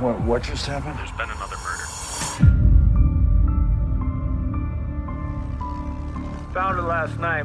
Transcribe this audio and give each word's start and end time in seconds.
What, 0.00 0.20
what 0.20 0.42
just 0.44 0.64
happened? 0.64 0.96
There's 0.96 1.10
been 1.10 1.28
another 1.28 1.56
murder. 1.56 1.84
Found 6.54 6.76
her 6.76 6.82
last 6.82 7.18
night. 7.18 7.44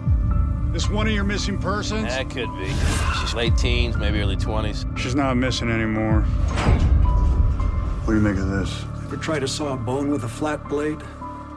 This 0.71 0.87
one 0.87 1.07
of 1.07 1.13
your 1.13 1.23
missing 1.23 1.57
persons? 1.57 2.03
That 2.03 2.29
could 2.29 2.55
be. 2.59 2.71
She's 3.19 3.33
late 3.33 3.57
teens, 3.57 3.97
maybe 3.97 4.21
early 4.21 4.35
20s. 4.35 4.95
She's 4.95 5.15
not 5.15 5.35
missing 5.35 5.71
anymore. 5.71 6.21
What 6.21 8.13
do 8.13 8.19
you 8.19 8.21
make 8.21 8.37
of 8.37 8.47
this? 8.49 8.83
Ever 9.05 9.17
try 9.17 9.39
to 9.39 9.47
saw 9.47 9.73
a 9.73 9.77
bone 9.77 10.11
with 10.11 10.23
a 10.23 10.29
flat 10.29 10.63
blade? 10.69 10.99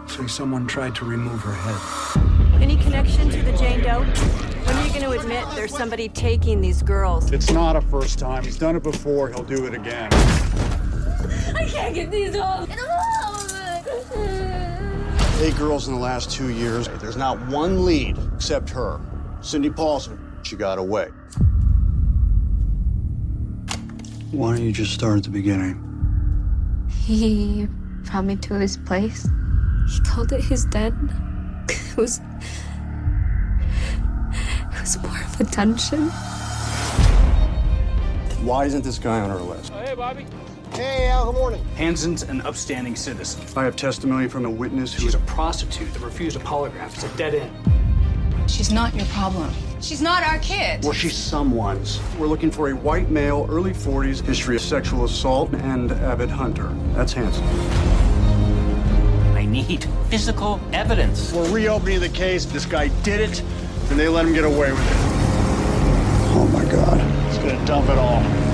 Say 0.06 0.26
someone 0.28 0.66
tried 0.66 0.94
to 0.94 1.04
remove 1.04 1.42
her 1.42 1.52
head. 1.52 2.62
Any 2.62 2.76
connection 2.76 3.28
to 3.28 3.42
the 3.42 3.52
Jane 3.52 3.82
Doe? 3.82 4.00
When 4.02 4.76
are 4.76 4.86
you 4.86 4.92
going 4.98 5.02
to 5.02 5.10
admit 5.10 5.44
there's 5.54 5.76
somebody 5.76 6.08
taking 6.08 6.62
these 6.62 6.82
girls? 6.82 7.30
It's 7.32 7.50
not 7.50 7.76
a 7.76 7.82
first 7.82 8.18
time. 8.18 8.44
He's 8.44 8.56
done 8.56 8.76
it 8.76 8.82
before. 8.82 9.28
He'll 9.28 9.42
do 9.42 9.66
it 9.66 9.74
again. 9.74 10.10
I 11.54 11.64
can't 11.64 11.94
get 11.94 12.10
these 12.10 12.36
off. 12.36 12.68
Eight 15.40 15.56
girls 15.56 15.86
in 15.86 15.94
the 15.94 16.00
last 16.00 16.30
two 16.30 16.48
years. 16.48 16.88
There's 17.00 17.16
not 17.16 17.38
one 17.48 17.84
lead 17.84 18.16
except 18.34 18.70
her. 18.70 19.00
Cindy 19.40 19.70
Paulson. 19.70 20.18
She 20.42 20.56
got 20.56 20.78
away. 20.78 21.08
Why 24.32 24.56
don't 24.56 24.64
you 24.64 24.72
just 24.72 24.92
start 24.92 25.18
at 25.18 25.24
the 25.24 25.30
beginning? 25.30 25.82
He 26.88 27.68
brought 28.04 28.24
me 28.24 28.36
to 28.36 28.54
his 28.54 28.76
place. 28.76 29.28
He 29.88 30.00
called 30.00 30.32
it 30.32 30.42
his 30.42 30.64
den. 30.66 31.22
It 31.96 31.96
was. 31.96 32.20
It 34.72 34.80
was 34.80 34.98
more 35.02 35.20
of 35.22 35.40
a 35.40 35.44
attention. 35.44 36.10
Why 38.44 38.66
isn't 38.66 38.84
this 38.84 38.98
guy 38.98 39.20
on 39.20 39.30
our 39.30 39.40
list? 39.40 39.72
Oh, 39.74 39.78
hey, 39.80 39.94
Al, 40.74 41.26
good 41.26 41.38
morning. 41.38 41.64
Hansen's 41.76 42.22
an 42.22 42.40
upstanding 42.42 42.96
citizen. 42.96 43.42
I 43.56 43.64
have 43.64 43.76
testimony 43.76 44.28
from 44.28 44.44
a 44.44 44.50
witness 44.50 44.92
who 44.92 45.02
She's 45.02 45.14
a 45.14 45.18
prostitute 45.20 45.92
that 45.94 46.02
refused 46.02 46.36
a 46.36 46.40
polygraph. 46.40 46.94
It's 46.94 47.04
a 47.04 47.16
dead 47.16 47.34
end. 47.34 48.50
She's 48.50 48.72
not 48.72 48.94
your 48.94 49.06
problem. 49.06 49.50
She's 49.80 50.02
not 50.02 50.22
our 50.22 50.38
kid. 50.38 50.82
Well, 50.84 50.92
she's 50.92 51.16
someone's. 51.16 52.00
We're 52.18 52.26
looking 52.26 52.50
for 52.50 52.70
a 52.70 52.74
white 52.76 53.10
male, 53.10 53.46
early 53.48 53.72
40s, 53.72 54.22
history 54.22 54.56
of 54.56 54.62
sexual 54.62 55.04
assault, 55.04 55.52
and 55.54 55.92
avid 55.92 56.30
hunter. 56.30 56.68
That's 56.94 57.12
Hansen. 57.12 57.44
I 59.36 59.44
need 59.44 59.84
physical 60.08 60.60
evidence. 60.72 61.32
We're 61.32 61.50
reopening 61.50 62.00
the 62.00 62.08
case. 62.08 62.44
This 62.44 62.66
guy 62.66 62.88
did 63.02 63.20
it, 63.20 63.40
and 63.90 63.98
they 63.98 64.08
let 64.08 64.24
him 64.26 64.32
get 64.32 64.44
away 64.44 64.72
with 64.72 64.80
it. 64.80 64.96
Oh 66.38 66.48
my 66.52 66.64
God. 66.70 67.00
He's 67.28 67.38
gonna 67.38 67.64
dump 67.66 67.88
it 67.88 67.98
all. 67.98 68.45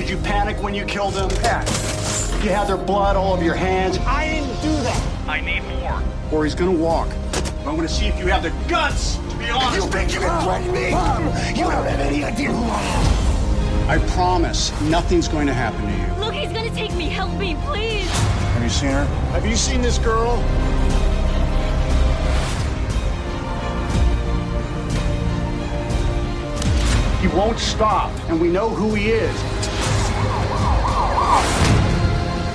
Did 0.00 0.08
you 0.08 0.16
panic 0.16 0.62
when 0.62 0.72
you 0.74 0.86
killed 0.86 1.12
him? 1.14 1.28
Yeah. 1.42 1.62
Did 1.62 2.44
you 2.44 2.50
have 2.52 2.68
their 2.68 2.78
blood 2.78 3.16
all 3.16 3.34
over 3.34 3.44
your 3.44 3.54
hands? 3.54 3.98
I 3.98 4.28
didn't 4.28 4.62
do 4.62 4.82
that. 4.82 5.28
I 5.28 5.42
need 5.42 5.60
more. 5.78 6.02
Or 6.32 6.44
he's 6.44 6.54
gonna 6.54 6.70
walk. 6.70 7.10
I'm 7.66 7.76
gonna 7.76 7.86
see 7.86 8.06
if 8.06 8.18
you 8.18 8.28
have 8.28 8.42
the 8.42 8.50
guts 8.66 9.16
to 9.16 9.36
be 9.36 9.50
honest. 9.50 9.76
You 9.76 9.92
think 9.92 10.14
you 10.14 10.20
can 10.20 10.42
threaten 10.42 10.72
me? 10.72 10.92
Mom, 10.92 11.26
you 11.54 11.64
don't 11.64 11.84
have 11.84 12.00
any 12.00 12.24
idea 12.24 12.50
who 12.50 12.64
I 12.64 12.80
am. 12.80 13.90
I 13.90 14.06
promise 14.12 14.72
nothing's 14.80 15.28
going 15.28 15.46
to 15.46 15.52
happen 15.52 15.82
to 15.82 15.92
you. 15.92 16.24
Look, 16.24 16.32
he's 16.32 16.50
gonna 16.50 16.74
take 16.74 16.94
me. 16.94 17.10
Help 17.10 17.38
me, 17.38 17.54
please. 17.66 18.08
Have 18.08 18.62
you 18.62 18.70
seen 18.70 18.92
her? 18.92 19.04
Have 19.32 19.44
you 19.44 19.54
seen 19.54 19.82
this 19.82 19.98
girl? 19.98 20.38
He 27.20 27.28
won't 27.36 27.58
stop, 27.58 28.10
and 28.30 28.40
we 28.40 28.48
know 28.48 28.70
who 28.70 28.94
he 28.94 29.10
is. 29.10 29.69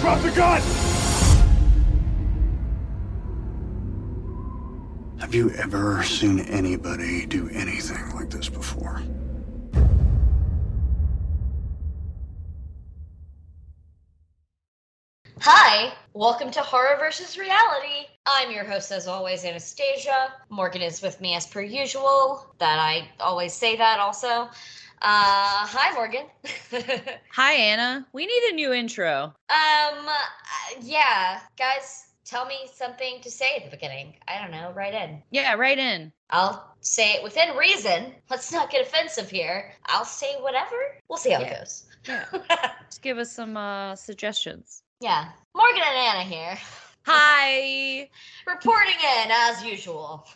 Drop 0.05 0.21
the 0.21 0.29
gun! 0.29 0.61
Have 5.19 5.33
you 5.33 5.49
ever 5.53 6.03
seen 6.03 6.41
anybody 6.41 7.25
do 7.25 7.49
anything 7.49 8.15
like 8.15 8.29
this 8.29 8.47
before? 8.47 9.01
Hi, 15.39 15.91
welcome 16.13 16.51
to 16.51 16.61
Horror 16.61 16.97
versus 16.99 17.39
Reality. 17.39 18.05
I'm 18.27 18.51
your 18.51 18.63
host, 18.63 18.91
as 18.91 19.07
always, 19.07 19.43
Anastasia. 19.43 20.33
Morgan 20.49 20.83
is 20.83 21.01
with 21.01 21.19
me 21.19 21.33
as 21.33 21.47
per 21.47 21.61
usual. 21.61 22.53
That 22.59 22.77
I 22.77 23.09
always 23.19 23.53
say 23.53 23.75
that 23.77 23.99
also. 23.99 24.51
Uh, 25.07 25.67
hi, 25.67 25.93
Morgan. 25.93 26.25
Hi, 27.31 27.53
Anna. 27.53 28.07
We 28.11 28.25
need 28.25 28.41
a 28.49 28.55
new 28.55 28.73
intro. 28.73 29.25
um, 29.25 29.33
uh, 30.07 30.11
yeah, 30.81 31.41
guys, 31.59 32.07
tell 32.25 32.47
me 32.47 32.55
something 32.73 33.21
to 33.21 33.29
say 33.29 33.55
at 33.57 33.65
the 33.65 33.69
beginning. 33.69 34.15
I 34.27 34.41
don't 34.41 34.49
know, 34.49 34.71
right 34.75 34.95
in. 34.95 35.21
Yeah, 35.29 35.53
right 35.53 35.77
in. 35.77 36.11
I'll 36.31 36.73
say 36.79 37.13
it 37.13 37.23
within 37.23 37.55
reason. 37.55 38.13
Let's 38.31 38.51
not 38.51 38.71
get 38.71 38.81
offensive 38.81 39.29
here. 39.29 39.73
I'll 39.85 40.05
say 40.05 40.37
whatever. 40.39 40.75
We'll 41.07 41.19
see 41.19 41.29
how 41.29 41.41
Yeah. 41.41 41.51
it 41.53 41.59
goes. 41.59 41.83
Yeah. 42.07 42.25
Just 42.89 43.03
give 43.03 43.19
us 43.19 43.31
some 43.31 43.55
uh, 43.57 43.95
suggestions. 43.95 44.81
Yeah, 45.01 45.29
Morgan 45.55 45.83
and 45.85 45.97
Anna 45.97 46.23
here, 46.23 46.57
Hi. 47.05 48.09
reporting 48.47 48.95
in 49.23 49.29
as 49.31 49.63
usual. 49.63 50.27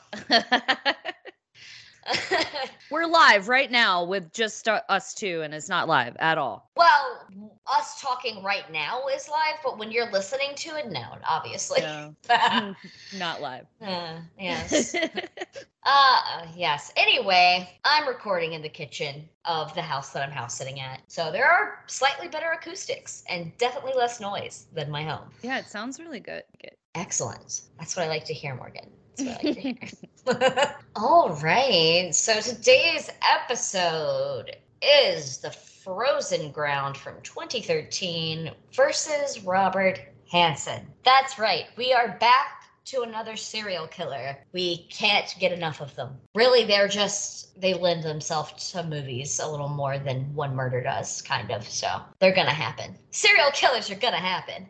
We're 2.92 3.06
live 3.06 3.48
right 3.48 3.70
now 3.70 4.04
with 4.04 4.32
just 4.34 4.68
uh, 4.68 4.82
us 4.90 5.14
two, 5.14 5.42
and 5.42 5.54
it's 5.54 5.70
not 5.70 5.88
live 5.88 6.16
at 6.20 6.38
all. 6.38 6.70
Well, 6.76 7.28
us 7.68 8.02
talking 8.02 8.44
right 8.44 8.72
now 8.72 9.08
is 9.08 9.30
live, 9.30 9.56
but 9.64 9.78
when 9.78 9.92
you're 9.92 10.12
listening 10.12 10.56
to 10.56 10.76
it, 10.78 10.90
no, 10.92 11.04
obviously. 11.28 11.82
No. 12.30 12.76
not 13.18 13.42
live. 13.42 13.66
Uh, 13.82 14.20
yes. 14.40 14.96
uh, 15.86 16.46
yes. 16.56 16.92
Anyway, 16.96 17.70
I'm 17.86 18.08
recording 18.08 18.54
in 18.54 18.62
the 18.62 18.70
kitchen 18.70 19.28
of 19.46 19.74
the 19.76 19.82
house 19.82 20.10
that 20.12 20.24
I'm 20.24 20.32
house 20.32 20.56
sitting 20.56 20.80
at. 20.80 21.02
So 21.08 21.32
there 21.32 21.50
are 21.50 21.84
slightly 21.88 22.28
better 22.28 22.52
acoustics 22.52 23.24
and 23.30 23.56
definitely 23.58 23.94
less 23.96 24.20
noise 24.20 24.68
than 24.74 24.90
my 24.92 25.04
home. 25.04 25.30
yeah, 25.42 25.58
it 25.60 25.68
sounds 25.68 26.00
really 26.00 26.20
good. 26.20 26.44
Good. 26.62 26.76
Excellent. 26.96 27.62
That's 27.78 27.96
what 27.96 28.06
I 28.06 28.10
like 28.10 28.26
to 28.26 28.34
hear, 28.34 28.56
Morgan. 28.56 28.90
That's 29.26 29.44
what 29.44 29.46
I 29.46 29.50
like 29.64 30.60
hear. 30.60 30.76
All 30.96 31.30
right. 31.42 32.10
So 32.14 32.40
today's 32.42 33.10
episode 33.22 34.56
is 34.82 35.38
The 35.38 35.52
Frozen 35.52 36.52
Ground 36.52 36.98
from 36.98 37.16
2013 37.24 38.52
versus 38.74 39.44
Robert 39.44 40.00
Hansen. 40.32 40.88
That's 41.04 41.40
right. 41.40 41.66
We 41.78 41.94
are 41.94 42.18
back 42.20 42.64
to 42.86 43.02
another 43.02 43.36
serial 43.36 43.88
killer. 43.88 44.38
We 44.52 44.88
can't 44.90 45.34
get 45.40 45.52
enough 45.52 45.82
of 45.82 45.96
them. 45.96 46.18
Really, 46.34 46.64
they're 46.66 46.88
just, 46.88 47.60
they 47.60 47.74
lend 47.74 48.04
themselves 48.04 48.72
to 48.72 48.84
movies 48.84 49.40
a 49.40 49.50
little 49.50 49.70
more 49.70 50.00
than 50.00 50.34
One 50.34 50.56
Murder 50.56 50.82
does, 50.82 51.22
kind 51.22 51.52
of. 51.52 51.68
So 51.68 51.88
they're 52.20 52.34
going 52.34 52.48
to 52.48 52.54
happen. 52.54 52.98
Serial 53.12 53.52
killers 53.52 53.92
are 53.92 53.96
going 53.96 54.14
to 54.14 54.20
happen. 54.20 54.70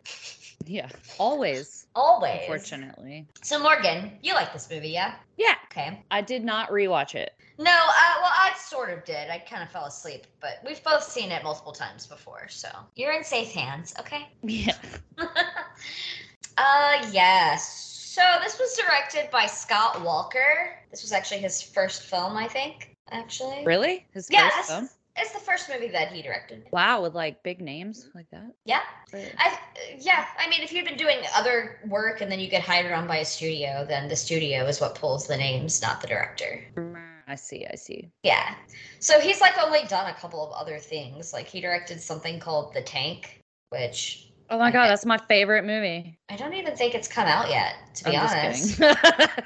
Yeah, 0.66 0.88
always. 1.18 1.79
Always. 1.94 2.40
Unfortunately. 2.42 3.26
So, 3.42 3.58
Morgan, 3.58 4.12
you 4.22 4.34
like 4.34 4.52
this 4.52 4.68
movie, 4.70 4.90
yeah? 4.90 5.14
Yeah. 5.36 5.54
Okay. 5.70 6.02
I 6.10 6.20
did 6.20 6.44
not 6.44 6.70
rewatch 6.70 7.14
it. 7.14 7.32
No, 7.58 7.70
uh, 7.70 8.14
well, 8.20 8.30
I 8.32 8.52
sort 8.58 8.90
of 8.90 9.04
did. 9.04 9.28
I 9.28 9.38
kind 9.38 9.62
of 9.62 9.70
fell 9.70 9.84
asleep, 9.84 10.26
but 10.40 10.60
we've 10.64 10.82
both 10.82 11.02
seen 11.02 11.30
it 11.30 11.42
multiple 11.42 11.72
times 11.72 12.06
before, 12.06 12.48
so 12.48 12.68
you're 12.96 13.12
in 13.12 13.22
safe 13.24 13.52
hands, 13.52 13.94
okay? 13.98 14.28
Yeah. 14.42 14.76
Uh, 16.58 17.08
yes. 17.10 17.90
So 18.12 18.20
this 18.42 18.58
was 18.58 18.76
directed 18.76 19.30
by 19.30 19.46
Scott 19.46 20.02
Walker. 20.02 20.76
This 20.90 21.00
was 21.02 21.12
actually 21.12 21.40
his 21.40 21.62
first 21.62 22.02
film, 22.02 22.36
I 22.36 22.48
think. 22.48 22.94
Actually. 23.10 23.64
Really? 23.64 24.04
His 24.12 24.28
Yeah, 24.30 24.50
first 24.50 24.68
film? 24.68 24.88
It's 25.16 25.32
the 25.32 25.40
first 25.40 25.68
movie 25.68 25.88
that 25.88 26.12
he 26.12 26.22
directed. 26.22 26.66
Wow, 26.72 27.02
with 27.02 27.14
like 27.14 27.42
big 27.42 27.60
names 27.60 28.04
mm-hmm. 28.04 28.18
like 28.18 28.30
that. 28.30 28.52
Yeah. 28.64 28.80
I, 29.12 29.58
yeah, 29.98 30.26
I 30.38 30.48
mean, 30.48 30.62
if 30.62 30.72
you've 30.72 30.86
been 30.86 30.96
doing 30.96 31.18
other 31.34 31.80
work 31.86 32.20
and 32.20 32.30
then 32.30 32.40
you 32.40 32.48
get 32.48 32.62
hired 32.62 32.92
on 32.92 33.06
by 33.06 33.18
a 33.18 33.24
studio, 33.24 33.84
then 33.88 34.08
the 34.08 34.16
studio 34.16 34.66
is 34.66 34.80
what 34.80 34.94
pulls 34.94 35.26
the 35.26 35.36
names, 35.36 35.82
not 35.82 36.00
the 36.00 36.06
director. 36.06 36.64
I 37.26 37.34
see. 37.34 37.66
I 37.70 37.76
see. 37.76 38.10
Yeah. 38.22 38.54
So 38.98 39.20
he's 39.20 39.40
like 39.40 39.54
only 39.62 39.84
done 39.88 40.10
a 40.10 40.14
couple 40.14 40.44
of 40.44 40.52
other 40.52 40.78
things. 40.78 41.32
Like 41.32 41.46
he 41.46 41.60
directed 41.60 42.00
something 42.00 42.40
called 42.40 42.74
The 42.74 42.82
Tank, 42.82 43.42
which 43.70 44.30
Oh 44.52 44.58
my 44.58 44.72
god, 44.72 44.88
that's 44.88 45.06
my 45.06 45.16
favorite 45.16 45.64
movie. 45.64 46.18
I 46.28 46.34
don't 46.34 46.54
even 46.54 46.74
think 46.74 46.96
it's 46.96 47.06
come 47.06 47.28
out 47.28 47.48
yet, 47.50 47.74
to 47.94 48.04
be 48.04 48.16
I'm 48.16 48.56
just 48.56 48.80
honest. 48.80 48.98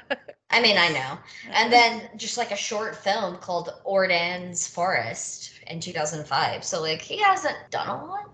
I 0.49 0.61
mean, 0.61 0.77
I 0.77 0.89
know. 0.89 1.17
And 1.51 1.71
then 1.71 2.09
just 2.17 2.37
like 2.37 2.51
a 2.51 2.55
short 2.55 2.95
film 2.95 3.37
called 3.37 3.73
Ordan's 3.83 4.67
Forest 4.67 5.51
in 5.67 5.79
2005. 5.79 6.63
So 6.63 6.81
like 6.81 7.01
he 7.01 7.17
hasn't 7.17 7.57
done 7.71 7.87
a 7.87 8.05
lot. 8.05 8.29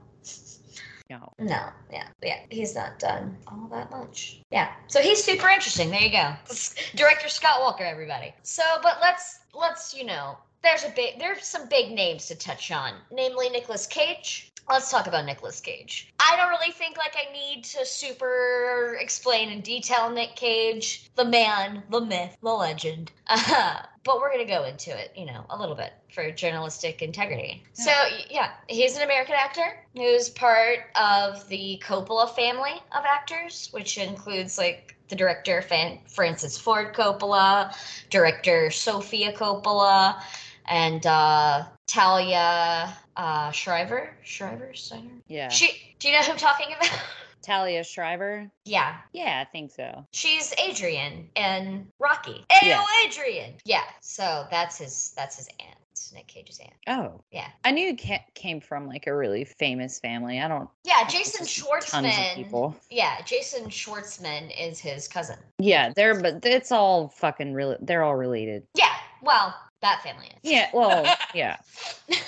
No. 1.09 1.33
No, 1.39 1.67
yeah, 1.91 2.07
yeah, 2.23 2.39
he's 2.49 2.73
not 2.73 2.97
done 2.97 3.37
all 3.45 3.67
that 3.69 3.91
much. 3.91 4.41
Yeah, 4.49 4.71
so 4.87 5.01
he's 5.01 5.21
super 5.21 5.49
interesting. 5.49 5.91
There 5.91 5.99
you 5.99 6.09
go, 6.09 6.33
director 6.95 7.27
Scott 7.27 7.59
Walker, 7.59 7.83
everybody. 7.83 8.33
So, 8.43 8.63
but 8.81 8.99
let's 9.01 9.39
let's 9.53 9.93
you 9.93 10.05
know, 10.05 10.37
there's 10.63 10.85
a 10.85 10.89
big 10.95 11.19
there's 11.19 11.45
some 11.45 11.67
big 11.67 11.91
names 11.91 12.27
to 12.27 12.35
touch 12.35 12.71
on, 12.71 12.93
namely 13.11 13.49
Nicolas 13.49 13.87
Cage. 13.87 14.50
Let's 14.69 14.89
talk 14.89 15.07
about 15.07 15.25
Nicolas 15.25 15.59
Cage. 15.59 16.13
I 16.19 16.35
don't 16.37 16.49
really 16.49 16.71
think 16.71 16.97
like 16.97 17.15
I 17.15 17.31
need 17.33 17.63
to 17.65 17.85
super 17.85 18.97
explain 18.99 19.49
in 19.49 19.61
detail 19.61 20.09
Nick 20.09 20.35
Cage, 20.35 21.09
the 21.15 21.25
man, 21.25 21.83
the 21.89 22.01
myth, 22.01 22.37
the 22.41 22.49
legend. 22.49 23.11
Uh, 23.27 23.81
but 24.03 24.19
we're 24.19 24.31
gonna 24.31 24.45
go 24.45 24.63
into 24.63 24.97
it, 24.97 25.11
you 25.15 25.25
know, 25.25 25.45
a 25.49 25.59
little 25.59 25.75
bit 25.75 25.93
for 26.13 26.31
journalistic 26.31 27.01
integrity. 27.01 27.63
So 27.73 27.91
yeah, 28.29 28.51
he's 28.67 28.95
an 28.95 29.03
American 29.03 29.35
actor 29.37 29.85
who's 29.95 30.29
part 30.29 30.79
of 30.95 31.47
the 31.49 31.81
Coppola 31.83 32.33
family 32.35 32.81
of 32.95 33.03
actors, 33.05 33.69
which 33.71 33.97
includes 33.97 34.57
like 34.57 34.95
the 35.09 35.15
director 35.15 35.61
Fan- 35.61 35.99
Francis 36.07 36.57
Ford 36.57 36.95
Coppola, 36.95 37.75
director 38.09 38.71
Sofia 38.71 39.33
Coppola, 39.33 40.21
and 40.67 41.05
uh, 41.05 41.65
Talia 41.85 42.97
uh, 43.15 43.51
Shriver. 43.51 44.09
Shriver, 44.23 44.73
Steiner. 44.73 45.09
Yeah. 45.27 45.49
She. 45.49 45.95
Do 45.99 46.07
you 46.09 46.13
know 46.15 46.21
who 46.23 46.31
I'm 46.33 46.37
talking 46.37 46.67
about? 46.75 46.89
Talia 47.41 47.83
Shriver. 47.83 48.49
yeah. 48.65 48.97
Yeah, 49.13 49.43
I 49.45 49.49
think 49.51 49.71
so. 49.71 50.05
She's 50.11 50.53
Adrian 50.63 51.27
and 51.35 51.87
Rocky. 51.99 52.45
Ayo, 52.51 52.61
Yeah. 52.67 52.83
Adrian. 53.05 53.55
Yeah. 53.65 53.83
So 54.01 54.45
that's 54.51 54.77
his. 54.77 55.13
That's 55.15 55.37
his 55.37 55.47
aunt. 55.59 55.77
Nick 56.13 56.27
Cage's 56.27 56.59
aunt. 56.59 56.73
Oh. 56.87 57.21
Yeah. 57.31 57.47
I 57.63 57.71
knew 57.71 57.89
it 57.97 58.21
came 58.35 58.59
from 58.59 58.87
like 58.87 59.07
a 59.07 59.15
really 59.15 59.45
famous 59.45 59.99
family. 59.99 60.39
I 60.39 60.47
don't. 60.47 60.69
Yeah. 60.83 61.07
Jason 61.07 61.45
Tons 61.45 61.57
of 61.57 61.65
Schwartzman. 61.65 62.35
people. 62.35 62.75
Yeah. 62.89 63.21
Jason 63.23 63.65
Schwartzman 63.69 64.51
is 64.59 64.77
his 64.79 65.07
cousin. 65.07 65.37
Yeah, 65.57 65.93
they're 65.95 66.19
but 66.19 66.45
it's 66.45 66.71
all 66.71 67.09
fucking 67.09 67.53
real. 67.53 67.77
They're 67.81 68.03
all 68.03 68.15
related. 68.15 68.63
Yeah. 68.75 68.93
Well, 69.21 69.55
that 69.81 70.01
family 70.03 70.27
is. 70.27 70.39
Yeah. 70.43 70.69
Well, 70.73 71.05
yeah. 71.33 71.57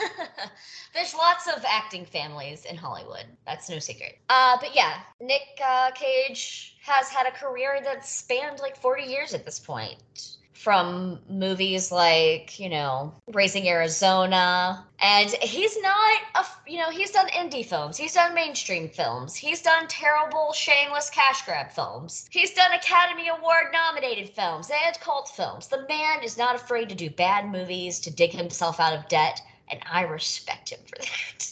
There's 0.93 1.13
lots 1.13 1.47
of 1.47 1.63
acting 1.67 2.05
families 2.05 2.65
in 2.65 2.75
Hollywood. 2.75 3.25
That's 3.45 3.69
no 3.69 3.79
secret. 3.79 4.19
Uh, 4.29 4.57
but 4.59 4.75
yeah, 4.75 4.97
Nick 5.21 5.59
uh, 5.65 5.91
Cage 5.91 6.77
has 6.81 7.09
had 7.09 7.25
a 7.27 7.31
career 7.31 7.79
that's 7.83 8.09
spanned 8.09 8.59
like 8.59 8.75
40 8.77 9.03
years 9.03 9.33
at 9.33 9.45
this 9.45 9.59
point. 9.59 10.37
From 10.63 11.19
movies 11.29 11.91
like, 11.91 12.57
you 12.57 12.69
know, 12.69 13.13
Raising 13.33 13.67
Arizona. 13.67 14.85
And 15.01 15.29
he's 15.29 15.77
not, 15.81 16.21
a, 16.35 16.45
you 16.65 16.77
know, 16.79 16.89
he's 16.89 17.11
done 17.11 17.27
indie 17.27 17.65
films. 17.65 17.97
He's 17.97 18.13
done 18.13 18.33
mainstream 18.33 18.87
films. 18.87 19.35
He's 19.35 19.61
done 19.61 19.87
terrible, 19.89 20.53
shameless 20.53 21.09
cash 21.09 21.43
grab 21.45 21.71
films. 21.71 22.29
He's 22.31 22.53
done 22.53 22.71
Academy 22.71 23.27
Award 23.27 23.67
nominated 23.73 24.29
films 24.29 24.71
and 24.85 24.99
cult 25.01 25.29
films. 25.35 25.67
The 25.67 25.85
man 25.89 26.23
is 26.23 26.37
not 26.37 26.55
afraid 26.55 26.87
to 26.89 26.95
do 26.95 27.09
bad 27.09 27.51
movies, 27.51 27.99
to 27.99 28.09
dig 28.09 28.31
himself 28.31 28.79
out 28.79 28.93
of 28.93 29.07
debt 29.09 29.41
and 29.69 29.81
I 29.89 30.03
respect 30.03 30.69
him 30.71 30.79
for 30.85 30.97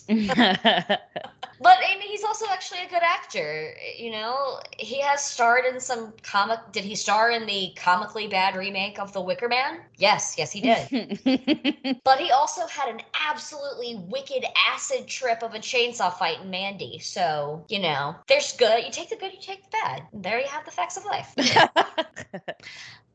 that. 0.07 1.01
but 1.61 1.77
I 1.87 1.97
mean, 1.97 2.09
he's 2.09 2.23
also 2.23 2.45
actually 2.49 2.83
a 2.83 2.89
good 2.89 3.03
actor. 3.03 3.73
You 3.97 4.11
know, 4.11 4.59
he 4.77 4.99
has 5.01 5.23
starred 5.23 5.65
in 5.65 5.79
some 5.79 6.13
comic. 6.23 6.59
Did 6.71 6.83
he 6.83 6.95
star 6.95 7.29
in 7.29 7.45
the 7.45 7.73
comically 7.75 8.27
bad 8.27 8.55
remake 8.55 8.99
of 8.99 9.13
The 9.13 9.21
Wicker 9.21 9.47
Man? 9.47 9.79
Yes, 9.97 10.35
yes, 10.37 10.51
he 10.51 10.61
did. 10.61 11.99
but 12.03 12.19
he 12.19 12.31
also 12.31 12.65
had 12.67 12.89
an 12.89 13.01
absolutely 13.29 13.95
wicked 14.07 14.43
acid 14.73 15.07
trip 15.07 15.43
of 15.43 15.53
a 15.53 15.59
chainsaw 15.59 16.11
fight 16.11 16.41
in 16.41 16.49
Mandy. 16.49 16.99
So 16.99 17.63
you 17.69 17.79
know, 17.79 18.15
there's 18.27 18.53
good. 18.57 18.83
You 18.83 18.91
take 18.91 19.09
the 19.09 19.15
good, 19.15 19.31
you 19.31 19.39
take 19.41 19.63
the 19.63 19.69
bad. 19.71 20.03
There 20.13 20.39
you 20.39 20.47
have 20.47 20.65
the 20.65 20.71
facts 20.71 20.97
of 20.97 21.05
life. 21.05 21.35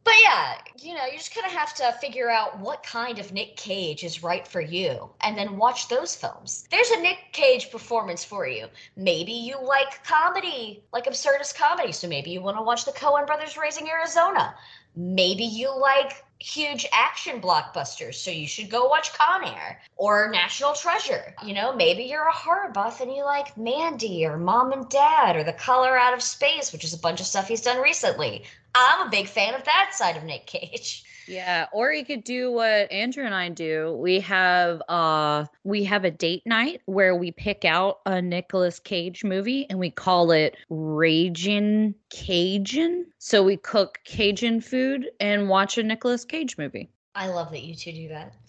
But 0.07 0.15
yeah, 0.23 0.59
you 0.81 0.95
know, 0.95 1.05
you 1.07 1.19
just 1.19 1.35
kind 1.35 1.45
of 1.49 1.53
have 1.53 1.75
to 1.75 1.93
figure 2.01 2.31
out 2.31 2.61
what 2.61 2.85
kind 2.85 3.19
of 3.19 3.33
Nick 3.33 3.57
Cage 3.57 4.05
is 4.05 4.23
right 4.23 4.47
for 4.47 4.61
you 4.61 5.11
and 5.21 5.37
then 5.37 5.57
watch 5.57 5.89
those 5.89 6.15
films. 6.15 6.69
There's 6.71 6.93
a 6.93 7.01
Nick 7.01 7.19
Cage 7.33 7.73
performance 7.73 8.25
for 8.25 8.47
you. 8.47 8.69
Maybe 8.97 9.33
you 9.33 9.57
like 9.61 10.05
comedy, 10.05 10.85
like 10.93 11.07
absurdist 11.07 11.57
comedy, 11.57 11.91
so 11.91 12.07
maybe 12.07 12.31
you 12.31 12.41
want 12.41 12.57
to 12.57 12.63
watch 12.63 12.85
the 12.85 12.93
Coen 12.93 13.27
Brothers 13.27 13.57
Raising 13.57 13.89
Arizona. 13.91 14.55
Maybe 14.95 15.43
you 15.43 15.77
like 15.77 16.25
huge 16.39 16.87
action 16.93 17.41
blockbusters, 17.41 18.15
so 18.15 18.31
you 18.31 18.47
should 18.47 18.71
go 18.71 18.87
watch 18.87 19.13
Con 19.13 19.45
Air 19.45 19.81
or 19.97 20.31
National 20.31 20.75
Treasure. 20.75 21.35
You 21.45 21.55
know, 21.55 21.75
maybe 21.75 22.05
you're 22.05 22.29
a 22.29 22.33
horror 22.33 22.71
buff 22.71 23.01
and 23.01 23.13
you 23.13 23.25
like 23.25 23.57
Mandy 23.57 24.25
or 24.25 24.37
Mom 24.37 24.73
and 24.73 24.89
Dad 24.89 25.37
or 25.37 25.45
The 25.45 25.53
Color 25.53 25.99
Out 25.99 26.15
of 26.15 26.23
Space, 26.23 26.73
which 26.73 26.85
is 26.85 26.95
a 26.95 26.99
bunch 26.99 27.21
of 27.21 27.27
stuff 27.27 27.49
he's 27.49 27.63
done 27.63 27.83
recently. 27.83 28.45
I'm 28.77 29.07
a 29.07 29.11
big 29.11 29.27
fan 29.27 29.55
of 29.55 29.65
that 29.65 29.91
side 29.95 30.17
of 30.17 30.25
Nick 30.25 30.47
Cage. 30.47 31.05
Yeah, 31.27 31.67
or 31.73 31.93
you 31.93 32.05
could 32.05 32.25
do 32.25 32.53
what 32.53 32.91
Andrew 32.93 33.25
and 33.25 33.35
I 33.35 33.49
do. 33.49 33.97
We 34.01 34.21
have 34.21 34.81
uh 34.89 35.47
we 35.65 35.85
have 35.85 36.05
a 36.05 36.11
date 36.11 36.43
night 36.47 36.83
where 36.87 37.15
we 37.15 37.33
pick 37.33 37.65
out 37.65 38.01
a 38.07 38.23
Nicolas 38.23 38.79
Cage 38.79 39.25
movie 39.25 39.67
and 39.69 39.79
we 39.79 39.91
call 39.91 40.31
it 40.31 40.57
Raging 40.71 41.95
Cajun. 42.11 43.07
So 43.19 43.43
we 43.43 43.57
cook 43.57 43.99
Cajun 44.05 44.61
food 44.61 45.11
and 45.19 45.49
watch 45.49 45.79
a 45.79 45.83
Nicolas 45.83 46.25
Cage 46.25 46.57
movie. 46.59 46.91
I 47.15 47.29
love 47.29 47.51
that 47.51 47.63
you 47.63 47.75
two 47.75 47.93
do 47.93 48.09
that. 48.09 48.35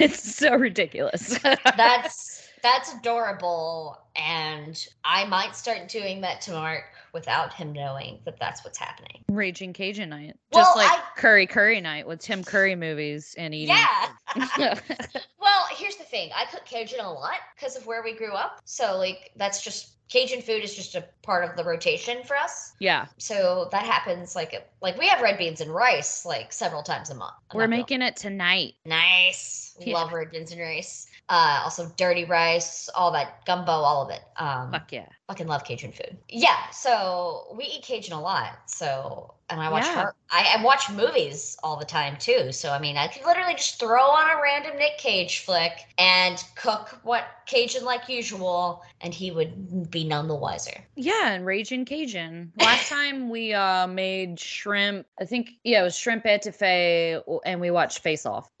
it's 0.00 0.36
so 0.36 0.54
ridiculous. 0.54 1.38
That's 1.42 2.48
that's 2.60 2.92
adorable 2.92 3.96
and 4.16 4.84
I 5.04 5.24
might 5.26 5.54
start 5.54 5.88
doing 5.88 6.22
that 6.22 6.40
to 6.42 6.52
Mark 6.52 6.86
without 7.12 7.52
him 7.54 7.72
knowing 7.72 8.18
that 8.24 8.38
that's 8.38 8.64
what's 8.64 8.78
happening. 8.78 9.24
Raging 9.28 9.72
Cajun 9.72 10.08
night. 10.10 10.36
Well, 10.52 10.64
Just 10.64 10.76
like 10.76 10.90
I- 10.90 11.02
Curry 11.16 11.46
Curry 11.46 11.80
night 11.80 12.06
with 12.06 12.20
Tim 12.20 12.44
Curry 12.44 12.74
movies 12.74 13.34
and 13.38 13.54
eating. 13.54 13.76
Yeah. 13.76 14.08
well, 15.40 15.64
here's 15.76 15.96
the 15.96 16.04
thing. 16.04 16.30
I 16.36 16.44
cook 16.46 16.64
Cajun 16.64 17.00
a 17.00 17.12
lot 17.12 17.34
because 17.56 17.76
of 17.76 17.86
where 17.86 18.02
we 18.02 18.12
grew 18.14 18.32
up. 18.32 18.60
So 18.64 18.96
like 18.96 19.32
that's 19.36 19.62
just 19.62 19.94
Cajun 20.08 20.40
food 20.40 20.64
is 20.64 20.74
just 20.74 20.94
a 20.94 21.04
part 21.22 21.44
of 21.48 21.54
the 21.54 21.62
rotation 21.64 22.22
for 22.24 22.34
us. 22.34 22.72
yeah. 22.78 23.06
So 23.18 23.68
that 23.72 23.84
happens 23.84 24.34
like 24.34 24.66
like 24.80 24.96
we 24.98 25.06
have 25.08 25.20
red 25.20 25.36
beans 25.36 25.60
and 25.60 25.70
rice 25.70 26.24
like 26.24 26.50
several 26.52 26.82
times 26.82 27.10
a 27.10 27.14
month. 27.14 27.34
I'm 27.50 27.58
We're 27.58 27.68
making 27.68 28.00
it 28.02 28.16
tonight. 28.16 28.74
nice. 28.86 29.76
Yeah. 29.80 29.94
Love 29.94 30.12
red 30.12 30.30
beans 30.30 30.50
and 30.52 30.60
rice. 30.60 31.07
Uh, 31.28 31.60
also 31.64 31.92
dirty 31.96 32.24
rice, 32.24 32.88
all 32.94 33.12
that 33.12 33.44
gumbo, 33.44 33.72
all 33.72 34.02
of 34.02 34.10
it. 34.10 34.22
Um, 34.36 34.72
Fuck 34.72 34.92
yeah. 34.92 35.06
fucking 35.26 35.46
love 35.46 35.62
Cajun 35.64 35.92
food. 35.92 36.16
Yeah, 36.28 36.70
so 36.70 37.54
we 37.56 37.64
eat 37.64 37.82
Cajun 37.82 38.14
a 38.14 38.20
lot. 38.20 38.58
So 38.66 39.34
and 39.50 39.60
I 39.60 39.70
watch 39.70 39.84
Yeah. 39.86 40.02
her. 40.04 40.14
I, 40.30 40.56
I 40.58 40.62
watch 40.62 40.90
movies 40.90 41.56
all 41.62 41.76
the 41.78 41.84
time 41.84 42.16
too. 42.18 42.52
So 42.52 42.70
I 42.70 42.78
mean, 42.78 42.96
I 42.96 43.08
could 43.08 43.24
literally 43.24 43.54
just 43.54 43.80
throw 43.80 44.02
on 44.02 44.30
a 44.30 44.40
random 44.42 44.76
Nick 44.76 44.98
Cage 44.98 45.40
flick 45.40 45.72
and 45.98 46.42
cook 46.54 46.98
what 47.02 47.24
Cajun 47.46 47.84
like 47.84 48.08
usual, 48.08 48.82
and 49.00 49.14
he 49.14 49.30
would 49.30 49.90
be 49.90 50.04
none 50.04 50.28
the 50.28 50.34
wiser. 50.34 50.84
Yeah, 50.96 51.30
and 51.32 51.46
Raging 51.46 51.84
Cajun. 51.84 52.52
Last 52.56 52.88
time 52.90 53.30
we 53.30 53.54
uh 53.54 53.86
made 53.86 54.38
shrimp, 54.38 55.06
I 55.20 55.24
think 55.24 55.50
yeah, 55.64 55.80
it 55.80 55.84
was 55.84 55.96
shrimp 55.96 56.24
etouffee, 56.24 57.40
and 57.44 57.60
we 57.60 57.70
watched 57.70 58.00
Face 58.00 58.26
Off. 58.26 58.50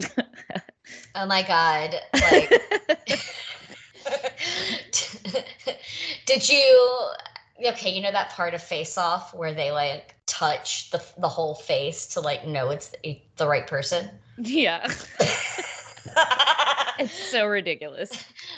Oh 1.14 1.26
my 1.26 1.42
god! 1.42 1.94
Like, 2.14 2.50
did 6.26 6.48
you? 6.48 6.90
Okay, 7.66 7.90
you 7.90 8.00
know 8.00 8.12
that 8.12 8.30
part 8.30 8.54
of 8.54 8.62
Face 8.62 8.96
Off 8.96 9.34
where 9.34 9.52
they 9.52 9.70
like 9.70 10.14
touch 10.28 10.90
the 10.90 11.02
the 11.18 11.28
whole 11.28 11.54
face 11.54 12.06
to 12.06 12.20
like 12.20 12.46
know 12.46 12.70
it's 12.70 12.88
the, 13.02 13.20
the 13.36 13.46
right 13.48 13.66
person. 13.66 14.10
yeah, 14.36 14.86
it's 16.98 17.30
so 17.30 17.46
ridiculous. 17.46 18.12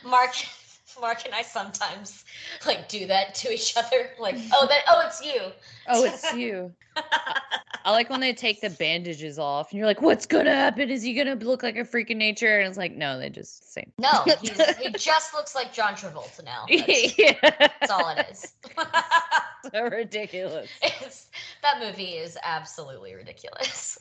Mark 0.05 0.35
Mark 1.01 1.25
and 1.25 1.35
I 1.35 1.43
sometimes 1.43 2.25
like 2.67 2.89
do 2.89 3.07
that 3.07 3.35
to 3.37 3.53
each 3.53 3.77
other. 3.77 4.11
Like, 4.21 4.37
oh, 4.53 4.67
that, 4.67 4.83
oh, 4.87 5.03
it's 5.07 5.25
you. 5.25 5.41
Oh, 5.89 6.05
it's 6.05 6.35
you. 6.35 6.73
I 7.85 7.91
like 7.91 8.11
when 8.11 8.21
they 8.21 8.35
take 8.35 8.61
the 8.61 8.69
bandages 8.69 9.39
off 9.39 9.71
and 9.71 9.79
you're 9.79 9.87
like, 9.87 10.03
what's 10.03 10.27
gonna 10.27 10.55
happen? 10.55 10.91
Is 10.91 11.03
he 11.03 11.15
gonna 11.15 11.37
look 11.37 11.63
like 11.63 11.77
a 11.77 11.85
freak 11.85 12.11
of 12.11 12.19
nature? 12.19 12.59
And 12.59 12.69
it's 12.69 12.77
like, 12.77 12.95
no, 12.95 13.19
they 13.19 13.31
just 13.31 13.73
same. 13.73 13.91
No, 13.99 14.25
he 14.43 14.91
just 14.91 15.33
looks 15.33 15.55
like 15.55 15.73
John 15.73 15.95
Travolta 15.95 16.45
now. 16.45 16.67
That's, 16.69 17.19
yeah. 17.19 17.37
that's 17.43 17.91
all 17.91 18.11
it 18.11 18.27
is. 18.31 18.53
so 19.73 19.83
ridiculous. 19.85 20.69
It's, 20.83 21.29
that 21.63 21.81
movie 21.81 22.17
is 22.17 22.37
absolutely 22.43 23.15
ridiculous. 23.15 23.99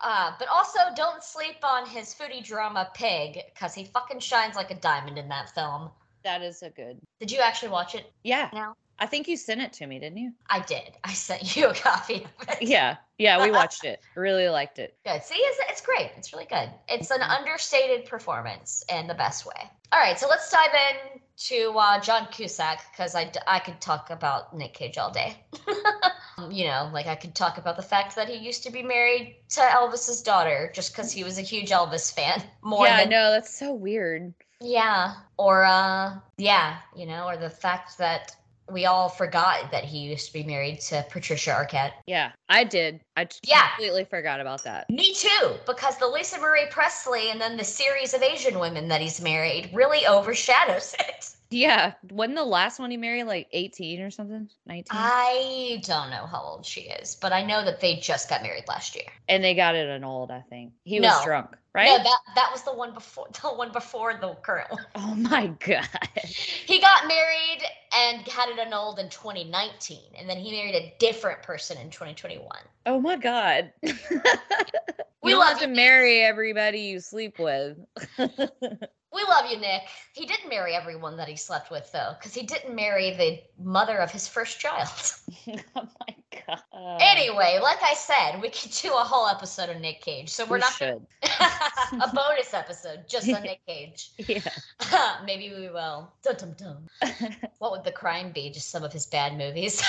uh, 0.00 0.32
but 0.38 0.48
also, 0.48 0.80
don't 0.96 1.22
sleep 1.22 1.58
on 1.62 1.86
his 1.86 2.14
foodie 2.14 2.44
drama 2.44 2.90
Pig, 2.94 3.42
because 3.54 3.74
he 3.74 3.84
fucking 3.84 4.20
shines 4.20 4.56
like 4.56 4.70
a 4.70 4.76
diamond 4.76 5.18
in 5.18 5.28
that 5.28 5.50
film. 5.50 5.90
That 6.24 6.42
is 6.42 6.62
a 6.62 6.70
good. 6.70 7.00
Did 7.20 7.30
you 7.30 7.40
actually 7.40 7.70
watch 7.70 7.94
it 7.94 8.04
Yeah. 8.22 8.48
now? 8.52 8.76
I 8.98 9.06
think 9.06 9.26
you 9.26 9.36
sent 9.36 9.60
it 9.60 9.72
to 9.74 9.86
me, 9.86 9.98
didn't 9.98 10.18
you? 10.18 10.32
I 10.48 10.60
did. 10.60 10.92
I 11.02 11.12
sent 11.12 11.56
you 11.56 11.68
a 11.68 11.74
copy 11.88 12.24
of 12.40 12.48
it. 12.48 12.62
Yeah. 12.62 12.96
Yeah, 13.18 13.42
we 13.42 13.50
watched 13.60 13.84
it. 13.84 14.00
Really 14.14 14.48
liked 14.48 14.78
it. 14.78 14.96
Good. 15.04 15.22
See, 15.24 15.34
it's, 15.34 15.58
it's 15.68 15.80
great. 15.80 16.12
It's 16.16 16.32
really 16.32 16.44
good. 16.44 16.70
It's 16.88 17.10
an 17.10 17.20
understated 17.20 18.06
performance 18.06 18.84
in 18.88 19.08
the 19.08 19.14
best 19.14 19.44
way. 19.44 19.70
All 19.92 19.98
right, 19.98 20.18
so 20.18 20.28
let's 20.28 20.50
dive 20.50 20.70
in 20.72 21.20
to 21.48 21.76
uh, 21.76 22.00
John 22.00 22.28
Cusack 22.30 22.80
because 22.92 23.14
I, 23.14 23.30
I 23.46 23.58
could 23.58 23.80
talk 23.80 24.10
about 24.10 24.56
Nick 24.56 24.74
Cage 24.74 24.96
all 24.96 25.10
day. 25.10 25.36
you 26.50 26.64
know, 26.66 26.88
like 26.92 27.06
I 27.06 27.14
could 27.14 27.34
talk 27.34 27.58
about 27.58 27.76
the 27.76 27.82
fact 27.82 28.14
that 28.16 28.28
he 28.28 28.36
used 28.36 28.62
to 28.62 28.70
be 28.70 28.82
married 28.82 29.36
to 29.50 29.60
Elvis's 29.60 30.22
daughter 30.22 30.70
just 30.74 30.92
because 30.92 31.12
he 31.12 31.24
was 31.24 31.38
a 31.38 31.42
huge 31.42 31.70
Elvis 31.70 32.14
fan. 32.14 32.42
More 32.62 32.86
yeah, 32.86 32.96
I 32.96 33.00
than 33.00 33.10
know. 33.10 33.30
That's 33.32 33.54
so 33.58 33.74
weird. 33.74 34.32
Yeah, 34.62 35.14
or 35.36 35.64
uh, 35.64 36.14
yeah, 36.38 36.78
you 36.96 37.06
know, 37.06 37.26
or 37.26 37.36
the 37.36 37.50
fact 37.50 37.98
that 37.98 38.34
we 38.70 38.86
all 38.86 39.08
forgot 39.08 39.70
that 39.72 39.84
he 39.84 39.98
used 39.98 40.28
to 40.28 40.32
be 40.32 40.44
married 40.44 40.80
to 40.80 41.04
Patricia 41.10 41.50
Arquette. 41.50 41.92
Yeah, 42.06 42.32
I 42.48 42.64
did. 42.64 43.00
I 43.16 43.26
Yeah. 43.44 43.68
completely 43.74 44.04
forgot 44.04 44.40
about 44.40 44.62
that. 44.64 44.88
Me 44.88 45.12
too, 45.12 45.54
because 45.66 45.98
the 45.98 46.06
Lisa 46.06 46.38
Marie 46.38 46.66
Presley 46.70 47.30
and 47.30 47.40
then 47.40 47.56
the 47.56 47.64
series 47.64 48.14
of 48.14 48.22
Asian 48.22 48.58
women 48.58 48.88
that 48.88 49.00
he's 49.02 49.20
married 49.20 49.68
really 49.74 50.06
overshadows 50.06 50.94
it. 51.00 51.30
Yeah. 51.50 51.92
Wasn't 52.10 52.36
the 52.36 52.44
last 52.44 52.78
one 52.78 52.90
he 52.90 52.96
married 52.96 53.24
like 53.24 53.48
18 53.52 54.00
or 54.00 54.10
something? 54.10 54.48
19? 54.66 54.84
I 54.90 55.82
don't 55.84 56.08
know 56.08 56.24
how 56.24 56.40
old 56.40 56.64
she 56.64 56.82
is, 56.82 57.16
but 57.20 57.32
I 57.32 57.44
know 57.44 57.62
that 57.64 57.80
they 57.80 57.96
just 57.96 58.30
got 58.30 58.42
married 58.42 58.64
last 58.68 58.94
year. 58.94 59.04
and 59.28 59.44
they 59.44 59.54
got 59.54 59.74
it 59.74 59.86
annulled, 59.88 60.30
I 60.30 60.40
think. 60.48 60.72
He 60.84 60.98
was 61.00 61.22
drunk, 61.24 61.50
right? 61.74 61.86
No, 61.86 61.98
that 61.98 62.18
that 62.34 62.48
was 62.52 62.62
the 62.62 62.72
one 62.74 62.94
before 62.94 63.26
the 63.42 63.48
one 63.48 63.72
before 63.72 64.14
the 64.14 64.34
current 64.42 64.70
one. 64.70 64.84
oh 64.94 65.14
my 65.14 65.48
God. 65.64 65.86
He 66.24 66.80
got 66.80 67.06
married 67.08 67.62
and 67.94 68.26
had 68.28 68.48
it 68.48 68.58
annulled 68.58 68.98
in 68.98 69.08
2019, 69.08 69.98
and 70.16 70.28
then 70.28 70.38
he 70.38 70.52
married 70.52 70.74
a 70.74 70.94
different 70.98 71.42
person 71.42 71.78
in 71.78 71.90
2021. 71.90 72.46
Oh 72.86 73.00
my 73.00 73.16
God. 73.16 73.72
We 75.22 75.30
you 75.30 75.38
love 75.38 75.50
have 75.50 75.60
to 75.60 75.68
marry 75.68 76.20
everybody 76.20 76.80
you 76.80 76.98
sleep 76.98 77.38
with. 77.38 77.78
We 79.12 79.22
love 79.24 79.50
you, 79.50 79.58
Nick. 79.58 79.82
He 80.14 80.24
didn't 80.26 80.48
marry 80.48 80.74
everyone 80.74 81.16
that 81.18 81.28
he 81.28 81.36
slept 81.36 81.70
with, 81.70 81.90
though, 81.92 82.14
because 82.18 82.34
he 82.34 82.42
didn't 82.42 82.74
marry 82.74 83.10
the 83.12 83.42
mother 83.62 83.98
of 83.98 84.10
his 84.10 84.26
first 84.26 84.58
child. 84.58 84.88
oh 85.76 85.88
my 86.00 86.14
God. 86.46 86.98
Anyway, 87.00 87.58
like 87.62 87.82
I 87.82 87.94
said, 87.94 88.40
we 88.40 88.48
could 88.48 88.70
do 88.70 88.92
a 88.92 89.04
whole 89.04 89.28
episode 89.28 89.68
of 89.68 89.80
Nick 89.80 90.00
Cage. 90.00 90.30
So 90.30 90.44
we're 90.44 90.56
we 90.56 90.60
not 90.60 90.72
should. 90.72 91.06
a 91.22 92.10
bonus 92.14 92.54
episode 92.54 93.04
just 93.08 93.30
on 93.30 93.42
Nick 93.42 93.60
Cage. 93.66 94.12
Yeah. 94.18 94.40
Maybe 95.24 95.50
we 95.54 95.68
will. 95.68 96.12
What 97.58 97.72
would 97.72 97.84
the 97.84 97.92
crime 97.92 98.32
be? 98.32 98.50
Just 98.50 98.70
some 98.70 98.82
of 98.82 98.92
his 98.92 99.06
bad 99.06 99.36
movies. 99.36 99.82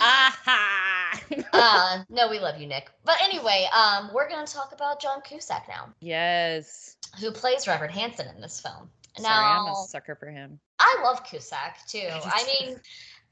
Aha. 0.00 0.99
uh, 1.52 2.02
no, 2.08 2.28
we 2.28 2.38
love 2.38 2.60
you, 2.60 2.66
Nick. 2.66 2.90
But 3.04 3.16
anyway, 3.22 3.66
um, 3.74 4.10
we're 4.14 4.28
gonna 4.28 4.46
talk 4.46 4.72
about 4.72 5.00
John 5.00 5.20
Cusack 5.22 5.66
now, 5.68 5.88
yes. 6.00 6.96
who 7.20 7.30
plays 7.30 7.66
Robert 7.66 7.90
Hansen 7.90 8.26
in 8.34 8.40
this 8.40 8.60
film. 8.60 8.88
Sorry, 9.16 9.34
I'm 9.34 9.66
a 9.66 9.74
sucker 9.88 10.14
for 10.14 10.30
him. 10.30 10.58
I 10.78 11.00
love 11.02 11.24
Cusack 11.24 11.86
too. 11.86 12.08
I 12.10 12.20
I 12.24 12.64
mean, 12.66 12.80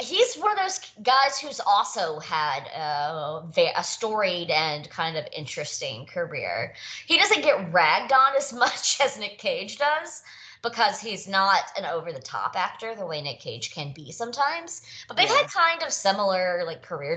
he's 0.01 0.37
one 0.37 0.53
of 0.53 0.59
those 0.59 0.81
guys 1.03 1.39
who's 1.39 1.61
also 1.61 2.19
had 2.21 2.67
a, 2.69 3.43
a 3.77 3.85
storied 3.85 4.51
and 4.51 4.89
kind 4.91 5.17
of 5.17 5.25
interesting 5.37 6.07
career. 6.07 6.75
He 7.07 7.19
doesn't 7.19 7.43
get 7.43 7.73
ragged 7.73 8.13
on 8.13 8.37
as 8.37 8.53
much 8.65 9.01
as 9.01 9.19
Nick 9.19 9.39
Cage 9.39 9.79
does 9.79 10.23
because 10.63 11.01
he's 11.01 11.29
not 11.29 11.63
an 11.77 11.85
over 11.85 12.13
the 12.13 12.21
top 12.21 12.57
actor 12.57 12.95
the 12.95 13.07
way 13.07 13.23
Nick 13.23 13.41
Cage 13.41 13.73
can 13.73 13.93
be 13.93 14.11
sometimes. 14.11 14.83
But 15.07 15.17
they've 15.17 15.29
Yeah. 15.29 15.39
had 15.39 15.51
kind 15.51 15.83
of 15.83 15.93
similar 15.93 16.65
like 16.67 16.83
career 16.83 17.17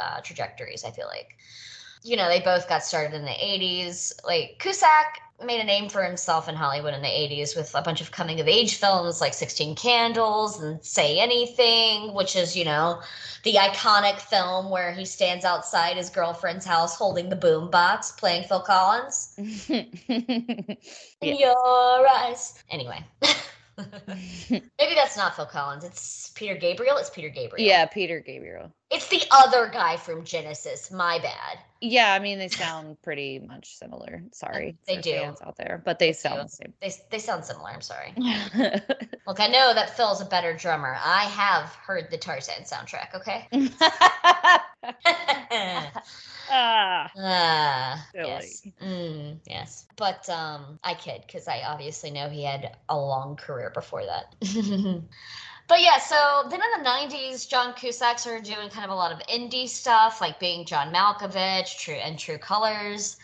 uh, 0.00 0.20
trajectories. 0.20 0.84
I 0.84 0.90
feel 0.90 1.06
like. 1.06 1.36
You 2.02 2.16
know, 2.16 2.28
they 2.28 2.38
both 2.38 2.68
got 2.68 2.84
started 2.84 3.14
in 3.16 3.24
the 3.24 3.30
80s. 3.30 4.12
Like 4.24 4.58
Cusack 4.60 5.20
made 5.44 5.60
a 5.60 5.64
name 5.64 5.88
for 5.88 6.02
himself 6.02 6.48
in 6.48 6.54
Hollywood 6.54 6.94
in 6.94 7.02
the 7.02 7.08
80s 7.08 7.56
with 7.56 7.74
a 7.74 7.82
bunch 7.82 8.00
of 8.00 8.10
coming 8.10 8.40
of 8.40 8.48
age 8.48 8.76
films 8.76 9.20
like 9.20 9.34
16 9.34 9.74
Candles 9.76 10.60
and 10.60 10.82
Say 10.84 11.18
Anything, 11.18 12.14
which 12.14 12.36
is, 12.36 12.56
you 12.56 12.64
know, 12.64 13.02
the 13.42 13.54
iconic 13.54 14.18
film 14.18 14.70
where 14.70 14.92
he 14.92 15.04
stands 15.04 15.44
outside 15.44 15.96
his 15.96 16.10
girlfriend's 16.10 16.64
house 16.64 16.96
holding 16.96 17.28
the 17.28 17.36
boombox 17.36 18.16
playing 18.16 18.44
Phil 18.44 18.60
Collins. 18.60 19.34
In 19.68 20.76
your 21.20 22.08
eyes. 22.08 22.62
Anyway. 22.70 23.04
Maybe 23.78 24.94
that's 24.94 25.16
not 25.16 25.36
Phil 25.36 25.46
Collins. 25.46 25.84
It's 25.84 26.30
Peter 26.34 26.54
Gabriel. 26.54 26.96
It's 26.96 27.10
Peter 27.10 27.28
Gabriel. 27.28 27.66
yeah, 27.68 27.84
Peter 27.86 28.20
Gabriel. 28.20 28.72
It's 28.90 29.08
the 29.08 29.22
other 29.30 29.68
guy 29.68 29.96
from 29.96 30.24
Genesis. 30.24 30.90
My 30.90 31.18
bad. 31.18 31.58
Yeah, 31.80 32.12
I 32.12 32.18
mean 32.20 32.38
they 32.38 32.48
sound 32.48 32.96
pretty 33.02 33.38
much 33.38 33.76
similar. 33.76 34.22
Sorry, 34.32 34.76
They 34.86 34.96
do. 34.98 35.12
fans 35.12 35.42
out 35.42 35.56
there, 35.56 35.82
but 35.84 35.98
they 35.98 36.08
do. 36.10 36.14
sound 36.14 36.44
the 36.44 36.48
same. 36.48 36.72
They, 36.80 36.92
they 37.10 37.18
sound 37.18 37.44
similar. 37.44 37.68
I'm 37.70 37.80
sorry. 37.82 38.14
Look, 39.26 39.40
I 39.40 39.48
know 39.48 39.74
that 39.74 39.96
Phil's 39.96 40.20
a 40.20 40.26
better 40.26 40.54
drummer. 40.54 40.96
I 41.02 41.24
have 41.24 41.66
heard 41.74 42.10
the 42.10 42.16
Tarzan 42.18 42.62
soundtrack, 42.64 43.14
okay? 43.14 43.48
ah, 46.50 47.10
Ah, 47.18 48.06
Silly. 48.12 48.26
yes. 48.28 48.62
Mm, 48.82 49.38
yes. 49.46 49.86
But 49.96 50.28
um, 50.28 50.78
I 50.84 50.94
kid 50.94 51.22
because 51.26 51.48
I 51.48 51.62
obviously 51.66 52.10
know 52.10 52.28
he 52.28 52.44
had 52.44 52.76
a 52.88 52.96
long 52.96 53.36
career 53.36 53.70
before 53.74 54.04
that. 54.04 54.34
but 55.68 55.80
yeah, 55.80 55.98
so 55.98 56.44
then 56.50 56.60
in 56.60 56.82
the 56.82 56.88
90s, 56.88 57.48
John 57.48 57.74
Cusack 57.74 58.18
started 58.18 58.44
doing 58.44 58.68
kind 58.68 58.84
of 58.84 58.90
a 58.90 58.94
lot 58.94 59.12
of 59.12 59.18
indie 59.28 59.68
stuff, 59.68 60.20
like 60.20 60.38
being 60.38 60.66
John 60.66 60.92
Malkovich 60.92 61.78
True 61.78 61.94
and 61.94 62.18
True 62.18 62.38
Colors. 62.38 63.16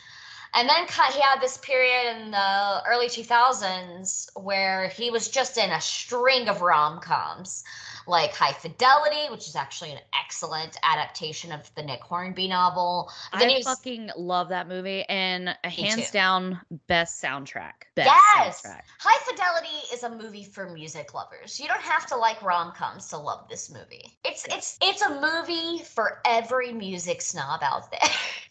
And 0.54 0.68
then 0.68 0.86
he 1.12 1.20
had 1.20 1.40
this 1.40 1.58
period 1.58 2.16
in 2.18 2.30
the 2.30 2.82
early 2.86 3.08
2000s 3.08 4.28
where 4.36 4.88
he 4.88 5.10
was 5.10 5.28
just 5.28 5.56
in 5.56 5.70
a 5.70 5.80
string 5.80 6.48
of 6.48 6.60
rom 6.60 7.00
coms, 7.00 7.64
like 8.06 8.34
High 8.34 8.52
Fidelity, 8.52 9.30
which 9.30 9.48
is 9.48 9.56
actually 9.56 9.92
an 9.92 9.98
excellent 10.18 10.76
adaptation 10.82 11.52
of 11.52 11.72
the 11.74 11.82
Nick 11.82 12.00
Hornby 12.00 12.48
novel. 12.48 13.10
Then 13.38 13.50
I 13.50 13.62
fucking 13.62 14.10
love 14.16 14.48
that 14.50 14.68
movie 14.68 15.04
and 15.08 15.56
a 15.64 15.68
hands 15.68 16.06
too. 16.06 16.12
down 16.12 16.60
best 16.86 17.22
soundtrack. 17.22 17.72
Best 17.94 18.10
yes, 18.36 18.62
soundtrack. 18.62 18.82
High 18.98 19.18
Fidelity 19.24 19.94
is 19.94 20.02
a 20.02 20.10
movie 20.10 20.44
for 20.44 20.68
music 20.70 21.14
lovers. 21.14 21.58
You 21.60 21.68
don't 21.68 21.80
have 21.82 22.06
to 22.06 22.16
like 22.16 22.42
rom 22.42 22.72
coms 22.72 23.08
to 23.08 23.18
love 23.18 23.48
this 23.48 23.70
movie. 23.72 24.04
It's 24.24 24.44
it's 24.46 24.78
it's 24.82 25.02
a 25.02 25.20
movie 25.20 25.82
for 25.84 26.20
every 26.24 26.72
music 26.72 27.20
snob 27.22 27.62
out 27.62 27.90
there. 27.90 28.00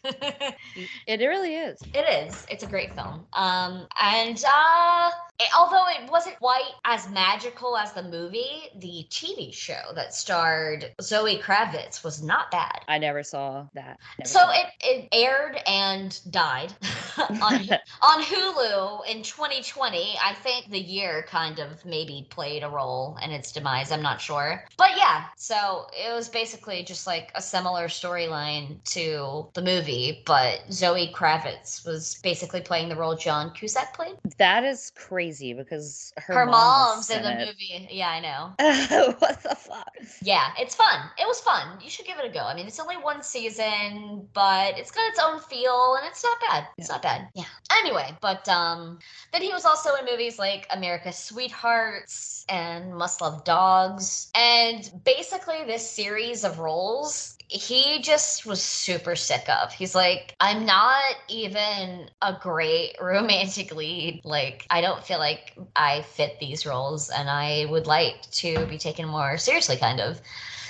It 1.06 1.20
really 1.20 1.54
is. 1.54 1.80
It 1.94 2.08
is. 2.28 2.46
It's 2.50 2.62
a 2.62 2.66
great 2.66 2.94
film. 2.94 3.24
Um, 3.34 3.86
and 4.00 4.42
uh, 4.46 5.10
it- 5.38 5.48
although 5.56 5.84
it 5.88 6.10
wasn't 6.10 6.38
quite 6.38 6.70
as 6.84 7.08
magical 7.10 7.76
as 7.76 7.92
the 7.92 8.02
movie, 8.02 8.68
the 8.76 9.06
TV 9.10 9.41
show 9.50 9.92
that 9.94 10.14
starred 10.14 10.92
Zoe 11.00 11.38
Kravitz 11.38 12.04
was 12.04 12.22
not 12.22 12.50
bad. 12.50 12.80
I 12.86 12.98
never 12.98 13.22
saw 13.22 13.66
that. 13.74 13.98
Never 14.18 14.28
So 14.28 14.38
saw 14.40 14.50
it, 14.50 14.66
it 14.82 15.08
aired 15.12 15.58
and 15.66 16.18
died 16.30 16.72
on 17.18 17.68
on 18.02 18.22
Hulu 18.22 19.06
in 19.10 19.22
2020. 19.22 20.16
I 20.22 20.34
think 20.34 20.70
the 20.70 20.78
year 20.78 21.24
kind 21.28 21.58
of 21.58 21.84
maybe 21.84 22.26
played 22.30 22.62
a 22.62 22.68
role 22.68 23.18
in 23.22 23.30
its 23.30 23.50
demise. 23.52 23.90
I'm 23.90 24.02
not 24.02 24.20
sure. 24.20 24.64
But 24.76 24.90
yeah, 24.96 25.24
so 25.36 25.86
it 25.92 26.12
was 26.12 26.28
basically 26.28 26.82
just 26.84 27.06
like 27.06 27.30
a 27.34 27.42
similar 27.42 27.88
storyline 27.88 28.82
to 28.92 29.48
the 29.54 29.62
movie, 29.62 30.22
but 30.26 30.60
Zoe 30.70 31.12
Kravitz 31.14 31.84
was 31.86 32.20
basically 32.22 32.60
playing 32.60 32.88
the 32.88 32.96
role 32.96 33.16
John 33.16 33.52
Cusack 33.52 33.94
played. 33.94 34.16
That 34.38 34.64
is 34.64 34.92
crazy 34.94 35.52
because 35.52 36.12
her, 36.16 36.34
Her, 36.34 36.46
mom 36.46 36.52
mom's 36.96 37.10
in 37.10 37.22
the 37.22 37.32
it. 37.42 37.46
movie. 37.46 37.88
Yeah, 37.90 38.08
I 38.10 38.20
know. 38.20 38.54
what 39.32 39.42
the 39.42 39.54
fuck? 39.54 39.92
Yeah, 40.20 40.48
it's 40.58 40.74
fun. 40.74 41.00
It 41.18 41.26
was 41.26 41.40
fun. 41.40 41.78
You 41.82 41.90
should 41.90 42.06
give 42.06 42.18
it 42.18 42.24
a 42.24 42.32
go. 42.32 42.40
I 42.40 42.54
mean, 42.54 42.66
it's 42.66 42.80
only 42.80 42.96
one 42.96 43.22
season, 43.22 44.28
but 44.32 44.78
it's 44.78 44.90
got 44.90 45.08
its 45.08 45.18
own 45.18 45.40
feel 45.40 45.96
and 45.96 46.06
it's 46.06 46.22
not 46.22 46.40
bad. 46.40 46.66
It's 46.78 46.88
not 46.88 47.02
bad. 47.02 47.28
Yeah. 47.34 47.44
Anyway, 47.78 48.16
but 48.20 48.48
um, 48.48 48.98
then 49.32 49.42
he 49.42 49.52
was 49.52 49.64
also 49.64 49.94
in 49.96 50.04
movies 50.04 50.38
like 50.38 50.66
America's 50.70 51.16
Sweethearts 51.16 52.44
and 52.48 52.94
Must 52.94 53.20
Love 53.20 53.44
Dogs. 53.44 54.30
And 54.34 54.90
basically, 55.04 55.64
this 55.66 55.88
series 55.88 56.44
of 56.44 56.58
roles 56.58 57.36
he 57.52 58.00
just 58.00 58.46
was 58.46 58.62
super 58.62 59.14
sick 59.14 59.46
of. 59.48 59.72
He's 59.72 59.94
like, 59.94 60.34
I'm 60.40 60.64
not 60.64 61.02
even 61.28 62.08
a 62.22 62.36
great 62.40 62.96
romantic 63.00 63.74
lead. 63.74 64.22
Like, 64.24 64.66
I 64.70 64.80
don't 64.80 65.04
feel 65.04 65.18
like 65.18 65.54
I 65.76 66.02
fit 66.02 66.38
these 66.40 66.64
roles, 66.64 67.10
and 67.10 67.28
I 67.28 67.66
would 67.68 67.86
like 67.86 68.22
to 68.32 68.64
be 68.66 68.78
taken 68.78 69.06
more 69.06 69.36
seriously, 69.36 69.76
kind 69.76 70.00
of. 70.00 70.20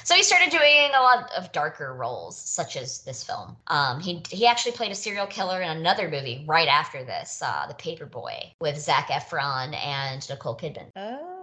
So 0.05 0.17
he 0.17 0.25
started 0.25 0.51
doing 0.51 0.91
a 0.97 1.01
lot 1.01 1.31
of 1.37 1.53
darker 1.53 1.95
roles, 1.95 2.37
such 2.37 2.77
as 2.77 3.03
this 3.03 3.23
film. 3.23 3.57
Um, 3.69 4.01
he 4.01 4.21
he 4.29 4.47
actually 4.47 4.73
played 4.73 4.91
a 4.91 4.97
serial 4.97 5.27
killer 5.27 5.63
in 5.63 5.71
another 5.71 6.09
movie 6.09 6.45
right 6.49 6.67
after 6.67 7.05
this, 7.05 7.41
uh, 7.41 7.67
The 7.69 7.75
Paperboy, 7.75 8.53
with 8.61 8.77
Zac 8.79 9.09
Efron 9.09 9.77
and 9.77 10.29
Nicole 10.29 10.57
Kidman. 10.57 10.91
Oh. 10.97 11.42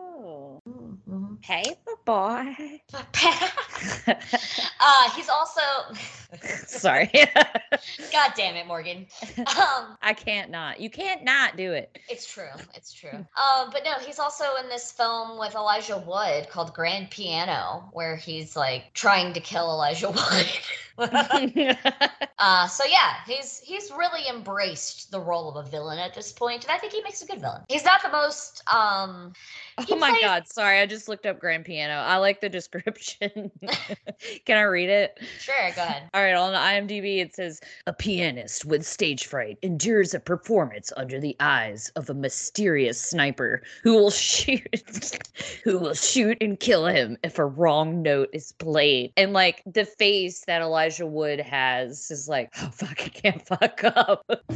Paper 1.41 1.91
boy. 2.05 2.81
uh, 4.79 5.09
he's 5.15 5.29
also. 5.29 5.61
Sorry. 6.67 7.09
God 8.11 8.31
damn 8.35 8.55
it, 8.55 8.67
Morgan. 8.67 9.07
Um, 9.37 9.97
I 10.01 10.13
can't 10.15 10.51
not. 10.51 10.79
You 10.79 10.89
can't 10.89 11.23
not 11.23 11.57
do 11.57 11.73
it. 11.73 11.97
It's 12.09 12.31
true. 12.31 12.49
It's 12.75 12.93
true. 12.93 13.09
Um, 13.13 13.69
but 13.71 13.83
no, 13.83 13.93
he's 14.05 14.19
also 14.19 14.43
in 14.61 14.69
this 14.69 14.91
film 14.91 15.39
with 15.39 15.55
Elijah 15.55 15.97
Wood 15.97 16.49
called 16.49 16.73
Grand 16.73 17.09
Piano, 17.09 17.89
where 17.93 18.15
he's 18.15 18.55
like 18.55 18.93
trying 18.93 19.33
to 19.33 19.39
kill 19.39 19.69
Elijah 19.71 20.09
Wood. 20.09 20.47
uh, 22.39 22.67
so 22.67 22.83
yeah, 22.85 23.15
he's 23.25 23.59
he's 23.59 23.89
really 23.91 24.27
embraced 24.29 25.11
the 25.11 25.19
role 25.19 25.49
of 25.49 25.65
a 25.65 25.69
villain 25.69 25.97
at 25.97 26.13
this 26.13 26.31
point, 26.33 26.63
and 26.65 26.71
I 26.71 26.77
think 26.77 26.91
he 26.91 27.01
makes 27.01 27.21
a 27.21 27.25
good 27.25 27.39
villain. 27.39 27.61
He's 27.69 27.85
not 27.85 28.01
the 28.01 28.09
most. 28.09 28.61
Um, 28.67 29.33
oh 29.77 29.95
my 29.95 30.09
plays- 30.09 30.21
god! 30.21 30.47
Sorry, 30.49 30.79
I 30.79 30.85
just 30.85 31.07
looked 31.07 31.25
up 31.25 31.39
Grand 31.39 31.63
Piano. 31.63 31.93
I 31.93 32.17
like 32.17 32.41
the 32.41 32.49
description. 32.49 33.49
Can 34.45 34.57
I 34.57 34.63
read 34.63 34.89
it? 34.89 35.19
Sure, 35.39 35.55
go 35.73 35.83
ahead. 35.83 36.09
All 36.13 36.21
right, 36.21 36.33
on 36.33 36.53
IMDb 36.53 37.19
it 37.19 37.33
says 37.33 37.61
a 37.87 37.93
pianist 37.93 38.65
with 38.65 38.85
stage 38.85 39.25
fright 39.25 39.57
endures 39.61 40.13
a 40.13 40.19
performance 40.19 40.91
under 40.97 41.19
the 41.19 41.35
eyes 41.39 41.91
of 41.95 42.09
a 42.09 42.13
mysterious 42.13 43.01
sniper 43.01 43.61
who 43.83 43.93
will 43.93 44.11
shoot 44.11 44.67
who 45.63 45.79
will 45.79 45.93
shoot 45.93 46.37
and 46.41 46.59
kill 46.59 46.87
him 46.87 47.17
if 47.23 47.39
a 47.39 47.45
wrong 47.45 48.01
note 48.01 48.29
is 48.33 48.51
played. 48.53 49.13
And 49.15 49.31
like 49.31 49.63
the 49.65 49.85
face 49.85 50.43
that 50.45 50.61
Elijah 50.61 50.88
Wood 50.99 51.39
has 51.39 52.09
is 52.09 52.27
like, 52.27 52.49
oh 52.61 52.69
fuck, 52.71 53.01
I 53.01 53.09
can't 53.09 53.45
fuck 53.45 53.83
up. 53.83 54.25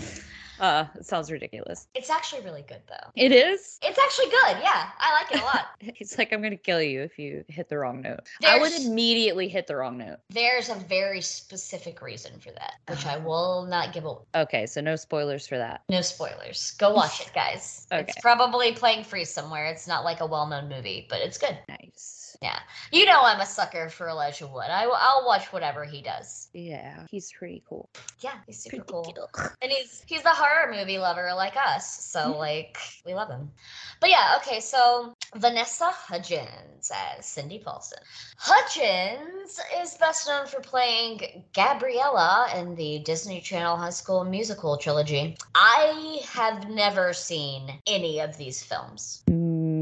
Uh, 0.59 0.85
it 0.95 1.05
sounds 1.05 1.31
ridiculous. 1.31 1.87
It's 1.93 2.09
actually 2.09 2.41
really 2.43 2.61
good 2.61 2.81
though. 2.87 3.09
It 3.15 3.31
is. 3.31 3.79
It's 3.81 3.99
actually 3.99 4.25
good. 4.27 4.61
Yeah, 4.61 4.89
I 4.99 5.13
like 5.13 5.35
it 5.35 5.41
a 5.41 5.45
lot. 5.45 5.65
He's 5.95 6.17
like, 6.17 6.31
I'm 6.31 6.41
gonna 6.41 6.55
kill 6.55 6.81
you 6.81 7.01
if 7.01 7.17
you 7.17 7.43
hit 7.47 7.69
the 7.69 7.77
wrong 7.77 8.01
note. 8.01 8.21
There's, 8.39 8.55
I 8.55 8.59
would 8.59 8.71
immediately 8.85 9.47
hit 9.47 9.67
the 9.67 9.75
wrong 9.75 9.97
note. 9.97 10.19
There's 10.29 10.69
a 10.69 10.75
very 10.75 11.21
specific 11.21 12.01
reason 12.01 12.39
for 12.39 12.51
that, 12.51 12.75
which 12.87 13.05
I 13.05 13.17
will 13.25 13.65
not 13.65 13.93
give 13.93 14.05
away. 14.05 14.21
Okay, 14.35 14.65
so 14.65 14.79
no 14.79 14.95
spoilers 14.95 15.47
for 15.47 15.57
that. 15.57 15.81
No 15.89 16.01
spoilers. 16.01 16.71
Go 16.77 16.93
watch 16.93 17.19
it, 17.19 17.31
guys. 17.33 17.85
okay. 17.91 18.05
It's 18.07 18.21
probably 18.21 18.71
playing 18.73 19.03
free 19.03 19.25
somewhere. 19.25 19.65
It's 19.65 19.87
not 19.87 20.05
like 20.05 20.21
a 20.21 20.25
well-known 20.25 20.69
movie, 20.69 21.07
but 21.09 21.19
it's 21.19 21.37
good. 21.37 21.57
Nice. 21.67 22.22
Yeah. 22.41 22.59
You 22.91 23.05
know 23.05 23.21
I'm 23.23 23.39
a 23.39 23.45
sucker 23.45 23.89
for 23.89 24.07
Elijah 24.07 24.47
Wood. 24.47 24.67
I, 24.69 24.83
I'll 24.85 25.25
watch 25.25 25.51
whatever 25.51 25.83
he 25.83 26.01
does. 26.01 26.49
Yeah, 26.53 27.05
he's 27.09 27.31
pretty 27.31 27.63
cool. 27.67 27.89
Yeah, 28.19 28.33
he's 28.45 28.59
super 28.59 28.83
cool. 28.83 29.03
And 29.61 29.71
he's 29.71 30.03
he's 30.07 30.25
a 30.25 30.29
horror 30.29 30.73
movie 30.73 30.97
lover 30.97 31.31
like 31.35 31.55
us. 31.55 32.05
So 32.05 32.19
mm-hmm. 32.19 32.39
like 32.39 32.77
we 33.05 33.13
love 33.13 33.29
him. 33.29 33.51
But 33.99 34.09
yeah, 34.09 34.37
okay, 34.37 34.59
so 34.59 35.15
Vanessa 35.35 35.85
Hudgens 35.85 36.91
as 36.93 37.25
Cindy 37.25 37.59
Paulson. 37.59 37.99
Hudgens 38.37 39.59
is 39.81 39.95
best 39.95 40.27
known 40.27 40.47
for 40.47 40.59
playing 40.59 41.43
Gabriella 41.53 42.49
in 42.57 42.75
the 42.75 42.99
Disney 42.99 43.41
Channel 43.41 43.77
High 43.77 43.91
School 43.91 44.23
Musical 44.23 44.77
trilogy. 44.77 45.37
I 45.55 46.19
have 46.31 46.69
never 46.69 47.13
seen 47.13 47.81
any 47.87 48.19
of 48.19 48.37
these 48.37 48.61
films. 48.61 49.23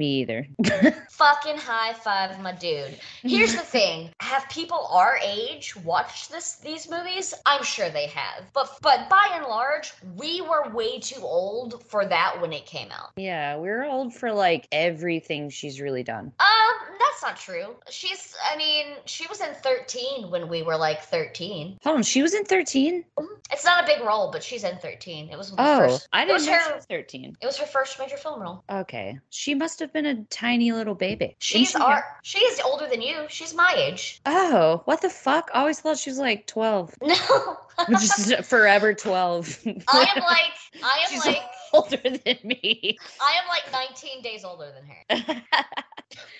Me 0.02 0.22
either. 0.22 0.48
Fucking 1.12 1.58
high 1.58 1.94
five, 1.94 2.42
my 2.42 2.54
dude. 2.54 2.98
Here's 3.22 3.54
the 3.54 3.62
thing: 3.62 4.10
Have 4.20 4.50
people 4.50 4.88
our 4.90 5.20
age 5.24 5.76
watched 5.76 6.32
this 6.32 6.56
these 6.56 6.90
movies? 6.90 7.36
I'm 7.46 7.64
sure 7.64 7.88
they 7.92 8.08
have, 8.08 8.52
but 8.52 8.80
but 8.82 9.10
by 9.12 9.30
and 9.36 9.46
large, 9.46 9.94
we 10.16 10.42
were 10.42 10.72
way 10.74 11.00
too 11.00 11.22
old 11.22 11.84
for 11.84 12.04
that 12.04 12.42
when 12.42 12.52
it 12.52 12.66
came 12.66 12.90
out. 12.92 13.12
Yeah, 13.16 13.60
we 13.60 13.70
were 13.70 13.84
old 13.84 14.12
for 14.12 14.32
like 14.32 14.68
everything 14.72 15.52
she's 15.52 15.80
really 15.80 16.02
done. 16.02 16.34
Um, 16.40 16.98
that's 17.22 17.22
not 17.24 17.38
true. 17.38 17.76
She's, 17.90 18.36
I 18.52 18.58
mean, 18.58 18.96
she 19.06 19.28
was 19.28 19.42
in 19.42 19.54
13 19.54 20.30
when 20.30 20.48
we 20.48 20.64
were 20.64 20.78
like 20.78 21.04
13. 21.04 21.80
Hold 21.84 21.98
on, 21.98 22.04
she 22.04 22.22
was 22.22 22.34
in 22.34 22.46
13. 22.46 23.04
Mm-hmm. 23.18 23.26
It's 23.52 23.66
not 23.66 23.84
a 23.84 23.86
big 23.88 24.02
role, 24.06 24.32
but 24.32 24.44
she's 24.44 24.64
in 24.64 24.78
13. 24.78 25.30
It 25.30 25.38
was 25.38 25.54
oh, 25.58 25.80
first. 25.80 26.08
I 26.14 26.26
didn't 26.26 26.46
know 26.46 26.54
her, 26.54 26.64
she 26.68 26.74
was 26.74 26.86
13. 26.86 27.38
It 27.42 27.46
was 27.46 27.58
her 27.58 27.66
first 27.66 28.00
major 28.00 28.18
film 28.18 28.42
role. 28.42 28.64
Okay, 28.70 29.20
she 29.30 29.56
must 29.56 29.80
have 29.80 29.91
been 29.94 30.06
a 30.06 30.24
tiny 30.26 30.72
little 30.72 30.96
baby. 30.96 31.36
She's 31.40 31.72
she 31.72 31.78
our, 31.78 32.04
she's 32.24 32.60
older 32.60 32.88
than 32.88 33.02
you. 33.02 33.26
She's 33.30 33.54
my 33.54 33.74
age. 33.76 34.22
Oh, 34.26 34.82
what 34.86 35.02
the 35.02 35.10
fuck? 35.10 35.50
I 35.54 35.60
always 35.60 35.80
thought 35.80 35.98
she 35.98 36.10
was 36.10 36.20
like 36.20 36.48
12. 36.48 36.96
No. 37.02 37.58
Is 37.90 38.34
forever 38.44 38.94
12. 38.94 39.60
I 39.66 39.70
am 39.70 39.76
like, 39.88 40.54
I 40.84 41.00
am 41.04 41.10
she's 41.10 41.26
like 41.26 41.42
older 41.74 41.98
than 41.98 42.38
me. 42.44 42.98
I 43.22 43.38
am 43.42 43.48
like 43.48 43.72
19 43.72 44.22
days 44.22 44.44
older 44.44 44.72
than 44.74 45.26
her. 45.28 45.42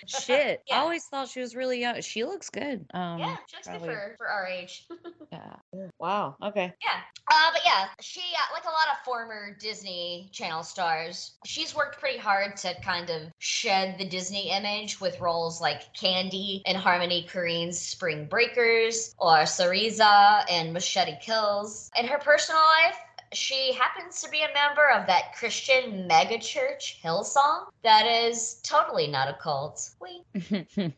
Shit. 0.06 0.62
Yeah. 0.68 0.76
I 0.76 0.80
always 0.80 1.04
thought 1.04 1.28
she 1.28 1.40
was 1.40 1.56
really 1.56 1.80
young. 1.80 2.00
She 2.02 2.24
looks 2.24 2.50
good. 2.50 2.84
Um, 2.94 3.18
yeah, 3.18 3.36
she 3.48 3.56
looks 3.56 3.68
probably. 3.68 3.88
good 3.88 3.94
for, 3.94 4.14
for 4.18 4.28
our 4.28 4.46
age. 4.46 4.86
yeah. 5.32 5.56
Wow. 5.98 6.36
Okay. 6.42 6.72
Yeah. 6.82 7.00
Uh, 7.30 7.50
but 7.52 7.62
yeah, 7.64 7.88
she, 8.00 8.20
uh, 8.20 8.52
like 8.52 8.64
a 8.64 8.68
lot 8.68 8.88
of 8.92 9.04
former 9.04 9.56
Disney 9.58 10.28
Channel 10.32 10.62
stars, 10.62 11.32
she's 11.44 11.74
worked 11.74 11.98
pretty 11.98 12.18
hard 12.18 12.56
to 12.58 12.74
kind 12.82 13.10
of 13.10 13.22
shed 13.38 13.98
the 13.98 14.04
Disney 14.04 14.50
image 14.50 15.00
with 15.00 15.20
roles 15.20 15.60
like 15.60 15.94
Candy 15.94 16.62
in 16.66 16.76
Harmony 16.76 17.26
Korine's 17.30 17.78
Spring 17.78 18.26
Breakers 18.26 19.14
or 19.18 19.38
Cereza 19.42 20.44
in 20.50 20.72
Machete 20.72 21.16
Kills. 21.20 21.90
In 21.98 22.06
her 22.06 22.18
personal 22.18 22.60
life, 22.60 22.98
she 23.32 23.72
happens 23.72 24.22
to 24.22 24.30
be 24.30 24.42
a 24.42 24.52
member 24.54 24.88
of 24.90 25.06
that 25.06 25.34
Christian 25.34 26.08
megachurch 26.08 27.00
Hillsong 27.02 27.66
that 27.82 28.06
is 28.06 28.60
totally 28.62 29.06
not 29.06 29.28
a 29.28 29.34
cult. 29.34 29.90
We. 30.00 30.22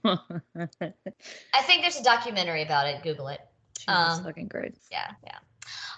I 0.05 1.63
think 1.63 1.83
there's 1.83 1.99
a 1.99 2.05
documentary 2.05 2.63
about 2.63 2.87
it. 2.87 3.03
Google 3.03 3.29
it. 3.29 3.41
She's 3.79 3.89
um, 3.89 4.25
looking 4.25 4.49
great. 4.49 4.75
Yeah, 4.91 5.11
yeah. 5.25 5.39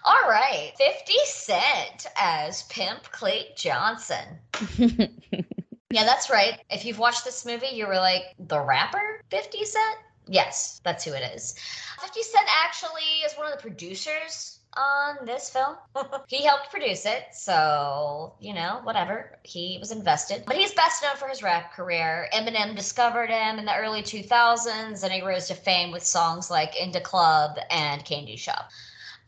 All 0.05 0.29
right, 0.29 0.73
50 0.79 1.15
Cent 1.25 2.07
as 2.17 2.63
Pimp 2.65 3.11
Clate 3.11 3.57
Johnson. 3.57 4.39
yeah, 4.79 6.05
that's 6.05 6.31
right. 6.31 6.61
If 6.71 6.85
you've 6.85 7.01
watched 7.01 7.25
this 7.25 7.45
movie, 7.45 7.71
you 7.73 7.89
were 7.89 7.97
like, 7.97 8.23
the 8.39 8.61
rapper 8.61 9.21
50 9.31 9.65
Cent? 9.65 9.99
Yes, 10.29 10.81
that's 10.85 11.05
who 11.05 11.13
it 11.13 11.33
is. 11.35 11.57
50 12.01 12.23
Cent 12.23 12.49
actually 12.49 13.03
is 13.25 13.35
one 13.35 13.47
of 13.47 13.53
the 13.53 13.61
producers 13.61 14.56
on 14.77 15.25
this 15.25 15.51
film. 15.51 15.77
he 16.29 16.45
helped 16.45 16.71
produce 16.71 17.07
it, 17.07 17.25
so, 17.33 18.35
you 18.41 18.55
know, 18.55 18.81
whatever. 18.83 19.39
He 19.43 19.79
was 19.81 19.93
invested. 19.93 20.45
But 20.47 20.57
he's 20.57 20.73
best 20.75 21.03
known 21.03 21.17
for 21.17 21.29
his 21.29 21.43
rap 21.43 21.73
career. 21.73 22.29
Eminem 22.33 22.77
discovered 22.77 23.31
him 23.31 23.59
in 23.59 23.65
the 23.65 23.77
early 23.77 24.03
2000s, 24.03 25.03
and 25.03 25.13
he 25.13 25.23
rose 25.23 25.49
to 25.49 25.55
fame 25.55 25.91
with 25.91 26.05
songs 26.05 26.51
like 26.51 26.81
In 26.81 26.91
da 26.91 27.01
Club 27.01 27.59
and 27.71 28.05
Candy 28.05 28.37
Shop. 28.37 28.71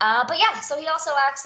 Uh, 0.01 0.23
but 0.27 0.39
yeah, 0.39 0.59
so 0.61 0.79
he 0.79 0.87
also 0.87 1.11
acts, 1.19 1.45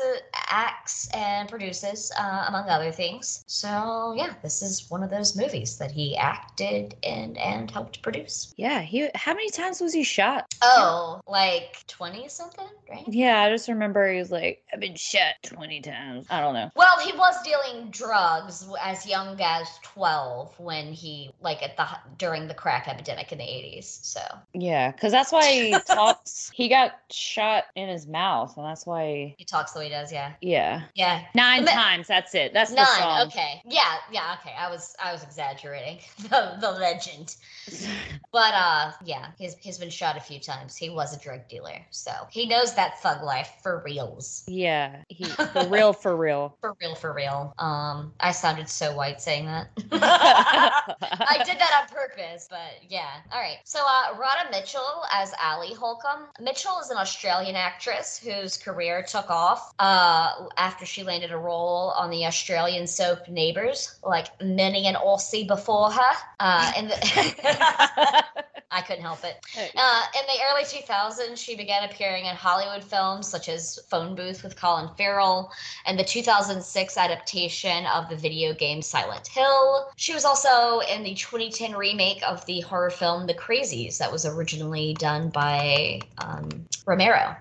acts 0.49 1.09
and 1.13 1.49
produces, 1.49 2.11
uh, 2.17 2.45
among 2.47 2.69
other 2.69 2.91
things. 2.91 3.43
So 3.47 4.13
yeah, 4.15 4.33
this 4.43 4.61
is 4.61 4.89
one 4.89 5.03
of 5.03 5.09
those 5.09 5.35
movies 5.35 5.77
that 5.77 5.91
he 5.91 6.15
acted 6.15 6.95
in 7.01 7.35
and 7.37 7.69
helped 7.69 8.01
produce. 8.01 8.53
Yeah, 8.57 8.81
he. 8.81 9.09
How 9.15 9.33
many 9.33 9.49
times 9.49 9.81
was 9.81 9.93
he 9.93 10.03
shot? 10.03 10.53
Oh, 10.61 11.21
like 11.27 11.83
twenty 11.87 12.27
something, 12.27 12.67
right? 12.89 13.03
Yeah, 13.07 13.41
I 13.41 13.49
just 13.49 13.67
remember 13.67 14.11
he 14.11 14.19
was 14.19 14.31
like, 14.31 14.63
"I've 14.71 14.79
been 14.79 14.95
shot 14.95 15.35
twenty 15.43 15.81
times." 15.81 16.27
I 16.29 16.39
don't 16.39 16.53
know. 16.53 16.69
Well, 16.75 16.99
he 16.99 17.11
was 17.17 17.35
dealing 17.43 17.89
drugs 17.89 18.67
as 18.81 19.07
young 19.07 19.39
as 19.41 19.67
twelve 19.81 20.57
when 20.59 20.93
he 20.93 21.31
like 21.41 21.63
at 21.63 21.75
the 21.75 21.87
during 22.17 22.47
the 22.47 22.53
crack 22.53 22.87
epidemic 22.87 23.31
in 23.31 23.39
the 23.39 23.43
eighties. 23.43 23.99
So 24.03 24.21
yeah, 24.53 24.91
because 24.91 25.11
that's 25.11 25.31
why 25.31 25.51
he 25.51 25.71
talks. 25.87 26.51
He 26.53 26.69
got 26.69 26.93
shot 27.09 27.65
in 27.75 27.89
his 27.89 28.05
mouth 28.05 28.42
mouth, 28.43 28.57
and 28.57 28.65
that's 28.65 28.85
why 28.85 29.35
He 29.37 29.45
talks 29.45 29.71
the 29.71 29.79
way 29.79 29.85
he 29.85 29.91
does, 29.91 30.11
yeah. 30.11 30.33
yeah. 30.41 30.83
Yeah. 30.95 31.23
Nine 31.35 31.61
The 31.65 31.71
ma- 31.71 31.83
times, 31.83 32.07
that's 32.07 32.35
it. 32.35 32.53
That's 32.53 32.69
the 32.71 32.77
Nine. 32.77 32.85
song. 32.99 33.27
Okay. 33.27 33.61
Yeah. 33.65 33.95
Yeah. 34.11 34.35
Okay. 34.39 34.53
I 34.57 34.69
was 34.69 34.95
I 35.03 35.11
was 35.11 35.23
exaggerating 35.23 35.99
the, 36.29 36.57
the 36.59 36.71
legend, 36.71 37.35
but 38.31 38.53
uh, 38.53 38.91
yeah, 39.05 39.27
he's 39.37 39.55
he's 39.55 39.77
been 39.77 39.89
shot 39.89 40.17
a 40.17 40.19
few 40.19 40.39
times. 40.39 40.75
He 40.75 40.89
was 40.89 41.15
a 41.15 41.19
drug 41.19 41.47
dealer, 41.47 41.79
so 41.91 42.11
he 42.31 42.45
knows 42.47 42.73
that 42.75 43.01
thug 43.01 43.23
life 43.23 43.51
for 43.61 43.81
reals. 43.85 44.43
Yeah, 44.47 44.97
he 45.09 45.25
for 45.25 45.67
real, 45.69 45.93
for 45.93 46.15
real. 46.15 46.57
For 46.61 46.75
real, 46.81 46.95
for 46.95 47.13
real. 47.13 47.53
Um, 47.59 48.13
I 48.19 48.31
sounded 48.31 48.67
so 48.69 48.95
white 48.95 49.21
saying 49.21 49.45
that. 49.45 49.67
I 49.91 51.43
did 51.45 51.59
that 51.59 51.81
on 51.83 51.95
purpose, 51.95 52.47
but 52.49 52.59
yeah. 52.89 53.09
All 53.31 53.39
right. 53.39 53.57
So, 53.63 53.79
uh, 53.87 54.17
Radha 54.19 54.49
Mitchell 54.51 55.03
as 55.13 55.33
Ali 55.41 55.73
Holcomb. 55.73 56.27
Mitchell 56.39 56.79
is 56.79 56.89
an 56.89 56.97
Australian 56.97 57.55
actress 57.55 58.17
whose 58.33 58.57
career 58.57 59.03
took 59.03 59.29
off 59.29 59.73
uh, 59.79 60.47
after 60.57 60.85
she 60.85 61.03
landed 61.03 61.31
a 61.31 61.37
role 61.37 61.93
on 61.97 62.09
the 62.09 62.25
Australian 62.25 62.87
soap 62.87 63.27
Neighbours, 63.27 63.99
like 64.03 64.27
many 64.41 64.87
an 64.87 64.95
Aussie 64.95 65.47
before 65.47 65.91
her. 65.91 66.13
Uh, 66.39 66.71
in 66.77 66.87
the 66.87 68.23
I 68.73 68.81
couldn't 68.81 69.03
help 69.03 69.23
it. 69.23 69.37
Uh, 69.55 70.03
in 70.19 70.25
the 70.25 70.41
early 70.49 70.63
2000s, 70.63 71.37
she 71.37 71.55
began 71.55 71.87
appearing 71.87 72.25
in 72.25 72.35
Hollywood 72.35 72.83
films 72.83 73.27
such 73.27 73.47
as 73.47 73.79
Phone 73.87 74.15
Booth 74.15 74.43
with 74.43 74.55
Colin 74.55 74.89
Farrell 74.97 75.51
and 75.85 75.97
the 75.97 76.03
2006 76.03 76.97
adaptation 76.97 77.85
of 77.85 78.09
the 78.09 78.15
video 78.15 78.51
game 78.53 78.81
Silent 78.81 79.27
Hill. 79.27 79.91
She 79.95 80.15
was 80.15 80.25
also 80.25 80.79
in 80.79 81.03
the 81.03 81.13
2010 81.13 81.75
remake 81.75 82.23
of 82.27 82.43
the 82.47 82.61
horror 82.61 82.89
film 82.89 83.27
The 83.27 83.35
Crazies 83.35 83.99
that 83.99 84.11
was 84.11 84.25
originally 84.25 84.95
done 84.95 85.29
by 85.29 86.01
um, 86.17 86.65
Romero. 86.87 87.35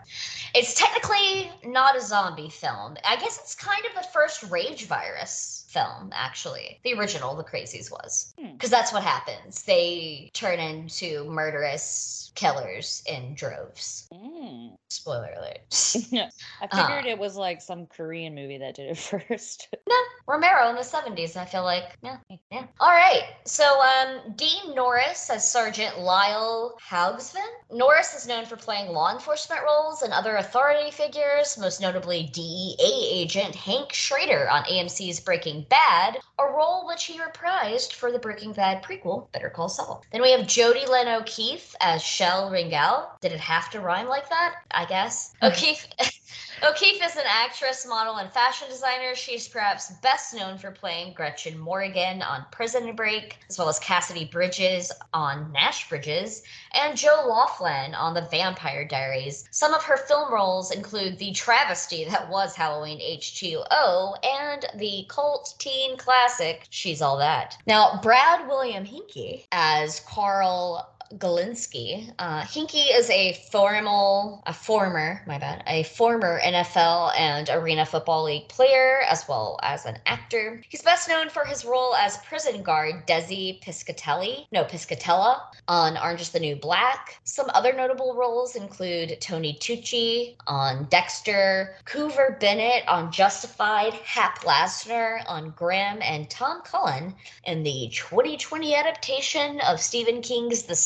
It's 0.54 0.74
technically 0.82 1.50
not 1.64 1.96
a 1.96 2.00
zombie 2.00 2.50
film. 2.50 2.96
I 3.04 3.16
guess 3.16 3.38
it's 3.38 3.54
kind 3.54 3.84
of 3.86 3.94
the 3.94 4.08
first 4.12 4.42
rage 4.44 4.86
virus 4.86 5.64
film, 5.68 6.10
actually. 6.12 6.78
The 6.84 6.94
original, 6.94 7.34
The 7.34 7.44
Crazies, 7.44 7.90
was. 7.90 8.34
Hmm. 8.38 8.52
Because 8.52 8.70
that's 8.70 8.92
what 8.92 9.02
happens. 9.02 9.62
They 9.62 10.30
turn 10.34 10.58
into 10.58 11.24
murderous 11.24 12.21
killers 12.34 13.02
in 13.06 13.34
droves. 13.34 14.08
Mm. 14.12 14.76
Spoiler 14.90 15.30
alert. 15.36 15.58
I 16.60 16.68
figured 16.70 17.06
it 17.06 17.18
was 17.18 17.36
like 17.36 17.60
some 17.60 17.86
Korean 17.86 18.34
movie 18.34 18.58
that 18.58 18.74
did 18.74 18.90
it 18.90 18.98
first. 19.28 19.68
No, 19.88 19.96
Romero 20.26 20.68
in 20.68 20.76
the 20.76 20.82
70s, 20.82 21.36
I 21.36 21.44
feel 21.44 21.64
like. 21.64 21.96
Yeah, 22.02 22.18
yeah. 22.50 22.66
All 22.80 22.90
right. 22.90 23.24
So, 23.44 23.64
um, 23.64 24.34
Dean 24.36 24.74
Norris 24.74 25.30
as 25.30 25.50
Sergeant 25.50 25.98
Lyle 25.98 26.76
Haugsven. 26.88 27.46
Norris 27.70 28.14
is 28.14 28.26
known 28.26 28.44
for 28.44 28.56
playing 28.56 28.92
law 28.92 29.12
enforcement 29.12 29.62
roles 29.64 30.02
and 30.02 30.12
other 30.12 30.36
authority 30.36 30.90
figures, 30.90 31.58
most 31.58 31.80
notably 31.80 32.30
DEA 32.32 32.76
agent 33.12 33.54
Hank 33.54 33.92
Schrader 33.92 34.48
on 34.50 34.64
AMC's 34.64 35.20
Breaking 35.20 35.66
Bad, 35.68 36.18
a 36.38 36.44
role 36.44 36.86
which 36.86 37.04
he 37.04 37.18
reprised 37.18 37.92
for 37.92 38.12
the 38.12 38.18
Breaking 38.18 38.52
Bad 38.52 38.82
prequel, 38.82 39.30
Better 39.32 39.50
Call 39.50 39.68
Saul. 39.68 40.04
Then 40.12 40.22
we 40.22 40.32
have 40.32 40.46
Jodi 40.46 40.86
Lyn 40.86 41.08
O'Keefe 41.08 41.74
as 41.80 42.02
Chelle 42.22 42.52
Ringell. 42.52 43.08
Did 43.20 43.32
it 43.32 43.40
have 43.40 43.68
to 43.70 43.80
rhyme 43.80 44.06
like 44.06 44.28
that? 44.28 44.54
I 44.70 44.84
guess. 44.84 45.34
Hmm. 45.40 45.46
O'Keefe. 45.46 45.88
O'Keefe 46.62 47.02
is 47.02 47.16
an 47.16 47.24
actress, 47.26 47.84
model, 47.84 48.18
and 48.18 48.30
fashion 48.30 48.68
designer. 48.68 49.16
She's 49.16 49.48
perhaps 49.48 49.90
best 50.02 50.32
known 50.32 50.56
for 50.56 50.70
playing 50.70 51.14
Gretchen 51.14 51.58
Morgan 51.58 52.22
on 52.22 52.46
Prison 52.52 52.94
Break, 52.94 53.38
as 53.50 53.58
well 53.58 53.68
as 53.68 53.80
Cassidy 53.80 54.26
Bridges 54.26 54.92
on 55.12 55.50
Nash 55.50 55.88
Bridges, 55.88 56.44
and 56.74 56.96
Jo 56.96 57.24
Laughlin 57.26 57.96
on 57.96 58.14
The 58.14 58.28
Vampire 58.30 58.84
Diaries. 58.84 59.48
Some 59.50 59.74
of 59.74 59.82
her 59.82 59.96
film 59.96 60.32
roles 60.32 60.70
include 60.70 61.18
the 61.18 61.32
travesty 61.32 62.04
that 62.04 62.30
was 62.30 62.54
Halloween 62.54 63.00
H2O 63.00 64.24
and 64.24 64.64
the 64.76 65.04
cult 65.08 65.56
teen 65.58 65.96
classic 65.96 66.68
She's 66.70 67.02
All 67.02 67.18
That. 67.18 67.56
Now, 67.66 67.98
Brad 68.00 68.46
William 68.46 68.84
Henke 68.84 69.46
as 69.50 69.98
Carl 70.06 70.88
Galenski. 71.18 72.12
Uh, 72.18 72.44
is 72.46 73.10
a 73.10 73.34
formal, 73.50 74.42
a 74.46 74.52
former, 74.52 75.22
my 75.26 75.38
bad, 75.38 75.62
a 75.66 75.82
former 75.82 76.40
NFL 76.40 77.12
and 77.18 77.48
Arena 77.50 77.84
Football 77.84 78.24
League 78.24 78.48
player, 78.48 79.00
as 79.10 79.26
well 79.28 79.58
as 79.62 79.84
an 79.84 79.98
actor. 80.06 80.62
He's 80.68 80.82
best 80.82 81.08
known 81.08 81.28
for 81.28 81.44
his 81.44 81.64
role 81.64 81.94
as 81.96 82.18
prison 82.18 82.62
guard 82.62 83.06
Desi 83.06 83.62
Piscatelli, 83.62 84.46
no, 84.52 84.64
Piscatella, 84.64 85.40
on 85.68 85.96
Orange 85.98 86.20
is 86.20 86.30
the 86.30 86.40
New 86.40 86.56
Black. 86.56 87.20
Some 87.24 87.50
other 87.54 87.72
notable 87.72 88.14
roles 88.14 88.56
include 88.56 89.20
Tony 89.20 89.54
Tucci 89.54 90.36
on 90.46 90.86
Dexter, 90.90 91.74
Coover 91.84 92.38
Bennett 92.38 92.86
on 92.88 93.10
Justified, 93.10 93.94
Hap 93.94 94.40
Lasner 94.40 95.22
on 95.26 95.50
Graham, 95.56 95.98
and 96.02 96.30
Tom 96.30 96.62
Cullen 96.62 97.14
in 97.44 97.62
the 97.62 97.90
2020 97.92 98.74
adaptation 98.74 99.60
of 99.60 99.80
Stephen 99.80 100.22
King's 100.22 100.62
The. 100.62 100.76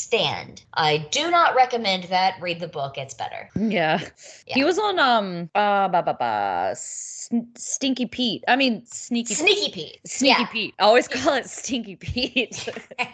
I 0.75 1.07
do 1.11 1.31
not 1.31 1.55
recommend 1.55 2.05
that. 2.05 2.41
Read 2.41 2.61
the 2.61 2.69
book; 2.69 2.99
it's 2.99 3.15
better. 3.15 3.49
Yeah. 3.57 4.01
He 4.47 4.65
was 4.65 4.79
on 4.79 4.99
um 4.99 5.51
uh 5.55 5.89
ba, 5.89 6.03
ba, 6.03 6.15
ba, 6.19 6.73
Sn- 6.77 7.49
Stinky 7.57 8.07
Pete. 8.07 8.45
I 8.49 8.57
mean 8.57 8.85
Sneaky 8.87 9.35
Sneaky 9.35 9.73
Pete. 9.73 10.01
Sneaky 10.07 10.41
Yeah. 10.41 10.47
Pete. 10.47 10.75
I 10.79 10.85
always 10.85 11.09
call 11.09 11.35
it 11.35 11.49
Stinky 11.49 11.97
Pete. 11.97 12.69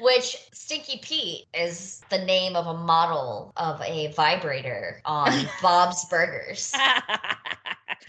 Which 0.00 0.36
Stinky 0.52 0.98
Pete 1.02 1.46
is 1.54 2.02
the 2.10 2.18
name 2.18 2.56
of 2.56 2.66
a 2.66 2.74
model 2.74 3.52
of 3.56 3.80
a 3.82 4.12
vibrator 4.12 5.00
on 5.04 5.32
Bob's 5.62 6.04
Burgers. 6.06 6.72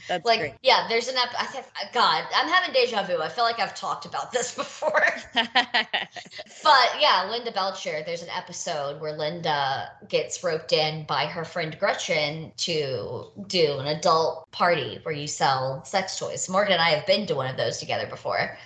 That's 0.08 0.26
like, 0.26 0.40
great. 0.40 0.54
yeah, 0.62 0.88
there's 0.88 1.08
an 1.08 1.16
ep. 1.18 1.30
I 1.40 1.46
think, 1.46 1.66
God, 1.92 2.26
I'm 2.36 2.48
having 2.48 2.74
deja 2.74 3.04
vu. 3.04 3.22
I 3.22 3.30
feel 3.30 3.44
like 3.44 3.60
I've 3.60 3.74
talked 3.74 4.06
about 4.06 4.32
this 4.32 4.54
before. 4.56 5.04
but 5.34 6.96
yeah, 7.00 7.28
Linda 7.30 7.52
Belcher, 7.52 8.04
there's 8.06 8.22
an 8.22 8.30
episode 8.30 9.02
where 9.02 9.14
Linda 9.14 9.92
gets 10.08 10.44
roped 10.44 10.74
in 10.74 11.06
by 11.06 11.26
her 11.26 11.44
friend 11.44 11.76
Gretchen 11.80 12.52
to 12.58 13.32
do 13.48 13.78
an 13.80 13.88
adult 13.88 14.52
party 14.52 15.00
where 15.04 15.16
you 15.16 15.28
sell 15.28 15.84
sex 15.86 16.20
toys. 16.20 16.48
Morgan 16.50 16.74
and 16.74 16.82
I 16.82 16.92
have 16.92 17.08
been 17.08 17.26
to 17.28 17.36
one 17.36 17.50
of 17.50 17.58
those 17.58 17.80
together 17.80 18.06
before. 18.08 18.58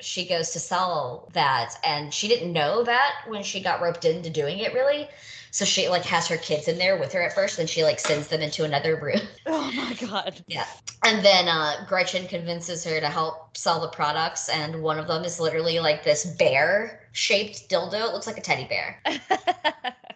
She 0.00 0.26
goes 0.26 0.50
to 0.50 0.60
sell 0.60 1.28
that, 1.32 1.74
and 1.84 2.12
she 2.12 2.28
didn't 2.28 2.52
know 2.52 2.82
that 2.84 3.22
when 3.28 3.42
she 3.42 3.60
got 3.60 3.80
roped 3.80 4.04
into 4.04 4.30
doing 4.30 4.58
it, 4.58 4.74
really. 4.74 5.08
So 5.52 5.64
she 5.64 5.88
like 5.88 6.04
has 6.04 6.28
her 6.28 6.36
kids 6.36 6.68
in 6.68 6.78
there 6.78 6.96
with 6.98 7.12
her 7.12 7.22
at 7.22 7.34
first, 7.34 7.58
and 7.58 7.68
she 7.68 7.82
like 7.82 7.98
sends 7.98 8.28
them 8.28 8.40
into 8.40 8.64
another 8.64 8.96
room. 8.96 9.20
oh 9.46 9.72
my 9.72 9.94
god. 9.94 10.42
Yeah. 10.46 10.66
And 11.04 11.24
then 11.24 11.48
uh, 11.48 11.84
Gretchen 11.88 12.28
convinces 12.28 12.84
her 12.84 13.00
to 13.00 13.08
help 13.08 13.56
sell 13.56 13.80
the 13.80 13.88
products, 13.88 14.48
and 14.48 14.82
one 14.82 14.98
of 14.98 15.08
them 15.08 15.24
is 15.24 15.40
literally 15.40 15.80
like 15.80 16.04
this 16.04 16.24
bear 16.24 17.00
shaped 17.12 17.68
dildo. 17.68 18.08
It 18.08 18.12
looks 18.12 18.26
like 18.26 18.38
a 18.38 18.42
teddy 18.42 18.64
bear. 18.68 19.00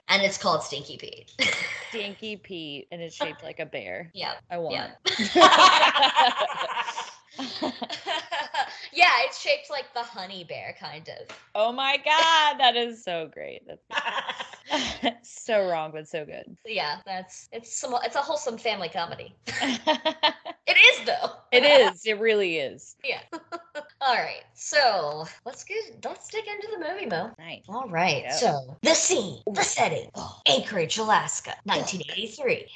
and 0.08 0.22
it's 0.22 0.38
called 0.38 0.62
Stinky 0.62 0.96
Pete. 0.96 1.32
Stinky 1.88 2.36
Pete 2.36 2.88
and 2.92 3.00
it's 3.00 3.14
shaped 3.14 3.42
like 3.42 3.60
a 3.60 3.66
bear. 3.66 4.10
yeah. 4.14 4.34
I 4.50 4.58
want 4.58 4.74
Yeah. 4.74 4.90
yeah, 8.92 9.10
it's 9.24 9.40
shaped 9.40 9.70
like 9.70 9.92
the 9.94 10.02
honey 10.02 10.44
bear, 10.44 10.76
kind 10.78 11.08
of. 11.08 11.36
oh 11.54 11.72
my 11.72 11.96
god, 11.96 12.58
that 12.58 12.76
is 12.76 13.02
so 13.02 13.28
great. 13.32 13.62
That's 13.66 13.82
so 15.22 15.68
wrong, 15.68 15.90
but 15.92 16.09
so 16.09 16.24
good. 16.24 16.57
yeah, 16.64 16.98
that's 17.07 17.48
it's 17.53 17.77
some 17.77 17.94
it's 18.05 18.16
a 18.16 18.20
wholesome 18.20 18.59
family 18.59 18.88
comedy. 18.88 19.35
it 19.46 20.77
is 20.77 21.07
though. 21.07 21.33
It 21.53 21.64
is. 21.64 22.05
It 22.07 22.18
really 22.18 22.59
is. 22.59 22.96
Yeah. 23.05 23.20
All 24.00 24.14
right. 24.16 24.42
So 24.55 25.27
let's 25.44 25.64
get 25.64 25.77
let's 26.05 26.29
dig 26.29 26.44
into 26.46 26.68
the 26.72 26.88
movie, 26.88 27.07
Mo. 27.07 27.31
Nice. 27.38 27.62
All 27.68 27.88
right. 27.88 28.22
Yep. 28.24 28.33
So 28.33 28.77
the 28.83 28.94
scene, 28.94 29.40
the 29.53 29.62
setting, 29.62 30.11
Anchorage, 30.46 30.98
Alaska, 30.98 31.55
1983. 31.64 32.66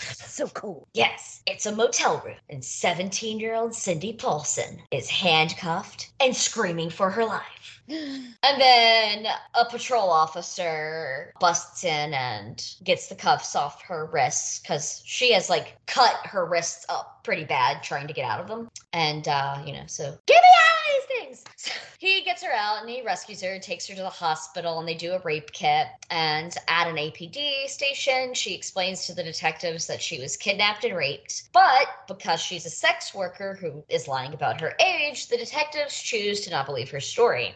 so 0.00 0.48
cool. 0.48 0.88
Yes, 0.94 1.42
it's 1.46 1.66
a 1.66 1.72
motel 1.74 2.22
room, 2.24 2.36
and 2.48 2.64
17 2.64 3.38
year 3.38 3.54
old 3.54 3.74
Cindy 3.74 4.12
Paulson 4.12 4.80
is 4.90 5.08
handcuffed 5.08 6.10
and 6.20 6.34
screaming 6.34 6.90
for 6.90 7.10
her 7.10 7.24
life. 7.24 7.59
And 7.90 8.60
then 8.60 9.26
a 9.54 9.64
patrol 9.64 10.10
officer 10.10 11.32
busts 11.40 11.84
in 11.84 12.14
and 12.14 12.74
gets 12.84 13.08
the 13.08 13.14
cuffs 13.14 13.54
off 13.54 13.82
her 13.82 14.06
wrists 14.06 14.60
because 14.60 15.02
she 15.04 15.32
has 15.32 15.50
like 15.50 15.76
cut 15.86 16.14
her 16.24 16.44
wrists 16.44 16.86
up 16.88 17.22
pretty 17.24 17.44
bad 17.44 17.82
trying 17.82 18.06
to 18.06 18.12
get 18.12 18.24
out 18.24 18.40
of 18.40 18.48
them. 18.48 18.68
And, 18.92 19.26
uh, 19.28 19.62
you 19.64 19.72
know, 19.72 19.84
so 19.86 20.16
get 20.26 20.42
me 20.42 20.48
out 20.58 21.02
of 21.02 21.08
these 21.08 21.18
things. 21.18 21.44
So 21.56 21.72
he 21.98 22.22
gets 22.22 22.42
her 22.42 22.50
out 22.50 22.80
and 22.80 22.88
he 22.88 23.02
rescues 23.02 23.42
her, 23.42 23.58
takes 23.58 23.86
her 23.86 23.94
to 23.94 24.00
the 24.00 24.08
hospital, 24.08 24.78
and 24.78 24.88
they 24.88 24.94
do 24.94 25.12
a 25.12 25.18
rape 25.18 25.52
kit. 25.52 25.86
And 26.08 26.56
at 26.66 26.88
an 26.88 26.96
APD 26.96 27.66
station, 27.66 28.32
she 28.32 28.54
explains 28.54 29.06
to 29.06 29.14
the 29.14 29.22
detectives 29.22 29.86
that 29.86 30.00
she 30.00 30.18
was 30.18 30.38
kidnapped 30.38 30.84
and 30.84 30.96
raped. 30.96 31.52
But 31.52 31.88
because 32.08 32.40
she's 32.40 32.64
a 32.64 32.70
sex 32.70 33.14
worker 33.14 33.54
who 33.60 33.84
is 33.90 34.08
lying 34.08 34.32
about 34.32 34.62
her 34.62 34.72
age, 34.80 35.28
the 35.28 35.36
detectives 35.36 36.00
choose 36.00 36.40
to 36.40 36.50
not 36.50 36.64
believe 36.64 36.90
her 36.90 37.00
story. 37.00 37.54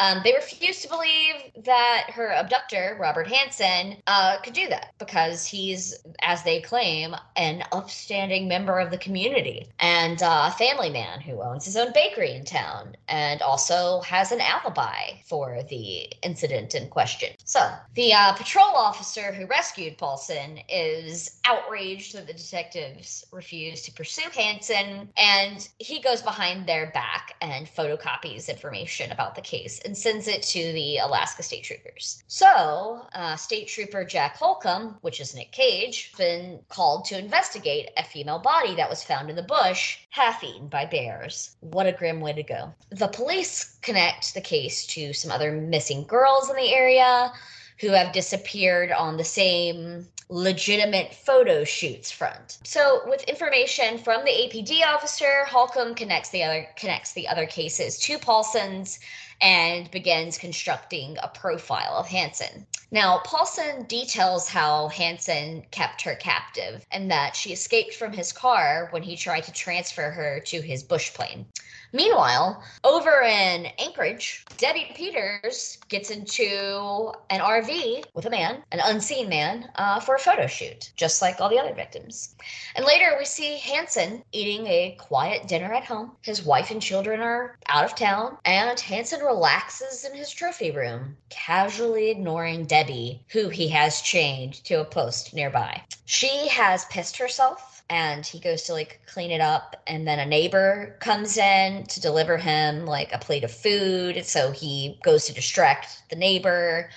Um, 0.00 0.22
they 0.24 0.32
refuse 0.32 0.80
to 0.80 0.88
believe 0.88 1.64
that 1.64 2.06
her 2.14 2.30
abductor, 2.32 2.96
Robert 2.98 3.28
Hansen, 3.28 3.98
uh, 4.06 4.38
could 4.42 4.54
do 4.54 4.66
that 4.68 4.94
because 4.98 5.44
he's, 5.44 5.94
as 6.22 6.42
they 6.42 6.62
claim, 6.62 7.14
an 7.36 7.62
upstanding 7.70 8.48
member 8.48 8.78
of 8.78 8.90
the 8.90 8.96
community 8.96 9.68
and 9.78 10.18
a 10.22 10.50
family 10.52 10.88
man 10.88 11.20
who 11.20 11.42
owns 11.42 11.66
his 11.66 11.76
own 11.76 11.92
bakery 11.92 12.32
in 12.32 12.44
town 12.46 12.96
and 13.08 13.42
also 13.42 14.00
has 14.00 14.32
an 14.32 14.40
alibi 14.40 15.20
for 15.26 15.62
the 15.68 16.10
incident 16.22 16.74
in 16.74 16.88
question. 16.88 17.34
So 17.44 17.60
the 17.94 18.14
uh, 18.14 18.32
patrol 18.32 18.74
officer 18.74 19.32
who 19.32 19.44
rescued 19.46 19.98
Paulson 19.98 20.60
is 20.70 21.40
outraged 21.44 22.14
that 22.14 22.26
the 22.26 22.32
detectives 22.32 23.26
refuse 23.32 23.82
to 23.82 23.92
pursue 23.92 24.30
Hansen, 24.34 25.10
and 25.18 25.68
he 25.78 26.00
goes 26.00 26.22
behind 26.22 26.66
their 26.66 26.90
back 26.92 27.34
and 27.42 27.66
photocopies 27.66 28.48
information 28.48 29.12
about 29.12 29.34
the 29.34 29.42
case 29.42 29.78
and 29.90 29.98
sends 29.98 30.28
it 30.28 30.40
to 30.44 30.72
the 30.72 30.98
Alaska 30.98 31.42
State 31.42 31.64
Troopers. 31.64 32.22
So, 32.28 33.04
uh, 33.12 33.34
State 33.34 33.66
Trooper 33.66 34.04
Jack 34.04 34.36
Holcomb, 34.36 34.98
which 35.00 35.20
is 35.20 35.34
Nick 35.34 35.50
Cage, 35.50 36.12
been 36.16 36.60
called 36.68 37.06
to 37.06 37.18
investigate 37.18 37.90
a 37.96 38.04
female 38.04 38.38
body 38.38 38.76
that 38.76 38.88
was 38.88 39.02
found 39.02 39.30
in 39.30 39.34
the 39.34 39.42
bush, 39.42 39.98
half 40.10 40.44
eaten 40.44 40.68
by 40.68 40.86
bears. 40.86 41.56
What 41.58 41.88
a 41.88 41.92
grim 41.92 42.20
way 42.20 42.34
to 42.34 42.42
go. 42.44 42.72
The 42.90 43.08
police 43.08 43.78
connect 43.82 44.32
the 44.32 44.40
case 44.40 44.86
to 44.94 45.12
some 45.12 45.32
other 45.32 45.50
missing 45.50 46.04
girls 46.04 46.48
in 46.48 46.54
the 46.54 46.72
area 46.72 47.32
who 47.80 47.88
have 47.88 48.12
disappeared 48.12 48.92
on 48.92 49.16
the 49.16 49.24
same 49.24 50.06
legitimate 50.28 51.12
photo 51.12 51.64
shoots 51.64 52.12
front. 52.12 52.58
So 52.62 53.00
with 53.06 53.24
information 53.24 53.98
from 53.98 54.24
the 54.24 54.30
APD 54.30 54.86
officer, 54.86 55.44
Holcomb 55.46 55.96
connects 55.96 56.30
the 56.30 56.44
other 56.44 56.68
connects 56.76 57.12
the 57.12 57.26
other 57.26 57.46
cases 57.46 57.98
to 58.00 58.18
Paulson's 58.18 59.00
and 59.40 59.90
begins 59.90 60.38
constructing 60.38 61.16
a 61.22 61.28
profile 61.28 61.96
of 61.96 62.08
Hansen. 62.08 62.66
Now, 62.90 63.18
Paulson 63.24 63.84
details 63.84 64.48
how 64.48 64.88
Hansen 64.88 65.64
kept 65.70 66.02
her 66.02 66.16
captive 66.16 66.84
and 66.90 67.10
that 67.10 67.36
she 67.36 67.52
escaped 67.52 67.94
from 67.94 68.12
his 68.12 68.32
car 68.32 68.88
when 68.90 69.02
he 69.02 69.16
tried 69.16 69.44
to 69.44 69.52
transfer 69.52 70.10
her 70.10 70.40
to 70.46 70.60
his 70.60 70.82
bush 70.82 71.14
plane. 71.14 71.46
Meanwhile, 71.92 72.62
over 72.84 73.22
in 73.22 73.66
Anchorage, 73.78 74.44
Debbie 74.58 74.92
Peters 74.94 75.78
gets 75.88 76.10
into 76.10 77.12
an 77.30 77.40
RV 77.40 78.04
with 78.14 78.26
a 78.26 78.30
man, 78.30 78.62
an 78.70 78.80
unseen 78.84 79.28
man, 79.28 79.70
uh, 79.74 79.98
for 79.98 80.14
a 80.14 80.20
photo 80.20 80.46
shoot, 80.46 80.92
just 80.94 81.20
like 81.20 81.40
all 81.40 81.48
the 81.48 81.58
other 81.58 81.74
victims. 81.74 82.36
And 82.76 82.84
later 82.84 83.16
we 83.18 83.24
see 83.24 83.58
Hansen 83.58 84.22
eating 84.30 84.66
a 84.68 84.96
quiet 85.00 85.48
dinner 85.48 85.72
at 85.72 85.84
home. 85.84 86.12
His 86.22 86.44
wife 86.44 86.70
and 86.70 86.80
children 86.80 87.20
are 87.20 87.58
out 87.66 87.84
of 87.84 87.96
town, 87.96 88.38
and 88.44 88.78
Hansen 88.78 89.20
relaxes 89.20 90.04
in 90.04 90.14
his 90.14 90.30
trophy 90.30 90.70
room, 90.70 91.16
casually 91.28 92.10
ignoring 92.10 92.66
Debbie, 92.66 93.24
who 93.30 93.48
he 93.48 93.66
has 93.68 94.00
chained 94.00 94.62
to 94.64 94.80
a 94.80 94.84
post 94.84 95.34
nearby. 95.34 95.82
She 96.04 96.48
has 96.48 96.84
pissed 96.84 97.16
herself 97.16 97.79
and 97.90 98.24
he 98.24 98.38
goes 98.38 98.62
to 98.62 98.72
like 98.72 99.00
clean 99.06 99.30
it 99.30 99.40
up 99.40 99.76
and 99.86 100.06
then 100.06 100.18
a 100.18 100.24
neighbor 100.24 100.96
comes 101.00 101.36
in 101.36 101.84
to 101.84 102.00
deliver 102.00 102.38
him 102.38 102.86
like 102.86 103.12
a 103.12 103.18
plate 103.18 103.44
of 103.44 103.50
food 103.50 104.24
so 104.24 104.52
he 104.52 104.98
goes 105.02 105.26
to 105.26 105.34
distract 105.34 106.02
the 106.08 106.16
neighbor 106.16 106.88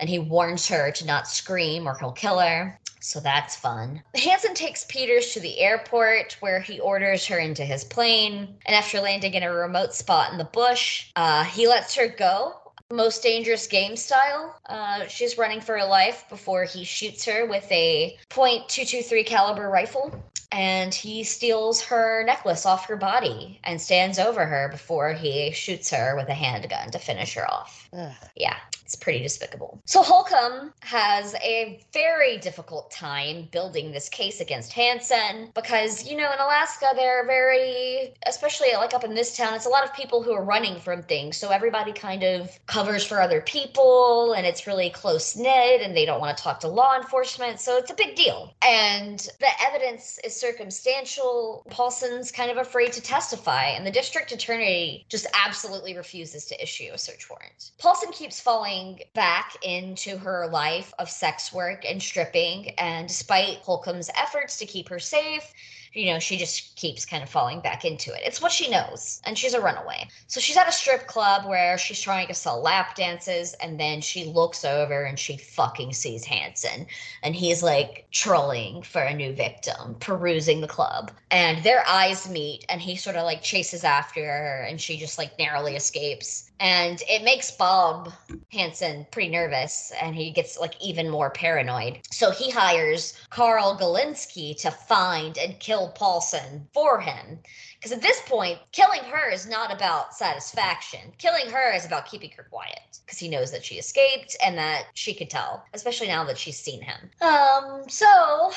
and 0.00 0.08
he 0.08 0.18
warns 0.18 0.66
her 0.66 0.90
to 0.90 1.06
not 1.06 1.28
scream 1.28 1.86
or 1.86 1.96
he'll 1.98 2.12
kill 2.12 2.40
her 2.40 2.78
so 3.00 3.20
that's 3.20 3.54
fun. 3.54 4.02
Hansen 4.16 4.54
takes 4.54 4.84
Peters 4.84 5.32
to 5.32 5.40
the 5.40 5.60
airport 5.60 6.36
where 6.40 6.60
he 6.60 6.80
orders 6.80 7.24
her 7.28 7.38
into 7.38 7.64
his 7.64 7.84
plane. 7.84 8.56
And 8.66 8.76
after 8.76 9.00
landing 9.00 9.34
in 9.34 9.44
a 9.44 9.52
remote 9.52 9.94
spot 9.94 10.32
in 10.32 10.38
the 10.38 10.44
bush, 10.44 11.10
uh, 11.14 11.44
he 11.44 11.68
lets 11.68 11.94
her 11.94 12.08
go 12.08 12.67
most 12.94 13.22
dangerous 13.22 13.66
game 13.66 13.96
style. 13.96 14.58
Uh, 14.66 15.06
she's 15.06 15.36
running 15.36 15.60
for 15.60 15.78
her 15.78 15.84
life 15.84 16.24
before 16.28 16.64
he 16.64 16.84
shoots 16.84 17.24
her 17.26 17.46
with 17.46 17.70
a 17.70 18.16
.223 18.30 19.26
caliber 19.26 19.68
rifle, 19.68 20.24
and 20.52 20.94
he 20.94 21.22
steals 21.22 21.82
her 21.82 22.24
necklace 22.24 22.64
off 22.64 22.86
her 22.86 22.96
body 22.96 23.60
and 23.64 23.80
stands 23.80 24.18
over 24.18 24.46
her 24.46 24.68
before 24.68 25.12
he 25.12 25.50
shoots 25.50 25.90
her 25.90 26.16
with 26.16 26.28
a 26.28 26.34
handgun 26.34 26.90
to 26.90 26.98
finish 26.98 27.34
her 27.34 27.48
off. 27.50 27.88
Ugh. 27.92 28.12
Yeah, 28.34 28.56
it's 28.88 28.96
pretty 28.96 29.18
despicable. 29.18 29.82
So 29.84 30.02
Holcomb 30.02 30.72
has 30.80 31.34
a 31.42 31.84
very 31.92 32.38
difficult 32.38 32.90
time 32.90 33.46
building 33.52 33.92
this 33.92 34.08
case 34.08 34.40
against 34.40 34.72
Hansen 34.72 35.50
because, 35.54 36.10
you 36.10 36.16
know, 36.16 36.32
in 36.32 36.38
Alaska, 36.40 36.86
they're 36.96 37.26
very, 37.26 38.14
especially 38.26 38.68
like 38.72 38.94
up 38.94 39.04
in 39.04 39.12
this 39.12 39.36
town, 39.36 39.52
it's 39.52 39.66
a 39.66 39.68
lot 39.68 39.84
of 39.84 39.92
people 39.92 40.22
who 40.22 40.32
are 40.32 40.42
running 40.42 40.80
from 40.80 41.02
things. 41.02 41.36
So 41.36 41.50
everybody 41.50 41.92
kind 41.92 42.22
of 42.22 42.58
covers 42.64 43.04
for 43.04 43.20
other 43.20 43.42
people 43.42 44.32
and 44.32 44.46
it's 44.46 44.66
really 44.66 44.88
close 44.88 45.36
knit 45.36 45.82
and 45.82 45.94
they 45.94 46.06
don't 46.06 46.20
want 46.20 46.34
to 46.38 46.42
talk 46.42 46.58
to 46.60 46.68
law 46.68 46.96
enforcement. 46.96 47.60
So 47.60 47.76
it's 47.76 47.90
a 47.90 47.94
big 47.94 48.16
deal. 48.16 48.54
And 48.66 49.18
the 49.38 49.50
evidence 49.66 50.18
is 50.24 50.34
circumstantial. 50.34 51.66
Paulson's 51.68 52.32
kind 52.32 52.50
of 52.50 52.56
afraid 52.56 52.94
to 52.94 53.02
testify, 53.02 53.66
and 53.66 53.86
the 53.86 53.90
district 53.90 54.32
attorney 54.32 55.04
just 55.10 55.26
absolutely 55.34 55.94
refuses 55.94 56.46
to 56.46 56.62
issue 56.62 56.88
a 56.94 56.98
search 56.98 57.28
warrant. 57.28 57.72
Paulson 57.78 58.12
keeps 58.12 58.40
falling 58.40 58.77
back 59.14 59.56
into 59.62 60.18
her 60.18 60.48
life 60.48 60.92
of 60.98 61.10
sex 61.10 61.52
work 61.52 61.84
and 61.88 62.02
stripping, 62.02 62.70
and 62.78 63.08
despite 63.08 63.58
Holcomb's 63.58 64.10
efforts 64.16 64.58
to 64.58 64.66
keep 64.66 64.88
her 64.88 64.98
safe, 64.98 65.52
you 65.92 66.12
know, 66.12 66.18
she 66.18 66.36
just 66.36 66.76
keeps 66.76 67.04
kind 67.04 67.22
of 67.22 67.28
falling 67.28 67.60
back 67.60 67.84
into 67.84 68.12
it. 68.12 68.22
It's 68.24 68.42
what 68.42 68.52
she 68.52 68.70
knows, 68.70 69.20
and 69.24 69.36
she's 69.36 69.54
a 69.54 69.60
runaway. 69.60 70.08
So 70.26 70.40
she's 70.40 70.56
at 70.56 70.68
a 70.68 70.72
strip 70.72 71.06
club 71.06 71.46
where 71.46 71.78
she's 71.78 72.00
trying 72.00 72.28
to 72.28 72.34
sell 72.34 72.60
lap 72.60 72.94
dances, 72.94 73.54
and 73.54 73.78
then 73.78 74.00
she 74.00 74.24
looks 74.24 74.64
over 74.64 75.04
and 75.04 75.18
she 75.18 75.36
fucking 75.36 75.92
sees 75.92 76.24
Hansen, 76.24 76.86
and 77.22 77.34
he's 77.34 77.62
like 77.62 78.06
trolling 78.10 78.82
for 78.82 79.02
a 79.02 79.14
new 79.14 79.32
victim, 79.32 79.96
perusing 80.00 80.60
the 80.60 80.68
club, 80.68 81.10
and 81.30 81.62
their 81.64 81.86
eyes 81.88 82.28
meet, 82.28 82.64
and 82.68 82.80
he 82.80 82.96
sort 82.96 83.16
of 83.16 83.24
like 83.24 83.42
chases 83.42 83.84
after 83.84 84.24
her, 84.24 84.66
and 84.68 84.80
she 84.80 84.96
just 84.96 85.18
like 85.18 85.38
narrowly 85.38 85.76
escapes 85.76 86.48
and 86.60 87.02
it 87.08 87.22
makes 87.22 87.50
Bob 87.50 88.12
Hansen 88.50 89.06
pretty 89.10 89.28
nervous 89.28 89.92
and 90.00 90.14
he 90.14 90.30
gets 90.30 90.58
like 90.58 90.74
even 90.82 91.08
more 91.08 91.30
paranoid. 91.30 92.00
So 92.10 92.30
he 92.30 92.50
hires 92.50 93.14
Carl 93.30 93.78
Galenski 93.78 94.60
to 94.62 94.70
find 94.70 95.38
and 95.38 95.58
kill 95.60 95.77
Paulson 95.86 96.66
for 96.74 97.00
him. 97.00 97.38
Because 97.76 97.92
at 97.92 98.02
this 98.02 98.20
point, 98.26 98.58
killing 98.72 99.04
her 99.04 99.30
is 99.30 99.46
not 99.46 99.72
about 99.72 100.14
satisfaction. 100.14 101.12
Killing 101.18 101.48
her 101.50 101.72
is 101.72 101.86
about 101.86 102.06
keeping 102.06 102.32
her 102.32 102.42
quiet. 102.50 102.98
Because 103.06 103.20
he 103.20 103.28
knows 103.28 103.52
that 103.52 103.64
she 103.64 103.76
escaped 103.76 104.36
and 104.44 104.58
that 104.58 104.86
she 104.94 105.14
could 105.14 105.30
tell, 105.30 105.64
especially 105.74 106.08
now 106.08 106.24
that 106.24 106.36
she's 106.36 106.58
seen 106.58 106.82
him. 106.82 107.10
Um, 107.20 107.84
so 107.88 108.50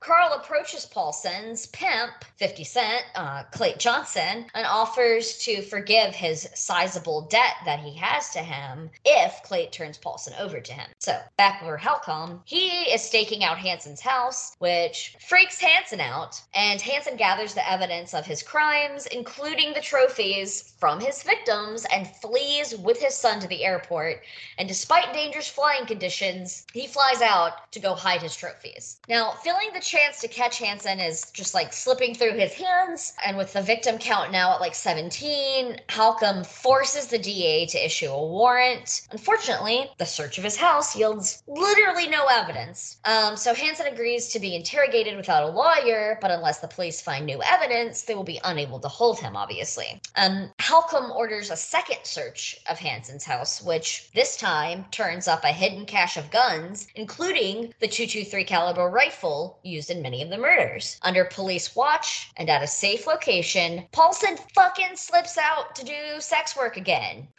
Carl 0.00 0.32
approaches 0.32 0.86
Paulson's 0.86 1.66
pimp, 1.66 2.12
50 2.36 2.64
Cent, 2.64 3.04
uh, 3.14 3.42
Clayton 3.50 3.80
Johnson, 3.80 4.46
and 4.54 4.66
offers 4.66 5.38
to 5.38 5.60
forgive 5.62 6.14
his 6.14 6.48
sizable 6.54 7.22
debt 7.22 7.56
that 7.64 7.80
he 7.80 7.94
has 7.96 8.30
to 8.30 8.38
him 8.38 8.90
if 9.04 9.42
Clayton 9.42 9.72
turns 9.72 9.98
Paulson 9.98 10.34
over 10.38 10.60
to 10.60 10.72
him. 10.72 10.88
So, 10.98 11.20
back 11.36 11.62
over 11.62 11.76
Holcomb, 11.76 12.42
he 12.44 12.68
is 12.92 13.02
staking 13.02 13.42
out 13.42 13.58
Hansen's 13.58 14.00
house, 14.00 14.54
which 14.58 15.16
freaks 15.26 15.60
Hansen 15.60 16.00
out, 16.00 16.40
and 16.54 16.80
Hansen 16.80 17.16
gathers 17.16 17.54
the 17.54 17.68
evidence 17.70 18.14
of 18.14 18.24
his 18.24 18.42
crimes, 18.42 19.06
including 19.06 19.72
the 19.72 19.80
trophies 19.80 20.74
from 20.78 21.00
his 21.00 21.22
victims, 21.22 21.84
and 21.92 22.08
flees 22.16 22.76
with 22.76 23.00
his 23.00 23.14
son 23.14 23.40
to 23.40 23.48
the 23.48 23.64
airport. 23.64 24.22
And 24.58 24.68
despite 24.68 25.12
dangerous 25.12 25.48
flying 25.48 25.86
conditions, 25.86 26.66
he 26.72 26.86
flies 26.86 27.20
out 27.20 27.70
to 27.72 27.80
go 27.80 27.94
hide 27.94 28.22
his 28.22 28.36
trophies. 28.36 29.00
Now, 29.08 29.32
feeling 29.42 29.70
the 29.74 29.87
chance 29.88 30.20
to 30.20 30.28
catch 30.28 30.58
Hansen 30.58 31.00
is 31.00 31.30
just 31.32 31.54
like 31.54 31.72
slipping 31.72 32.14
through 32.14 32.34
his 32.34 32.52
hands. 32.52 33.14
And 33.24 33.36
with 33.36 33.52
the 33.52 33.62
victim 33.62 33.98
count 33.98 34.30
now 34.30 34.54
at 34.54 34.60
like 34.60 34.74
17, 34.74 35.80
Holcomb 35.90 36.44
forces 36.44 37.06
the 37.06 37.18
DA 37.18 37.66
to 37.66 37.84
issue 37.84 38.10
a 38.10 38.26
warrant. 38.26 39.08
Unfortunately, 39.10 39.90
the 39.98 40.04
search 40.04 40.38
of 40.38 40.44
his 40.44 40.56
house 40.56 40.94
yields 40.94 41.42
literally 41.46 42.08
no 42.08 42.26
evidence. 42.26 42.98
Um, 43.04 43.36
so 43.36 43.54
Hansen 43.54 43.86
agrees 43.86 44.28
to 44.28 44.40
be 44.40 44.54
interrogated 44.54 45.16
without 45.16 45.44
a 45.44 45.48
lawyer, 45.48 46.18
but 46.20 46.30
unless 46.30 46.60
the 46.60 46.68
police 46.68 47.00
find 47.00 47.24
new 47.24 47.42
evidence, 47.42 48.02
they 48.02 48.14
will 48.14 48.24
be 48.24 48.40
unable 48.44 48.80
to 48.80 48.88
hold 48.88 49.18
him, 49.18 49.36
obviously. 49.36 50.00
Um, 50.16 50.52
Holcomb 50.60 51.10
orders 51.12 51.50
a 51.50 51.56
second 51.56 52.00
search 52.04 52.60
of 52.68 52.78
Hansen's 52.78 53.24
house, 53.24 53.62
which 53.62 54.10
this 54.14 54.36
time 54.36 54.84
turns 54.90 55.26
up 55.26 55.44
a 55.44 55.48
hidden 55.48 55.86
cache 55.86 56.16
of 56.16 56.30
guns, 56.30 56.88
including 56.94 57.74
the 57.80 57.88
223 57.88 58.44
caliber 58.44 58.88
rifle 58.88 59.58
used 59.62 59.77
used 59.78 59.90
in 59.92 60.02
many 60.02 60.22
of 60.22 60.28
the 60.28 60.36
murders. 60.36 60.98
Under 61.02 61.24
police 61.24 61.76
watch 61.76 62.32
and 62.36 62.50
at 62.50 62.64
a 62.64 62.66
safe 62.66 63.06
location, 63.06 63.86
Paulson 63.92 64.36
fucking 64.52 64.96
slips 64.96 65.38
out 65.38 65.76
to 65.76 65.84
do 65.84 66.20
sex 66.20 66.56
work 66.56 66.76
again. 66.76 67.28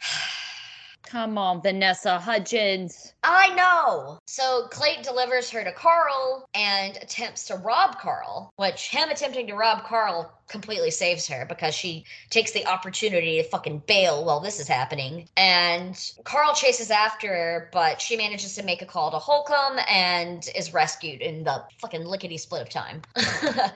Come 1.02 1.36
on, 1.38 1.60
Vanessa 1.60 2.18
Hudgens. 2.18 3.14
I 3.24 3.52
know. 3.54 4.20
So 4.26 4.68
Clayton 4.70 5.02
delivers 5.02 5.50
her 5.50 5.64
to 5.64 5.72
Carl 5.72 6.48
and 6.54 6.96
attempts 6.98 7.44
to 7.48 7.56
rob 7.56 7.98
Carl, 7.98 8.52
which 8.56 8.88
him 8.88 9.10
attempting 9.10 9.48
to 9.48 9.54
rob 9.54 9.84
Carl 9.84 10.32
completely 10.50 10.90
saves 10.90 11.26
her 11.28 11.46
because 11.48 11.74
she 11.74 12.04
takes 12.28 12.50
the 12.52 12.66
opportunity 12.66 13.40
to 13.40 13.48
fucking 13.48 13.82
bail 13.86 14.24
while 14.24 14.40
this 14.40 14.60
is 14.60 14.68
happening. 14.68 15.28
And 15.36 15.96
Carl 16.24 16.54
chases 16.54 16.90
after 16.90 17.28
her, 17.28 17.70
but 17.72 18.00
she 18.00 18.16
manages 18.16 18.54
to 18.56 18.62
make 18.62 18.82
a 18.82 18.86
call 18.86 19.10
to 19.10 19.18
Holcomb 19.18 19.78
and 19.88 20.46
is 20.54 20.74
rescued 20.74 21.20
in 21.20 21.44
the 21.44 21.64
fucking 21.78 22.04
lickety 22.04 22.36
split 22.36 22.62
of 22.62 22.68
time. 22.68 23.02
uh, 23.16 23.70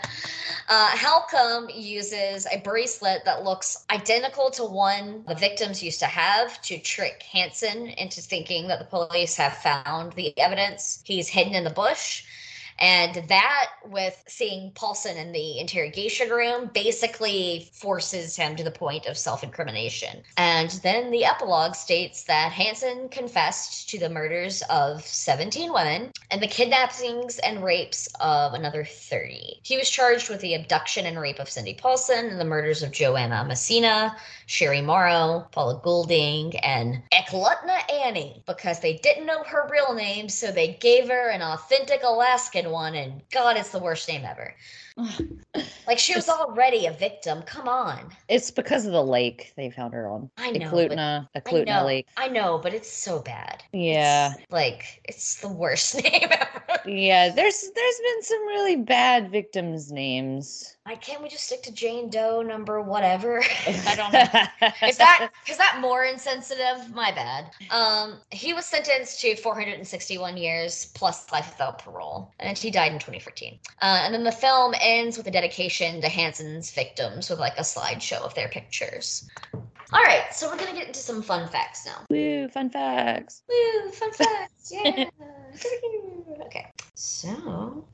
Holcomb 0.69 1.71
uses 1.75 2.47
a 2.53 2.59
bracelet 2.59 3.25
that 3.25 3.45
looks 3.45 3.85
identical 3.91 4.51
to 4.51 4.65
one 4.65 5.25
the 5.29 5.35
victims 5.35 5.83
used 5.83 6.01
to 6.01 6.07
have 6.07 6.61
to 6.63 6.79
trick 6.79 7.23
Hansen 7.23 7.89
into 7.89 8.21
thinking 8.21 8.69
that 8.69 8.79
the 8.79 8.85
police 8.85 9.37
have 9.37 9.57
found 9.59 10.13
the 10.13 10.37
evidence 10.39 11.03
he's 11.05 11.29
hidden 11.29 11.55
in 11.55 11.65
the 11.65 11.71
bush. 11.71 12.25
And 12.79 13.29
that, 13.29 13.71
with 13.87 14.23
seeing 14.27 14.73
Paulson 14.73 15.17
in 15.17 15.33
the 15.33 15.59
interrogation 15.59 16.29
room, 16.31 16.71
basically 16.73 17.69
forces 17.73 18.37
him 18.37 18.57
to 18.57 18.65
the 18.65 18.71
point 18.71 19.07
of 19.07 19.17
self 19.17 19.45
incrimination. 19.45 20.23
And 20.37 20.71
then 20.83 21.11
the 21.11 21.25
epilogue 21.25 21.75
states 21.75 22.25
that 22.25 22.53
Hansen 22.53 23.09
confessed 23.09 23.89
to 23.91 23.99
the 23.99 24.09
murders 24.09 24.63
of 24.71 25.07
17 25.07 25.73
women 25.73 26.13
and 26.31 26.43
the 26.43 26.49
kidnappings 26.49 27.39
and 27.39 27.63
rapes 27.63 28.09
of 28.21 28.55
another 28.55 28.85
30. 28.85 29.61
He 29.63 29.77
was 29.77 29.89
charged 29.91 30.29
with 30.29 30.41
the 30.41 30.55
abduction 30.55 31.07
and 31.07 31.21
rape 31.21 31.39
of 31.39 31.49
Cindy 31.49 31.75
Paulson 31.75 32.27
and 32.27 32.41
the 32.41 32.45
murders 32.45 32.83
of 32.83 32.91
Joanna 32.91 33.45
Messina, 33.45 34.17
Sherry 34.47 34.83
Morrow, 34.83 35.47
Paula 35.53 35.81
Goulding, 35.83 36.57
and 36.59 37.03
Eklutna 37.13 37.91
Annie 37.91 38.43
because 38.47 38.81
they 38.81 38.95
didn't 38.99 39.27
know 39.27 39.43
her 39.45 39.69
real 39.71 39.95
name, 39.95 40.29
so 40.29 40.51
they 40.51 40.75
gave 40.81 41.09
her 41.09 41.31
an 41.31 41.43
authentic 41.43 42.03
Alaskan 42.03 42.64
one, 42.71 42.95
and 42.95 43.23
God, 43.31 43.57
it's 43.57 43.71
the 43.71 43.79
worst 43.79 44.09
name 44.09 44.25
ever. 44.25 44.55
Like 45.87 45.99
she 45.99 46.15
was 46.15 46.29
already 46.29 46.87
a 46.87 46.93
victim. 46.93 47.43
Come 47.43 47.69
on. 47.69 48.11
It's 48.29 48.51
because 48.51 48.87
of 48.87 48.93
the 48.93 49.03
lake 49.03 49.53
they 49.57 49.71
found 49.71 49.93
her 49.93 50.09
on. 50.09 50.31
I 50.39 50.53
know. 50.53 50.71
Eklutna, 50.71 51.29
but, 51.35 51.45
Eklutna 51.45 51.61
I 51.71 51.81
know, 51.81 51.87
Lake. 51.87 52.07
I 52.17 52.29
know, 52.29 52.59
but 52.59 52.75
it's 52.75 52.91
so 52.91 53.21
bad. 53.21 53.63
Yeah. 53.73 54.35
It's, 54.39 54.53
like 54.53 55.01
it's 55.05 55.41
the 55.41 55.49
worst 55.49 55.95
name 56.03 56.29
ever. 56.31 56.65
Yeah, 56.87 57.31
there's 57.31 57.71
there's 57.75 57.99
been 57.99 58.23
some 58.23 58.47
really 58.47 58.77
bad 58.77 59.31
victims' 59.31 59.91
names. 59.91 60.77
Like, 60.87 61.01
can't 61.01 61.23
we 61.23 61.31
just 61.31 61.45
stick 61.45 61.63
to 61.63 61.73
Jane 61.73 62.11
Doe 62.11 62.43
number 62.43 62.83
whatever? 62.83 63.43
I 63.67 63.95
don't 63.97 64.13
know. 64.13 64.69
is 64.87 64.99
that 64.99 65.31
is 65.49 65.57
that 65.57 65.79
more 65.81 66.05
insensitive? 66.05 66.95
My 66.95 67.11
bad. 67.11 67.51
Um, 67.71 68.19
he 68.31 68.53
was 68.53 68.67
sentenced 68.67 69.21
to 69.23 69.35
461 69.37 70.37
years 70.37 70.91
plus 70.95 71.33
life 71.33 71.53
without 71.53 71.79
parole, 71.79 72.33
and 72.39 72.57
he 72.59 72.71
died 72.71 72.93
in 72.93 72.99
2014. 72.99 73.59
Uh, 73.81 74.03
and 74.05 74.13
then 74.13 74.25
the 74.25 74.33
film 74.33 74.75
ends 74.85 75.17
with 75.17 75.27
a 75.27 75.31
dedication 75.31 76.01
to 76.01 76.09
Hansen's 76.09 76.71
victims 76.71 77.31
with 77.31 77.39
like 77.39 77.57
a 77.57 77.63
slideshow 77.63 78.21
of 78.21 78.35
their 78.35 78.49
pictures. 78.49 79.29
All 79.95 80.03
right, 80.03 80.35
so 80.35 80.51
we're 80.51 80.59
gonna 80.59 80.73
get 80.73 80.89
into 80.89 80.99
some 80.99 81.23
fun 81.23 81.49
facts 81.49 81.87
now. 81.87 82.05
Woo, 82.11 82.49
fun 82.49 82.69
facts. 82.69 83.43
Woo, 83.49 83.93
fun 83.93 84.13
facts. 84.13 84.73
Yeah. 84.73 85.05
okay. 86.47 86.73
So, 86.97 87.85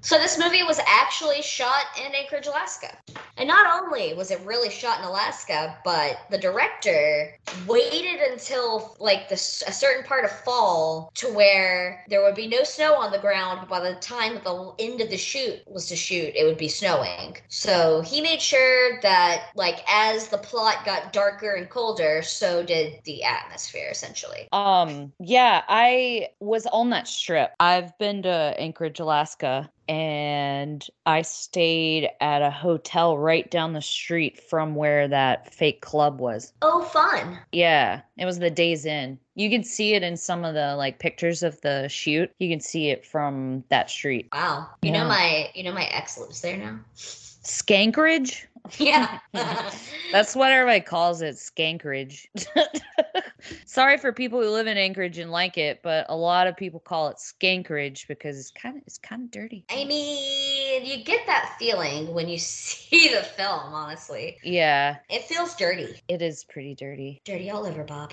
so 0.00 0.18
this 0.18 0.38
movie 0.38 0.62
was 0.64 0.80
actually 0.86 1.40
shot 1.40 1.84
in 1.98 2.14
Anchorage, 2.14 2.46
Alaska. 2.46 2.96
And 3.36 3.46
not 3.46 3.82
only 3.82 4.12
was 4.14 4.30
it 4.30 4.40
really 4.44 4.70
shot 4.70 4.98
in 4.98 5.04
Alaska, 5.04 5.78
but 5.84 6.18
the 6.30 6.38
director 6.38 7.36
waited 7.66 8.20
until 8.32 8.96
like 8.98 9.28
the, 9.28 9.34
a 9.34 9.72
certain 9.72 10.04
part 10.04 10.24
of 10.24 10.30
fall 10.30 11.12
to 11.14 11.28
where 11.28 12.04
there 12.08 12.22
would 12.22 12.34
be 12.34 12.48
no 12.48 12.64
snow 12.64 12.94
on 12.94 13.12
the 13.12 13.18
ground, 13.18 13.60
but 13.60 13.68
by 13.68 13.80
the 13.80 13.94
time 14.00 14.40
the 14.42 14.74
end 14.78 15.00
of 15.00 15.10
the 15.10 15.16
shoot 15.16 15.60
was 15.66 15.86
to 15.88 15.96
shoot, 15.96 16.32
it 16.34 16.44
would 16.44 16.58
be 16.58 16.68
snowing. 16.68 17.36
So 17.48 18.00
he 18.00 18.20
made 18.20 18.42
sure 18.42 19.00
that 19.02 19.50
like 19.54 19.78
as 19.88 20.28
the 20.28 20.38
plot 20.38 20.84
got 20.84 20.97
darker 21.12 21.52
and 21.52 21.68
colder, 21.68 22.22
so 22.22 22.62
did 22.62 23.00
the 23.04 23.22
atmosphere 23.24 23.88
essentially. 23.90 24.48
Um, 24.52 25.12
yeah, 25.20 25.62
I 25.68 26.28
was 26.40 26.66
on 26.66 26.90
that 26.90 27.08
strip. 27.08 27.52
I've 27.60 27.96
been 27.98 28.22
to 28.22 28.54
Anchorage, 28.58 29.00
Alaska, 29.00 29.70
and 29.88 30.86
I 31.06 31.22
stayed 31.22 32.10
at 32.20 32.42
a 32.42 32.50
hotel 32.50 33.16
right 33.16 33.50
down 33.50 33.72
the 33.72 33.80
street 33.82 34.40
from 34.40 34.74
where 34.74 35.08
that 35.08 35.52
fake 35.54 35.80
club 35.80 36.20
was. 36.20 36.52
Oh, 36.60 36.82
fun. 36.82 37.38
Yeah, 37.52 38.02
it 38.18 38.26
was 38.26 38.38
the 38.38 38.50
Days 38.50 38.84
Inn. 38.84 39.18
You 39.34 39.48
can 39.48 39.62
see 39.64 39.94
it 39.94 40.02
in 40.02 40.16
some 40.16 40.44
of 40.44 40.54
the 40.54 40.74
like 40.76 40.98
pictures 40.98 41.42
of 41.42 41.60
the 41.62 41.88
shoot. 41.88 42.30
You 42.38 42.50
can 42.50 42.60
see 42.60 42.90
it 42.90 43.06
from 43.06 43.64
that 43.70 43.88
street. 43.88 44.28
Wow. 44.32 44.68
You 44.82 44.90
Yeah. 44.92 45.02
know 45.02 45.08
my 45.08 45.50
you 45.54 45.62
know 45.62 45.72
my 45.72 45.84
ex 45.84 46.18
lives 46.18 46.40
there 46.40 46.56
now. 46.56 46.80
Skankridge? 46.96 48.44
Yeah. 48.78 49.18
That's 50.12 50.34
what 50.36 50.50
everybody 50.52 50.80
calls 50.80 51.22
it, 51.22 51.36
Skankridge. 51.36 52.26
Sorry 53.66 53.98
for 53.98 54.12
people 54.12 54.40
who 54.42 54.50
live 54.50 54.66
in 54.66 54.76
Anchorage 54.76 55.18
and 55.18 55.30
like 55.30 55.56
it, 55.58 55.80
but 55.82 56.06
a 56.08 56.16
lot 56.16 56.46
of 56.46 56.56
people 56.56 56.80
call 56.80 57.08
it 57.08 57.16
Skankridge 57.18 58.06
because 58.08 58.38
it's 58.38 58.50
kind 58.50 58.76
of 58.76 58.82
it's 58.86 58.98
kind 58.98 59.22
of 59.22 59.30
dirty. 59.30 59.64
I 59.70 59.84
mean, 59.84 60.84
you 60.84 61.04
get 61.04 61.26
that 61.26 61.54
feeling 61.58 62.12
when 62.14 62.28
you 62.28 62.38
see 62.38 63.08
the 63.14 63.22
film, 63.22 63.72
honestly. 63.74 64.38
Yeah, 64.42 64.96
It 65.08 65.22
feels 65.24 65.54
dirty. 65.56 66.00
it 66.08 66.22
is 66.22 66.44
pretty 66.44 66.74
dirty. 66.74 67.20
Dirty 67.24 67.50
all 67.50 67.66
over, 67.66 67.84
Bob. 67.84 68.12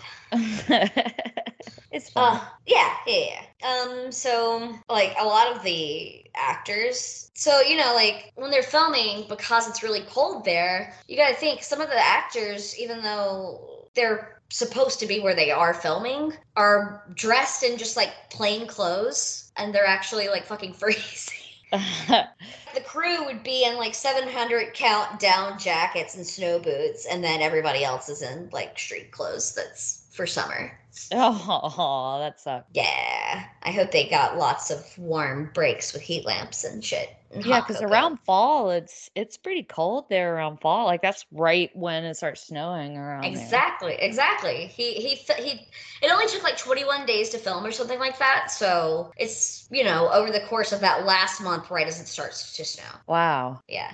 it's 1.91 2.09
fun. 2.09 2.37
Uh, 2.37 2.45
yeah, 2.65 2.93
yeah, 3.07 3.25
yeah. 3.29 3.41
Um, 3.67 4.11
so 4.11 4.75
like 4.89 5.15
a 5.19 5.25
lot 5.25 5.55
of 5.55 5.63
the 5.63 6.23
actors, 6.35 7.31
so 7.33 7.61
you 7.61 7.77
know, 7.77 7.93
like 7.95 8.31
when 8.35 8.51
they're 8.51 8.61
filming, 8.63 9.25
because 9.27 9.67
it's 9.67 9.81
really 9.81 10.03
cold 10.07 10.44
there, 10.45 10.93
you 11.07 11.17
got 11.17 11.29
to 11.29 11.35
think 11.35 11.63
some 11.63 11.81
of 11.81 11.89
the 11.89 11.99
actors, 11.99 12.77
even 12.79 13.01
though 13.01 13.87
they're 13.95 14.39
supposed 14.49 14.99
to 14.99 15.07
be 15.07 15.19
where 15.19 15.35
they 15.35 15.51
are 15.51 15.73
filming, 15.73 16.33
are 16.55 17.03
dressed 17.13 17.63
in 17.63 17.77
just 17.77 17.97
like 17.97 18.13
plain 18.29 18.67
clothes, 18.67 19.51
and 19.57 19.73
they're 19.73 19.85
actually 19.85 20.27
like 20.27 20.45
fucking 20.45 20.73
freezing. 20.79 21.33
the 21.71 22.81
crew 22.85 23.25
would 23.25 23.43
be 23.43 23.65
in 23.65 23.75
like 23.75 23.95
700 23.95 24.73
count 24.73 25.19
down 25.19 25.57
jackets 25.59 26.15
and 26.15 26.25
snow 26.25 26.59
boots, 26.59 27.05
and 27.05 27.23
then 27.23 27.41
everybody 27.41 27.83
else 27.83 28.07
is 28.07 28.21
in 28.21 28.49
like 28.51 28.77
street 28.77 29.11
clothes. 29.11 29.53
That's 29.55 30.05
for 30.11 30.25
summer. 30.25 30.71
oh, 31.11 32.17
that 32.21 32.39
sucks. 32.39 32.69
Yeah, 32.73 33.45
I 33.63 33.71
hope 33.71 33.91
they 33.91 34.07
got 34.07 34.37
lots 34.37 34.71
of 34.71 34.97
warm 34.97 35.51
breaks 35.53 35.91
with 35.91 36.01
heat 36.01 36.25
lamps 36.25 36.63
and 36.63 36.83
shit. 36.83 37.09
Yeah, 37.43 37.61
because 37.61 37.81
around 37.81 38.19
fall, 38.25 38.71
it's 38.71 39.09
it's 39.15 39.37
pretty 39.37 39.63
cold 39.63 40.05
there 40.09 40.35
around 40.35 40.61
fall. 40.61 40.85
Like 40.85 41.01
that's 41.01 41.25
right 41.31 41.69
when 41.75 42.05
it 42.05 42.15
starts 42.15 42.47
snowing 42.47 42.97
around 42.97 43.23
there. 43.23 43.43
Exactly, 43.43 43.95
exactly. 43.99 44.67
He 44.67 44.93
he 44.93 45.15
he. 45.15 45.67
It 46.01 46.11
only 46.11 46.27
took 46.27 46.43
like 46.43 46.57
21 46.57 47.05
days 47.05 47.29
to 47.29 47.37
film 47.37 47.65
or 47.65 47.71
something 47.71 47.99
like 47.99 48.17
that. 48.19 48.51
So 48.51 49.11
it's 49.17 49.67
you 49.71 49.83
know 49.83 50.09
over 50.11 50.31
the 50.31 50.41
course 50.41 50.71
of 50.71 50.79
that 50.81 51.05
last 51.05 51.41
month, 51.41 51.69
right 51.69 51.87
as 51.87 51.99
it 51.99 52.07
starts 52.07 52.55
to 52.55 52.65
snow. 52.65 52.83
Wow. 53.07 53.61
Yeah. 53.67 53.91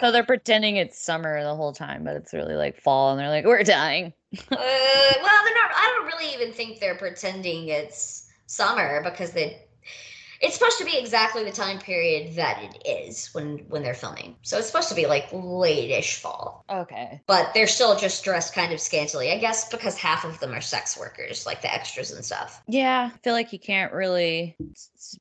So 0.00 0.10
they're 0.12 0.22
pretending 0.24 0.76
it's 0.76 0.98
summer 0.98 1.42
the 1.42 1.54
whole 1.54 1.72
time, 1.72 2.04
but 2.04 2.16
it's 2.16 2.32
really 2.32 2.54
like 2.54 2.80
fall, 2.80 3.10
and 3.10 3.20
they're 3.20 3.28
like, 3.28 3.44
"We're 3.44 3.62
dying." 3.62 4.12
uh, 4.34 4.42
well, 4.50 5.44
they're 5.44 5.54
not. 5.54 5.70
I 5.74 5.94
don't 5.96 6.06
really 6.06 6.34
even 6.34 6.52
think 6.52 6.80
they're 6.80 6.96
pretending 6.96 7.68
it's 7.68 8.28
summer 8.46 9.02
because 9.02 9.32
they. 9.32 9.62
It's 10.40 10.54
supposed 10.54 10.78
to 10.78 10.84
be 10.84 10.96
exactly 10.96 11.44
the 11.44 11.52
time 11.52 11.78
period 11.78 12.36
that 12.36 12.62
it 12.62 12.88
is 12.88 13.28
when 13.34 13.58
when 13.68 13.82
they're 13.82 13.94
filming. 13.94 14.36
So 14.42 14.58
it's 14.58 14.66
supposed 14.66 14.88
to 14.88 14.94
be 14.94 15.06
like 15.06 15.28
late-ish 15.32 16.16
fall. 16.16 16.64
Okay. 16.70 17.20
But 17.26 17.52
they're 17.54 17.66
still 17.66 17.96
just 17.96 18.22
dressed 18.24 18.54
kind 18.54 18.72
of 18.72 18.80
scantily, 18.80 19.32
I 19.32 19.38
guess, 19.38 19.68
because 19.68 19.96
half 19.96 20.24
of 20.24 20.38
them 20.40 20.52
are 20.52 20.60
sex 20.60 20.98
workers, 20.98 21.46
like 21.46 21.62
the 21.62 21.72
extras 21.72 22.12
and 22.12 22.24
stuff. 22.24 22.62
Yeah, 22.68 23.10
I 23.12 23.18
feel 23.18 23.32
like 23.32 23.52
you 23.52 23.58
can't 23.58 23.92
really. 23.92 24.56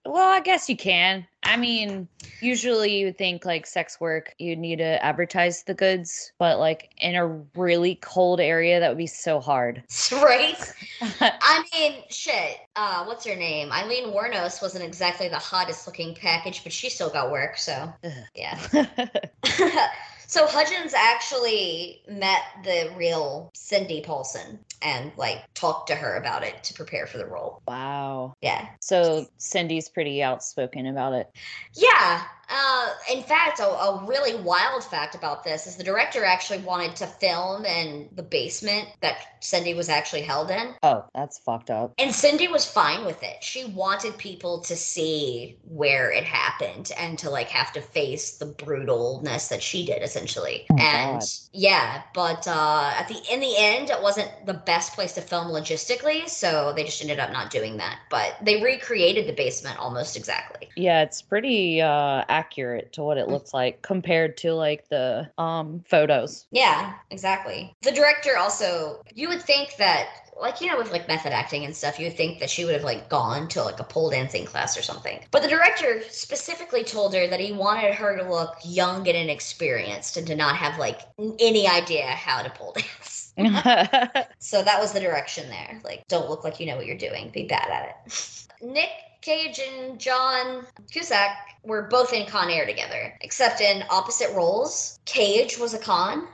Well, 0.06 0.32
I 0.32 0.41
guess 0.41 0.69
you 0.69 0.77
can. 0.77 1.25
I 1.47 1.55
mean, 1.55 2.10
usually 2.41 2.99
you 2.99 3.05
would 3.05 3.17
think 3.17 3.45
like 3.45 3.65
sex 3.65 4.01
work, 4.01 4.36
you'd 4.38 4.60
need 4.60 4.77
to 4.77 5.03
advertise 5.03 5.63
the 5.63 5.73
goods, 5.73 6.33
but 6.38 6.60
like 6.60 6.91
in 6.97 7.15
a 7.15 7.27
really 7.55 7.95
cold 7.95 8.41
area, 8.41 8.81
that 8.81 8.89
would 8.89 8.97
be 8.97 9.07
so 9.07 9.39
hard. 9.39 9.81
right? 10.12 10.73
I 11.21 11.63
mean, 11.73 12.03
shit. 12.10 12.57
Uh, 12.75 13.05
what's 13.05 13.25
her 13.25 13.36
name? 13.36 13.71
Aileen 13.71 14.13
Wuornos 14.13 14.62
wasn't 14.62 14.83
exactly 14.83 15.29
the 15.29 15.38
hottest 15.38 15.88
looking 15.88 16.13
package, 16.13 16.63
but 16.63 16.73
she 16.73 16.89
still 16.89 17.10
got 17.10 17.31
work, 17.31 17.57
so 17.57 17.93
yeah. 18.36 18.60
so 20.27 20.45
Hudgens 20.45 20.93
actually 20.93 22.01
met 22.07 22.41
the 22.63 22.91
real 22.95 23.49
Cindy 23.53 24.01
Paulson 24.01 24.59
and 24.81 25.11
like 25.17 25.43
talked 25.53 25.87
to 25.87 25.95
her 25.95 26.15
about 26.17 26.43
it 26.43 26.63
to 26.65 26.73
prepare 26.73 27.07
for 27.07 27.17
the 27.17 27.25
role. 27.25 27.61
wow. 27.67 28.33
Yeah. 28.41 28.67
So 28.81 29.25
Cindy's 29.37 29.89
pretty 29.89 30.21
outspoken 30.21 30.85
about 30.85 31.13
it. 31.13 31.31
Yeah. 31.73 32.23
Uh, 32.49 32.89
in 33.12 33.23
fact, 33.23 33.60
a, 33.60 33.65
a 33.65 34.05
really 34.05 34.36
wild 34.41 34.83
fact 34.83 35.15
about 35.15 35.43
this 35.43 35.67
is 35.67 35.75
the 35.75 35.83
director 35.83 36.23
actually 36.23 36.60
wanted 36.60 36.95
to 36.95 37.06
film 37.06 37.65
in 37.65 38.10
the 38.15 38.23
basement 38.23 38.87
that 39.02 39.37
Cindy 39.39 39.73
was 39.73 39.89
actually 39.89 40.21
held 40.21 40.50
in. 40.50 40.73
Oh, 40.83 41.06
that's 41.13 41.37
fucked 41.39 41.69
up. 41.69 41.93
And 41.98 42.13
Cindy 42.13 42.48
was 42.48 42.65
fine 42.65 43.06
with 43.06 43.21
it. 43.23 43.43
She 43.43 43.65
wanted 43.65 44.17
people 44.17 44.62
to 44.62 44.75
see 44.75 45.58
where 45.63 46.12
it 46.12 46.23
happened 46.23 46.91
and 46.98 47.17
to 47.19 47.29
like 47.29 47.50
have 47.50 47.71
to 47.73 47.81
face 47.81 48.37
the 48.37 48.45
brutalness 48.45 49.50
that 49.50 49.62
she 49.62 49.85
did 49.85 50.02
essentially. 50.02 50.65
Oh, 50.71 50.77
and 50.77 51.19
God. 51.19 51.29
yeah, 51.54 52.02
but 52.13 52.48
uh 52.48 52.93
at 52.95 53.08
the 53.08 53.21
in 53.31 53.39
the 53.39 53.54
end 53.58 53.89
it 53.89 54.02
wasn't 54.02 54.31
the 54.45 54.54
best 54.54 54.93
place 54.93 55.13
to 55.13 55.21
film 55.21 55.48
logistically, 55.48 56.27
so 56.27 56.73
they 56.75 56.83
just 56.83 57.02
ended 57.02 57.19
up 57.19 57.31
not 57.31 57.52
doing 57.52 57.77
that. 57.77 58.00
But 58.10 58.37
they 58.41 58.62
recreated 58.62 59.27
the 59.27 59.33
basement 59.33 59.79
almost 59.79 60.15
exactly. 60.15 60.69
Yeah, 60.75 61.02
it's 61.02 61.21
pretty 61.21 61.81
uh 61.81 62.23
accurate 62.38 62.94
to 62.94 63.02
Mm. 63.02 63.06
what 63.06 63.17
it 63.17 63.27
looks 63.29 63.54
like 63.54 63.81
compared 63.81 64.38
to 64.38 64.54
like 64.54 64.88
the 64.90 65.31
um 65.38 65.83
photos. 65.88 66.48
Yeah, 66.52 66.94
exactly. 67.12 67.75
The 67.81 67.92
director 67.92 68.38
also, 68.38 69.02
you 69.13 69.27
would 69.29 69.42
think 69.42 69.75
that, 69.77 70.08
like, 70.40 70.62
you 70.62 70.67
know, 70.67 70.77
with 70.77 70.92
like 70.92 71.08
method 71.08 71.33
acting 71.33 71.65
and 71.65 71.75
stuff, 71.75 72.00
you 72.00 72.06
would 72.08 72.17
think 72.17 72.40
that 72.40 72.50
she 72.50 72.63
would 72.65 72.73
have 72.75 72.83
like 72.83 73.10
gone 73.10 73.48
to 73.50 73.63
like 73.63 73.79
a 73.79 73.83
pole 73.83 74.10
dancing 74.10 74.46
class 74.46 74.77
or 74.77 74.81
something. 74.81 75.19
But 75.31 75.42
the 75.44 75.48
director 75.50 76.02
specifically 76.10 76.83
told 76.83 77.13
her 77.15 77.27
that 77.27 77.40
he 77.40 77.52
wanted 77.54 77.94
her 77.96 78.17
to 78.17 78.29
look 78.29 78.56
young 78.63 79.08
and 79.08 79.17
inexperienced 79.17 80.17
and 80.17 80.27
to 80.27 80.35
not 80.35 80.56
have 80.58 80.77
like 80.79 81.02
any 81.40 81.67
idea 81.67 82.06
how 82.08 82.42
to 82.44 82.50
pole 82.50 82.73
dance. 82.77 83.33
So 84.40 84.63
that 84.63 84.79
was 84.79 84.94
the 84.94 85.00
direction 85.00 85.50
there. 85.50 85.81
Like, 85.83 86.08
don't 86.08 86.29
look 86.29 86.44
like 86.44 86.60
you 86.60 86.65
know 86.67 86.75
what 86.77 86.85
you're 86.85 86.98
doing. 86.98 87.29
Be 87.31 87.46
bad 87.46 87.69
at 87.69 87.90
it. 87.90 88.48
Nic 88.62 88.90
Cage 89.28 89.60
and 89.60 90.00
John 90.00 90.65
Cusack 90.90 91.36
were 91.62 91.82
both 91.82 92.13
in 92.13 92.25
Con 92.28 92.50
Air 92.50 92.65
together, 92.65 93.13
except 93.19 93.60
in 93.60 93.84
opposite 93.90 94.34
roles. 94.34 95.00
Cage 95.04 95.58
was 95.58 95.73
a 95.73 95.78
con, 95.78 96.30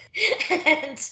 and 0.50 1.10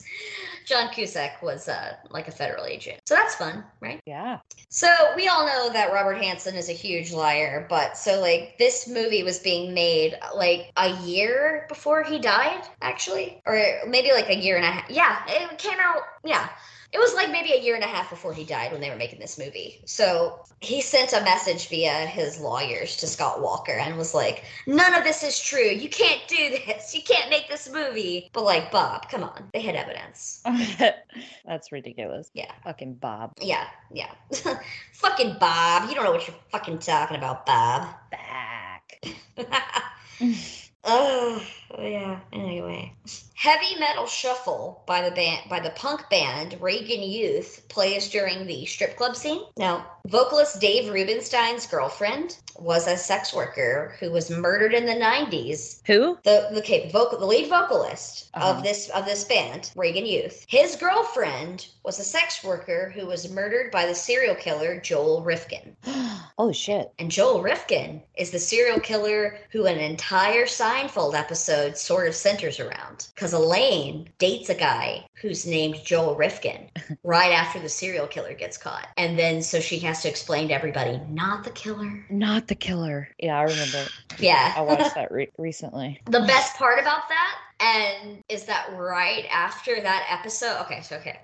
John 0.66 0.92
Cusack 0.92 1.40
was 1.40 1.68
uh, 1.68 1.94
like 2.10 2.26
a 2.26 2.32
federal 2.32 2.64
agent. 2.64 3.02
So 3.06 3.14
that's 3.14 3.36
fun, 3.36 3.62
right? 3.78 4.00
yeah. 4.06 4.40
So 4.70 4.88
we 5.14 5.28
all 5.28 5.46
know 5.46 5.70
that 5.72 5.92
Robert 5.92 6.20
Hansen 6.20 6.56
is 6.56 6.68
a 6.68 6.72
huge 6.72 7.12
liar, 7.12 7.64
but 7.70 7.96
so 7.96 8.20
like 8.20 8.58
this 8.58 8.88
movie 8.88 9.22
was 9.22 9.38
being 9.38 9.72
made 9.72 10.18
like 10.34 10.72
a 10.76 10.96
year 11.02 11.64
before 11.68 12.02
he 12.02 12.18
died, 12.18 12.64
actually, 12.82 13.40
or 13.46 13.82
maybe 13.86 14.10
like 14.12 14.30
a 14.30 14.36
year 14.36 14.56
and 14.56 14.64
a 14.64 14.68
half. 14.68 14.90
Yeah, 14.90 15.22
it 15.28 15.58
came 15.58 15.78
out. 15.78 16.02
Yeah. 16.24 16.48
It 16.92 16.98
was 16.98 17.14
like 17.14 17.30
maybe 17.30 17.52
a 17.52 17.60
year 17.60 17.76
and 17.76 17.84
a 17.84 17.86
half 17.86 18.10
before 18.10 18.32
he 18.32 18.44
died 18.44 18.72
when 18.72 18.80
they 18.80 18.90
were 18.90 18.96
making 18.96 19.20
this 19.20 19.38
movie. 19.38 19.80
So 19.84 20.40
he 20.60 20.80
sent 20.80 21.12
a 21.12 21.22
message 21.22 21.68
via 21.68 22.06
his 22.06 22.40
lawyers 22.40 22.96
to 22.96 23.06
Scott 23.06 23.40
Walker 23.40 23.72
and 23.72 23.96
was 23.96 24.12
like, 24.12 24.44
None 24.66 24.94
of 24.94 25.04
this 25.04 25.22
is 25.22 25.38
true. 25.40 25.68
You 25.70 25.88
can't 25.88 26.20
do 26.26 26.50
this. 26.66 26.94
You 26.94 27.02
can't 27.02 27.30
make 27.30 27.48
this 27.48 27.70
movie. 27.72 28.28
But 28.32 28.44
like, 28.44 28.72
Bob, 28.72 29.08
come 29.08 29.22
on. 29.22 29.50
They 29.52 29.60
had 29.60 29.76
evidence. 29.76 30.42
That's 31.46 31.70
ridiculous. 31.70 32.30
Yeah. 32.34 32.50
Fucking 32.64 32.94
Bob. 32.94 33.34
Yeah, 33.40 33.66
yeah. 33.92 34.10
fucking 34.92 35.36
Bob. 35.38 35.88
You 35.88 35.94
don't 35.94 36.04
know 36.04 36.12
what 36.12 36.26
you're 36.26 36.36
fucking 36.50 36.80
talking 36.80 37.16
about, 37.16 37.46
Bob. 37.46 37.88
Back. 38.10 39.04
Oh, 40.82 41.42
yeah. 41.78 42.20
Anyway. 42.32 42.94
Heavy 43.40 43.74
Metal 43.80 44.04
Shuffle 44.06 44.82
by 44.84 45.00
the 45.00 45.10
band 45.14 45.48
by 45.48 45.60
the 45.60 45.70
punk 45.70 46.10
band 46.10 46.58
Reagan 46.60 47.02
Youth 47.02 47.66
plays 47.70 48.10
during 48.10 48.46
the 48.46 48.66
strip 48.66 48.98
club 48.98 49.16
scene. 49.16 49.44
Now, 49.56 49.86
vocalist 50.06 50.60
Dave 50.60 50.92
Rubinstein's 50.92 51.66
girlfriend 51.66 52.36
was 52.58 52.86
a 52.86 52.98
sex 52.98 53.32
worker 53.32 53.96
who 53.98 54.10
was 54.10 54.28
murdered 54.28 54.74
in 54.74 54.84
the 54.84 54.92
90s. 54.92 55.80
Who? 55.86 56.18
The 56.22 56.48
the 56.52 56.58
okay, 56.58 56.90
vocal 56.90 57.18
the 57.18 57.24
lead 57.24 57.48
vocalist 57.48 58.28
Uh-huh. 58.34 58.58
of 58.58 58.62
this 58.62 58.90
of 58.90 59.06
this 59.06 59.24
band, 59.24 59.70
Reagan 59.74 60.04
Youth. 60.04 60.44
His 60.46 60.76
girlfriend 60.76 61.68
was 61.82 61.98
a 61.98 62.04
sex 62.04 62.44
worker 62.44 62.92
who 62.94 63.06
was 63.06 63.30
murdered 63.30 63.70
by 63.70 63.86
the 63.86 63.94
serial 63.94 64.34
killer 64.34 64.78
Joel 64.78 65.22
Rifkin. 65.22 65.74
oh 66.38 66.52
shit. 66.52 66.92
And 66.98 67.10
Joel 67.10 67.40
Rifkin 67.40 68.02
is 68.16 68.30
the 68.32 68.38
serial 68.38 68.80
killer 68.80 69.38
who 69.50 69.64
an 69.64 69.78
entire 69.78 70.44
Seinfeld 70.44 71.14
episode 71.14 71.78
sort 71.78 72.06
of 72.06 72.14
centers 72.14 72.60
around. 72.60 73.08
Because 73.30 73.44
Elaine 73.44 74.08
dates 74.18 74.48
a 74.48 74.56
guy 74.56 75.06
who's 75.14 75.46
named 75.46 75.84
Joel 75.84 76.16
Rifkin 76.16 76.68
right 77.04 77.30
after 77.30 77.60
the 77.60 77.68
serial 77.68 78.08
killer 78.08 78.34
gets 78.34 78.58
caught. 78.58 78.88
And 78.96 79.16
then 79.16 79.40
so 79.40 79.60
she 79.60 79.78
has 79.80 80.02
to 80.02 80.08
explain 80.08 80.48
to 80.48 80.54
everybody, 80.54 81.00
not 81.08 81.44
the 81.44 81.50
killer. 81.50 82.04
Not 82.10 82.48
the 82.48 82.56
killer. 82.56 83.08
Yeah, 83.20 83.38
I 83.38 83.42
remember. 83.42 83.86
Yeah. 84.18 84.52
I 84.54 84.60
watched 84.62 84.96
that 84.96 85.10
re- 85.12 85.30
recently. 85.38 86.02
The 86.06 86.20
best 86.20 86.56
part 86.56 86.78
about 86.78 87.08
that 87.08 87.38
and 87.60 88.22
is 88.28 88.44
that 88.44 88.68
right 88.76 89.26
after 89.30 89.80
that 89.80 90.06
episode 90.10 90.60
okay 90.62 90.80
so 90.82 90.96
okay 90.96 91.20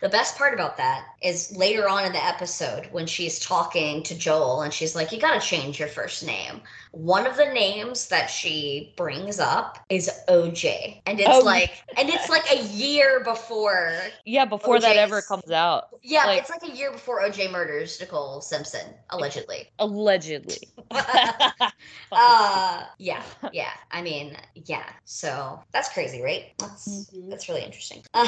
the 0.00 0.08
best 0.08 0.36
part 0.36 0.54
about 0.54 0.76
that 0.76 1.04
is 1.22 1.54
later 1.56 1.88
on 1.88 2.04
in 2.04 2.12
the 2.12 2.24
episode 2.24 2.86
when 2.92 3.06
she's 3.06 3.38
talking 3.40 4.02
to 4.04 4.14
Joel 4.16 4.62
and 4.62 4.72
she's 4.72 4.94
like, 4.94 5.10
You 5.12 5.20
gotta 5.20 5.40
change 5.40 5.78
your 5.78 5.88
first 5.88 6.24
name. 6.24 6.60
One 6.92 7.26
of 7.26 7.36
the 7.36 7.46
names 7.46 8.08
that 8.08 8.28
she 8.30 8.94
brings 8.96 9.38
up 9.40 9.78
is 9.90 10.10
OJ. 10.28 11.02
And 11.06 11.20
it's 11.20 11.28
Oh. 11.30 11.40
like, 11.40 11.82
and 11.96 12.08
it's 12.08 12.28
like 12.28 12.50
a 12.50 12.62
year 12.64 13.20
before. 13.24 13.92
Yeah, 14.24 14.44
before 14.44 14.80
that 14.80 14.96
ever 14.96 15.20
comes 15.22 15.50
out. 15.50 15.88
Yeah, 16.02 16.24
Like- 16.26 16.40
it's 16.40 16.50
like 16.50 16.62
a 16.62 16.74
year 16.74 16.90
before 16.92 17.20
OJ 17.22 17.50
murders 17.50 18.00
Nicole 18.00 18.40
Simpson, 18.40 18.94
allegedly. 19.10 19.70
Allegedly. 19.78 20.58
uh 22.12 22.84
yeah 22.98 23.22
yeah 23.52 23.72
i 23.90 24.00
mean 24.00 24.36
yeah 24.66 24.84
so 25.04 25.62
that's 25.72 25.88
crazy 25.92 26.22
right 26.22 26.52
that's 26.58 27.10
that's 27.28 27.48
really 27.48 27.62
interesting 27.62 28.02
uh, 28.14 28.26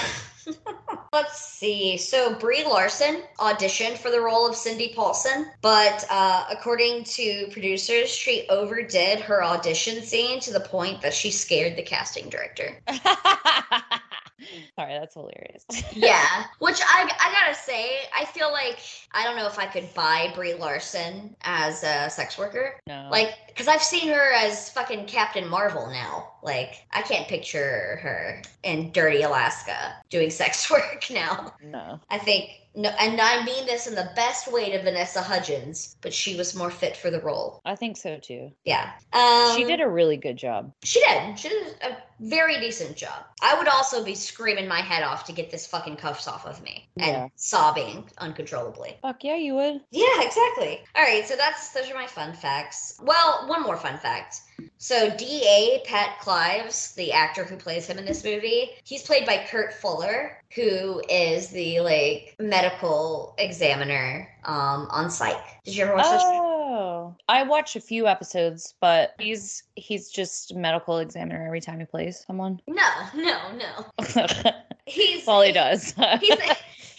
let's 1.13 1.45
see. 1.45 1.97
So 1.97 2.35
brie 2.35 2.65
larson 2.65 3.23
auditioned 3.39 3.99
for 3.99 4.11
the 4.11 4.21
role 4.21 4.49
of 4.49 4.55
cindy 4.55 4.93
paulson 4.95 5.47
but 5.61 6.05
uh 6.11 6.45
according 6.51 7.05
to 7.05 7.49
producers 7.51 8.09
she 8.09 8.47
overdid 8.49 9.21
her 9.21 9.43
audition 9.43 10.03
scene 10.03 10.41
to 10.41 10.53
the 10.53 10.61
point 10.61 11.01
that 11.03 11.15
she 11.15 11.31
scared 11.31 11.77
the 11.77 11.83
casting 11.83 12.29
director 12.29 12.77
Sorry, 14.76 14.93
that's 14.99 15.14
hilarious. 15.14 15.64
yeah 15.95 16.45
which 16.59 16.80
I, 16.80 17.03
I 17.20 17.32
gotta 17.32 17.55
say 17.55 18.01
i 18.16 18.24
feel 18.24 18.51
like 18.51 18.78
i 19.12 19.24
don't 19.24 19.36
know 19.36 19.47
if 19.47 19.59
i 19.59 19.66
could 19.66 19.93
buy 19.95 20.32
brie 20.34 20.55
larson 20.55 21.36
as 21.43 21.82
a 21.82 22.09
sex 22.11 22.38
worker 22.38 22.76
No. 22.86 23.09
like 23.11 23.34
because 23.49 23.68
i've 23.68 23.82
seen 23.82 24.09
her 24.09 24.32
as 24.32 24.70
fucking 24.70 25.07
captain 25.07 25.49
marvel 25.49 25.86
now 25.88 26.32
like 26.43 26.84
i 26.93 27.03
can't 27.03 27.28
picture 27.28 27.99
her 28.03 28.43
in 28.62 28.91
dirty 28.93 29.22
alaska 29.22 29.95
doing 30.09 30.30
sex 30.30 30.70
work 30.70 31.07
now 31.11 31.53
no. 31.62 32.01
i 32.11 32.18
think 32.18 32.60
no 32.81 32.89
and 33.01 33.20
i 33.20 33.45
mean 33.45 33.66
this 33.66 33.87
in 33.87 33.95
the 33.95 34.11
best 34.16 34.51
way 34.53 34.70
to 34.70 34.83
vanessa 34.83 35.20
hudgens 35.22 35.97
but 36.01 36.12
she 36.14 36.37
was 36.37 36.55
more 36.55 36.70
fit 36.70 36.97
for 36.97 37.11
the 37.11 37.20
role 37.20 37.61
I 37.64 37.76
think 37.76 37.97
so 37.97 38.18
too. 38.18 38.51
yeah 38.64 38.93
um, 39.12 39.57
she 39.57 39.64
did 39.64 39.81
a 39.81 39.89
really 39.89 40.16
good 40.16 40.37
job. 40.37 40.72
she 40.85 41.01
did. 41.01 41.39
She 41.39 41.49
did 41.49 41.74
a 41.83 41.97
very 42.20 42.61
decent 42.61 42.97
job. 42.97 43.24
I 43.43 43.57
would 43.59 43.66
also 43.68 44.05
be 44.05 44.14
screaming 44.14 44.68
my 44.68 44.81
head 44.81 45.03
off 45.03 45.24
to 45.24 45.33
get 45.33 45.51
this 45.51 45.66
fucking 45.66 45.97
cuffs 45.97 46.28
off 46.28 46.47
of 46.47 46.62
me 46.62 46.89
and 46.99 47.07
Yeah. 47.12 47.28
sobbing 47.37 48.09
uncontrollably. 48.18 48.99
Fuck 49.03 49.24
yeah, 49.24 49.37
you 49.37 49.55
would. 49.55 49.81
Yeah, 49.91 50.20
exactly. 50.22 50.81
All 50.95 51.03
right, 51.03 51.26
so 51.26 51.35
that's 51.37 51.70
those 51.72 51.91
are 51.91 51.95
my 51.95 52.07
fun 52.07 52.33
facts. 52.35 52.99
Well, 53.03 53.47
one 53.49 53.62
more 53.62 53.76
fun 53.76 53.99
fact. 53.99 54.41
So 54.79 55.11
DA 55.17 55.83
Pat 55.85 56.19
Clives, 56.21 56.93
the 56.95 57.13
actor 57.13 57.45
who 57.45 57.57
plays 57.57 57.87
him 57.87 57.99
in 57.99 58.05
this 58.05 58.25
movie, 58.25 58.71
he's 58.85 59.03
played 59.03 59.27
by 59.27 59.45
Kurt 59.49 59.75
Fuller, 59.75 60.39
who 60.55 61.03
is 61.09 61.49
the 61.49 61.81
like 61.81 62.35
medical 62.39 63.35
examiner 63.39 64.29
um 64.45 64.89
on 64.91 65.11
Psych. 65.11 65.43
Did 65.65 65.77
you 65.77 65.85
ever 65.85 65.95
watch 65.95 66.11
this? 66.11 66.23
Oh, 66.25 67.15
I 67.29 67.43
watch 67.43 67.77
a 67.77 67.81
few 67.81 68.07
episodes, 68.07 68.75
but 68.81 69.15
he's 69.19 69.65
he's 69.77 70.11
just 70.11 70.55
medical 70.55 70.99
examiner 70.99 71.45
every 71.47 71.61
time 71.61 71.79
he 71.81 71.87
plays 71.87 72.25
someone. 72.27 72.61
No, 72.67 72.91
no, 73.15 73.39
no. 73.53 74.53
He's 74.87 75.29
all 75.29 75.43
he 75.43 75.53
does. 75.53 75.95
he's 76.21 76.39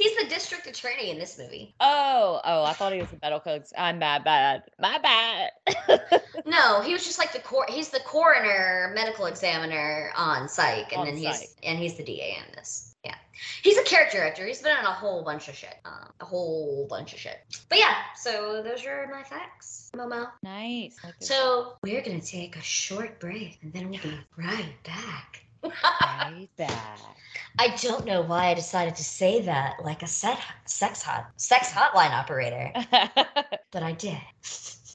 he's 0.01 0.17
the 0.17 0.25
district 0.27 0.67
attorney 0.67 1.11
in 1.11 1.19
this 1.19 1.37
movie. 1.37 1.75
oh, 1.79 2.41
oh, 2.43 2.63
I 2.63 2.73
thought 2.73 2.93
he 2.93 2.99
was 2.99 3.09
the 3.09 3.19
medical. 3.21 3.53
Ex- 3.53 3.73
I'm 3.77 3.99
bad, 3.99 4.23
bad, 4.23 4.63
my 4.79 4.97
bad. 4.99 5.51
No, 6.45 6.81
he 6.81 6.91
was 6.93 7.05
just 7.05 7.19
like 7.19 7.33
the 7.33 7.39
cor- 7.39 7.67
he's 7.69 7.89
the 7.89 7.99
coroner 7.99 8.91
medical 8.95 9.25
examiner 9.27 10.11
on 10.17 10.49
Psych, 10.49 10.91
and 10.91 11.01
On 11.01 11.05
then 11.05 11.15
he's 11.17 11.39
Psych. 11.39 11.49
and 11.63 11.77
he's 11.77 11.95
the 11.95 12.03
DA 12.03 12.35
in 12.45 12.55
this. 12.55 12.95
Yeah, 13.05 13.15
he's 13.63 13.77
a 13.77 13.83
character 13.83 14.23
actor. 14.23 14.45
He's 14.45 14.61
been 14.61 14.77
in 14.77 14.85
a 14.85 14.91
whole 14.91 15.23
bunch 15.23 15.47
of 15.49 15.55
shit, 15.55 15.75
uh, 15.85 16.05
a 16.19 16.25
whole 16.25 16.87
bunch 16.89 17.13
of 17.13 17.19
shit. 17.19 17.37
But 17.69 17.77
yeah, 17.79 17.95
so 18.15 18.61
those 18.63 18.85
are 18.85 19.07
my 19.11 19.23
facts, 19.23 19.91
Momo. 19.95 20.29
Nice. 20.43 20.97
So 21.19 21.73
we're 21.83 22.01
gonna 22.01 22.21
take 22.21 22.55
a 22.55 22.61
short 22.61 23.19
break, 23.19 23.59
and 23.61 23.71
then 23.71 23.89
we'll 23.89 23.99
be 24.01 24.17
right 24.37 24.73
back. 24.83 25.43
Right 25.63 26.47
back. 26.57 26.99
I 27.59 27.75
don't 27.81 28.05
know 28.05 28.21
why 28.21 28.47
I 28.47 28.53
decided 28.53 28.95
to 28.95 29.03
say 29.03 29.41
that 29.41 29.83
like 29.83 30.03
a 30.03 30.07
set 30.07 30.39
sex 30.65 31.01
hot 31.01 31.27
sex 31.35 31.71
hotline 31.71 32.11
operator, 32.11 32.71
but 33.71 33.83
I 33.83 33.91
did. 33.93 34.17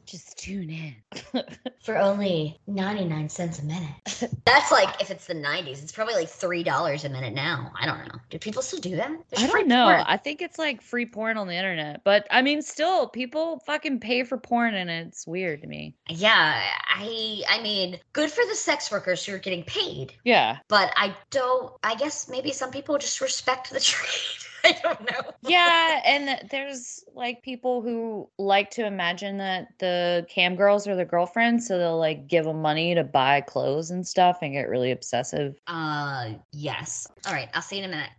Just 0.07 0.39
tune 0.39 0.71
in. 0.71 0.95
For 1.83 1.97
only 1.97 2.59
99 2.67 3.29
cents 3.29 3.59
a 3.59 3.65
minute. 3.65 3.91
That's 4.45 4.71
like 4.71 5.01
if 5.01 5.11
it's 5.11 5.27
the 5.27 5.35
90s, 5.35 5.83
it's 5.83 5.93
probably 5.93 6.15
like 6.15 6.29
$3 6.29 7.05
a 7.05 7.09
minute 7.09 7.35
now. 7.35 7.73
I 7.79 7.87
don't 7.87 7.99
know. 8.07 8.19
Do 8.31 8.39
people 8.39 8.63
still 8.63 8.79
do 8.79 8.97
that? 8.97 9.11
There's 9.31 9.43
I 9.43 9.47
don't 9.49 9.69
know. 9.69 9.87
porn. 9.87 10.05
I 10.07 10.17
think 10.17 10.43
it's 10.43 10.59
like 10.59 10.81
free 10.81 11.07
porn 11.07 11.37
on 11.37 11.49
the 11.49 11.55
internet. 11.55 12.03
But 12.05 12.27
I 12.31 12.43
mean, 12.43 12.63
still, 12.63 13.09
people 13.09 13.61
fucking 13.67 14.01
pay 14.01 14.23
for 14.23 14.39
porn 14.39 14.75
and 14.75 14.89
it's 14.89 15.27
weird 15.27 15.63
to 15.63 15.67
me. 15.69 15.95
Yeah, 16.09 16.63
I 16.89 17.43
I 17.49 17.61
mean, 17.63 17.99
good 18.13 18.31
for 18.31 18.45
the 18.49 18.55
sex 18.55 18.91
workers 18.91 19.25
who 19.25 19.35
are 19.35 19.39
getting 19.39 19.65
paid. 19.65 20.13
Yeah. 20.25 20.59
But 20.69 20.93
I 20.97 21.17
don't 21.31 21.73
I 21.83 21.97
guess 21.97 22.29
maybe 22.29 22.53
some 22.53 22.71
people 22.71 22.97
just 22.99 23.21
respect 23.21 23.71
the 23.71 23.81
trade. 23.93 24.46
I 24.67 24.73
don't 24.83 25.01
know. 25.01 25.33
yeah, 25.43 26.01
and 26.05 26.51
there's 26.51 27.05
like 27.15 27.43
people 27.43 27.83
who 27.83 28.29
like 28.39 28.71
to 28.73 28.85
imagine 28.85 29.39
that 29.39 29.69
the 29.79 30.27
cam 30.29 30.57
girls 30.57 30.89
are 30.89 30.97
their 30.97 31.05
girlfriends, 31.05 31.67
so 31.67 31.79
they'll 31.79 31.99
like 31.99 32.27
give 32.27 32.45
them 32.45 32.61
money 32.61 32.95
to 32.95 33.05
buy 33.05 33.41
clothes 33.41 33.91
and 33.91 34.07
stuff 34.07 34.39
and 34.43 34.53
get 34.53 34.69
really 34.69 34.91
obsessive. 34.91 35.61
Uh 35.67 36.31
yes. 36.53 37.07
All 37.27 37.33
right, 37.33 37.49
I'll 37.55 37.63
see 37.63 37.79
you 37.79 37.85
in 37.85 37.91
a 37.91 37.93
minute. 37.93 38.11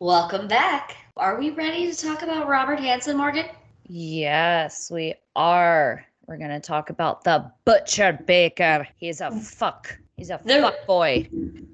Welcome 0.00 0.46
back. 0.48 0.96
Are 1.16 1.38
we 1.38 1.50
ready 1.50 1.90
to 1.90 1.96
talk 1.98 2.22
about 2.22 2.46
Robert 2.48 2.78
Hansen, 2.78 3.16
Morgan? 3.16 3.46
Yes, 3.88 4.90
we 4.90 5.14
are. 5.34 6.04
We're 6.26 6.36
gonna 6.36 6.60
talk 6.60 6.90
about 6.90 7.24
the 7.24 7.50
Butcher 7.64 8.18
Baker. 8.26 8.86
He's 8.98 9.20
a 9.20 9.30
fuck. 9.32 9.98
He's 10.16 10.30
a 10.30 10.40
The- 10.44 10.60
fuck 10.60 10.86
boy. 10.86 11.28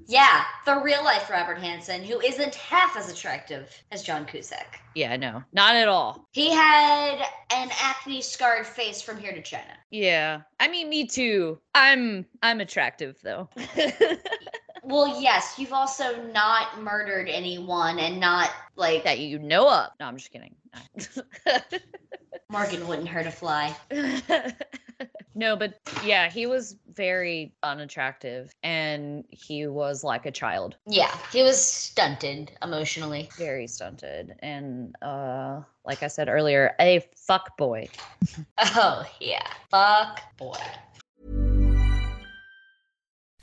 Yeah, 0.07 0.43
the 0.65 0.77
real 0.77 1.03
life 1.03 1.29
Robert 1.31 1.57
Hansen, 1.57 2.03
who 2.03 2.19
isn't 2.21 2.53
half 2.55 2.95
as 2.95 3.11
attractive 3.11 3.71
as 3.91 4.03
John 4.03 4.25
Cusack. 4.25 4.79
Yeah, 4.93 5.15
no, 5.17 5.43
not 5.51 5.75
at 5.75 5.87
all. 5.87 6.27
He 6.31 6.51
had 6.51 7.25
an 7.51 7.69
acne 7.81 8.21
scarred 8.21 8.65
face 8.67 9.01
from 9.01 9.17
here 9.19 9.33
to 9.33 9.41
China. 9.41 9.73
Yeah, 9.89 10.41
I 10.59 10.67
mean, 10.67 10.89
me 10.89 11.05
too. 11.07 11.59
I'm 11.73 12.25
I'm 12.41 12.61
attractive 12.61 13.17
though. 13.23 13.49
Well, 14.85 15.19
yes, 15.19 15.55
you've 15.57 15.73
also 15.73 16.21
not 16.31 16.81
murdered 16.81 17.27
anyone 17.27 17.97
and 17.97 18.19
not 18.19 18.51
like 18.75 19.03
that 19.03 19.17
you 19.17 19.39
know 19.39 19.67
of. 19.67 19.89
No, 19.99 20.05
I'm 20.05 20.15
just 20.17 20.31
kidding. 20.31 20.55
Morgan 22.49 22.87
wouldn't 22.87 23.07
hurt 23.07 23.25
a 23.25 23.31
fly. 23.31 23.75
no, 25.35 25.55
but 25.55 25.79
yeah, 26.05 26.29
he 26.29 26.45
was 26.45 26.77
very 26.93 27.51
unattractive 27.63 28.53
and 28.61 29.25
he 29.29 29.65
was 29.65 30.03
like 30.03 30.27
a 30.27 30.31
child. 30.31 30.75
Yeah, 30.85 31.15
he 31.31 31.41
was 31.41 31.59
stunted 31.59 32.51
emotionally. 32.61 33.29
Very 33.39 33.65
stunted. 33.65 34.35
And 34.39 34.95
uh 35.01 35.61
like 35.83 36.03
I 36.03 36.07
said 36.07 36.29
earlier, 36.29 36.75
a 36.79 37.03
fuck 37.15 37.57
boy. 37.57 37.89
Oh, 38.57 39.05
yeah. 39.19 39.47
Fuck 39.69 40.21
boy. 40.37 40.57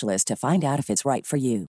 to 0.00 0.36
find 0.36 0.64
out 0.64 0.78
if 0.78 0.90
it's 0.90 1.04
right 1.04 1.26
for 1.26 1.36
you. 1.36 1.66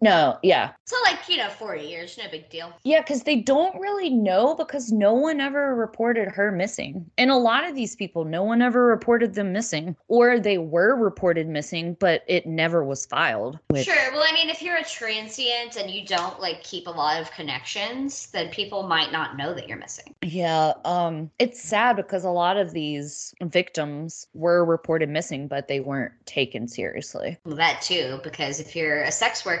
No, 0.00 0.38
yeah. 0.42 0.72
So, 0.84 0.96
like, 1.04 1.28
you 1.28 1.36
know, 1.36 1.48
40 1.48 1.84
years, 1.84 2.18
no 2.18 2.30
big 2.30 2.48
deal. 2.48 2.72
Yeah, 2.84 3.00
because 3.00 3.24
they 3.24 3.36
don't 3.36 3.78
really 3.80 4.10
know 4.10 4.54
because 4.54 4.92
no 4.92 5.12
one 5.12 5.40
ever 5.40 5.74
reported 5.74 6.28
her 6.28 6.52
missing. 6.52 7.10
And 7.18 7.30
a 7.30 7.36
lot 7.36 7.66
of 7.66 7.74
these 7.74 7.96
people, 7.96 8.24
no 8.24 8.42
one 8.44 8.62
ever 8.62 8.86
reported 8.86 9.34
them 9.34 9.52
missing, 9.52 9.96
or 10.08 10.38
they 10.38 10.58
were 10.58 10.94
reported 10.94 11.48
missing, 11.48 11.96
but 11.98 12.22
it 12.28 12.46
never 12.46 12.84
was 12.84 13.06
filed. 13.06 13.58
Which, 13.68 13.86
Sure. 13.86 14.12
Well, 14.12 14.24
I 14.26 14.32
mean, 14.32 14.48
if 14.48 14.62
you're 14.62 14.76
a 14.76 14.84
transient 14.84 15.76
and 15.76 15.90
you 15.90 16.06
don't, 16.06 16.40
like, 16.40 16.62
keep 16.62 16.86
a 16.86 16.90
lot 16.90 17.20
of 17.20 17.30
connections, 17.32 18.28
then 18.28 18.48
people 18.50 18.84
might 18.84 19.12
not 19.12 19.36
know 19.36 19.54
that 19.54 19.68
you're 19.68 19.78
missing. 19.78 20.14
Yeah, 20.22 20.72
um, 20.84 21.30
it's 21.38 21.62
sad 21.62 21.96
because 21.96 22.24
a 22.24 22.30
lot 22.30 22.56
of 22.56 22.72
these 22.72 23.34
victims 23.42 24.28
were 24.34 24.64
reported 24.64 25.08
missing, 25.08 25.48
but 25.48 25.68
they 25.68 25.80
weren't 25.80 26.12
taken 26.26 26.68
seriously. 26.68 27.38
Well, 27.44 27.56
that 27.56 27.82
too, 27.82 28.20
because 28.22 28.60
if 28.60 28.76
you're 28.76 29.02
a 29.02 29.12
sex 29.12 29.44
worker, 29.44 29.56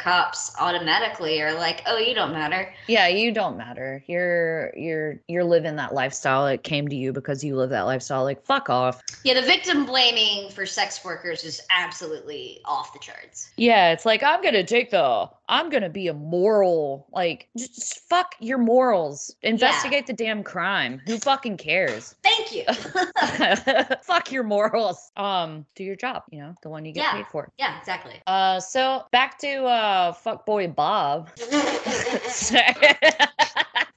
cops 0.00 0.52
automatically 0.58 1.40
are 1.42 1.52
like, 1.54 1.82
oh, 1.86 1.98
you 1.98 2.14
don't 2.14 2.32
matter. 2.32 2.72
Yeah, 2.86 3.08
you 3.08 3.32
don't 3.32 3.56
matter. 3.56 4.02
You're 4.06 4.72
you're 4.76 5.20
you're 5.28 5.44
living 5.44 5.76
that 5.76 5.94
lifestyle. 5.94 6.46
It 6.46 6.62
came 6.62 6.88
to 6.88 6.96
you 6.96 7.12
because 7.12 7.44
you 7.44 7.56
live 7.56 7.70
that 7.70 7.82
lifestyle. 7.82 8.24
Like 8.24 8.44
fuck 8.44 8.70
off. 8.70 9.00
Yeah, 9.24 9.34
the 9.34 9.46
victim 9.46 9.86
blaming 9.86 10.50
for 10.50 10.66
sex 10.66 11.04
workers 11.04 11.44
is 11.44 11.60
absolutely 11.70 12.60
off 12.64 12.92
the 12.92 12.98
charts. 12.98 13.50
Yeah, 13.56 13.92
it's 13.92 14.06
like 14.06 14.22
I'm 14.22 14.42
gonna 14.42 14.64
take 14.64 14.90
the 14.90 15.28
I'm 15.48 15.70
gonna 15.70 15.90
be 15.90 16.08
a 16.08 16.14
moral 16.14 17.06
like 17.12 17.48
just 17.56 18.08
fuck 18.08 18.34
your 18.40 18.58
morals. 18.58 19.34
Investigate 19.42 20.06
the 20.06 20.12
damn 20.12 20.42
crime. 20.42 21.00
Who 21.06 21.18
fucking 21.18 21.56
cares? 21.56 22.14
Thank 22.22 22.52
you. 22.54 22.64
fuck 24.02 24.32
your 24.32 24.44
morals. 24.44 25.10
Um, 25.16 25.66
do 25.74 25.84
your 25.84 25.96
job, 25.96 26.22
you 26.30 26.40
know, 26.40 26.54
the 26.62 26.68
one 26.68 26.84
you 26.84 26.92
get 26.92 27.02
yeah. 27.02 27.12
paid 27.12 27.26
for. 27.26 27.50
Yeah, 27.58 27.78
exactly. 27.78 28.20
Uh, 28.26 28.60
so 28.60 29.04
back 29.12 29.31
to 29.40 29.64
uh, 29.64 30.12
fuckboy 30.12 30.74
Bob. 30.74 31.30
I 31.50 33.28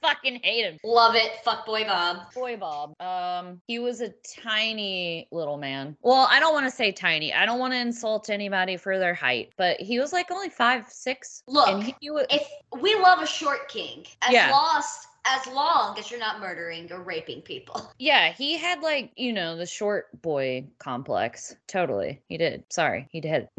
fucking 0.00 0.40
hate 0.42 0.64
him. 0.64 0.78
Love 0.84 1.14
it. 1.14 1.32
Fuck 1.44 1.66
boy 1.66 1.84
Bob. 1.84 2.32
Boy 2.34 2.56
Bob. 2.56 3.00
Um, 3.00 3.60
he 3.66 3.78
was 3.78 4.00
a 4.00 4.10
tiny 4.42 5.28
little 5.30 5.56
man. 5.56 5.96
Well, 6.02 6.28
I 6.30 6.40
don't 6.40 6.54
want 6.54 6.66
to 6.66 6.70
say 6.70 6.92
tiny. 6.92 7.32
I 7.32 7.46
don't 7.46 7.58
want 7.58 7.72
to 7.72 7.78
insult 7.78 8.30
anybody 8.30 8.76
for 8.76 8.98
their 8.98 9.14
height, 9.14 9.50
but 9.56 9.80
he 9.80 9.98
was 9.98 10.12
like 10.12 10.30
only 10.30 10.48
five 10.48 10.86
six. 10.88 11.42
Look, 11.46 11.82
he, 11.82 11.94
he 12.00 12.10
was, 12.10 12.26
if 12.30 12.46
we 12.80 12.94
love 12.96 13.20
a 13.20 13.26
short 13.26 13.68
king, 13.68 14.04
as 14.22 14.32
Yeah. 14.32 14.50
lost 14.50 15.08
as 15.28 15.46
long 15.48 15.98
as 15.98 16.10
you're 16.10 16.20
not 16.20 16.40
murdering 16.40 16.90
or 16.92 17.00
raping 17.02 17.42
people. 17.42 17.90
yeah, 17.98 18.32
he 18.32 18.56
had 18.56 18.80
like 18.80 19.12
you 19.16 19.32
know 19.32 19.56
the 19.56 19.66
short 19.66 20.06
boy 20.22 20.66
complex. 20.78 21.54
Totally, 21.66 22.20
he 22.28 22.36
did. 22.36 22.64
Sorry, 22.70 23.08
he 23.10 23.20
did. 23.20 23.48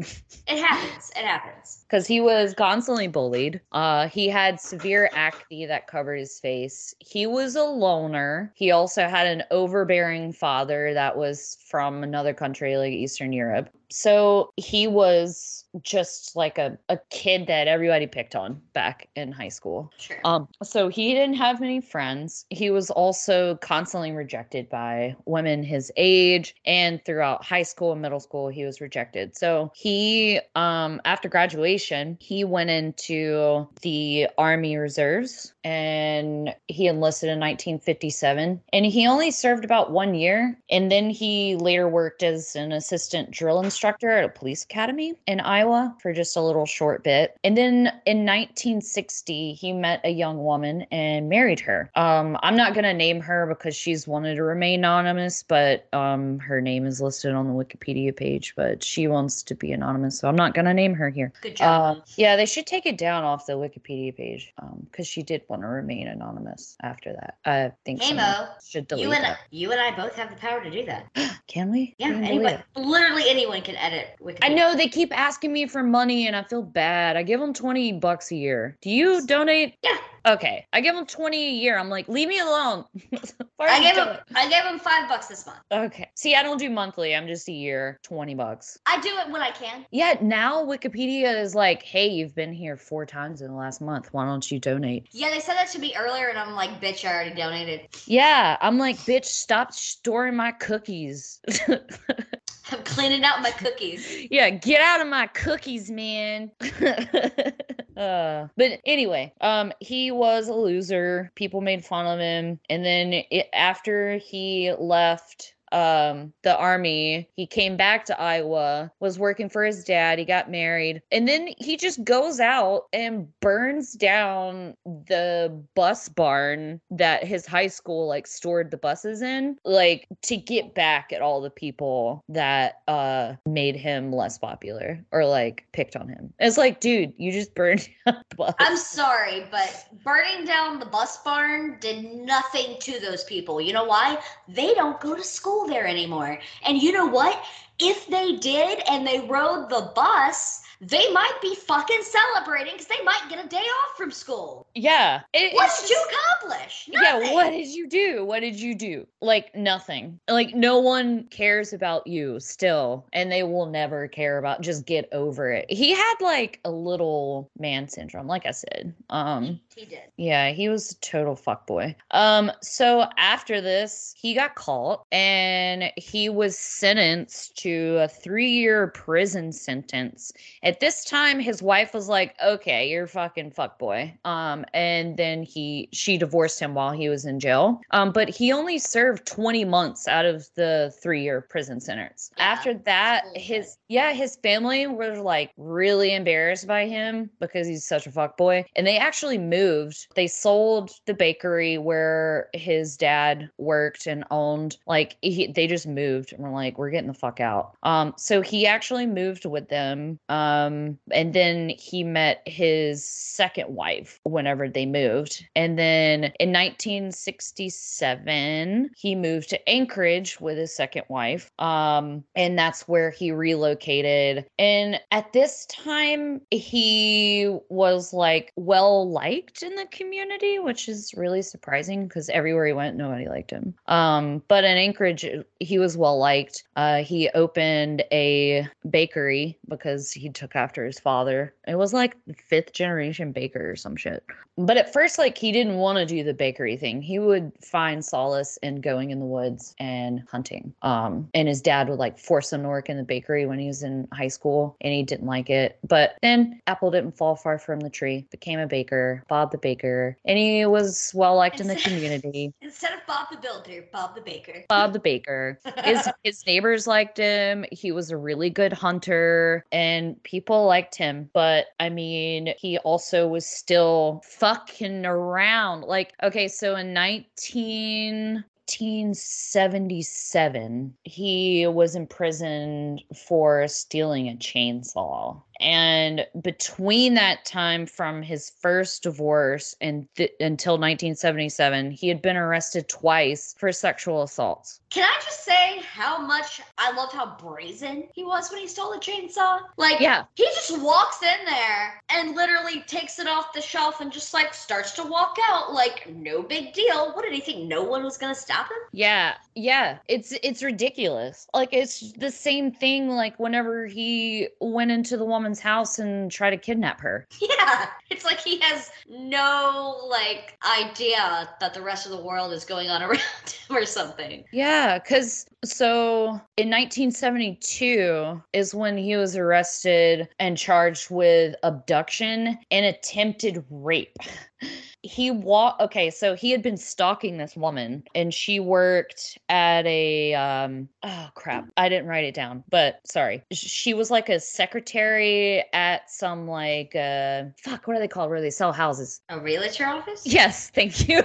It 0.50 0.64
happens. 0.64 1.10
It 1.14 1.24
happens. 1.26 1.84
because 1.86 2.06
he 2.06 2.22
was 2.22 2.54
constantly 2.54 3.06
bullied. 3.06 3.60
Uh, 3.70 4.08
he 4.08 4.28
had 4.28 4.58
severe 4.58 5.10
acne 5.12 5.66
that 5.66 5.86
covered 5.86 6.16
his 6.16 6.40
face. 6.40 6.94
He 7.00 7.26
was 7.26 7.54
a 7.54 7.64
loner. 7.64 8.50
He 8.54 8.70
also 8.70 9.06
had 9.08 9.26
an 9.26 9.42
overbearing 9.50 10.32
father 10.32 10.94
that 10.94 11.18
was 11.18 11.58
from 11.68 12.02
another 12.02 12.32
country, 12.32 12.78
like 12.78 12.92
Eastern 12.92 13.32
Europe. 13.32 13.68
So 13.90 14.52
he 14.56 14.86
was 14.86 15.64
just 15.82 16.36
like 16.36 16.58
a, 16.58 16.78
a 16.88 16.98
kid 17.10 17.46
that 17.46 17.68
everybody 17.68 18.06
picked 18.06 18.34
on 18.34 18.60
back 18.72 19.08
in 19.16 19.32
high 19.32 19.48
school. 19.48 19.92
Sure. 19.98 20.18
Um, 20.24 20.48
so 20.62 20.88
he 20.88 21.14
didn't 21.14 21.36
have 21.36 21.60
many 21.60 21.80
friends. 21.80 22.46
He 22.50 22.70
was 22.70 22.90
also 22.90 23.56
constantly 23.56 24.12
rejected 24.12 24.68
by 24.68 25.16
women 25.26 25.62
his 25.62 25.92
age, 25.96 26.54
and 26.64 27.04
throughout 27.04 27.44
high 27.44 27.62
school 27.62 27.92
and 27.92 28.02
middle 28.02 28.20
school, 28.20 28.48
he 28.48 28.64
was 28.64 28.80
rejected. 28.80 29.36
So 29.36 29.70
he, 29.74 30.40
um, 30.54 31.00
after 31.04 31.28
graduation, 31.28 32.16
he 32.20 32.44
went 32.44 32.70
into 32.70 33.68
the 33.82 34.28
Army 34.38 34.76
Reserves 34.76 35.54
and 35.64 36.54
he 36.68 36.86
enlisted 36.86 37.28
in 37.28 37.40
1957. 37.40 38.60
And 38.72 38.86
he 38.86 39.06
only 39.06 39.30
served 39.30 39.64
about 39.64 39.92
one 39.92 40.14
year, 40.14 40.58
and 40.70 40.90
then 40.90 41.10
he 41.10 41.56
later 41.56 41.88
worked 41.88 42.22
as 42.22 42.56
an 42.56 42.72
assistant 42.72 43.30
drill 43.30 43.60
instructor 43.60 43.77
at 43.84 44.24
a 44.24 44.28
police 44.28 44.64
academy 44.64 45.14
in 45.26 45.40
Iowa 45.40 45.94
for 46.00 46.12
just 46.12 46.36
a 46.36 46.40
little 46.40 46.66
short 46.66 47.04
bit. 47.04 47.36
And 47.44 47.56
then 47.56 47.86
in 48.06 48.24
1960, 48.24 49.54
he 49.54 49.72
met 49.72 50.00
a 50.04 50.10
young 50.10 50.44
woman 50.44 50.82
and 50.90 51.28
married 51.28 51.60
her. 51.60 51.90
Um, 51.94 52.36
I'm 52.42 52.56
not 52.56 52.74
going 52.74 52.84
to 52.84 52.94
name 52.94 53.20
her 53.20 53.46
because 53.46 53.74
she's 53.74 54.06
wanted 54.06 54.36
to 54.36 54.42
remain 54.42 54.80
anonymous, 54.80 55.42
but 55.42 55.86
um, 55.92 56.38
her 56.38 56.60
name 56.60 56.86
is 56.86 57.00
listed 57.00 57.34
on 57.34 57.46
the 57.46 57.52
Wikipedia 57.52 58.14
page, 58.14 58.54
but 58.56 58.82
she 58.82 59.06
wants 59.08 59.42
to 59.44 59.54
be 59.54 59.72
anonymous, 59.72 60.18
so 60.18 60.28
I'm 60.28 60.36
not 60.36 60.54
going 60.54 60.64
to 60.64 60.74
name 60.74 60.94
her 60.94 61.10
here. 61.10 61.32
Good 61.42 61.56
job. 61.56 61.96
Um, 61.96 62.02
yeah, 62.16 62.36
they 62.36 62.46
should 62.46 62.66
take 62.66 62.86
it 62.86 62.98
down 62.98 63.24
off 63.24 63.46
the 63.46 63.54
Wikipedia 63.54 64.16
page 64.16 64.52
because 64.90 65.06
she 65.06 65.22
did 65.22 65.42
want 65.48 65.62
to 65.62 65.68
remain 65.68 66.08
anonymous 66.08 66.76
after 66.82 67.12
that. 67.12 67.38
I 67.44 67.72
think 67.84 68.02
Hey 68.02 68.14
Mo, 68.14 68.48
should 68.64 68.88
delete 68.88 69.04
you 69.04 69.12
and 69.12 69.24
that. 69.24 69.38
you 69.50 69.72
and 69.72 69.80
I 69.80 69.94
both 69.94 70.14
have 70.16 70.30
the 70.30 70.36
power 70.36 70.62
to 70.62 70.70
do 70.70 70.84
that. 70.86 71.06
Can 71.46 71.70
we? 71.70 71.94
Yeah, 71.98 72.08
I 72.08 72.10
didn't 72.10 72.26
believe 72.26 72.46
anyone, 72.46 72.62
literally 72.90 73.24
anyone 73.28 73.62
can 73.68 73.76
edit 73.76 74.16
Wikipedia. 74.20 74.38
I 74.42 74.48
know 74.48 74.74
they 74.74 74.88
keep 74.88 75.16
asking 75.16 75.52
me 75.52 75.66
for 75.66 75.82
money 75.82 76.26
and 76.26 76.34
I 76.34 76.42
feel 76.42 76.62
bad. 76.62 77.16
I 77.16 77.22
give 77.22 77.38
them 77.38 77.52
20 77.52 77.92
bucks 77.94 78.32
a 78.32 78.36
year. 78.36 78.78
Do 78.80 78.90
you 78.90 79.26
donate? 79.26 79.74
Yeah. 79.82 79.98
Okay. 80.26 80.66
I 80.72 80.80
give 80.80 80.94
them 80.94 81.06
20 81.06 81.36
a 81.36 81.50
year. 81.50 81.78
I'm 81.78 81.88
like, 81.88 82.08
leave 82.08 82.28
me 82.28 82.38
alone. 82.38 82.84
I 83.60 83.80
gave 83.80 83.96
him 83.96 84.16
I 84.34 84.48
gave 84.48 84.64
him 84.64 84.78
five 84.78 85.08
bucks 85.08 85.26
this 85.26 85.46
month. 85.46 85.60
Okay. 85.70 86.08
See, 86.14 86.34
I 86.34 86.42
don't 86.42 86.58
do 86.58 86.70
monthly. 86.70 87.14
I'm 87.14 87.26
just 87.26 87.48
a 87.48 87.52
year, 87.52 87.98
20 88.02 88.34
bucks. 88.34 88.78
I 88.86 89.00
do 89.00 89.08
it 89.08 89.30
when 89.30 89.42
I 89.42 89.50
can. 89.50 89.84
Yeah, 89.90 90.14
now 90.20 90.64
Wikipedia 90.64 91.40
is 91.40 91.54
like, 91.54 91.82
hey, 91.82 92.08
you've 92.08 92.34
been 92.34 92.52
here 92.52 92.76
four 92.76 93.04
times 93.04 93.42
in 93.42 93.48
the 93.48 93.56
last 93.56 93.80
month. 93.80 94.08
Why 94.12 94.24
don't 94.24 94.50
you 94.50 94.58
donate? 94.58 95.08
Yeah, 95.12 95.30
they 95.30 95.40
said 95.40 95.54
that 95.54 95.68
to 95.70 95.78
me 95.78 95.94
earlier, 95.96 96.28
and 96.28 96.38
I'm 96.38 96.54
like, 96.54 96.80
bitch, 96.80 97.06
I 97.06 97.12
already 97.12 97.34
donated. 97.34 97.88
Yeah, 98.06 98.56
I'm 98.60 98.78
like, 98.78 98.96
bitch, 98.98 99.26
stop 99.26 99.72
storing 99.72 100.36
my 100.36 100.52
cookies. 100.52 101.40
I'm 102.70 102.82
cleaning 102.82 103.24
out 103.24 103.42
my 103.42 103.50
cookies. 103.50 104.26
yeah, 104.30 104.50
get 104.50 104.80
out 104.80 105.00
of 105.00 105.06
my 105.08 105.26
cookies, 105.28 105.90
man. 105.90 106.50
uh, 107.96 108.48
but 108.56 108.80
anyway, 108.84 109.32
um, 109.40 109.72
he 109.80 110.10
was 110.10 110.48
a 110.48 110.54
loser. 110.54 111.30
People 111.34 111.60
made 111.60 111.84
fun 111.84 112.06
of 112.06 112.18
him, 112.18 112.60
and 112.68 112.84
then 112.84 113.12
it, 113.12 113.48
after 113.52 114.18
he 114.18 114.72
left 114.78 115.54
um 115.72 116.32
the 116.42 116.56
army. 116.56 117.28
He 117.36 117.46
came 117.46 117.76
back 117.76 118.04
to 118.06 118.20
Iowa, 118.20 118.90
was 119.00 119.18
working 119.18 119.48
for 119.48 119.64
his 119.64 119.84
dad. 119.84 120.18
He 120.18 120.24
got 120.24 120.50
married, 120.50 121.02
and 121.12 121.28
then 121.28 121.50
he 121.58 121.76
just 121.76 122.02
goes 122.04 122.40
out 122.40 122.84
and 122.92 123.28
burns 123.40 123.92
down 123.92 124.74
the 124.84 125.62
bus 125.74 126.08
barn 126.08 126.80
that 126.90 127.24
his 127.24 127.46
high 127.46 127.66
school 127.66 128.06
like 128.06 128.26
stored 128.26 128.70
the 128.70 128.76
buses 128.76 129.22
in, 129.22 129.56
like 129.64 130.06
to 130.22 130.36
get 130.36 130.74
back 130.74 131.12
at 131.12 131.22
all 131.22 131.40
the 131.40 131.50
people 131.50 132.24
that 132.28 132.80
uh 132.88 133.34
made 133.46 133.76
him 133.76 134.12
less 134.12 134.38
popular 134.38 135.04
or 135.12 135.26
like 135.26 135.66
picked 135.72 135.96
on 135.96 136.08
him. 136.08 136.32
It's 136.38 136.58
like, 136.58 136.80
dude, 136.80 137.12
you 137.16 137.32
just 137.32 137.54
burned. 137.54 137.88
I'm 138.58 138.76
sorry, 138.76 139.46
but 139.50 139.86
burning 140.04 140.44
down 140.44 140.78
the 140.78 140.86
bus 140.86 141.18
barn 141.18 141.78
did 141.80 142.04
nothing 142.04 142.76
to 142.80 143.00
those 143.00 143.24
people. 143.24 143.60
You 143.60 143.72
know 143.72 143.84
why? 143.84 144.18
They 144.48 144.74
don't 144.74 145.00
go 145.00 145.14
to 145.14 145.22
school 145.22 145.57
there 145.66 145.86
anymore. 145.86 146.38
And 146.64 146.80
you 146.80 146.92
know 146.92 147.06
what? 147.06 147.42
If 147.78 148.06
they 148.08 148.36
did 148.36 148.82
and 148.88 149.06
they 149.06 149.20
rode 149.20 149.68
the 149.68 149.92
bus, 149.94 150.62
they 150.80 151.10
might 151.12 151.38
be 151.42 151.54
fucking 151.54 152.02
celebrating 152.02 152.72
because 152.74 152.86
they 152.86 153.02
might 153.04 153.22
get 153.28 153.44
a 153.44 153.48
day 153.48 153.56
off 153.56 153.96
from 153.96 154.10
school. 154.10 154.66
Yeah. 154.74 155.22
it- 155.32 155.54
What 155.54 155.70
did 155.80 155.90
you 155.90 156.04
accomplish? 156.08 156.88
Yeah, 156.90 157.32
what 157.32 157.50
did 157.50 157.66
you 157.68 157.88
do? 157.88 158.24
What 158.24 158.40
did 158.40 158.58
you 158.60 158.74
do? 158.74 159.06
Like 159.20 159.54
nothing. 159.54 160.20
Like 160.28 160.54
no 160.54 160.78
one 160.78 161.24
cares 161.24 161.72
about 161.72 162.06
you 162.06 162.38
still, 162.40 163.04
and 163.12 163.30
they 163.32 163.42
will 163.42 163.66
never 163.66 164.06
care 164.08 164.38
about 164.38 164.60
just 164.60 164.86
get 164.86 165.08
over 165.12 165.50
it. 165.50 165.66
He 165.70 165.92
had 165.92 166.14
like 166.20 166.60
a 166.64 166.70
little 166.70 167.50
man 167.58 167.88
syndrome, 167.88 168.26
like 168.28 168.46
I 168.46 168.52
said. 168.52 168.94
Um 169.10 169.60
He 169.74 169.84
did. 169.84 170.02
yeah, 170.16 170.50
he 170.50 170.68
was 170.68 170.92
a 170.92 170.96
total 171.00 171.34
fuckboy. 171.36 171.94
Um, 172.12 172.52
so 172.62 173.06
after 173.16 173.60
this, 173.60 174.14
he 174.16 174.34
got 174.34 174.54
caught 174.54 175.04
and 175.12 175.92
he 175.96 176.28
was 176.28 176.56
sentenced 176.56 177.56
to 177.58 177.98
a 178.00 178.08
three-year 178.08 178.88
prison 178.88 179.52
sentence. 179.52 180.32
At 180.68 180.80
this 180.80 181.02
time, 181.02 181.40
his 181.40 181.62
wife 181.62 181.94
was 181.94 182.10
like, 182.10 182.34
"Okay, 182.44 182.90
you're 182.90 183.06
fucking 183.06 183.52
fuckboy." 183.52 184.12
Um, 184.26 184.66
and 184.74 185.16
then 185.16 185.42
he 185.42 185.88
she 185.94 186.18
divorced 186.18 186.60
him 186.60 186.74
while 186.74 186.92
he 186.92 187.08
was 187.08 187.24
in 187.24 187.40
jail. 187.40 187.80
Um, 187.92 188.12
but 188.12 188.28
he 188.28 188.52
only 188.52 188.78
served 188.78 189.26
20 189.26 189.64
months 189.64 190.06
out 190.06 190.26
of 190.26 190.46
the 190.56 190.92
three-year 191.02 191.40
prison 191.40 191.80
sentence. 191.80 192.30
After 192.36 192.74
that, 192.74 193.24
his 193.34 193.78
yeah, 193.88 194.12
his 194.12 194.36
family 194.42 194.86
were 194.86 195.16
like 195.16 195.52
really 195.56 196.14
embarrassed 196.14 196.66
by 196.66 196.86
him 196.86 197.30
because 197.40 197.66
he's 197.66 197.86
such 197.86 198.06
a 198.06 198.12
fuck 198.12 198.36
boy, 198.36 198.66
and 198.76 198.86
they 198.86 198.98
actually 198.98 199.38
moved. 199.38 200.08
They 200.16 200.26
sold 200.26 200.90
the 201.06 201.14
bakery 201.14 201.78
where 201.78 202.50
his 202.52 202.98
dad 202.98 203.48
worked 203.56 204.06
and 204.06 204.22
owned. 204.30 204.76
Like 204.86 205.16
he, 205.22 205.46
they 205.46 205.66
just 205.66 205.86
moved 205.86 206.34
and 206.34 206.42
were 206.42 206.50
like, 206.50 206.76
"We're 206.76 206.90
getting 206.90 207.08
the 207.08 207.14
fuck 207.14 207.40
out." 207.40 207.74
Um, 207.84 208.12
so 208.18 208.42
he 208.42 208.66
actually 208.66 209.06
moved 209.06 209.46
with 209.46 209.70
them. 209.70 210.18
Um, 210.66 210.98
and 211.10 211.34
then 211.34 211.70
he 211.70 212.04
met 212.04 212.42
his 212.46 213.04
second 213.04 213.74
wife 213.74 214.20
whenever 214.24 214.68
they 214.68 214.86
moved, 214.86 215.44
and 215.54 215.78
then 215.78 216.32
in 216.40 216.52
1967 216.52 218.90
he 218.96 219.14
moved 219.14 219.50
to 219.50 219.68
Anchorage 219.68 220.40
with 220.40 220.56
his 220.58 220.74
second 220.74 221.04
wife. 221.08 221.50
Um, 221.58 222.24
and 222.34 222.58
that's 222.58 222.88
where 222.88 223.10
he 223.10 223.30
relocated. 223.32 224.46
And 224.58 225.00
at 225.10 225.32
this 225.32 225.66
time, 225.66 226.40
he 226.50 227.58
was 227.68 228.12
like 228.12 228.52
well 228.56 229.10
liked 229.10 229.62
in 229.62 229.74
the 229.74 229.86
community, 229.86 230.58
which 230.58 230.88
is 230.88 231.14
really 231.16 231.42
surprising 231.42 232.06
because 232.06 232.28
everywhere 232.30 232.66
he 232.66 232.72
went, 232.72 232.96
nobody 232.96 233.28
liked 233.28 233.50
him. 233.50 233.74
Um, 233.86 234.42
but 234.48 234.64
in 234.64 234.76
Anchorage, 234.76 235.24
he 235.60 235.78
was 235.78 235.96
well 235.96 236.18
liked. 236.18 236.64
Uh, 236.76 237.02
he 237.02 237.28
opened 237.30 238.04
a 238.12 238.68
bakery 238.88 239.58
because 239.68 240.12
he 240.12 240.30
took 240.30 240.47
after 240.54 240.84
his 240.84 240.98
father. 240.98 241.54
It 241.66 241.76
was 241.76 241.92
like 241.92 242.16
fifth 242.36 242.72
generation 242.72 243.32
baker 243.32 243.70
or 243.70 243.76
some 243.76 243.96
shit. 243.96 244.24
But 244.58 244.76
at 244.76 244.92
first, 244.92 245.18
like 245.18 245.38
he 245.38 245.52
didn't 245.52 245.76
want 245.76 245.98
to 245.98 246.06
do 246.06 246.24
the 246.24 246.34
bakery 246.34 246.76
thing. 246.76 247.00
He 247.00 247.20
would 247.20 247.52
find 247.62 248.04
solace 248.04 248.58
in 248.62 248.80
going 248.80 249.10
in 249.10 249.20
the 249.20 249.24
woods 249.24 249.74
and 249.78 250.24
hunting. 250.28 250.74
Um, 250.82 251.28
and 251.32 251.46
his 251.46 251.62
dad 251.62 251.88
would 251.88 252.00
like 252.00 252.18
force 252.18 252.52
him 252.52 252.62
to 252.62 252.68
work 252.68 252.88
in 252.88 252.96
the 252.96 253.04
bakery 253.04 253.46
when 253.46 253.60
he 253.60 253.68
was 253.68 253.84
in 253.84 254.08
high 254.12 254.28
school, 254.28 254.76
and 254.80 254.92
he 254.92 255.04
didn't 255.04 255.26
like 255.26 255.48
it. 255.48 255.78
But 255.86 256.16
then 256.22 256.60
apple 256.66 256.90
didn't 256.90 257.16
fall 257.16 257.36
far 257.36 257.58
from 257.58 257.80
the 257.80 257.90
tree. 257.90 258.26
Became 258.30 258.58
a 258.58 258.66
baker, 258.66 259.22
Bob 259.28 259.52
the 259.52 259.58
baker, 259.58 260.16
and 260.24 260.36
he 260.36 260.66
was 260.66 261.12
well 261.14 261.36
liked 261.36 261.60
in 261.60 261.68
the 261.68 261.76
community. 261.76 262.52
Instead 262.60 262.94
of 262.94 263.00
Bob 263.06 263.28
the 263.30 263.36
Builder, 263.36 263.84
Bob 263.92 264.16
the 264.16 264.20
Baker. 264.20 264.64
Bob 264.68 264.92
the 264.92 264.98
baker. 264.98 265.60
His 265.84 266.08
his 266.24 266.44
neighbors 266.46 266.88
liked 266.88 267.16
him. 267.16 267.64
He 267.70 267.92
was 267.92 268.10
a 268.10 268.16
really 268.16 268.50
good 268.50 268.72
hunter 268.72 269.64
and 269.70 270.20
people 270.24 270.37
liked 270.66 270.94
him. 270.94 271.30
But 271.32 271.66
I 271.80 271.88
mean, 271.88 272.54
he 272.58 272.78
also 272.78 273.28
was 273.28 273.46
still 273.46 274.22
fucking 274.24 275.06
around. 275.06 275.82
Like, 275.82 276.12
okay, 276.22 276.48
so 276.48 276.76
in 276.76 276.92
19 276.92 278.44
1977, 278.68 280.94
he 281.04 281.66
was 281.66 281.96
imprisoned 281.96 283.02
for 283.26 283.66
stealing 283.66 284.28
a 284.28 284.36
chainsaw. 284.36 285.42
And 285.60 286.26
between 286.42 287.14
that 287.14 287.44
time 287.44 287.86
from 287.86 288.22
his 288.22 288.50
first 288.60 289.02
divorce 289.02 289.74
and 289.80 290.06
th- 290.14 290.32
until 290.40 290.74
1977, 290.74 291.90
he 291.90 292.08
had 292.08 292.22
been 292.22 292.36
arrested 292.36 292.88
twice 292.88 293.54
for 293.58 293.72
sexual 293.72 294.22
assaults. 294.22 294.80
Can 294.90 295.04
I 295.04 295.20
just 295.24 295.44
say 295.44 295.80
how 295.90 296.18
much 296.18 296.60
I 296.78 296.92
loved 296.92 297.12
how 297.12 297.36
brazen 297.40 298.04
he 298.14 298.24
was 298.24 298.50
when 298.50 298.60
he 298.60 298.66
stole 298.68 298.92
the 298.92 298.98
chainsaw? 298.98 299.60
Like, 299.76 300.00
Yeah. 300.00 300.24
he 300.34 300.44
just 300.54 300.78
walks 300.80 301.22
in 301.22 301.44
there 301.46 302.02
and 302.10 302.34
literally 302.36 302.80
takes 302.82 303.18
it 303.18 303.26
off 303.26 303.52
the 303.52 303.60
shelf 303.60 304.00
and 304.00 304.12
just 304.12 304.32
like 304.32 304.54
starts 304.54 304.92
to 304.92 305.02
walk 305.04 305.36
out 305.48 305.72
like 305.72 306.08
no 306.08 306.42
big 306.42 306.72
deal. 306.72 307.12
What 307.12 307.24
did 307.24 307.32
he 307.34 307.40
think? 307.40 307.68
No 307.68 307.82
one 307.82 308.04
was 308.04 308.16
gonna 308.16 308.34
stop 308.34 308.66
him? 308.66 308.78
Yeah, 308.92 309.34
yeah, 309.54 309.98
it's 310.08 310.32
it's 310.42 310.62
ridiculous. 310.62 311.46
Like 311.52 311.70
it's 311.72 312.12
the 312.12 312.30
same 312.30 312.70
thing. 312.72 313.08
Like 313.08 313.38
whenever 313.38 313.86
he 313.86 314.48
went 314.60 314.90
into 314.90 315.16
the 315.16 315.24
woman's 315.24 315.47
house 315.56 315.98
and 315.98 316.30
try 316.30 316.50
to 316.50 316.56
kidnap 316.56 317.00
her. 317.00 317.26
Yeah, 317.40 317.86
it's 318.10 318.24
like 318.24 318.40
he 318.40 318.60
has 318.60 318.90
no 319.08 320.00
like 320.08 320.58
idea 320.80 321.48
that 321.60 321.74
the 321.74 321.82
rest 321.82 322.06
of 322.06 322.12
the 322.12 322.22
world 322.22 322.52
is 322.52 322.64
going 322.64 322.88
on 322.88 323.02
around 323.08 323.18
him 323.18 323.76
or 323.76 323.84
something. 323.84 324.44
Yeah, 324.52 324.98
because 324.98 325.46
so 325.64 326.40
in 326.56 326.70
1972 326.70 328.42
is 328.52 328.74
when 328.74 328.96
he 328.96 329.16
was 329.16 329.36
arrested 329.36 330.28
and 330.38 330.56
charged 330.56 331.10
with 331.10 331.56
abduction 331.62 332.58
and 332.70 332.86
attempted 332.86 333.64
rape. 333.70 334.16
He 335.08 335.30
walked, 335.30 335.80
okay, 335.80 336.10
so 336.10 336.34
he 336.34 336.50
had 336.50 336.62
been 336.62 336.76
stalking 336.76 337.38
this 337.38 337.56
woman 337.56 338.04
and 338.14 338.32
she 338.32 338.60
worked 338.60 339.38
at 339.48 339.86
a, 339.86 340.34
um, 340.34 340.88
oh 341.02 341.30
crap, 341.34 341.66
I 341.78 341.88
didn't 341.88 342.08
write 342.08 342.24
it 342.24 342.34
down, 342.34 342.62
but 342.68 343.00
sorry. 343.04 343.42
She 343.50 343.94
was 343.94 344.10
like 344.10 344.28
a 344.28 344.38
secretary 344.38 345.64
at 345.72 346.10
some 346.10 346.46
like, 346.46 346.94
uh, 346.94 347.44
fuck, 347.56 347.86
what 347.86 347.96
are 347.96 348.00
they 348.00 348.08
called 348.08 348.28
where 348.28 348.42
they 348.42 348.50
sell 348.50 348.72
houses? 348.72 349.22
A 349.30 349.40
realtor 349.40 349.86
office? 349.86 350.26
Yes, 350.26 350.68
thank 350.68 351.08
you. 351.08 351.22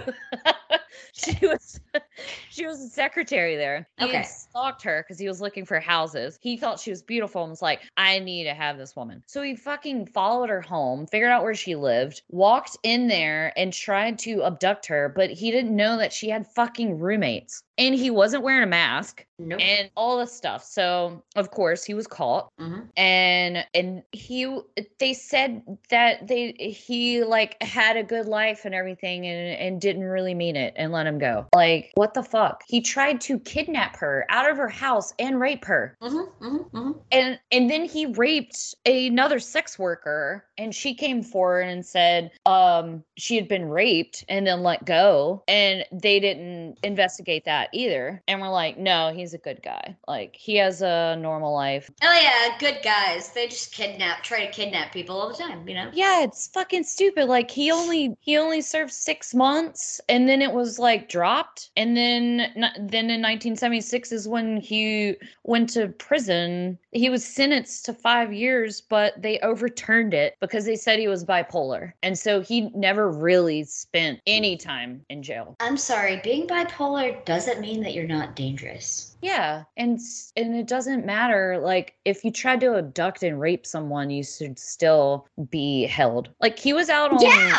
she 1.13 1.45
was 1.47 1.79
she 2.49 2.65
was 2.65 2.81
a 2.81 2.89
secretary 2.89 3.55
there. 3.55 3.87
He 3.97 4.05
Okay. 4.05 4.23
stalked 4.23 4.81
her 4.83 5.03
because 5.03 5.19
he 5.19 5.27
was 5.27 5.41
looking 5.41 5.65
for 5.65 5.79
houses. 5.79 6.37
He 6.41 6.57
thought 6.57 6.79
she 6.79 6.89
was 6.91 7.01
beautiful 7.01 7.43
and 7.43 7.49
was 7.51 7.61
like, 7.61 7.81
I 7.97 8.19
need 8.19 8.45
to 8.45 8.53
have 8.53 8.77
this 8.77 8.95
woman. 8.95 9.23
So 9.27 9.41
he 9.41 9.55
fucking 9.55 10.07
followed 10.07 10.49
her 10.49 10.61
home, 10.61 11.07
figured 11.07 11.31
out 11.31 11.43
where 11.43 11.55
she 11.55 11.75
lived, 11.75 12.21
walked 12.29 12.77
in 12.83 13.07
there 13.07 13.53
and 13.57 13.71
tried 13.73 14.19
to 14.19 14.43
abduct 14.43 14.85
her, 14.87 15.11
but 15.15 15.29
he 15.31 15.51
didn't 15.51 15.75
know 15.75 15.97
that 15.97 16.13
she 16.13 16.29
had 16.29 16.47
fucking 16.47 16.99
roommates. 16.99 17.63
And 17.77 17.95
he 17.95 18.11
wasn't 18.11 18.43
wearing 18.43 18.63
a 18.63 18.67
mask 18.67 19.25
Nope. 19.39 19.59
and 19.59 19.89
all 19.97 20.19
this 20.19 20.31
stuff. 20.31 20.63
So 20.63 21.23
of 21.35 21.49
course 21.49 21.83
he 21.83 21.95
was 21.95 22.05
caught 22.05 22.51
Mhm. 22.59 22.87
and 22.95 23.65
and 23.73 24.03
he 24.11 24.59
they 24.99 25.13
said 25.13 25.63
that 25.89 26.27
they 26.27 26.51
he 26.51 27.23
like 27.23 27.61
had 27.63 27.97
a 27.97 28.03
good 28.03 28.27
life 28.27 28.65
and 28.65 28.75
everything 28.75 29.25
and 29.25 29.57
and 29.59 29.81
didn't 29.81 30.03
really 30.03 30.35
mean 30.35 30.55
it 30.55 30.73
and 30.83 30.91
let 30.91 31.07
him 31.07 31.17
go 31.17 31.47
like 31.55 31.91
what 31.95 32.13
the 32.13 32.23
fuck 32.23 32.63
he 32.67 32.81
tried 32.81 33.19
to 33.21 33.39
kidnap 33.39 33.95
her 33.95 34.25
out 34.29 34.49
of 34.49 34.57
her 34.57 34.69
house 34.69 35.13
and 35.19 35.39
rape 35.39 35.65
her 35.65 35.97
Mm-hmm, 36.01 36.45
mm-hmm, 36.45 36.77
mm-hmm. 36.77 36.91
and 37.11 37.39
and 37.51 37.69
then 37.69 37.85
he 37.85 38.05
raped 38.05 38.75
another 38.85 39.39
sex 39.39 39.79
worker 39.79 40.45
and 40.57 40.73
she 40.73 40.93
came 40.93 41.23
forward 41.23 41.61
and 41.61 41.85
said 41.85 42.31
um 42.45 43.03
she 43.17 43.35
had 43.35 43.47
been 43.47 43.65
raped 43.65 44.23
and 44.29 44.45
then 44.45 44.61
let 44.61 44.85
go 44.85 45.43
and 45.47 45.85
they 45.91 46.19
didn't 46.19 46.77
investigate 46.83 47.45
that 47.45 47.69
either 47.73 48.21
and 48.27 48.41
we're 48.41 48.49
like 48.49 48.77
no 48.77 49.13
he's 49.13 49.33
a 49.33 49.37
good 49.37 49.61
guy. 49.63 49.95
Like 50.07 50.35
he 50.35 50.55
has 50.57 50.81
a 50.81 51.15
normal 51.17 51.53
life. 51.53 51.89
Oh 52.01 52.19
yeah, 52.21 52.57
good 52.59 52.79
guys. 52.83 53.31
They 53.33 53.47
just 53.47 53.73
kidnap, 53.73 54.23
try 54.23 54.45
to 54.45 54.51
kidnap 54.51 54.91
people 54.91 55.19
all 55.19 55.29
the 55.29 55.35
time. 55.37 55.67
You 55.67 55.75
know. 55.75 55.89
Yeah, 55.93 56.23
it's 56.23 56.47
fucking 56.47 56.83
stupid. 56.83 57.25
Like 57.25 57.49
he 57.49 57.71
only 57.71 58.15
he 58.19 58.37
only 58.37 58.61
served 58.61 58.91
six 58.91 59.33
months, 59.33 60.01
and 60.09 60.27
then 60.27 60.41
it 60.41 60.51
was 60.51 60.72
like 60.79 61.09
dropped, 61.09 61.69
and 61.75 61.95
then 61.95 62.37
then 62.77 63.09
in 63.09 63.21
1976 63.21 64.11
is 64.11 64.27
when 64.27 64.57
he 64.57 65.15
went 65.43 65.69
to 65.69 65.87
prison. 65.89 66.77
He 66.91 67.09
was 67.09 67.25
sentenced 67.25 67.85
to 67.85 67.93
five 67.93 68.33
years, 68.33 68.81
but 68.81 69.19
they 69.21 69.39
overturned 69.39 70.13
it 70.13 70.35
because 70.39 70.65
they 70.65 70.75
said 70.75 70.99
he 70.99 71.07
was 71.07 71.25
bipolar, 71.25 71.93
and 72.03 72.17
so 72.17 72.41
he 72.41 72.69
never 72.75 73.09
really 73.09 73.63
spent 73.63 74.19
any 74.27 74.57
time 74.57 75.03
in 75.09 75.23
jail. 75.23 75.55
I'm 75.59 75.77
sorry, 75.77 76.21
being 76.23 76.47
bipolar 76.47 77.23
doesn't 77.25 77.61
mean 77.61 77.81
that 77.83 77.93
you're 77.93 78.07
not 78.07 78.35
dangerous. 78.35 79.15
Yeah, 79.21 79.63
and 79.77 79.99
and 80.35 80.55
it 80.55 80.67
doesn't 80.67 81.05
matter. 81.05 81.57
Like 81.61 81.95
if 82.05 82.25
you 82.25 82.31
tried 82.31 82.59
to 82.61 82.75
abduct 82.77 83.23
and 83.23 83.39
rape 83.39 83.65
someone, 83.65 84.09
you 84.09 84.23
should 84.23 84.59
still 84.59 85.27
be 85.49 85.83
held. 85.85 86.29
Like 86.41 86.59
he 86.59 86.73
was 86.73 86.89
out 86.89 87.11
on 87.11 87.21
Yeah. 87.21 87.57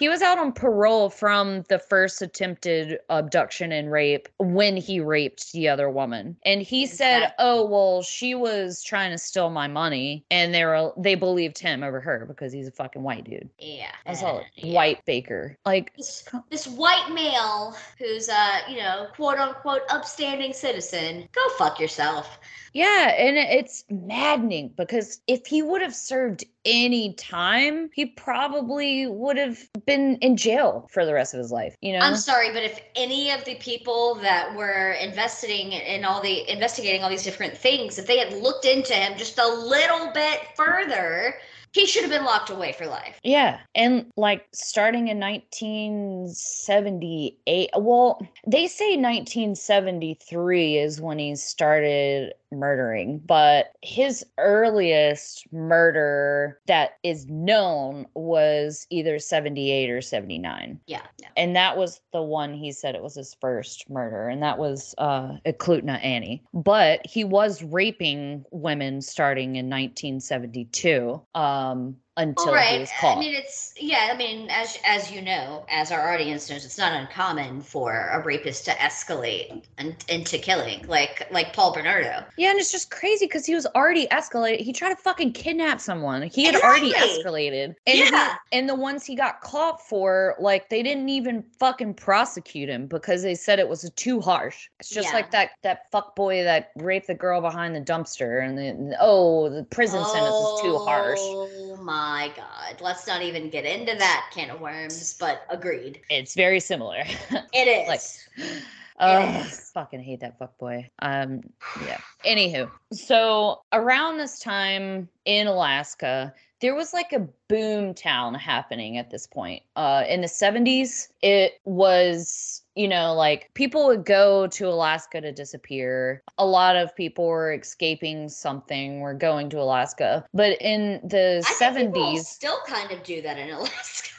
He 0.00 0.08
was 0.08 0.22
out 0.22 0.38
on 0.38 0.50
parole 0.50 1.10
from 1.10 1.62
the 1.68 1.78
first 1.78 2.22
attempted 2.22 2.98
abduction 3.10 3.70
and 3.70 3.92
rape 3.92 4.28
when 4.38 4.74
he 4.78 4.98
raped 4.98 5.52
the 5.52 5.68
other 5.68 5.90
woman. 5.90 6.38
And 6.46 6.62
he 6.62 6.86
said, 6.86 7.34
"Oh, 7.38 7.66
well, 7.66 8.02
she 8.02 8.34
was 8.34 8.82
trying 8.82 9.10
to 9.10 9.18
steal 9.18 9.50
my 9.50 9.68
money." 9.68 10.24
And 10.30 10.54
they 10.54 10.64
were 10.64 10.92
they 10.96 11.16
believed 11.16 11.58
him 11.58 11.82
over 11.82 12.00
her 12.00 12.24
because 12.26 12.50
he's 12.50 12.66
a 12.66 12.72
fucking 12.72 13.02
white 13.02 13.24
dude. 13.24 13.50
Yeah. 13.58 13.92
That's 14.06 14.22
all 14.22 14.42
white 14.62 15.04
baker. 15.04 15.58
Like 15.66 15.92
This, 15.96 16.24
this 16.50 16.66
white 16.66 17.10
male 17.12 17.76
who's 17.98 18.30
uh, 18.30 18.60
you 18.70 18.78
know, 18.78 19.08
quote 19.14 19.38
unquote 19.38 19.82
upstanding 19.90 20.54
citizen, 20.54 21.28
go 21.32 21.48
fuck 21.58 21.78
yourself. 21.78 22.38
Yeah, 22.72 23.08
and 23.18 23.36
it's 23.36 23.84
maddening 23.90 24.72
because 24.76 25.20
if 25.26 25.46
he 25.46 25.60
would 25.60 25.82
have 25.82 25.94
served 25.94 26.44
any 26.64 27.14
time, 27.14 27.90
he 27.94 28.06
probably 28.06 29.06
would 29.06 29.36
have 29.36 29.58
been 29.90 30.16
in 30.18 30.36
jail 30.36 30.88
for 30.92 31.04
the 31.04 31.12
rest 31.12 31.34
of 31.34 31.38
his 31.38 31.50
life. 31.50 31.76
You 31.82 31.94
know, 31.94 31.98
I'm 31.98 32.14
sorry, 32.14 32.52
but 32.52 32.62
if 32.62 32.80
any 32.94 33.32
of 33.32 33.44
the 33.44 33.56
people 33.56 34.14
that 34.22 34.54
were 34.54 34.92
investigating 34.92 35.72
in 35.72 36.04
all 36.04 36.22
the 36.22 36.48
investigating 36.50 37.02
all 37.02 37.10
these 37.10 37.24
different 37.24 37.56
things, 37.56 37.98
if 37.98 38.06
they 38.06 38.18
had 38.18 38.32
looked 38.32 38.64
into 38.64 38.94
him 38.94 39.18
just 39.18 39.36
a 39.38 39.46
little 39.46 40.12
bit 40.12 40.42
further, 40.56 41.34
he 41.72 41.86
should 41.86 42.02
have 42.02 42.12
been 42.12 42.24
locked 42.24 42.50
away 42.50 42.72
for 42.72 42.86
life. 42.86 43.18
Yeah, 43.24 43.58
and 43.74 44.06
like 44.16 44.46
starting 44.52 45.08
in 45.08 45.18
1978. 45.18 47.70
Well, 47.76 48.24
they 48.46 48.68
say 48.68 48.96
1973 48.96 50.78
is 50.78 51.00
when 51.00 51.18
he 51.18 51.34
started 51.34 52.34
murdering, 52.52 53.20
but 53.26 53.72
his 53.82 54.24
earliest 54.38 55.50
murder 55.52 56.60
that 56.66 56.98
is 57.02 57.26
known 57.26 58.06
was 58.14 58.86
either 58.90 59.18
78 59.18 59.90
or 59.90 60.00
79. 60.00 60.80
Yeah. 60.86 61.02
yeah. 61.18 61.28
And 61.36 61.54
that 61.56 61.76
was 61.76 62.00
the 62.12 62.22
one 62.22 62.54
he 62.54 62.72
said 62.72 62.94
it 62.94 63.02
was 63.02 63.14
his 63.14 63.36
first 63.40 63.88
murder, 63.88 64.28
and 64.28 64.42
that 64.42 64.58
was 64.58 64.94
uh 64.98 65.36
Eklutna 65.46 66.02
Annie. 66.04 66.42
But 66.52 67.00
he 67.06 67.24
was 67.24 67.62
raping 67.62 68.44
women 68.50 69.00
starting 69.00 69.56
in 69.56 69.66
1972. 69.70 71.20
Um 71.34 71.96
until 72.20 72.48
All 72.48 72.54
he 72.54 72.58
right. 72.58 72.80
was 72.80 72.90
caught. 73.00 73.16
I 73.16 73.20
mean, 73.20 73.34
it's 73.34 73.72
yeah. 73.76 74.10
I 74.12 74.16
mean, 74.16 74.48
as 74.50 74.78
as 74.86 75.10
you 75.10 75.22
know, 75.22 75.64
as 75.70 75.90
our 75.90 76.12
audience 76.12 76.48
knows, 76.50 76.64
it's 76.64 76.78
not 76.78 76.92
uncommon 76.92 77.62
for 77.62 78.08
a 78.12 78.22
rapist 78.22 78.64
to 78.66 78.72
escalate 78.72 79.64
and, 79.78 79.96
into 80.08 80.38
killing, 80.38 80.86
like 80.86 81.26
like 81.30 81.52
Paul 81.52 81.72
Bernardo. 81.72 82.24
Yeah, 82.36 82.50
and 82.50 82.58
it's 82.58 82.70
just 82.72 82.90
crazy 82.90 83.26
because 83.26 83.46
he 83.46 83.54
was 83.54 83.66
already 83.74 84.06
escalated. 84.08 84.60
He 84.60 84.72
tried 84.72 84.90
to 84.90 84.96
fucking 84.96 85.32
kidnap 85.32 85.80
someone. 85.80 86.22
He 86.22 86.44
had 86.44 86.56
already 86.56 86.92
escalated. 86.92 87.74
And 87.86 87.98
he- 87.98 88.04
Yeah. 88.10 88.34
and 88.52 88.68
the 88.68 88.74
ones 88.74 89.04
he 89.04 89.14
got 89.14 89.40
caught 89.40 89.80
for, 89.86 90.34
like, 90.38 90.68
they 90.68 90.82
didn't 90.82 91.08
even 91.08 91.42
fucking 91.58 91.94
prosecute 91.94 92.68
him 92.68 92.86
because 92.86 93.22
they 93.22 93.34
said 93.34 93.58
it 93.58 93.68
was 93.68 93.90
too 93.96 94.20
harsh. 94.20 94.68
It's 94.78 94.90
just 94.90 95.08
Yeah. 95.08 95.14
like 95.14 95.30
that 95.30 95.50
that 95.62 95.90
fuck 95.90 96.14
boy 96.16 96.44
that 96.44 96.70
raped 96.76 97.06
the 97.06 97.14
girl 97.14 97.40
behind 97.40 97.74
the 97.74 97.80
dumpster 97.80 98.44
and 98.44 98.56
then 98.58 98.94
oh 99.00 99.48
the 99.48 99.64
prison 99.64 100.04
sentence 100.04 100.34
is 100.34 100.60
too 100.62 100.78
harsh. 100.78 101.18
Oh 101.22 101.76
my 102.10 102.28
god! 102.36 102.80
Let's 102.80 103.06
not 103.06 103.22
even 103.22 103.50
get 103.50 103.64
into 103.64 103.94
that 103.96 104.30
can 104.34 104.50
of 104.50 104.60
worms. 104.60 105.16
But 105.18 105.42
agreed, 105.48 106.00
It's 106.10 106.34
very 106.34 106.58
similar. 106.58 107.04
it 107.52 107.68
is. 107.68 107.88
like 107.88 108.50
Ugh, 108.98 109.46
fucking 109.46 110.00
hate 110.02 110.20
that 110.20 110.38
fuck 110.38 110.56
boy. 110.58 110.90
Um, 110.98 111.42
yeah. 111.86 111.98
Anywho, 112.24 112.68
so 112.92 113.62
around 113.72 114.18
this 114.18 114.40
time 114.40 115.08
in 115.24 115.46
Alaska, 115.46 116.34
there 116.60 116.74
was 116.74 116.92
like 116.92 117.12
a 117.12 117.26
boom 117.48 117.94
town 117.94 118.34
happening 118.34 118.98
at 118.98 119.10
this 119.10 119.26
point. 119.26 119.62
Uh, 119.76 120.04
in 120.08 120.20
the 120.20 120.26
70s, 120.26 121.08
it 121.22 121.54
was, 121.64 122.62
you 122.74 122.86
know, 122.86 123.14
like 123.14 123.50
people 123.54 123.86
would 123.86 124.04
go 124.04 124.46
to 124.48 124.68
Alaska 124.68 125.20
to 125.20 125.32
disappear. 125.32 126.22
A 126.38 126.46
lot 126.46 126.76
of 126.76 126.94
people 126.94 127.26
were 127.26 127.52
escaping 127.52 128.28
something, 128.28 129.00
were 129.00 129.14
going 129.14 129.48
to 129.50 129.58
Alaska. 129.58 130.24
But 130.34 130.60
in 130.60 131.00
the 131.02 131.42
I 131.46 131.70
think 131.72 131.94
people 131.94 132.12
70s, 132.12 132.24
still 132.24 132.58
kind 132.66 132.90
of 132.92 133.02
do 133.02 133.22
that 133.22 133.38
in 133.38 133.50
Alaska. 133.50 134.10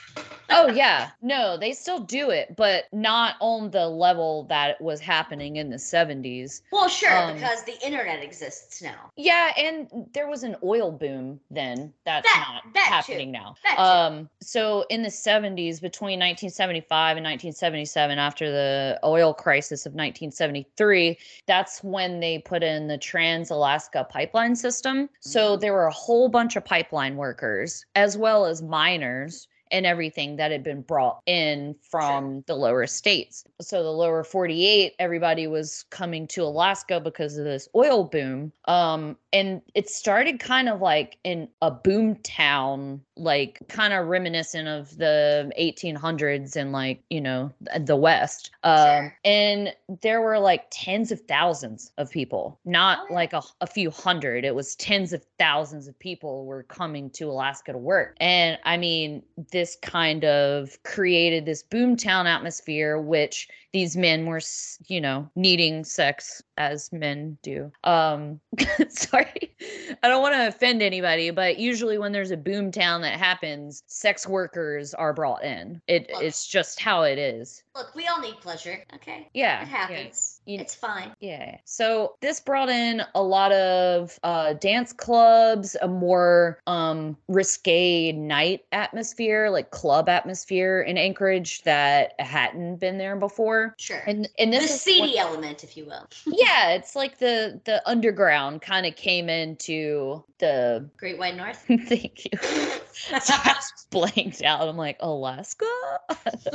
Oh 0.54 0.68
yeah 0.68 1.10
no 1.22 1.56
they 1.58 1.72
still 1.72 2.00
do 2.00 2.30
it 2.30 2.54
but 2.58 2.86
not 2.92 3.36
on 3.40 3.72
the 3.72 3.88
level 3.88 4.44
that 4.50 4.80
was 4.82 5.00
happening 5.00 5.56
in 5.56 5.70
the 5.70 5.78
70s 5.78 6.62
Well, 6.74 6.90
sure, 6.90 7.16
Um, 7.18 7.36
because 7.36 7.64
the 7.64 7.80
internet 7.86 8.22
exists 8.22 8.82
now. 8.82 9.12
yeah 9.16 9.52
and 9.58 9.88
there 10.14 10.28
was 10.28 10.44
an 10.44 10.58
oil 10.64 10.92
boom 10.92 11.40
then 11.50 11.94
that's 12.06 12.28
That- 12.28 12.48
not 12.66 12.74
that 12.74 12.86
too. 13.06 13.14
happening 13.14 13.32
now 13.32 13.56
That 13.64 13.76
too. 13.78 13.82
um 13.82 14.30
so 14.42 14.86
in 14.90 15.04
the 15.04 15.10
70s 15.10 15.80
between 15.82 16.20
1975 16.20 17.16
and 17.18 17.24
1977 17.24 18.20
after 18.20 18.52
the 18.52 19.00
oil 19.06 19.34
crisis 19.34 19.86
of 19.86 19.92
1973 19.94 21.18
that's 21.48 21.82
when 21.82 22.20
they 22.20 22.40
put 22.40 22.62
in 22.62 22.88
the 22.88 22.98
trans-alaska 22.98 24.06
pipeline 24.10 24.56
system 24.56 25.08
so 25.22 25.52
Mm-hmm. 25.54 25.62
there 25.62 25.74
were 25.74 25.86
a 25.88 25.94
whole 25.94 26.28
bunch 26.28 26.56
of 26.58 26.66
pipeline 26.66 27.16
workers 27.16 27.86
as 27.96 28.18
well 28.18 28.46
as 28.46 28.62
miners 28.62 29.48
and 29.72 29.86
everything 29.86 30.36
that 30.36 30.52
had 30.52 30.64
been 30.64 30.82
brought 30.82 31.22
in 31.26 31.76
from 31.82 32.44
the 32.48 32.56
lower 32.56 32.86
states. 32.86 33.44
So 33.62 33.84
the 33.84 33.92
lower 33.92 34.24
48, 34.24 34.94
everybody 35.00 35.48
was 35.48 35.86
coming 35.90 36.28
to 36.28 36.44
Alaska 36.44 37.00
because 37.00 37.38
of 37.38 37.46
this 37.46 37.70
oil 37.76 38.04
boom. 38.04 38.52
Um, 38.66 39.18
and 39.34 39.62
it 39.74 39.90
started 39.90 40.40
kind 40.40 40.68
of 40.68 40.82
like 40.82 41.18
in 41.24 41.48
a 41.62 41.72
boom 41.72 42.16
town, 42.18 43.02
like 43.16 43.60
kind 43.70 43.94
of 43.94 44.08
reminiscent 44.08 44.68
of 44.68 44.98
the 44.98 45.52
1800s 45.60 46.56
and 46.56 46.72
like, 46.72 47.02
you 47.10 47.22
know, 47.22 47.52
the 47.80 47.96
West. 47.96 48.52
Um, 48.64 49.12
and 49.24 49.74
there 50.02 50.22
were 50.22 50.40
like 50.40 50.66
tens 50.70 51.12
of 51.12 51.22
thousands 51.22 51.92
of 51.98 52.10
people, 52.12 52.60
not 52.66 53.10
like 53.10 53.34
a, 53.34 53.42
a 53.62 53.68
few 53.68 53.90
hundred. 53.90 54.44
It 54.44 54.54
was 54.54 54.76
tens 54.76 55.14
of 55.14 55.24
thousands 55.40 55.88
of 55.88 55.98
people 56.00 56.46
were 56.46 56.64
coming 56.64 57.10
to 57.12 57.30
Alaska 57.30 57.72
to 57.72 57.78
work. 57.78 58.18
And 58.20 58.58
I 58.64 58.78
mean, 58.78 59.24
this 59.62 59.76
kind 59.76 60.26
of 60.26 60.82
created 60.82 61.46
this 61.46 61.62
boomtown 61.64 62.26
atmosphere, 62.26 63.00
which 63.00 63.48
these 63.74 63.96
men 63.96 64.26
were, 64.26 64.42
you 64.88 65.02
know, 65.02 65.30
needing 65.36 65.84
sex 65.84 66.42
as 66.58 66.92
men 66.92 67.38
do. 67.42 67.72
Um, 67.84 68.40
sorry, 68.90 69.56
I 70.04 70.08
don't 70.08 70.22
want 70.22 70.36
to 70.36 70.48
offend 70.48 70.82
anybody, 70.82 71.32
but 71.32 71.58
usually 71.58 71.98
when 71.98 72.12
there's 72.12 72.32
a 72.32 72.38
boomtown 72.38 73.02
that 73.02 73.18
happens, 73.20 73.84
sex 73.88 74.28
workers 74.28 74.94
are 74.94 75.14
brought 75.14 75.44
in. 75.44 75.82
It, 75.88 76.08
it's 76.10 76.48
just 76.48 76.80
how 76.80 77.04
it 77.04 77.18
is. 77.18 77.64
Look, 77.76 77.96
we 77.96 78.08
all 78.08 78.20
need 78.20 78.36
pleasure. 78.42 78.84
Okay. 78.96 79.30
Yeah, 79.34 79.62
It 79.62 79.66
yeah. 79.70 79.78
happens. 79.78 80.42
It's 80.46 80.76
fine. 80.76 81.14
Yeah. 81.20 81.58
So 81.66 82.16
this 82.22 82.40
brought 82.40 82.70
in 82.70 83.02
a 83.16 83.22
lot 83.24 83.52
of 83.54 84.20
uh, 84.24 84.54
dance 84.54 84.92
clubs, 84.92 85.76
a 85.82 85.88
more 85.88 86.60
um, 86.68 87.16
risque 87.30 88.12
night 88.12 88.66
atmosphere, 88.72 89.50
like 89.50 89.72
club 89.72 90.10
atmosphere 90.10 90.82
in 90.82 90.98
Anchorage 90.98 91.62
that 91.64 92.20
hadn't 92.20 92.78
been 92.78 92.98
there 92.98 93.16
before. 93.16 93.61
Sure. 93.78 94.02
And 94.08 94.28
and 94.40 94.52
this 94.54 94.72
the 94.72 94.78
seedy 94.78 95.02
when- 95.16 95.18
element, 95.18 95.64
if 95.64 95.76
you 95.78 95.86
will. 95.86 96.08
yeah, 96.26 96.70
it's 96.72 96.96
like 96.96 97.18
the 97.20 97.60
the 97.66 97.82
underground 97.90 98.62
kind 98.62 98.86
of 98.86 98.96
came 98.96 99.30
into 99.30 100.24
the 100.40 100.90
Great 100.98 101.18
White 101.18 101.36
North. 101.36 101.64
Thank 101.68 102.26
you. 102.26 102.40
so 103.22 103.34
I 103.34 103.54
was 103.56 103.86
blanked 103.90 104.42
out. 104.44 104.68
I'm 104.68 104.78
like, 104.78 104.98
Alaska? 105.00 105.66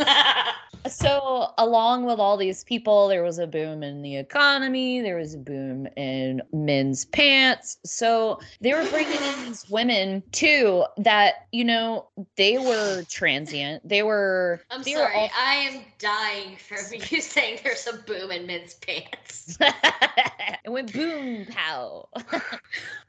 so, 0.88 1.48
along 1.58 2.04
with 2.04 2.18
all 2.18 2.36
these 2.36 2.64
people, 2.64 3.08
there 3.08 3.22
was 3.22 3.38
a 3.38 3.46
boom 3.46 3.82
in 3.82 4.02
the 4.02 4.16
economy, 4.16 5.00
there 5.00 5.16
was 5.16 5.34
a 5.34 5.38
boom 5.38 5.86
in 5.96 6.40
men's 6.52 7.04
pants. 7.06 7.78
So, 7.84 8.40
they 8.60 8.72
were 8.74 8.86
bringing 8.90 9.20
in 9.20 9.46
these 9.46 9.68
women 9.68 10.22
too 10.32 10.84
that, 10.98 11.46
you 11.52 11.64
know, 11.64 12.08
they 12.36 12.58
were 12.58 13.02
transient. 13.08 13.86
They 13.88 14.02
were. 14.02 14.60
I'm 14.70 14.82
they 14.82 14.94
sorry. 14.94 15.12
Were 15.14 15.20
all- 15.20 15.30
I 15.38 15.54
am 15.54 15.82
dying 15.98 16.56
from 16.56 16.78
you 17.10 17.20
saying 17.20 17.60
there's 17.64 17.86
a 17.86 17.94
boom 17.98 18.30
in 18.30 18.46
men's 18.46 18.74
pants. 18.74 19.58
it 19.60 20.68
went 20.70 20.92
boom 20.92 21.46
pow. 21.50 22.08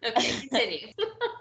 okay, 0.03 0.39
continue. 0.39 0.88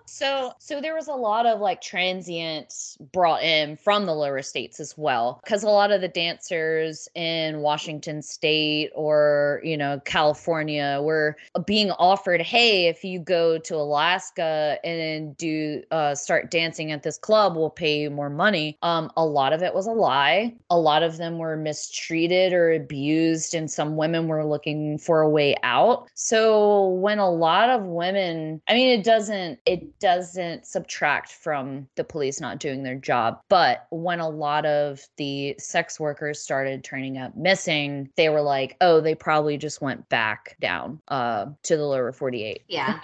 so 0.07 0.53
so 0.59 0.81
there 0.81 0.95
was 0.95 1.09
a 1.09 1.13
lot 1.13 1.47
of 1.47 1.61
like 1.61 1.81
transients 1.87 2.97
brought 3.13 3.43
in 3.43 3.77
from 3.77 4.07
the 4.07 4.15
lower 4.15 4.43
states 4.43 4.81
as 4.81 4.97
well 4.97 5.41
because 5.45 5.63
a 5.63 5.69
lot 5.69 5.91
of 5.91 6.01
the 6.01 6.09
dancers 6.09 7.09
in 7.15 7.61
washington 7.61 8.21
state 8.23 8.91
or 8.95 9.61
you 9.63 9.77
know 9.77 10.01
california 10.05 11.01
were 11.03 11.37
being 11.67 11.91
offered 11.93 12.41
hey 12.41 12.87
if 12.87 13.05
you 13.05 13.19
go 13.19 13.59
to 13.59 13.75
alaska 13.75 14.79
and 14.85 15.37
do 15.37 15.83
uh, 15.91 16.15
start 16.15 16.51
dancing 16.51 16.93
at 16.93 17.03
this 17.03 17.19
club 17.19 17.57
we'll 17.57 17.71
pay 17.71 18.01
you 18.01 18.11
more 18.11 18.31
money. 18.31 18.79
Um, 18.83 19.11
a 19.17 19.25
lot 19.25 19.53
of 19.53 19.63
it 19.63 19.75
was 19.75 19.87
a 19.87 19.93
lie. 19.93 20.55
A 20.71 20.79
lot 20.79 21.03
of 21.03 21.17
them 21.17 21.39
were 21.39 21.57
mistreated 21.57 22.53
or 22.53 22.73
abused 22.73 23.55
and 23.55 23.71
some 23.71 23.97
women 23.97 24.29
were 24.29 24.45
looking 24.45 24.99
for 24.99 25.21
a 25.21 25.29
way 25.29 25.57
out. 25.63 26.09
So 26.15 26.89
when 26.89 27.19
a 27.19 27.31
lot 27.31 27.71
of 27.71 27.85
women 27.85 28.61
i 28.69 28.75
mean 28.75 28.99
it 28.99 29.05
doesn't 29.05 29.59
it 29.67 29.99
doesn't 30.01 30.67
subtract 30.67 31.33
from 31.33 31.66
the 31.97 32.05
police 32.05 32.41
not 32.41 32.59
doing 32.59 32.83
their 32.83 32.95
job 32.97 33.41
but 33.49 33.87
when 33.91 34.21
a 34.21 34.29
lot 34.29 34.65
of 34.67 35.01
the 35.17 35.55
sex 35.59 35.99
workers 36.01 36.41
started 36.41 36.83
turning 36.85 37.19
up 37.19 37.37
missing 37.37 38.09
they 38.17 38.29
were 38.29 38.43
like 38.43 38.77
oh 38.81 39.01
they 39.01 39.15
probably 39.15 39.57
just 39.57 39.81
went 39.81 40.07
back 40.09 40.57
down 40.61 41.01
uh 41.09 41.47
to 41.63 41.77
the 41.77 41.85
lower 41.85 42.13
48 42.13 42.63
Yeah. 42.69 42.99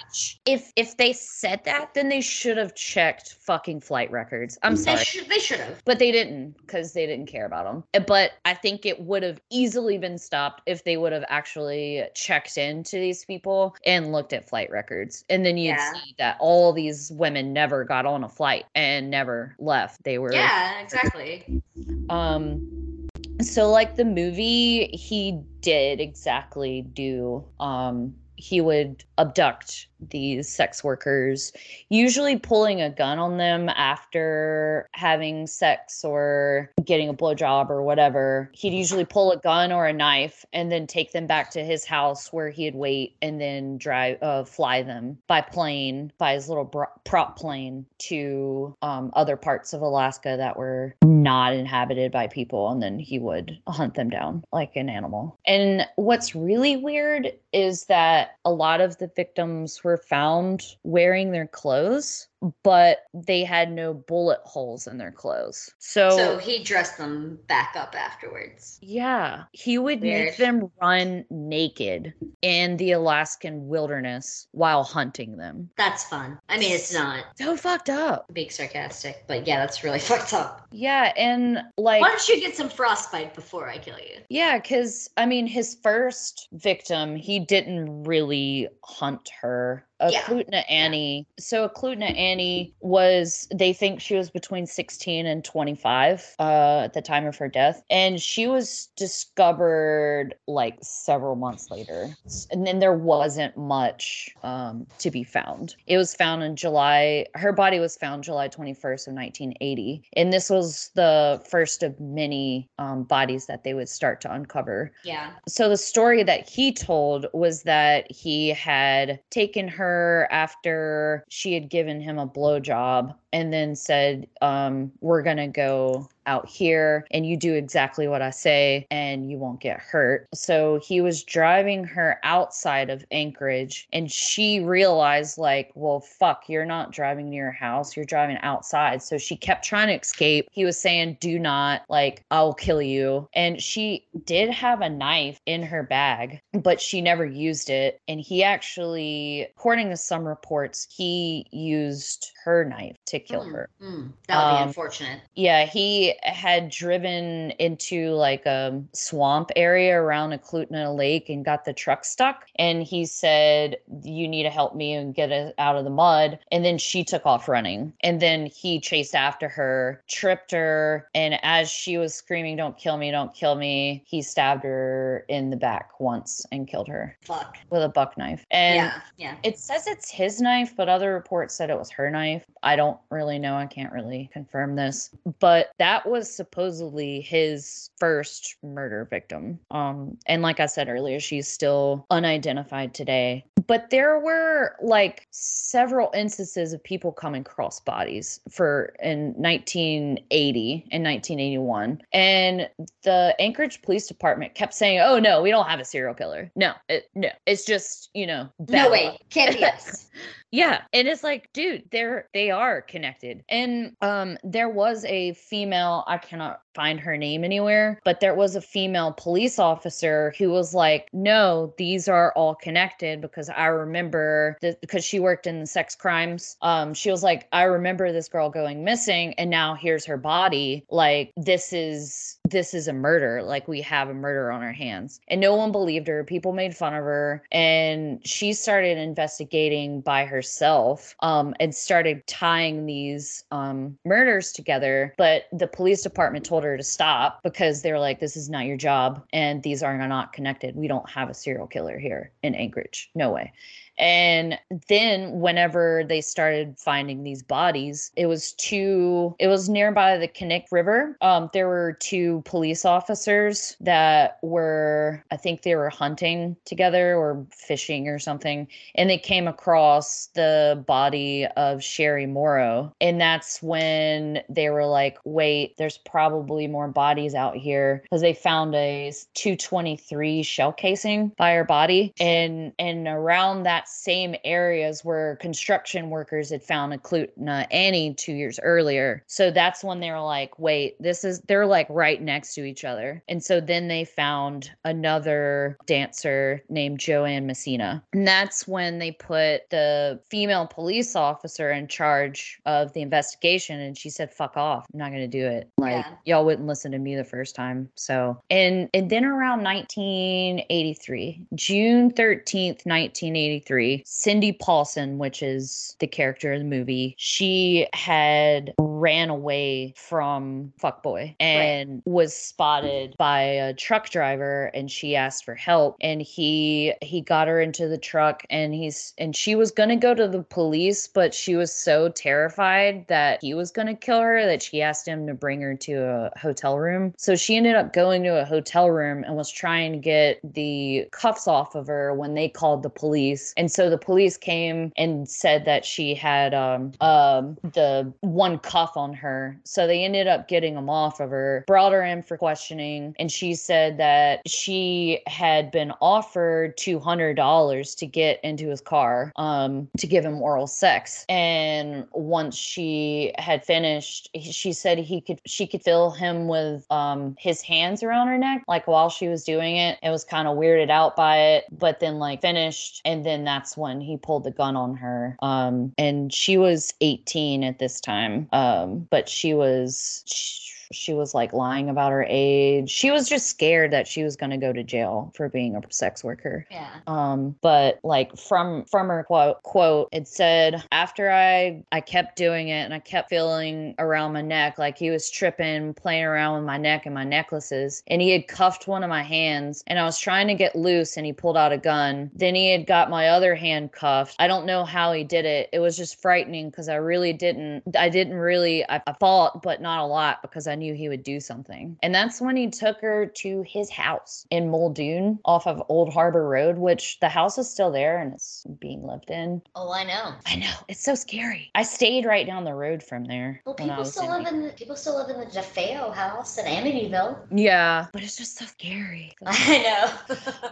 if 0.46 0.72
if 0.76 0.96
they 0.96 1.12
said 1.12 1.64
that 1.64 1.94
then 1.94 2.08
they 2.08 2.20
should 2.20 2.56
have 2.56 2.74
checked 2.74 3.34
fucking 3.40 3.80
flight 3.80 4.10
records 4.10 4.58
i'm 4.62 4.74
They 4.76 4.82
sorry 4.82 5.04
should. 5.04 5.28
They 5.28 5.38
should 5.38 5.60
have. 5.60 5.82
but 5.84 5.98
they 5.98 6.12
didn't 6.12 6.56
because 6.58 6.92
they 6.92 7.06
didn't 7.06 7.26
care 7.26 7.46
about 7.46 7.64
them. 7.92 8.04
But 8.06 8.32
I 8.44 8.54
think 8.54 8.84
it 8.86 9.00
would 9.00 9.22
have 9.22 9.40
easily 9.50 9.98
been 9.98 10.18
stopped 10.18 10.62
if 10.66 10.84
they 10.84 10.96
would 10.96 11.12
have 11.12 11.24
actually 11.28 12.04
checked 12.14 12.56
into 12.58 12.96
these 12.96 13.24
people 13.24 13.74
and 13.86 14.12
looked 14.12 14.32
at 14.32 14.48
flight 14.48 14.70
records. 14.70 15.24
And 15.30 15.44
then 15.46 15.56
you'd 15.56 15.70
Yeah. 15.76 15.92
see 15.94 16.14
that 16.18 16.36
all 16.40 16.72
these 16.72 17.10
women 17.12 17.52
never 17.52 17.84
got 17.84 18.04
on 18.04 18.24
a 18.24 18.28
flight 18.28 18.51
and 18.74 19.10
never 19.10 19.54
left. 19.58 20.02
They 20.04 20.18
were 20.18 20.32
Yeah, 20.32 20.80
exactly. 20.80 21.62
um 22.08 23.08
so 23.40 23.70
like 23.70 23.96
the 23.96 24.04
movie 24.04 24.86
he 24.88 25.40
did 25.60 26.00
exactly 26.00 26.82
do 26.82 27.44
um 27.60 28.14
he 28.36 28.60
would 28.60 29.04
abduct 29.18 29.86
these 30.10 30.48
sex 30.48 30.82
workers 30.82 31.52
usually 31.88 32.36
pulling 32.36 32.80
a 32.80 32.90
gun 32.90 33.18
on 33.18 33.36
them 33.36 33.68
after 33.68 34.88
having 34.92 35.46
sex 35.46 36.04
or 36.04 36.72
getting 36.84 37.08
a 37.08 37.14
blowjob 37.14 37.70
or 37.70 37.82
whatever. 37.82 38.50
He'd 38.52 38.72
usually 38.72 39.04
pull 39.04 39.32
a 39.32 39.36
gun 39.38 39.70
or 39.70 39.86
a 39.86 39.92
knife 39.92 40.44
and 40.52 40.72
then 40.72 40.86
take 40.86 41.12
them 41.12 41.26
back 41.26 41.50
to 41.52 41.64
his 41.64 41.84
house 41.84 42.32
where 42.32 42.50
he'd 42.50 42.74
wait 42.74 43.16
and 43.22 43.40
then 43.40 43.78
drive 43.78 44.20
uh, 44.22 44.44
fly 44.44 44.82
them 44.82 45.18
by 45.28 45.40
plane 45.40 46.12
by 46.18 46.34
his 46.34 46.48
little 46.48 46.64
bro- 46.64 46.86
prop 47.04 47.38
plane 47.38 47.86
to 47.98 48.76
um, 48.82 49.10
other 49.14 49.36
parts 49.36 49.72
of 49.72 49.82
alaska 49.82 50.36
that 50.36 50.56
were 50.56 50.94
not 51.22 51.54
inhabited 51.54 52.12
by 52.12 52.26
people 52.26 52.70
and 52.70 52.82
then 52.82 52.98
he 52.98 53.18
would 53.18 53.58
hunt 53.68 53.94
them 53.94 54.10
down 54.10 54.44
like 54.52 54.76
an 54.76 54.88
animal. 54.88 55.38
And 55.46 55.86
what's 55.96 56.34
really 56.34 56.76
weird 56.76 57.32
is 57.52 57.86
that 57.86 58.36
a 58.44 58.52
lot 58.52 58.80
of 58.80 58.98
the 58.98 59.10
victims 59.14 59.82
were 59.84 59.96
found 59.96 60.62
wearing 60.82 61.32
their 61.32 61.46
clothes 61.46 62.28
but 62.62 63.04
they 63.14 63.44
had 63.44 63.70
no 63.70 63.94
bullet 63.94 64.40
holes 64.44 64.86
in 64.86 64.98
their 64.98 65.12
clothes 65.12 65.70
so, 65.78 66.10
So 66.10 66.38
he 66.38 66.62
dressed 66.62 66.98
them 66.98 67.38
back 67.46 67.74
up 67.76 67.94
afterwards. 67.96 68.78
yeah, 68.82 69.44
he 69.52 69.78
would 69.78 70.00
Weird. 70.00 70.26
make 70.26 70.36
them 70.36 70.70
run 70.80 71.24
naked 71.30 72.12
in 72.42 72.76
the 72.76 72.92
Alaskan 72.92 73.68
wilderness 73.68 74.48
while 74.52 74.82
hunting 74.82 75.36
them. 75.36 75.70
That's 75.76 76.04
fun. 76.08 76.38
I 76.48 76.58
mean, 76.58 76.72
it's 76.72 76.92
not 76.92 77.24
So 77.38 77.56
fucked 77.56 77.90
up. 77.90 78.26
being 78.32 78.50
sarcastic, 78.50 79.24
but 79.28 79.46
yeah, 79.46 79.58
that's 79.60 79.84
really 79.84 79.98
fucked 80.10 80.32
up. 80.34 80.66
Yeah, 80.72 81.12
and 81.16 81.60
like 81.78 82.00
Why 82.00 82.08
don't 82.08 82.28
you 82.28 82.40
get 82.40 82.56
some 82.56 82.68
frostbite 82.68 83.34
before 83.34 83.68
I 83.68 83.78
kill 83.78 83.98
you? 83.98 84.20
Yeah, 84.28 84.58
because 84.58 85.08
I 85.16 85.26
mean, 85.26 85.46
his 85.46 85.76
first 85.82 86.48
victim, 86.52 87.14
he 87.16 87.38
didn't 87.38 88.04
really 88.04 88.68
hunt 88.84 89.30
her. 89.40 89.86
Yeah. 90.10 90.22
Eklutna 90.22 90.64
Annie. 90.70 91.26
So 91.38 91.68
Eklutna 91.68 92.16
Annie 92.16 92.74
was, 92.80 93.48
they 93.54 93.72
think 93.72 94.00
she 94.00 94.14
was 94.16 94.30
between 94.30 94.66
16 94.66 95.26
and 95.26 95.44
25 95.44 96.34
uh, 96.38 96.80
at 96.84 96.94
the 96.94 97.02
time 97.02 97.26
of 97.26 97.36
her 97.36 97.48
death. 97.48 97.82
And 97.90 98.20
she 98.20 98.46
was 98.46 98.88
discovered 98.96 100.34
like 100.46 100.78
several 100.82 101.36
months 101.36 101.70
later. 101.70 102.16
And 102.50 102.66
then 102.66 102.78
there 102.78 102.94
wasn't 102.94 103.56
much 103.56 104.30
um, 104.42 104.86
to 104.98 105.10
be 105.10 105.24
found. 105.24 105.76
It 105.86 105.96
was 105.96 106.14
found 106.14 106.42
in 106.42 106.56
July, 106.56 107.26
her 107.34 107.52
body 107.52 107.78
was 107.78 107.96
found 107.96 108.24
July 108.24 108.48
21st 108.48 109.08
of 109.08 109.14
1980. 109.14 110.02
And 110.16 110.32
this 110.32 110.50
was 110.50 110.90
the 110.94 111.42
first 111.48 111.82
of 111.82 111.98
many 112.00 112.68
um, 112.78 113.04
bodies 113.04 113.46
that 113.46 113.64
they 113.64 113.74
would 113.74 113.88
start 113.88 114.20
to 114.22 114.32
uncover 114.32 114.92
Yeah. 115.04 115.30
so 115.48 115.68
the 115.68 115.76
story 115.76 116.22
that 116.22 116.48
he 116.48 116.72
told 116.72 117.26
was 117.32 117.62
that 117.64 118.10
he 118.10 118.48
had 118.50 119.20
taken 119.30 119.68
her 119.68 119.91
after 120.30 121.24
she 121.28 121.54
had 121.54 121.68
given 121.68 122.00
him 122.00 122.18
a 122.18 122.26
blowjob 122.26 123.14
and 123.32 123.52
then 123.52 123.74
said, 123.74 124.26
um, 124.40 124.92
"We're 125.00 125.22
gonna 125.22 125.48
go 125.48 126.08
out 126.26 126.48
here, 126.48 127.06
and 127.10 127.26
you 127.26 127.36
do 127.36 127.54
exactly 127.54 128.08
what 128.08 128.22
I 128.22 128.30
say, 128.30 128.86
and 128.90 129.30
you 129.30 129.38
won't 129.38 129.60
get 129.60 129.78
hurt." 129.78 130.28
So 130.34 130.80
he 130.86 131.00
was 131.00 131.22
driving 131.22 131.84
her 131.84 132.18
outside 132.22 132.90
of 132.90 133.04
Anchorage, 133.10 133.88
and 133.92 134.10
she 134.10 134.60
realized, 134.60 135.38
like, 135.38 135.70
"Well, 135.74 136.00
fuck, 136.00 136.48
you're 136.48 136.64
not 136.64 136.92
driving 136.92 137.30
near 137.30 137.42
your 137.44 137.52
house; 137.52 137.96
you're 137.96 138.04
driving 138.04 138.38
outside." 138.42 139.02
So 139.02 139.18
she 139.18 139.36
kept 139.36 139.64
trying 139.64 139.88
to 139.88 139.94
escape. 139.94 140.48
He 140.52 140.64
was 140.64 140.78
saying, 140.78 141.18
"Do 141.20 141.38
not, 141.38 141.82
like, 141.88 142.24
I'll 142.30 142.54
kill 142.54 142.80
you," 142.80 143.28
and 143.34 143.60
she 143.60 144.06
did 144.24 144.50
have 144.50 144.80
a 144.80 144.88
knife 144.88 145.40
in 145.46 145.62
her 145.62 145.82
bag, 145.82 146.40
but 146.52 146.80
she 146.80 147.00
never 147.00 147.26
used 147.26 147.70
it. 147.70 148.00
And 148.08 148.20
he 148.20 148.44
actually, 148.44 149.48
according 149.56 149.90
to 149.90 149.96
some 149.96 150.26
reports, 150.26 150.86
he 150.94 151.46
used 151.50 152.30
her 152.44 152.64
knife 152.64 152.96
to 153.06 153.18
kill 153.18 153.44
her. 153.44 153.68
Mm, 153.82 154.12
that 154.28 154.36
would 154.44 154.56
be 154.56 154.62
Um, 154.62 154.68
unfortunate. 154.68 155.20
Yeah, 155.34 155.64
he 155.66 156.14
had 156.22 156.70
driven 156.70 157.50
into 157.52 158.10
like 158.12 158.46
a 158.46 158.82
swamp 158.92 159.50
area 159.56 160.00
around 160.00 160.32
Eklutna 160.32 160.96
Lake 160.96 161.28
and 161.28 161.44
got 161.44 161.64
the 161.64 161.72
truck 161.72 162.04
stuck. 162.04 162.46
And 162.56 162.82
he 162.82 163.04
said, 163.06 163.76
You 164.02 164.28
need 164.28 164.44
to 164.44 164.50
help 164.50 164.74
me 164.74 164.94
and 164.94 165.14
get 165.14 165.30
it 165.30 165.54
out 165.58 165.76
of 165.76 165.84
the 165.84 165.90
mud. 165.90 166.38
And 166.50 166.64
then 166.64 166.78
she 166.78 167.04
took 167.04 167.26
off 167.26 167.48
running. 167.48 167.92
And 168.02 168.20
then 168.20 168.46
he 168.46 168.80
chased 168.80 169.14
after 169.14 169.48
her, 169.48 170.02
tripped 170.08 170.50
her. 170.52 171.08
And 171.14 171.38
as 171.42 171.70
she 171.70 171.98
was 171.98 172.14
screaming, 172.14 172.56
Don't 172.56 172.76
kill 172.78 172.96
me, 172.98 173.10
don't 173.10 173.34
kill 173.34 173.54
me, 173.56 174.02
he 174.06 174.22
stabbed 174.22 174.64
her 174.64 175.24
in 175.28 175.50
the 175.50 175.56
back 175.56 175.98
once 176.00 176.44
and 176.52 176.66
killed 176.68 176.88
her 176.88 177.16
Fuck. 177.22 177.58
with 177.70 177.82
a 177.82 177.88
buck 177.88 178.16
knife. 178.16 178.44
And 178.50 178.76
yeah. 178.76 179.00
Yeah. 179.16 179.34
it 179.42 179.58
says 179.58 179.86
it's 179.86 180.10
his 180.10 180.40
knife, 180.40 180.74
but 180.76 180.88
other 180.88 181.12
reports 181.14 181.54
said 181.54 181.70
it 181.70 181.78
was 181.78 181.90
her 181.90 182.10
knife. 182.10 182.44
I 182.62 182.76
don't 182.76 182.91
really 183.10 183.38
know. 183.38 183.54
I 183.56 183.66
can't 183.66 183.92
really 183.92 184.30
confirm 184.32 184.76
this. 184.76 185.10
But 185.40 185.70
that 185.78 186.08
was 186.08 186.34
supposedly 186.34 187.20
his 187.20 187.90
first 187.98 188.56
murder 188.62 189.06
victim. 189.10 189.58
Um 189.70 190.18
and 190.26 190.42
like 190.42 190.60
I 190.60 190.66
said 190.66 190.88
earlier, 190.88 191.20
she's 191.20 191.48
still 191.48 192.06
unidentified 192.10 192.94
today. 192.94 193.44
But 193.66 193.90
there 193.90 194.18
were 194.18 194.76
like 194.82 195.26
several 195.30 196.10
instances 196.14 196.72
of 196.72 196.82
people 196.82 197.12
coming 197.12 197.42
across 197.42 197.80
bodies 197.80 198.40
for 198.50 198.92
in 199.02 199.34
1980 199.34 200.88
and 200.90 201.04
1981. 201.04 202.02
And 202.12 202.68
the 203.02 203.34
Anchorage 203.38 203.82
Police 203.82 204.06
Department 204.08 204.54
kept 204.54 204.74
saying, 204.74 205.00
"Oh 205.00 205.18
no, 205.18 205.40
we 205.42 205.50
don't 205.50 205.66
have 205.68 205.80
a 205.80 205.84
serial 205.84 206.14
killer. 206.14 206.50
No, 206.56 206.72
it, 206.88 207.08
no, 207.14 207.28
it's 207.46 207.64
just 207.64 208.10
you 208.14 208.26
know 208.26 208.48
No 208.68 208.90
way. 208.90 209.06
luck." 209.06 209.20
Can't 209.30 209.54
be 209.56 209.64
us. 209.64 210.08
Yeah, 210.54 210.82
and 210.92 211.08
it's 211.08 211.22
like, 211.24 211.50
dude, 211.54 211.84
they're 211.90 212.28
they 212.34 212.50
are 212.50 212.82
connected. 212.82 213.42
And 213.48 213.96
um 214.02 214.36
there 214.44 214.68
was 214.68 215.04
a 215.06 215.32
female, 215.32 216.04
I 216.06 216.18
cannot 216.18 216.60
find 216.74 217.00
her 217.00 217.16
name 217.16 217.44
anywhere. 217.44 218.00
But 218.04 218.20
there 218.20 218.34
was 218.34 218.56
a 218.56 218.60
female 218.60 219.14
police 219.16 219.58
officer 219.58 220.34
who 220.38 220.50
was 220.50 220.74
like, 220.74 221.08
no, 221.12 221.74
these 221.78 222.08
are 222.08 222.32
all 222.34 222.54
connected 222.54 223.20
because 223.20 223.48
I 223.48 223.66
remember 223.66 224.56
that 224.60 224.80
because 224.80 225.04
she 225.04 225.20
worked 225.20 225.46
in 225.46 225.60
the 225.60 225.66
sex 225.66 225.94
crimes. 225.94 226.56
Um, 226.62 226.94
she 226.94 227.10
was 227.10 227.22
like, 227.22 227.48
I 227.52 227.64
remember 227.64 228.12
this 228.12 228.28
girl 228.28 228.50
going 228.50 228.84
missing 228.84 229.34
and 229.34 229.50
now 229.50 229.74
here's 229.74 230.04
her 230.06 230.16
body. 230.16 230.84
Like, 230.90 231.32
this 231.36 231.72
is 231.72 232.38
this 232.52 232.74
is 232.74 232.86
a 232.86 232.92
murder. 232.92 233.42
Like 233.42 233.66
we 233.66 233.80
have 233.80 234.08
a 234.08 234.14
murder 234.14 234.52
on 234.52 234.62
our 234.62 234.72
hands. 234.72 235.20
And 235.28 235.40
no 235.40 235.54
one 235.54 235.72
believed 235.72 236.06
her. 236.06 236.22
People 236.22 236.52
made 236.52 236.76
fun 236.76 236.94
of 236.94 237.02
her. 237.02 237.42
And 237.50 238.24
she 238.24 238.52
started 238.52 238.98
investigating 238.98 240.02
by 240.02 240.24
herself 240.24 241.16
um, 241.20 241.54
and 241.58 241.74
started 241.74 242.24
tying 242.26 242.86
these 242.86 243.44
um, 243.50 243.98
murders 244.04 244.52
together. 244.52 245.14
But 245.16 245.44
the 245.52 245.66
police 245.66 246.02
department 246.02 246.44
told 246.44 246.61
her 246.62 246.76
to 246.76 246.82
stop 246.82 247.42
because 247.42 247.82
they 247.82 247.92
were 247.92 247.98
like, 247.98 248.20
this 248.20 248.36
is 248.36 248.48
not 248.48 248.66
your 248.66 248.76
job. 248.76 249.24
And 249.32 249.62
these 249.62 249.82
are 249.82 249.96
not 250.08 250.32
connected. 250.32 250.76
We 250.76 250.88
don't 250.88 251.08
have 251.08 251.30
a 251.30 251.34
serial 251.34 251.66
killer 251.66 251.98
here 251.98 252.32
in 252.42 252.54
Anchorage. 252.54 253.10
No 253.14 253.30
way. 253.30 253.52
And 253.98 254.58
then 254.88 255.40
whenever 255.40 256.04
they 256.08 256.20
started 256.20 256.78
finding 256.78 257.22
these 257.22 257.42
bodies, 257.42 258.10
it 258.16 258.26
was 258.26 258.52
two 258.52 259.36
it 259.38 259.48
was 259.48 259.68
nearby 259.68 260.16
the 260.16 260.28
Knik 260.28 260.64
River. 260.70 261.16
Um, 261.20 261.50
there 261.52 261.68
were 261.68 261.96
two 262.00 262.42
police 262.44 262.84
officers 262.84 263.76
that 263.80 264.38
were 264.42 265.22
I 265.30 265.36
think 265.36 265.62
they 265.62 265.74
were 265.74 265.90
hunting 265.90 266.56
together 266.64 267.16
or 267.16 267.46
fishing 267.50 268.08
or 268.08 268.18
something, 268.18 268.66
and 268.94 269.10
they 269.10 269.18
came 269.18 269.46
across 269.46 270.26
the 270.34 270.82
body 270.86 271.46
of 271.56 271.82
Sherry 271.82 272.26
Morrow. 272.26 272.94
And 273.00 273.20
that's 273.20 273.62
when 273.62 274.42
they 274.48 274.70
were 274.70 274.86
like, 274.86 275.18
wait, 275.24 275.76
there's 275.76 275.98
probably 275.98 276.66
more 276.66 276.88
bodies 276.88 277.34
out 277.34 277.56
here 277.56 278.00
because 278.02 278.20
they 278.20 278.34
found 278.34 278.74
a 278.74 279.12
223 279.34 280.42
shell 280.42 280.72
casing 280.72 281.32
by 281.36 281.54
her 281.54 281.64
body. 281.64 282.12
And 282.18 282.72
and 282.78 283.06
around 283.06 283.64
that 283.64 283.81
same 283.88 284.34
areas 284.44 285.04
where 285.04 285.36
construction 285.36 286.10
workers 286.10 286.50
had 286.50 286.62
found 286.62 286.92
Eklutna 286.92 287.66
Annie 287.70 288.14
two 288.14 288.32
years 288.32 288.58
earlier. 288.62 289.22
So 289.26 289.50
that's 289.50 289.84
when 289.84 290.00
they 290.00 290.10
were 290.10 290.20
like, 290.20 290.58
wait, 290.58 291.00
this 291.00 291.24
is, 291.24 291.40
they're 291.42 291.66
like 291.66 291.86
right 291.90 292.20
next 292.20 292.54
to 292.54 292.64
each 292.64 292.84
other. 292.84 293.22
And 293.28 293.42
so 293.42 293.60
then 293.60 293.88
they 293.88 294.04
found 294.04 294.70
another 294.84 295.76
dancer 295.86 296.62
named 296.68 297.00
Joanne 297.00 297.46
Messina. 297.46 298.02
And 298.12 298.26
that's 298.26 298.66
when 298.66 298.98
they 298.98 299.12
put 299.12 299.68
the 299.70 300.20
female 300.28 300.66
police 300.66 301.16
officer 301.16 301.70
in 301.70 301.88
charge 301.88 302.60
of 302.66 302.92
the 302.92 303.02
investigation. 303.02 303.80
And 303.80 303.96
she 303.96 304.10
said, 304.10 304.32
fuck 304.32 304.56
off. 304.56 304.86
I'm 304.92 304.98
not 304.98 305.10
going 305.10 305.22
to 305.22 305.28
do 305.28 305.46
it. 305.46 305.70
Like, 305.78 306.04
yeah. 306.04 306.14
y'all 306.24 306.44
wouldn't 306.44 306.66
listen 306.66 306.92
to 306.92 306.98
me 306.98 307.16
the 307.16 307.24
first 307.24 307.54
time. 307.54 307.88
So, 307.94 308.40
and, 308.50 308.88
and 308.94 309.10
then 309.10 309.24
around 309.24 309.62
1983, 309.62 311.46
June 311.54 312.10
13th, 312.12 312.84
1983, 312.86 313.71
Cindy 314.04 314.52
Paulson, 314.52 315.18
which 315.18 315.42
is 315.42 315.96
the 315.98 316.06
character 316.06 316.52
in 316.52 316.68
the 316.68 316.76
movie, 316.76 317.14
she 317.18 317.86
had 317.92 318.74
ran 318.78 319.30
away 319.30 319.94
from 319.96 320.72
Fuckboy 320.80 321.34
and 321.40 321.90
right. 321.94 322.02
was 322.04 322.36
spotted 322.36 323.14
by 323.18 323.40
a 323.40 323.74
truck 323.74 324.10
driver 324.10 324.70
and 324.74 324.90
she 324.90 325.16
asked 325.16 325.44
for 325.44 325.54
help 325.54 325.96
and 326.00 326.22
he 326.22 326.94
he 327.02 327.20
got 327.20 327.48
her 327.48 327.60
into 327.60 327.88
the 327.88 327.98
truck 327.98 328.44
and 328.50 328.74
he's 328.74 329.12
and 329.18 329.34
she 329.34 329.54
was 329.54 329.70
going 329.70 329.88
to 329.88 329.96
go 329.96 330.14
to 330.14 330.28
the 330.28 330.42
police 330.42 331.08
but 331.08 331.34
she 331.34 331.56
was 331.56 331.72
so 331.74 332.08
terrified 332.10 333.06
that 333.08 333.38
he 333.42 333.54
was 333.54 333.70
going 333.70 333.88
to 333.88 333.94
kill 333.94 334.20
her 334.20 334.46
that 334.46 334.62
she 334.62 334.82
asked 334.82 335.06
him 335.06 335.26
to 335.26 335.34
bring 335.34 335.60
her 335.60 335.74
to 335.74 335.94
a 335.94 336.30
hotel 336.38 336.78
room. 336.78 337.12
So 337.16 337.34
she 337.34 337.56
ended 337.56 337.74
up 337.74 337.92
going 337.92 338.22
to 338.24 338.40
a 338.40 338.44
hotel 338.44 338.90
room 338.90 339.24
and 339.24 339.36
was 339.36 339.50
trying 339.50 339.92
to 339.92 339.98
get 339.98 340.40
the 340.44 341.06
cuffs 341.10 341.46
off 341.46 341.74
of 341.74 341.86
her 341.86 342.14
when 342.14 342.34
they 342.34 342.48
called 342.48 342.82
the 342.82 342.90
police. 342.90 343.52
And 343.62 343.70
so 343.70 343.88
the 343.88 343.96
police 343.96 344.36
came 344.36 344.92
and 344.96 345.28
said 345.28 345.66
that 345.66 345.84
she 345.84 346.16
had 346.16 346.52
um, 346.52 346.90
um, 347.00 347.56
the 347.62 348.12
one 348.20 348.58
cuff 348.58 348.96
on 348.96 349.14
her. 349.14 349.56
So 349.62 349.86
they 349.86 350.04
ended 350.04 350.26
up 350.26 350.48
getting 350.48 350.74
them 350.74 350.90
off 350.90 351.20
of 351.20 351.30
her, 351.30 351.62
brought 351.68 351.92
her 351.92 352.02
in 352.02 352.24
for 352.24 352.36
questioning, 352.36 353.14
and 353.20 353.30
she 353.30 353.54
said 353.54 353.98
that 353.98 354.40
she 354.48 355.20
had 355.28 355.70
been 355.70 355.92
offered 356.00 356.76
$200 356.76 357.98
to 357.98 358.04
get 358.04 358.40
into 358.42 358.66
his 358.66 358.80
car 358.80 359.32
um, 359.36 359.88
to 359.96 360.08
give 360.08 360.24
him 360.24 360.42
oral 360.42 360.66
sex. 360.66 361.24
And 361.28 362.08
once 362.10 362.56
she 362.56 363.32
had 363.38 363.64
finished, 363.64 364.28
she 364.40 364.72
said 364.72 364.98
he 364.98 365.20
could 365.20 365.40
she 365.46 365.68
could 365.68 365.84
feel 365.84 366.10
him 366.10 366.48
with 366.48 366.84
um, 366.90 367.36
his 367.38 367.62
hands 367.62 368.02
around 368.02 368.26
her 368.26 368.38
neck, 368.38 368.64
like 368.66 368.88
while 368.88 369.08
she 369.08 369.28
was 369.28 369.44
doing 369.44 369.76
it. 369.76 370.00
It 370.02 370.10
was 370.10 370.24
kind 370.24 370.48
of 370.48 370.56
weirded 370.56 370.90
out 370.90 371.14
by 371.14 371.36
it, 371.36 371.66
but 371.70 372.00
then 372.00 372.18
like 372.18 372.40
finished, 372.40 373.00
and 373.04 373.24
then 373.24 373.44
that's 373.52 373.76
when 373.76 374.00
he 374.00 374.16
pulled 374.16 374.44
the 374.44 374.50
gun 374.50 374.76
on 374.76 374.94
her. 374.94 375.36
Um, 375.42 375.92
and 375.98 376.32
she 376.32 376.56
was 376.56 376.94
18 377.02 377.62
at 377.64 377.78
this 377.78 378.00
time. 378.00 378.48
Um, 378.52 379.06
but 379.10 379.28
she 379.28 379.52
was. 379.52 380.22
She, 380.26 380.71
she 380.92 381.14
was 381.14 381.34
like 381.34 381.52
lying 381.52 381.88
about 381.88 382.12
her 382.12 382.26
age. 382.28 382.90
She 382.90 383.10
was 383.10 383.28
just 383.28 383.46
scared 383.46 383.92
that 383.92 384.06
she 384.06 384.22
was 384.22 384.36
going 384.36 384.50
to 384.50 384.56
go 384.56 384.72
to 384.72 384.82
jail 384.82 385.32
for 385.34 385.48
being 385.48 385.76
a 385.76 385.82
sex 385.90 386.22
worker. 386.22 386.66
Yeah. 386.70 386.88
Um, 387.06 387.56
but 387.60 388.00
like 388.02 388.36
from 388.36 388.84
from 388.84 389.08
her 389.08 389.24
quote 389.24 389.62
quote, 389.62 390.08
it 390.12 390.28
said 390.28 390.82
after 390.92 391.30
I 391.30 391.82
I 391.92 392.00
kept 392.00 392.36
doing 392.36 392.68
it 392.68 392.82
and 392.82 392.94
I 392.94 392.98
kept 392.98 393.30
feeling 393.30 393.94
around 393.98 394.32
my 394.32 394.42
neck 394.42 394.78
like 394.78 394.98
he 394.98 395.10
was 395.10 395.30
tripping, 395.30 395.94
playing 395.94 396.24
around 396.24 396.56
with 396.56 396.66
my 396.66 396.78
neck 396.78 397.06
and 397.06 397.14
my 397.14 397.24
necklaces, 397.24 398.02
and 398.06 398.20
he 398.22 398.30
had 398.30 398.48
cuffed 398.48 398.86
one 398.86 399.02
of 399.02 399.10
my 399.10 399.22
hands, 399.22 399.82
and 399.86 399.98
I 399.98 400.04
was 400.04 400.18
trying 400.18 400.48
to 400.48 400.54
get 400.54 400.76
loose, 400.76 401.16
and 401.16 401.26
he 401.26 401.32
pulled 401.32 401.56
out 401.56 401.72
a 401.72 401.78
gun. 401.78 402.30
Then 402.34 402.54
he 402.54 402.70
had 402.70 402.86
got 402.86 403.10
my 403.10 403.28
other 403.28 403.54
hand 403.54 403.92
cuffed. 403.92 404.36
I 404.38 404.46
don't 404.46 404.66
know 404.66 404.84
how 404.84 405.12
he 405.12 405.24
did 405.24 405.44
it. 405.44 405.68
It 405.72 405.78
was 405.78 405.96
just 405.96 406.20
frightening 406.20 406.70
because 406.70 406.88
I 406.88 406.96
really 406.96 407.32
didn't. 407.32 407.96
I 407.96 408.08
didn't 408.08 408.34
really. 408.34 408.84
I, 408.88 409.02
I 409.06 409.14
fought, 409.18 409.62
but 409.62 409.80
not 409.80 410.00
a 410.00 410.06
lot 410.06 410.42
because 410.42 410.66
I 410.66 410.74
knew 410.82 410.94
he 410.94 411.08
would 411.08 411.22
do 411.22 411.40
something. 411.40 411.96
And 412.02 412.14
that's 412.14 412.40
when 412.40 412.56
he 412.56 412.68
took 412.68 413.00
her 413.00 413.26
to 413.26 413.62
his 413.66 413.90
house 413.90 414.46
in 414.50 414.70
Muldoon 414.70 415.38
off 415.44 415.66
of 415.66 415.82
Old 415.88 416.12
Harbor 416.12 416.46
Road, 416.46 416.76
which 416.78 417.18
the 417.20 417.28
house 417.28 417.56
is 417.56 417.70
still 417.70 417.90
there 417.90 418.18
and 418.18 418.34
it's 418.34 418.66
being 418.80 419.06
lived 419.06 419.30
in. 419.30 419.62
Oh, 419.74 419.92
I 419.92 420.04
know. 420.04 420.34
I 420.46 420.56
know. 420.56 420.72
It's 420.88 421.02
so 421.02 421.14
scary. 421.14 421.70
I 421.74 421.84
stayed 421.84 422.26
right 422.26 422.46
down 422.46 422.64
the 422.64 422.74
road 422.74 423.02
from 423.02 423.24
there. 423.24 423.62
Well, 423.64 423.74
people 423.74 424.04
still 424.04 424.28
live 424.28 424.46
in 424.46 424.62
the, 424.62 424.70
people 424.70 424.96
still 424.96 425.16
live 425.16 425.30
in 425.30 425.38
the 425.38 425.46
DeFeo 425.46 426.12
house 426.12 426.58
in 426.58 426.66
Amityville. 426.66 427.38
Yeah, 427.50 428.06
but 428.12 428.22
it's 428.22 428.36
just 428.36 428.58
so 428.58 428.66
scary. 428.66 429.32
I 429.46 430.16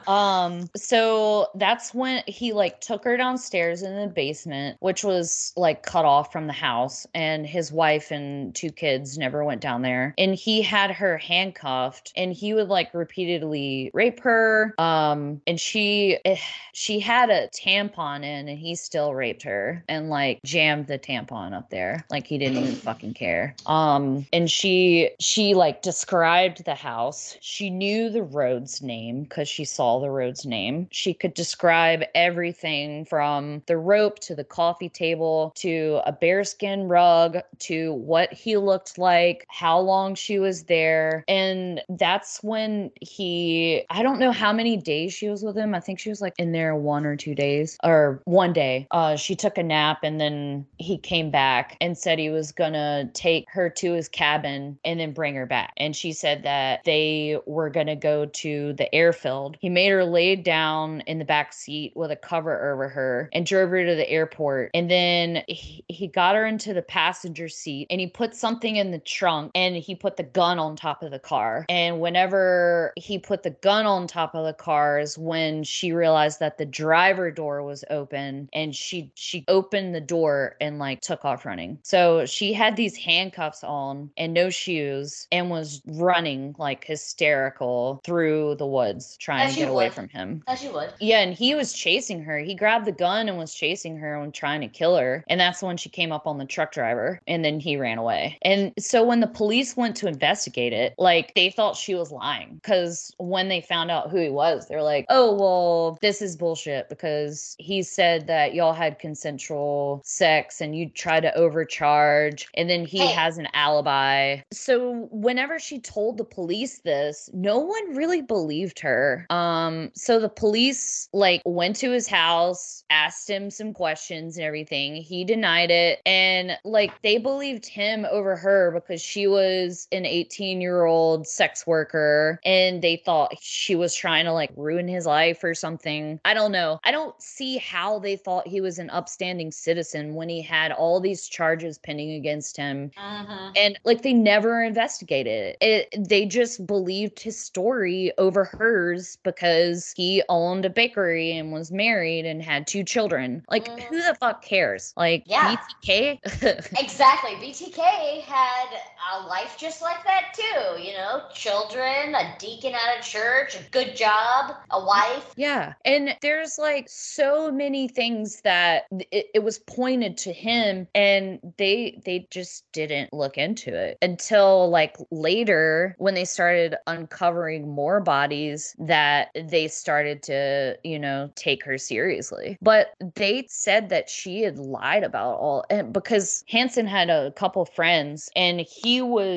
know. 0.06 0.12
um, 0.12 0.68
so 0.76 1.48
that's 1.54 1.94
when 1.94 2.22
he 2.26 2.52
like 2.52 2.80
took 2.80 3.04
her 3.04 3.16
downstairs 3.16 3.82
in 3.82 3.94
the 3.96 4.08
basement, 4.08 4.76
which 4.80 5.04
was 5.04 5.52
like 5.56 5.84
cut 5.84 6.04
off 6.04 6.32
from 6.32 6.46
the 6.46 6.52
house, 6.52 7.06
and 7.14 7.46
his 7.46 7.70
wife 7.70 8.11
and 8.11 8.54
two 8.54 8.70
kids 8.70 9.16
never 9.16 9.44
went 9.44 9.61
down 9.61 9.82
there 9.82 9.89
and 10.18 10.34
he 10.34 10.62
had 10.62 10.91
her 10.91 11.18
handcuffed 11.18 12.12
and 12.16 12.32
he 12.32 12.55
would 12.55 12.68
like 12.68 12.93
repeatedly 12.95 13.91
rape 13.95 14.20
her 14.20 14.74
um 14.78 15.41
and 15.47 15.61
she 15.61 16.18
eh, 16.24 16.36
she 16.72 17.01
had 17.01 17.30
a 17.30 17.49
tampon 17.49 18.18
in 18.18 18.49
and 18.49 18.59
he 18.59 18.74
still 18.74 19.14
raped 19.14 19.43
her 19.43 19.84
and 19.88 20.11
like 20.11 20.41
jammed 20.45 20.86
the 20.86 20.99
tampon 20.99 21.53
up 21.53 21.70
there 21.70 22.05
like 22.11 22.26
he 22.26 22.38
didn't 22.38 22.59
even 22.59 22.74
fucking 22.91 23.14
care. 23.14 23.55
Um 23.66 24.26
and 24.32 24.51
she 24.51 25.11
she 25.20 25.55
like 25.55 25.82
described 25.82 26.64
the 26.64 26.74
house. 26.74 27.36
She 27.41 27.70
knew 27.70 28.11
the 28.11 28.22
road's 28.22 28.82
name 28.82 29.22
because 29.22 29.49
she 29.49 29.64
saw 29.64 30.01
the 30.01 30.11
road's 30.11 30.47
name. 30.47 30.88
She 30.91 31.14
could 31.14 31.34
describe 31.34 32.05
everything 32.14 33.05
from 33.05 33.62
the 33.66 33.76
rope 33.76 34.18
to 34.20 34.34
the 34.34 34.45
coffee 34.45 34.88
table 34.88 35.53
to 35.57 36.01
a 36.07 36.12
bearskin 36.12 36.88
rug 36.88 37.38
to 37.61 37.95
what 37.95 38.32
he 38.32 38.57
looked 38.57 38.99
like 38.99 39.47
how 39.49 39.79
long 39.80 40.10
long 40.10 40.14
she 40.14 40.38
was 40.38 40.64
there. 40.64 41.24
And 41.28 41.82
that's 41.88 42.42
when 42.42 42.90
he, 43.00 43.84
I 43.90 44.02
don't 44.02 44.18
know 44.18 44.32
how 44.32 44.52
many 44.52 44.76
days 44.76 45.12
she 45.12 45.28
was 45.28 45.42
with 45.42 45.56
him. 45.56 45.74
I 45.74 45.80
think 45.80 45.98
she 45.98 46.08
was 46.08 46.20
like 46.20 46.34
in 46.38 46.52
there 46.52 46.74
one 46.74 47.06
or 47.06 47.16
two 47.16 47.34
days 47.34 47.76
or 47.84 48.22
one 48.24 48.52
day. 48.52 48.86
Uh, 48.90 49.16
she 49.16 49.36
took 49.36 49.58
a 49.58 49.62
nap 49.62 49.98
and 50.02 50.20
then 50.20 50.66
he 50.78 50.98
came 50.98 51.30
back 51.30 51.76
and 51.80 51.96
said 51.96 52.18
he 52.18 52.30
was 52.30 52.50
gonna 52.50 53.10
take 53.14 53.44
her 53.50 53.68
to 53.70 53.92
his 53.92 54.08
cabin 54.08 54.78
and 54.84 54.98
then 54.98 55.12
bring 55.12 55.34
her 55.34 55.46
back. 55.46 55.72
And 55.76 55.94
she 55.94 56.12
said 56.12 56.42
that 56.42 56.80
they 56.84 57.38
were 57.46 57.70
gonna 57.70 57.96
go 57.96 58.26
to 58.26 58.72
the 58.74 58.92
airfield. 58.94 59.56
He 59.60 59.68
made 59.68 59.90
her 59.90 60.04
lay 60.04 60.36
down 60.36 61.02
in 61.02 61.18
the 61.18 61.24
back 61.24 61.52
seat 61.52 61.92
with 61.94 62.10
a 62.10 62.16
cover 62.16 62.72
over 62.72 62.88
her 62.88 63.28
and 63.32 63.46
drove 63.46 63.70
her 63.70 63.84
to 63.84 63.94
the 63.94 64.08
airport. 64.08 64.70
And 64.74 64.90
then 64.90 65.42
he, 65.46 65.84
he 65.88 66.06
got 66.06 66.34
her 66.34 66.46
into 66.46 66.72
the 66.74 66.82
passenger 66.82 67.48
seat 67.48 67.86
and 67.90 68.00
he 68.00 68.06
put 68.06 68.34
something 68.34 68.76
in 68.76 68.90
the 68.90 68.98
trunk 68.98 69.52
and 69.54 69.69
and 69.74 69.82
he 69.82 69.94
put 69.94 70.16
the 70.16 70.22
gun 70.22 70.58
on 70.58 70.76
top 70.76 71.02
of 71.02 71.10
the 71.10 71.18
car. 71.18 71.64
And 71.68 72.00
whenever 72.00 72.92
he 72.96 73.18
put 73.18 73.42
the 73.42 73.50
gun 73.50 73.86
on 73.86 74.06
top 74.06 74.34
of 74.34 74.44
the 74.44 74.52
cars, 74.52 75.16
when 75.18 75.62
she 75.64 75.92
realized 75.92 76.40
that 76.40 76.58
the 76.58 76.66
driver 76.66 77.30
door 77.30 77.62
was 77.62 77.84
open 77.90 78.48
and 78.52 78.74
she 78.74 79.10
she 79.14 79.44
opened 79.48 79.94
the 79.94 80.00
door 80.00 80.56
and 80.60 80.78
like 80.78 81.00
took 81.00 81.24
off 81.24 81.44
running. 81.44 81.78
So 81.82 82.26
she 82.26 82.52
had 82.52 82.76
these 82.76 82.96
handcuffs 82.96 83.62
on 83.64 84.10
and 84.16 84.32
no 84.32 84.50
shoes 84.50 85.26
and 85.32 85.50
was 85.50 85.82
running 85.86 86.54
like 86.58 86.84
hysterical 86.84 88.00
through 88.04 88.54
the 88.56 88.66
woods 88.66 89.16
trying 89.18 89.46
As 89.46 89.54
to 89.54 89.60
get 89.60 89.68
away 89.68 89.86
would. 89.86 89.92
from 89.94 90.08
him. 90.08 90.42
As 90.46 90.62
you 90.64 90.72
would. 90.72 90.92
Yeah, 91.00 91.20
and 91.20 91.34
he 91.34 91.54
was 91.54 91.72
chasing 91.72 92.22
her. 92.22 92.38
He 92.38 92.54
grabbed 92.54 92.86
the 92.86 92.92
gun 92.92 93.28
and 93.28 93.36
was 93.38 93.54
chasing 93.54 93.96
her 93.98 94.14
and 94.14 94.32
trying 94.32 94.60
to 94.62 94.68
kill 94.68 94.96
her. 94.96 95.24
And 95.28 95.38
that's 95.40 95.62
when 95.62 95.76
she 95.76 95.88
came 95.88 96.12
up 96.12 96.26
on 96.26 96.38
the 96.38 96.44
truck 96.46 96.72
driver 96.72 97.20
and 97.26 97.44
then 97.44 97.60
he 97.60 97.76
ran 97.76 97.98
away. 97.98 98.38
And 98.42 98.72
so 98.78 99.02
when 99.04 99.20
the 99.20 99.26
police 99.26 99.59
went 99.76 99.96
to 99.96 100.06
investigate 100.08 100.72
it, 100.72 100.94
like 100.98 101.32
they 101.34 101.50
thought 101.50 101.76
she 101.76 101.94
was 101.94 102.11
lying 102.11 102.54
because 102.56 103.12
when 103.18 103.49
they 103.49 103.61
found 103.61 103.91
out 103.91 104.11
who 104.11 104.18
he 104.18 104.28
was, 104.30 104.66
they're 104.68 104.82
like, 104.82 105.07
oh, 105.08 105.32
well, 105.34 105.99
this 106.00 106.20
is 106.22 106.37
bullshit 106.37 106.88
because 106.88 107.54
he 107.58 107.82
said 107.82 108.26
that 108.26 108.54
y'all 108.54 108.72
had 108.72 108.99
consensual 108.99 110.03
sex 110.04 110.61
and 110.61 110.76
you 110.76 110.88
tried 110.91 111.20
to 111.20 111.34
overcharge 111.37 112.46
and 112.54 112.68
then 112.68 112.84
he 112.84 112.99
Hey. 112.99 113.07
has 113.08 113.38
an 113.38 113.49
alibi. 113.54 114.38
So 114.53 115.08
whenever 115.11 115.58
she 115.58 115.78
told 115.80 116.18
the 116.18 116.24
police 116.24 116.80
this, 116.80 117.28
no 117.32 117.58
one 117.58 117.95
really 117.96 118.22
believed 118.22 118.80
her. 118.80 119.26
Um 119.30 119.91
so 119.95 120.18
the 120.20 120.28
police 120.28 121.08
like 121.12 121.42
went 121.45 121.76
to 121.76 121.91
his 121.91 122.07
house, 122.08 122.84
asked 122.91 123.28
him 123.28 123.50
some 123.50 123.72
questions 123.72 124.37
and 124.37 124.45
everything. 124.45 124.96
He 124.96 125.24
denied 125.24 125.70
it 125.70 126.00
and 126.07 126.58
like 126.64 126.92
they 127.03 127.18
believed 127.18 127.66
him 127.66 128.07
over 128.11 128.37
her 128.37 128.70
because 128.72 129.00
she 129.00 129.26
was 129.26 129.49
an 129.92 130.04
18-year-old 130.04 131.26
sex 131.26 131.66
worker 131.66 132.40
and 132.44 132.82
they 132.82 132.96
thought 132.96 133.34
she 133.40 133.74
was 133.74 133.94
trying 133.94 134.24
to 134.24 134.32
like 134.32 134.50
ruin 134.56 134.88
his 134.88 135.06
life 135.06 135.42
or 135.44 135.54
something. 135.54 136.20
I 136.24 136.34
don't 136.34 136.52
know. 136.52 136.80
I 136.84 136.90
don't 136.90 137.20
see 137.20 137.58
how 137.58 137.98
they 137.98 138.16
thought 138.16 138.46
he 138.46 138.60
was 138.60 138.78
an 138.78 138.90
upstanding 138.90 139.50
citizen 139.50 140.14
when 140.14 140.28
he 140.28 140.42
had 140.42 140.72
all 140.72 141.00
these 141.00 141.28
charges 141.28 141.78
pending 141.78 142.12
against 142.12 142.56
him 142.56 142.90
Mhm. 142.98 143.52
and 143.56 143.78
like 143.84 144.02
they 144.02 144.12
never 144.12 144.62
investigated 144.62 145.56
it. 145.60 145.88
it 145.92 146.08
they 146.08 146.24
just 146.26 146.66
believed 146.66 147.20
his 147.20 147.38
story 147.38 148.12
over 148.18 148.44
hers 148.44 149.16
because 149.22 149.92
he 149.96 150.22
owned 150.28 150.64
a 150.64 150.70
bakery 150.70 151.32
and 151.36 151.52
was 151.52 151.70
married 151.70 152.24
and 152.26 152.42
had 152.42 152.66
two 152.66 152.82
children 152.84 153.44
like 153.50 153.68
who 153.88 153.96
the 154.02 154.14
fuck 154.20 154.42
cares 154.42 154.92
like 154.96 155.22
Yeah. 155.26 155.56
btk 155.84 156.18
Exactly. 156.78 157.30
BTK 157.36 158.20
had 158.22 158.66
a 159.14 159.26
life 159.26 159.39
just 159.61 159.83
like 159.83 160.03
that 160.04 160.34
too. 160.34 160.83
You 160.83 160.95
know, 160.95 161.22
children, 161.33 162.14
a 162.14 162.34
deacon 162.38 162.75
at 162.75 162.99
a 162.99 163.03
church, 163.03 163.57
a 163.58 163.71
good 163.71 163.96
job, 163.96 164.57
a 164.71 164.84
wife. 164.84 165.33
Yeah. 165.37 165.75
And 165.84 166.17
there's 166.22 166.58
like 166.58 166.88
so 166.88 167.50
many 167.50 167.88
things 167.88 168.41
that 168.42 168.84
it, 169.11 169.26
it 169.34 169.42
was 169.45 169.58
pointed 169.58 170.17
to 170.18 170.33
him 170.33 170.88
and 170.95 171.38
they 171.58 172.00
they 172.04 172.26
just 172.30 172.64
didn't 172.72 173.12
look 173.12 173.37
into 173.38 173.75
it 173.75 173.99
until 174.03 174.71
like 174.71 174.96
later 175.11 175.95
when 175.99 176.14
they 176.14 176.25
started 176.25 176.76
uncovering 176.87 177.68
more 177.68 178.00
bodies 178.00 178.75
that 178.79 179.29
they 179.34 179.68
started 179.68 180.22
to, 180.25 180.76
you 180.84 180.99
know, 180.99 181.30
take 181.37 181.64
her 181.64 181.79
seriously. 181.79 182.58
But 182.62 182.95
they 183.14 183.46
said 183.49 183.88
that 183.91 184.08
she 184.08 184.42
had 184.42 184.58
lied 184.58 185.04
about 185.04 185.38
all 185.38 185.64
and 185.71 185.92
because 185.92 186.45
Hansen 186.49 186.87
had 186.87 187.11
a 187.11 187.33
couple 187.33 187.64
friends 187.64 188.30
and 188.34 188.61
he 188.61 189.03
was 189.03 189.29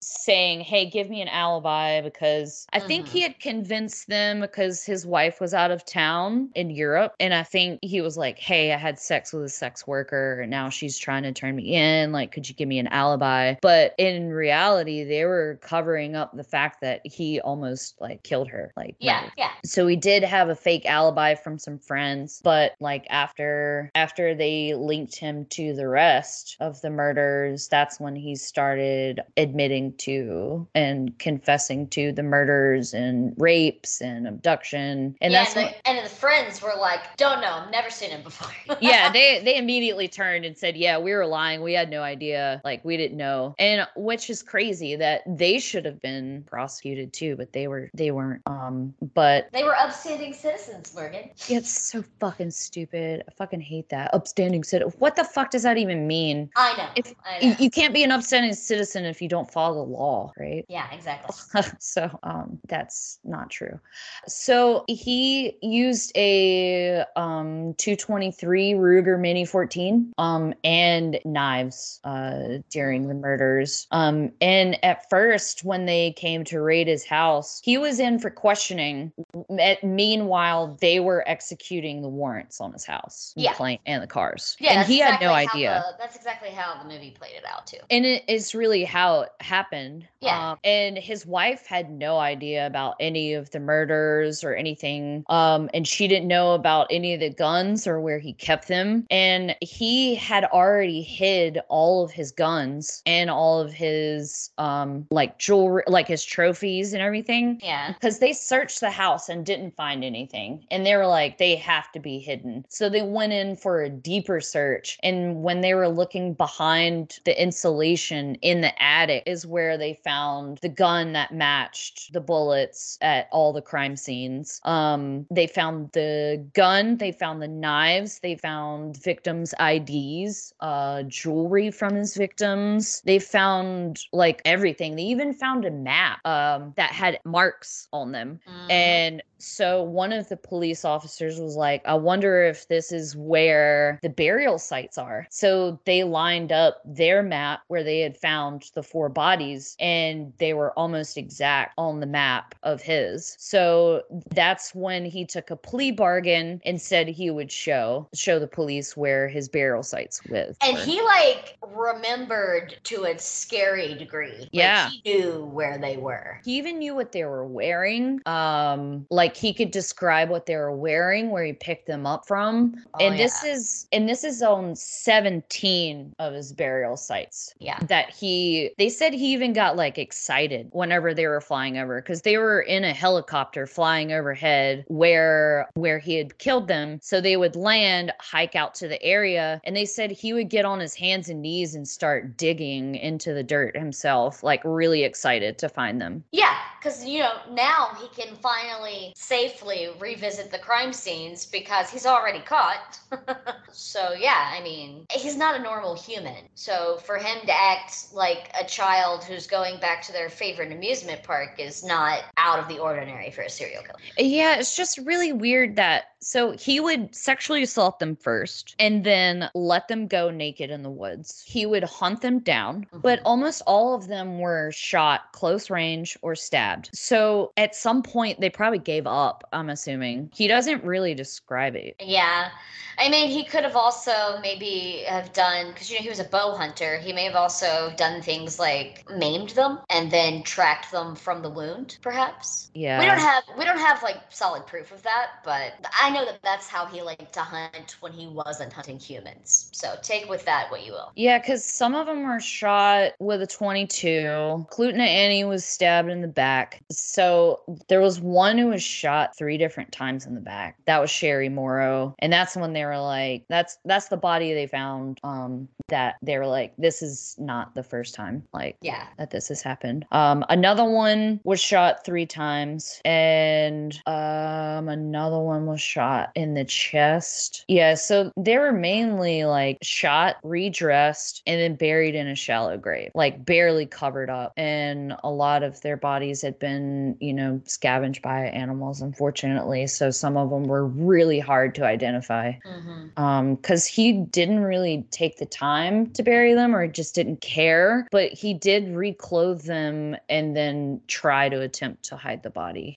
saying, 0.00 0.60
"Hey, 0.60 0.88
give 0.88 1.08
me 1.08 1.22
an 1.22 1.28
alibi 1.28 2.00
because 2.00 2.66
I 2.72 2.80
think 2.80 3.08
he 3.08 3.20
mm-hmm. 3.20 3.32
had 3.32 3.40
convinced 3.40 4.08
them 4.08 4.40
because 4.40 4.84
his 4.84 5.06
wife 5.06 5.40
was 5.40 5.54
out 5.54 5.70
of 5.70 5.84
town 5.84 6.50
in 6.54 6.70
Europe 6.70 7.14
and 7.20 7.34
I 7.34 7.42
think 7.42 7.80
he 7.82 8.00
was 8.00 8.16
like, 8.16 8.38
"Hey, 8.38 8.72
I 8.72 8.76
had 8.76 8.98
sex 8.98 9.32
with 9.32 9.44
a 9.44 9.48
sex 9.48 9.86
worker 9.86 10.40
and 10.40 10.50
now 10.50 10.68
she's 10.68 10.98
trying 10.98 11.22
to 11.24 11.32
turn 11.32 11.56
me 11.56 11.74
in. 11.74 12.12
Like, 12.12 12.32
could 12.32 12.48
you 12.48 12.54
give 12.54 12.68
me 12.68 12.78
an 12.78 12.88
alibi?" 12.88 13.54
But 13.62 13.94
in 13.98 14.30
reality, 14.30 15.04
they 15.04 15.24
were 15.24 15.58
covering 15.62 16.16
up 16.16 16.36
the 16.36 16.44
fact 16.44 16.80
that 16.80 17.00
he 17.04 17.40
almost 17.40 18.00
like 18.00 18.22
killed 18.22 18.48
her. 18.48 18.72
Like, 18.76 18.96
Yeah, 18.98 19.20
murdered. 19.20 19.32
yeah. 19.36 19.50
So 19.64 19.86
he 19.86 19.96
did 19.96 20.22
have 20.24 20.48
a 20.48 20.54
fake 20.54 20.86
alibi 20.86 21.34
from 21.34 21.58
some 21.58 21.78
friends, 21.78 22.40
but 22.42 22.74
like 22.80 23.06
after 23.10 23.90
after 23.94 24.34
they 24.34 24.74
linked 24.74 25.16
him 25.16 25.46
to 25.46 25.74
the 25.74 25.88
rest 25.88 26.56
of 26.60 26.80
the 26.80 26.90
murders, 26.90 27.68
that's 27.68 28.00
when 28.00 28.16
he 28.16 28.36
started 28.36 29.20
admitting 29.38 29.94
to 29.94 30.66
and 30.74 31.16
confessing 31.18 31.86
to 31.88 32.12
the 32.12 32.22
murders 32.22 32.92
and 32.92 33.34
rapes 33.38 34.00
and 34.00 34.26
abduction. 34.26 35.16
And 35.20 35.32
yeah, 35.32 35.44
that's 35.44 35.56
and, 35.56 35.68
the, 35.68 35.88
and 35.88 36.04
the 36.04 36.10
friends 36.10 36.60
were 36.60 36.74
like, 36.78 37.16
"Don't 37.16 37.40
know, 37.40 37.64
never 37.70 37.88
seen 37.90 38.10
him 38.10 38.22
before." 38.22 38.50
yeah, 38.80 39.10
they 39.10 39.40
they 39.44 39.56
immediately 39.56 40.08
turned 40.08 40.44
and 40.44 40.58
said, 40.58 40.76
"Yeah, 40.76 40.98
we 40.98 41.12
were 41.12 41.26
lying. 41.26 41.62
We 41.62 41.72
had 41.72 41.88
no 41.88 42.02
idea. 42.02 42.60
Like 42.64 42.84
we 42.84 42.96
didn't 42.96 43.16
know." 43.16 43.54
And 43.58 43.86
which 43.96 44.28
is 44.28 44.42
crazy 44.42 44.96
that 44.96 45.22
they 45.26 45.58
should 45.58 45.84
have 45.84 46.00
been 46.00 46.44
prosecuted 46.46 47.12
too, 47.12 47.36
but 47.36 47.52
they 47.52 47.68
were 47.68 47.90
they 47.94 48.10
weren't. 48.10 48.42
Um, 48.46 48.92
but 49.14 49.48
they 49.52 49.64
were 49.64 49.76
upstanding 49.76 50.34
citizens, 50.34 50.92
Morgan. 50.94 51.30
it's 51.48 51.70
so 51.70 52.02
fucking 52.18 52.50
stupid. 52.50 53.22
I 53.28 53.32
fucking 53.32 53.60
hate 53.60 53.88
that. 53.90 54.12
Upstanding 54.12 54.64
citizen. 54.64 54.92
What 54.98 55.16
the 55.16 55.24
fuck 55.24 55.50
does 55.50 55.62
that 55.62 55.78
even 55.78 56.06
mean? 56.06 56.50
I 56.56 56.76
know. 56.76 56.88
If 56.96 57.14
I 57.24 57.38
you, 57.40 57.50
know. 57.50 57.56
you 57.60 57.70
can't 57.70 57.94
be 57.94 58.02
an 58.02 58.10
upstanding 58.10 58.54
citizen 58.54 59.04
if 59.04 59.17
you 59.22 59.28
don't 59.28 59.50
follow 59.50 59.84
the 59.86 59.90
law, 59.92 60.32
right? 60.38 60.64
Yeah, 60.68 60.86
exactly. 60.92 61.34
so 61.78 62.18
um 62.22 62.58
that's 62.68 63.18
not 63.24 63.50
true 63.50 63.78
so 64.26 64.84
he 64.88 65.56
used 65.62 66.12
a 66.16 67.04
um 67.16 67.74
223 67.78 68.72
ruger 68.74 69.18
mini 69.18 69.44
14 69.44 70.12
um 70.18 70.54
and 70.64 71.18
knives 71.24 72.00
uh 72.04 72.58
during 72.70 73.08
the 73.08 73.14
murders 73.14 73.86
um 73.90 74.30
and 74.40 74.82
at 74.84 75.08
first 75.10 75.64
when 75.64 75.86
they 75.86 76.12
came 76.12 76.44
to 76.44 76.60
raid 76.60 76.86
his 76.86 77.04
house 77.04 77.60
he 77.64 77.78
was 77.78 77.98
in 78.00 78.18
for 78.18 78.30
questioning 78.30 79.12
At- 79.58 79.82
meanwhile 79.84 80.76
they 80.80 81.00
were 81.00 81.24
executing 81.26 82.02
the 82.02 82.08
warrants 82.08 82.60
on 82.60 82.72
his 82.72 82.84
house 82.84 83.32
and 83.36 83.44
Yeah. 83.44 83.54
plane 83.54 83.78
and 83.86 84.02
the 84.02 84.06
cars 84.06 84.56
Yeah, 84.60 84.80
and 84.80 84.88
he 84.88 84.98
had 84.98 85.20
no 85.20 85.32
idea 85.32 85.84
the- 85.90 85.96
that's 85.98 86.16
exactly 86.16 86.50
how 86.50 86.82
the 86.82 86.88
movie 86.88 87.10
played 87.10 87.34
it 87.36 87.44
out 87.46 87.66
too. 87.66 87.78
and 87.90 88.04
it 88.04 88.24
is 88.28 88.54
really 88.54 88.84
how 88.84 89.07
it 89.22 89.30
happened. 89.40 90.06
Yeah. 90.20 90.52
Um, 90.52 90.58
and 90.64 90.98
his 90.98 91.24
wife 91.24 91.66
had 91.66 91.90
no 91.90 92.18
idea 92.18 92.66
about 92.66 92.96
any 92.98 93.34
of 93.34 93.50
the 93.50 93.60
murders 93.60 94.42
or 94.42 94.54
anything. 94.54 95.24
Um, 95.28 95.70
and 95.72 95.86
she 95.86 96.08
didn't 96.08 96.26
know 96.26 96.54
about 96.54 96.88
any 96.90 97.14
of 97.14 97.20
the 97.20 97.30
guns 97.30 97.86
or 97.86 98.00
where 98.00 98.18
he 98.18 98.32
kept 98.32 98.68
them. 98.68 99.06
And 99.10 99.54
he 99.60 100.16
had 100.16 100.44
already 100.44 101.02
hid 101.02 101.60
all 101.68 102.04
of 102.04 102.10
his 102.10 102.32
guns 102.32 103.02
and 103.06 103.30
all 103.30 103.60
of 103.60 103.72
his 103.72 104.50
um 104.58 105.06
like 105.10 105.38
jewelry, 105.38 105.84
like 105.86 106.08
his 106.08 106.24
trophies 106.24 106.92
and 106.92 107.02
everything. 107.02 107.60
Yeah. 107.62 107.92
Because 107.92 108.18
they 108.18 108.32
searched 108.32 108.80
the 108.80 108.90
house 108.90 109.28
and 109.28 109.46
didn't 109.46 109.76
find 109.76 110.04
anything. 110.04 110.66
And 110.70 110.84
they 110.84 110.96
were 110.96 111.06
like, 111.06 111.38
they 111.38 111.54
have 111.56 111.92
to 111.92 112.00
be 112.00 112.18
hidden. 112.18 112.64
So 112.68 112.88
they 112.88 113.02
went 113.02 113.32
in 113.32 113.56
for 113.56 113.82
a 113.82 113.88
deeper 113.88 114.40
search. 114.40 114.98
And 115.02 115.42
when 115.42 115.60
they 115.60 115.74
were 115.74 115.88
looking 115.88 116.34
behind 116.34 117.20
the 117.24 117.40
insulation 117.40 118.34
in 118.36 118.60
the 118.60 118.82
attic, 118.82 118.97
is 119.06 119.46
where 119.46 119.76
they 119.78 119.94
found 120.04 120.58
the 120.58 120.68
gun 120.68 121.12
that 121.12 121.32
matched 121.32 122.12
the 122.12 122.20
bullets 122.20 122.98
at 123.00 123.28
all 123.30 123.52
the 123.52 123.62
crime 123.62 123.96
scenes. 123.96 124.60
Um, 124.64 125.26
they 125.30 125.46
found 125.46 125.90
the 125.92 126.44
gun, 126.54 126.96
they 126.96 127.12
found 127.12 127.40
the 127.42 127.48
knives, 127.48 128.18
they 128.20 128.36
found 128.36 128.96
victims' 129.02 129.54
IDs, 129.60 130.52
uh, 130.60 131.02
jewelry 131.04 131.70
from 131.70 131.94
his 131.94 132.16
victims. 132.16 133.02
They 133.04 133.18
found 133.18 134.00
like 134.12 134.42
everything. 134.44 134.96
They 134.96 135.02
even 135.02 135.32
found 135.32 135.64
a 135.64 135.70
map 135.70 136.18
um, 136.24 136.72
that 136.76 136.90
had 136.90 137.18
marks 137.24 137.88
on 137.92 138.12
them. 138.12 138.40
Mhm. 138.48 138.70
And 138.70 139.22
so 139.38 139.82
one 139.82 140.12
of 140.12 140.28
the 140.28 140.36
police 140.36 140.84
officers 140.84 141.38
was 141.40 141.56
like, 141.56 141.82
I 141.86 141.94
wonder 141.94 142.42
if 142.42 142.68
this 142.68 142.92
is 142.92 143.16
where 143.16 143.98
the 144.02 144.08
burial 144.08 144.58
sites 144.58 144.98
are. 144.98 145.26
So 145.30 145.80
they 145.84 146.04
lined 146.04 146.52
up 146.52 146.80
their 146.84 147.22
map 147.22 147.60
where 147.68 147.82
they 147.84 148.00
had 148.00 148.16
found 148.16 148.70
the 148.74 148.82
four 148.82 149.08
bodies 149.08 149.76
and 149.78 150.32
they 150.38 150.54
were 150.54 150.72
almost 150.78 151.16
exact 151.16 151.74
on 151.78 152.00
the 152.00 152.06
map 152.06 152.54
of 152.62 152.82
his. 152.82 153.36
So 153.38 154.02
that's 154.34 154.74
when 154.74 155.04
he 155.04 155.24
took 155.24 155.50
a 155.50 155.56
plea 155.56 155.92
bargain 155.92 156.60
and 156.64 156.80
said 156.80 157.08
he 157.08 157.30
would 157.30 157.50
show 157.52 158.08
show 158.14 158.38
the 158.38 158.46
police 158.48 158.96
where 158.96 159.28
his 159.28 159.48
burial 159.48 159.82
sites 159.82 160.20
with. 160.28 160.56
And 160.62 160.76
were. 160.76 160.82
he 160.84 161.00
like 161.02 161.56
remembered 161.74 162.76
to 162.84 163.04
a 163.04 163.18
scary 163.18 163.94
degree. 163.94 164.38
Like, 164.38 164.48
Yeah. 164.52 164.90
he 164.90 165.02
knew 165.04 165.44
where 165.44 165.78
they 165.78 165.96
were. 165.96 166.40
he 166.44 166.56
even 166.58 166.78
knew 166.78 166.94
what 166.94 167.12
they 167.12 167.24
were 167.24 167.46
wearing 167.46 168.20
um 168.26 169.06
like 169.10 169.27
like 169.28 169.36
he 169.36 169.52
could 169.52 169.70
describe 169.70 170.30
what 170.30 170.46
they 170.46 170.56
were 170.56 170.74
wearing, 170.74 171.30
where 171.30 171.44
he 171.44 171.52
picked 171.52 171.86
them 171.86 172.06
up 172.06 172.26
from. 172.26 172.74
Oh, 172.94 173.04
and 173.04 173.18
this 173.18 173.40
yeah. 173.44 173.52
is 173.52 173.86
and 173.92 174.08
this 174.08 174.24
is 174.24 174.42
on 174.42 174.74
17 174.74 176.14
of 176.18 176.32
his 176.32 176.52
burial 176.52 176.96
sites. 176.96 177.54
Yeah. 177.58 177.78
That 177.88 178.08
he 178.10 178.70
they 178.78 178.88
said 178.88 179.12
he 179.12 179.32
even 179.32 179.52
got 179.52 179.76
like 179.76 179.98
excited 179.98 180.70
whenever 180.72 181.12
they 181.12 181.26
were 181.26 181.42
flying 181.42 181.76
over 181.76 182.00
because 182.00 182.22
they 182.22 182.38
were 182.38 182.62
in 182.62 182.84
a 182.84 182.94
helicopter 182.94 183.66
flying 183.66 184.12
overhead 184.12 184.86
where 184.88 185.68
where 185.74 185.98
he 185.98 186.14
had 186.14 186.38
killed 186.38 186.68
them. 186.68 186.98
So 187.02 187.20
they 187.20 187.36
would 187.36 187.54
land, 187.54 188.12
hike 188.18 188.56
out 188.56 188.74
to 188.76 188.88
the 188.88 189.02
area, 189.02 189.60
and 189.64 189.76
they 189.76 189.84
said 189.84 190.10
he 190.10 190.32
would 190.32 190.48
get 190.48 190.64
on 190.64 190.80
his 190.80 190.94
hands 190.94 191.28
and 191.28 191.42
knees 191.42 191.74
and 191.74 191.86
start 191.86 192.38
digging 192.38 192.94
into 192.94 193.34
the 193.34 193.42
dirt 193.42 193.76
himself, 193.76 194.42
like 194.42 194.62
really 194.64 195.02
excited 195.04 195.58
to 195.58 195.68
find 195.68 196.00
them. 196.00 196.24
Yeah, 196.32 196.56
because 196.78 197.04
you 197.04 197.20
know 197.20 197.32
now 197.50 197.90
he 198.00 198.08
can 198.08 198.34
finally 198.36 199.12
safely 199.20 199.88
revisit 199.98 200.48
the 200.52 200.58
crime 200.58 200.92
scenes 200.92 201.44
because 201.44 201.90
he's 201.90 202.06
already 202.06 202.38
caught. 202.38 203.00
so 203.72 204.12
yeah, 204.12 204.52
I 204.54 204.62
mean, 204.62 205.06
he's 205.10 205.36
not 205.36 205.58
a 205.58 205.62
normal 205.62 205.96
human. 205.96 206.44
So 206.54 206.98
for 207.04 207.16
him 207.16 207.44
to 207.44 207.52
act 207.52 208.14
like 208.14 208.48
a 208.58 208.64
child 208.64 209.24
who's 209.24 209.48
going 209.48 209.80
back 209.80 210.02
to 210.02 210.12
their 210.12 210.28
favorite 210.28 210.70
amusement 210.70 211.24
park 211.24 211.58
is 211.58 211.84
not 211.84 212.22
out 212.36 212.60
of 212.60 212.68
the 212.68 212.78
ordinary 212.78 213.32
for 213.32 213.42
a 213.42 213.50
serial 213.50 213.82
killer. 213.82 213.98
Yeah, 214.16 214.56
it's 214.56 214.76
just 214.76 214.98
really 214.98 215.32
weird 215.32 215.74
that 215.74 216.04
so 216.20 216.52
he 216.52 216.80
would 216.80 217.14
sexually 217.14 217.62
assault 217.62 218.00
them 218.00 218.16
first 218.16 218.74
and 218.78 219.04
then 219.04 219.48
let 219.54 219.88
them 219.88 220.06
go 220.08 220.30
naked 220.30 220.70
in 220.70 220.82
the 220.82 220.90
woods. 220.90 221.42
He 221.46 221.64
would 221.64 221.84
hunt 221.84 222.22
them 222.22 222.40
down, 222.40 222.82
mm-hmm. 222.86 223.00
but 223.00 223.20
almost 223.24 223.62
all 223.66 223.94
of 223.94 224.08
them 224.08 224.38
were 224.38 224.72
shot 224.72 225.32
close 225.32 225.70
range 225.70 226.16
or 226.22 226.34
stabbed. 226.34 226.90
So 226.92 227.52
at 227.56 227.74
some 227.74 228.02
point 228.02 228.40
they 228.40 228.50
probably 228.50 228.80
gave 228.80 229.06
up, 229.08 229.48
I'm 229.52 229.70
assuming. 229.70 230.30
He 230.34 230.48
doesn't 230.48 230.84
really 230.84 231.14
describe 231.14 231.74
it. 231.74 231.96
Yeah. 232.00 232.50
I 232.98 233.08
mean, 233.08 233.30
he 233.30 233.44
could 233.44 233.62
have 233.62 233.76
also 233.76 234.38
maybe 234.42 235.04
have 235.06 235.32
done 235.32 235.68
because 235.68 235.88
you 235.88 235.96
know 235.96 236.02
he 236.02 236.08
was 236.08 236.18
a 236.18 236.24
bow 236.24 236.56
hunter. 236.56 236.98
He 236.98 237.12
may 237.12 237.24
have 237.24 237.36
also 237.36 237.92
done 237.96 238.20
things 238.22 238.58
like 238.58 239.04
maimed 239.16 239.50
them 239.50 239.78
and 239.88 240.10
then 240.10 240.42
tracked 240.42 240.90
them 240.90 241.14
from 241.14 241.42
the 241.42 241.50
wound, 241.50 241.98
perhaps. 242.02 242.70
Yeah. 242.74 242.98
We 242.98 243.06
don't 243.06 243.18
have 243.18 243.44
we 243.56 243.64
don't 243.64 243.78
have 243.78 244.02
like 244.02 244.20
solid 244.30 244.66
proof 244.66 244.90
of 244.90 245.02
that, 245.04 245.28
but 245.44 245.74
I 246.00 246.10
know 246.10 246.24
that 246.24 246.40
that's 246.42 246.66
how 246.66 246.86
he 246.86 247.00
liked 247.00 247.32
to 247.34 247.40
hunt 247.40 247.96
when 248.00 248.12
he 248.12 248.26
wasn't 248.26 248.72
hunting 248.72 248.98
humans. 248.98 249.70
So 249.72 249.94
take 250.02 250.28
with 250.28 250.44
that 250.46 250.70
what 250.70 250.84
you 250.84 250.92
will. 250.92 251.12
Yeah, 251.14 251.38
because 251.38 251.64
some 251.64 251.94
of 251.94 252.06
them 252.06 252.24
were 252.24 252.40
shot 252.40 253.12
with 253.20 253.42
a 253.42 253.46
22. 253.46 254.66
Clutina 254.70 255.06
Annie 255.06 255.44
was 255.44 255.64
stabbed 255.64 256.10
in 256.10 256.20
the 256.20 256.28
back. 256.28 256.82
So 256.90 257.60
there 257.88 258.00
was 258.00 258.20
one 258.20 258.58
who 258.58 258.68
was 258.68 258.82
shot 258.98 259.36
three 259.36 259.56
different 259.58 259.92
times 259.92 260.26
in 260.26 260.34
the 260.34 260.40
back. 260.40 260.76
That 260.86 261.00
was 261.00 261.10
Sherry 261.10 261.48
Morrow. 261.48 262.14
And 262.18 262.32
that's 262.32 262.56
when 262.56 262.72
they 262.72 262.84
were 262.84 262.98
like, 262.98 263.44
that's 263.48 263.78
that's 263.84 264.08
the 264.08 264.16
body 264.16 264.52
they 264.54 264.66
found. 264.66 265.18
Um, 265.24 265.68
that 265.88 266.16
they 266.22 266.36
were 266.36 266.46
like, 266.46 266.74
this 266.76 267.00
is 267.02 267.34
not 267.38 267.74
the 267.74 267.82
first 267.82 268.14
time, 268.14 268.42
like, 268.52 268.76
Yeah. 268.82 269.06
that 269.16 269.30
this 269.30 269.48
has 269.48 269.62
happened. 269.62 270.04
Um, 270.12 270.44
another 270.50 270.84
one 270.84 271.40
was 271.44 271.60
shot 271.60 272.04
three 272.04 272.26
times, 272.26 273.00
and 273.06 273.98
um, 274.06 274.88
another 274.88 275.38
one 275.38 275.64
was 275.66 275.80
shot 275.80 276.30
in 276.34 276.52
the 276.54 276.64
chest. 276.64 277.64
Yeah, 277.68 277.94
so 277.94 278.30
they 278.36 278.58
were 278.58 278.72
mainly 278.72 279.44
like 279.44 279.78
shot, 279.82 280.36
redressed, 280.42 281.42
and 281.46 281.60
then 281.60 281.74
buried 281.76 282.14
in 282.14 282.28
a 282.28 282.34
shallow 282.34 282.76
grave, 282.76 283.10
like 283.14 283.44
barely 283.44 283.86
covered 283.86 284.28
up. 284.30 284.52
And 284.58 285.14
a 285.24 285.30
lot 285.30 285.62
of 285.62 285.80
their 285.80 285.96
bodies 285.96 286.42
had 286.42 286.58
been, 286.58 287.16
you 287.20 287.32
know, 287.32 287.60
scavenged 287.64 288.20
by 288.22 288.46
animals, 288.46 288.87
unfortunately. 289.00 289.86
So 289.86 290.10
some 290.10 290.36
of 290.36 290.50
them 290.50 290.64
were 290.64 290.86
really 290.86 291.38
hard 291.40 291.74
to 291.76 291.84
identify 291.84 292.52
Mm-hmm. 292.64 293.22
um 293.22 293.54
because 293.56 293.86
he 293.86 294.12
didn't 294.12 294.60
really 294.60 295.04
take 295.10 295.36
the 295.38 295.46
time 295.46 296.10
to 296.12 296.22
bury 296.22 296.54
them 296.54 296.74
or 296.74 296.86
just 296.86 297.14
didn't 297.14 297.40
care 297.40 298.06
but 298.10 298.32
he 298.32 298.54
did 298.54 298.84
reclothe 298.94 299.62
them 299.64 300.16
and 300.28 300.56
then 300.56 301.00
try 301.08 301.48
to 301.48 301.60
attempt 301.60 302.02
to 302.04 302.16
hide 302.16 302.42
the 302.42 302.50
body 302.50 302.96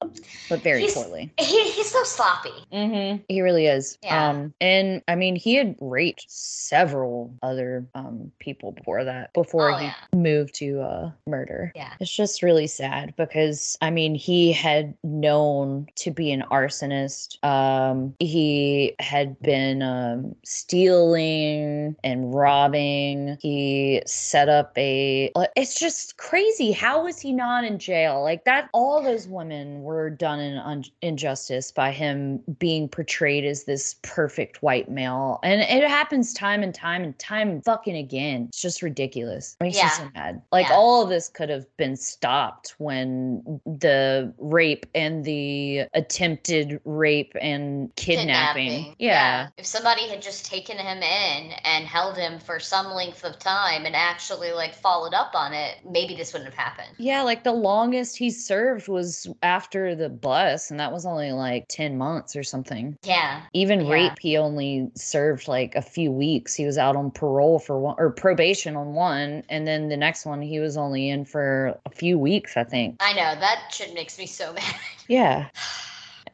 but 0.50 0.62
very 0.62 0.82
He's- 0.82 0.94
poorly 0.94 1.32
He, 1.40 1.70
he's 1.72 1.90
so 1.92 2.04
sloppy. 2.04 2.52
Mm-hmm. 2.72 3.24
He 3.28 3.42
really 3.42 3.66
is. 3.68 3.98
Yeah. 4.04 4.30
Um, 4.30 4.54
and 4.62 5.02
I 5.08 5.16
mean, 5.16 5.36
he 5.36 5.56
had 5.56 5.76
raped 5.82 6.26
several 6.30 7.34
other 7.44 7.86
um 7.96 8.32
people 8.40 8.72
before 8.72 9.04
that, 9.04 9.34
before 9.34 9.72
Oh, 9.72 9.78
he 9.78 9.86
yeah. 9.86 9.94
moved 10.16 10.56
to 10.56 10.82
uh 10.82 11.12
murder. 11.28 11.72
Yeah. 11.76 11.94
It's 12.00 12.16
just 12.16 12.42
really 12.44 12.68
sad 12.68 13.14
because 13.18 13.78
I 13.82 13.90
mean, 13.92 14.16
he 14.16 14.52
had 14.54 14.94
known 15.04 15.81
to 15.96 16.12
be 16.12 16.32
an 16.32 16.44
arsonist. 16.52 17.44
Um, 17.44 18.14
he 18.20 18.96
had 19.00 19.40
been 19.42 19.82
um 19.82 20.36
stealing 20.44 21.96
and 22.04 22.34
robbing. 22.34 23.38
He 23.42 24.02
set 24.06 24.50
up 24.50 24.78
a. 24.78 25.32
uh, 25.36 25.46
It's 25.56 25.80
just 25.80 26.18
crazy. 26.18 26.72
How 26.72 27.04
was 27.04 27.20
he 27.20 27.32
not 27.34 27.64
in 27.64 27.80
jail? 27.80 28.22
Like 28.22 28.46
that. 28.46 28.70
All 28.74 29.02
those 29.02 29.28
women 29.28 29.82
were 29.84 30.10
done 30.10 30.40
in 30.40 30.58
un- 30.58 30.84
injustice 31.02 31.72
by 31.72 31.92
him 31.92 32.42
being 32.60 32.88
portrayed 32.88 33.46
as 33.46 33.64
this 33.66 33.96
perfect 34.02 34.62
white 34.62 34.90
male, 34.90 35.40
and 35.44 35.62
it 35.62 35.88
happens 35.88 36.34
time 36.34 36.64
and 36.64 36.74
time 36.74 37.04
and 37.04 37.18
time 37.20 37.62
fucking 37.62 37.96
again. 37.96 38.46
It's 38.50 38.62
just 38.62 38.82
ridiculous. 38.82 39.56
Makes 39.60 39.82
me 39.82 39.90
so 39.90 40.04
Yeah. 40.04 40.10
mad. 40.16 40.42
Like 40.52 40.68
Yeah. 40.70 40.76
all 40.76 41.04
of 41.04 41.10
this 41.10 41.30
could 41.30 41.50
have 41.50 41.66
been 41.78 41.96
stopped 41.96 42.76
when 42.78 43.60
the 43.66 44.34
rape 44.38 44.86
and 44.96 45.24
the 45.24 45.71
attempted 45.94 46.80
rape 46.86 47.34
and 47.40 47.94
kidnapping. 47.96 48.96
Yeah. 49.00 49.50
If 49.58 49.66
somebody 49.66 50.08
had 50.08 50.22
just 50.22 50.46
taken 50.46 50.78
him 50.78 50.98
in 50.98 51.52
and 51.64 51.86
held 51.86 52.18
him 52.18 52.40
for 52.40 52.60
some 52.60 52.88
length 52.92 53.24
of 53.24 53.40
time 53.40 53.86
and 53.86 53.96
actually 53.96 54.52
like 54.52 54.74
followed 54.74 55.14
up 55.14 55.32
on 55.34 55.54
it, 55.54 55.78
maybe 55.90 56.16
this 56.16 56.34
wouldn't 56.34 56.54
have 56.54 56.58
happened. 56.60 56.96
Yeah, 56.98 57.22
like 57.24 57.44
the 57.44 57.52
longest 57.52 58.18
he 58.18 58.30
served 58.30 58.88
was 58.88 59.28
after 59.44 59.96
the 59.96 60.10
bus, 60.10 60.72
and 60.72 60.80
that 60.80 60.92
was 60.92 61.06
only 61.06 61.32
like 61.32 61.66
10 61.70 61.98
months 61.98 62.36
or 62.36 62.44
something. 62.44 62.98
Yeah. 63.04 63.42
Even 63.54 63.82
Yeah. 63.86 63.92
rape, 63.94 64.20
he 64.20 64.38
only 64.38 64.90
served 64.96 65.48
like 65.48 65.76
a 65.76 65.82
few 65.82 66.12
weeks. 66.12 66.54
He 66.56 66.66
was 66.66 66.78
out 66.78 66.96
on 66.96 67.12
parole 67.12 67.60
for 67.60 67.80
one 67.80 67.96
or 67.98 68.12
probation 68.12 68.76
on 68.76 68.94
one, 68.94 69.44
and 69.50 69.68
then 69.68 69.90
the 69.90 69.98
next 69.98 70.26
one 70.26 70.42
he 70.42 70.60
was 70.60 70.78
only 70.78 71.10
in 71.10 71.26
for 71.26 71.78
a 71.86 71.90
few 71.90 72.18
weeks, 72.18 72.58
I 72.58 72.64
think. 72.64 72.98
I 73.00 73.14
know 73.14 73.40
that 73.40 73.70
shit 73.72 73.94
makes 73.94 74.18
me 74.18 74.26
so 74.26 74.54
mad. 74.54 74.64
Yeah. 75.08 75.50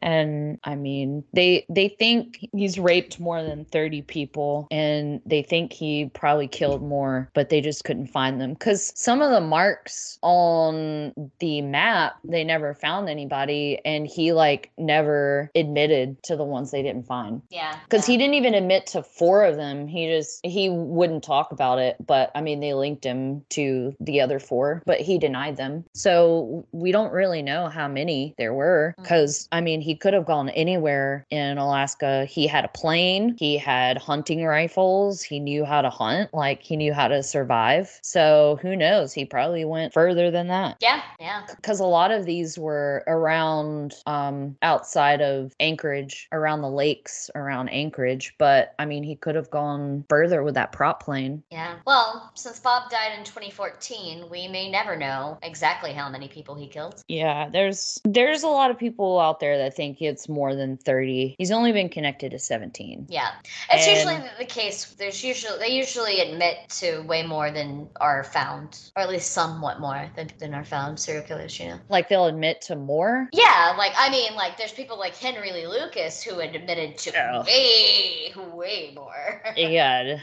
And 0.02 0.60
I 0.64 0.76
mean, 0.76 1.24
they 1.34 1.66
they 1.70 1.90
think 1.90 2.48
he's 2.54 2.80
raped 2.80 3.20
more 3.20 3.44
than 3.44 3.66
30 3.66 4.02
people 4.04 4.68
and 4.72 5.22
they 5.26 5.42
think 5.42 5.74
he 5.74 6.10
probably 6.14 6.48
killed 6.48 6.82
more, 6.82 7.30
but 7.34 7.50
they 7.50 7.62
just 7.62 7.84
couldn't 7.84 8.08
find 8.08 8.40
them 8.40 8.56
cuz 8.56 8.92
some 8.96 9.22
of 9.22 9.32
the 9.32 9.42
marks 9.42 10.20
on 10.22 11.14
the 11.40 11.62
map, 11.62 12.18
they 12.24 12.44
never 12.44 12.74
found 12.74 13.10
anybody 13.10 13.80
and 13.86 14.08
he 14.08 14.34
like 14.34 14.72
never 14.78 15.52
admitted 15.56 16.22
to 16.24 16.36
the 16.36 16.44
ones 16.44 16.72
they 16.72 16.82
didn't 16.82 17.06
find. 17.06 17.42
Yeah. 17.50 17.78
Because 17.84 18.06
he 18.06 18.18
didn't 18.18 18.36
even 18.36 18.54
admit 18.54 18.88
to 18.88 19.04
four 19.04 19.44
of 19.44 19.56
them. 19.56 19.88
He 19.88 20.08
just 20.08 20.46
he 20.46 20.70
wouldn't 20.70 21.24
talk 21.24 21.52
about 21.52 21.80
it. 21.80 21.98
But 22.06 22.32
I 22.36 22.42
mean, 22.42 22.60
they 22.60 22.74
linked 22.74 23.04
him 23.04 23.44
to 23.50 23.96
the 24.00 24.22
other 24.22 24.40
four, 24.40 24.84
but 24.86 25.00
he 25.00 25.18
denied 25.18 25.58
them. 25.58 25.86
So 25.94 26.66
we 26.72 26.92
don't 26.92 27.12
really 27.12 27.42
know 27.42 27.68
how 27.68 27.88
many 27.88 28.36
there 28.38 28.54
were. 28.54 28.96
Mm. 28.98 29.04
Because 29.04 29.48
I 29.52 29.62
mean, 29.62 29.82
he 29.88 29.96
could 29.96 30.14
have 30.14 30.26
gone 30.26 30.50
anywhere 30.50 31.26
in 31.30 31.58
Alaska. 31.58 32.26
He 32.26 32.46
had 32.46 32.66
a 32.66 32.68
plane. 32.68 33.38
He 33.40 33.58
had 33.58 33.98
hunting 33.98 34.44
rifles. 34.46 35.22
He 35.24 35.40
knew 35.40 35.64
how 35.64 35.82
to 35.82 35.90
hunt. 35.90 36.34
Like 36.34 36.62
he 36.62 36.76
knew 36.76 36.94
how 36.94 37.08
to 37.08 37.24
survive. 37.24 37.98
So 38.04 38.60
who 38.62 38.76
knows? 38.76 39.14
He 39.14 39.24
probably 39.24 39.64
went 39.64 39.94
further 39.94 40.30
than 40.30 40.50
that 40.50 40.76
Yeah, 40.82 41.02
yeah. 41.22 41.44
because 41.56 41.80
a 41.80 41.86
lot 41.86 42.12
of 42.12 42.26
these 42.26 42.60
were 42.60 43.06
around 43.08 43.96
um 44.06 44.58
outside 44.62 45.22
of 45.22 45.56
Anchorage, 45.62 46.28
around 46.34 46.62
the 46.64 46.70
lakes 46.70 47.30
around 47.34 47.70
Anchorage. 47.70 48.36
But 48.38 48.76
I 48.78 48.84
mean, 48.86 49.04
he 49.04 49.16
could 49.16 49.36
have 49.36 49.50
gone 49.50 50.04
further 50.10 50.44
with 50.44 50.56
that 50.56 50.74
prop 50.74 51.02
plane. 51.02 51.44
Yeah. 51.50 51.76
Well, 51.86 52.30
since 52.36 52.60
Bob 52.60 52.90
died 52.90 53.18
in 53.18 53.24
2014, 53.24 54.30
we 54.30 54.50
may 54.50 54.70
never 54.70 54.98
know 54.98 55.38
exactly 55.42 55.94
how 55.94 56.10
many 56.10 56.28
people 56.28 56.56
he 56.56 56.68
killed. 56.68 57.02
Yeah, 57.08 57.48
there's 57.48 58.02
there's 58.04 58.44
a 58.44 58.50
lot 58.50 58.70
of 58.70 58.78
people 58.78 59.18
out 59.22 59.40
there 59.40 59.58
that 59.60 59.77
think 59.78 60.02
it's 60.02 60.28
more 60.28 60.56
than 60.56 60.76
30. 60.76 61.36
He's 61.38 61.52
only 61.52 61.72
been 61.72 61.88
connected 61.88 62.32
to 62.32 62.40
17. 62.40 63.06
Yeah. 63.10 63.30
It's 63.72 63.88
usually 63.88 64.16
And- 64.16 64.24
the- 64.26 64.40
the 64.40 64.46
case. 64.46 64.86
There's 64.98 65.24
usually 65.24 65.60
they 65.60 65.70
usually 65.70 66.20
admit 66.20 66.68
to 66.82 67.02
way 67.04 67.24
more 67.24 67.52
than 67.52 67.88
are 68.02 68.24
found, 68.26 68.78
or 68.96 69.04
at 69.04 69.10
least 69.10 69.32
somewhat 69.32 69.80
more 69.80 70.10
than, 70.16 70.30
than 70.40 70.54
are 70.54 70.66
found 70.66 71.00
serial 71.00 71.24
killers. 71.24 71.58
You 71.60 71.68
know. 71.70 71.80
Like 71.88 72.10
they'll 72.10 72.26
admit 72.26 72.62
to 72.64 72.76
more. 72.76 73.30
Yeah, 73.32 73.76
like 73.78 73.94
I 73.96 74.10
mean, 74.10 74.36
like 74.36 74.58
there's 74.58 74.72
people 74.74 74.98
like 75.00 75.16
Henry 75.16 75.52
Lee 75.54 75.68
Lucas 75.68 76.22
who 76.24 76.40
admitted 76.40 76.98
to 76.98 77.12
Oh. 77.18 77.44
way, 77.44 78.34
way 78.54 78.92
more. 78.96 79.44
Yeah. 79.56 80.18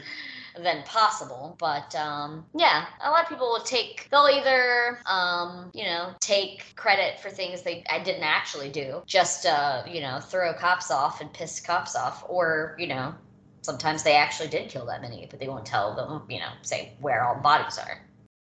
Than 0.61 0.83
possible. 0.83 1.55
But 1.59 1.95
um, 1.95 2.45
yeah, 2.55 2.85
a 3.03 3.09
lot 3.09 3.23
of 3.23 3.29
people 3.29 3.47
will 3.47 3.63
take. 3.63 4.07
They'll 4.09 4.29
either 4.31 4.99
um, 5.05 5.71
you 5.73 5.85
know 5.85 6.13
take 6.19 6.75
credit 6.75 7.19
for 7.19 7.29
things 7.29 7.61
they 7.61 7.83
I 7.89 7.99
didn't 7.99 8.23
actually 8.23 8.69
do, 8.69 9.03
just 9.05 9.45
uh, 9.45 9.83
you 9.87 10.01
know 10.01 10.19
throw 10.19 10.53
cops 10.53 10.91
off 10.91 11.21
and 11.21 11.31
piss 11.33 11.59
cops 11.59 11.95
off, 11.95 12.23
or 12.27 12.75
you 12.79 12.87
know 12.87 13.13
sometimes 13.61 14.03
they 14.03 14.15
actually 14.15 14.49
did 14.49 14.69
kill 14.69 14.85
that 14.85 15.01
many, 15.01 15.27
but 15.29 15.39
they 15.39 15.47
won't 15.47 15.65
tell 15.65 15.95
them 15.95 16.23
you 16.29 16.39
know 16.39 16.51
say 16.61 16.93
where 16.99 17.25
all 17.25 17.35
the 17.35 17.41
bodies 17.41 17.77
are. 17.77 18.01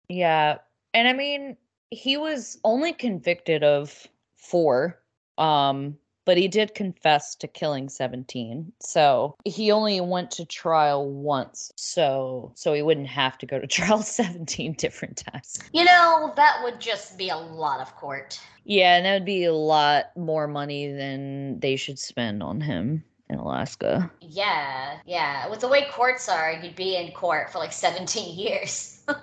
Yeah. 0.09 0.59
And 0.94 1.06
I 1.06 1.12
mean, 1.12 1.56
he 1.90 2.16
was 2.16 2.59
only 2.64 2.93
convicted 2.93 3.62
of 3.62 4.06
four. 4.36 5.01
Um, 5.36 5.97
but 6.28 6.36
he 6.36 6.46
did 6.46 6.74
confess 6.74 7.34
to 7.34 7.48
killing 7.48 7.88
17. 7.88 8.70
So 8.80 9.34
he 9.46 9.72
only 9.72 9.98
went 10.02 10.30
to 10.32 10.44
trial 10.44 11.10
once. 11.10 11.72
So 11.76 12.52
so 12.55 12.74
he 12.74 12.82
wouldn't 12.82 13.06
have 13.06 13.38
to 13.38 13.46
go 13.46 13.59
to 13.59 13.66
trial 13.78 14.02
17 14.02 14.74
different 14.74 15.16
times. 15.16 15.59
You 15.72 15.86
know, 15.86 16.34
that 16.36 16.60
would 16.62 16.80
just 16.80 17.16
be 17.16 17.30
a 17.30 17.36
lot 17.38 17.80
of 17.80 17.96
court. 17.96 18.38
Yeah, 18.64 18.98
and 18.98 19.06
that 19.06 19.14
would 19.14 19.24
be 19.24 19.44
a 19.44 19.55
lot 19.55 20.14
more 20.18 20.46
money 20.46 20.92
than 20.92 21.60
they 21.60 21.76
should 21.76 21.98
spend 21.98 22.42
on 22.42 22.60
him 22.60 23.05
in 23.30 23.38
Alaska. 23.38 24.10
Yeah, 24.20 24.98
yeah. 25.06 25.48
With 25.48 25.60
the 25.60 25.68
way 25.68 25.86
courts 25.90 26.28
are, 26.28 26.52
you'd 26.62 26.76
be 26.76 26.94
in 26.96 27.10
court 27.12 27.50
for 27.50 27.56
like 27.56 27.72
17 27.72 28.38
years. 28.38 29.02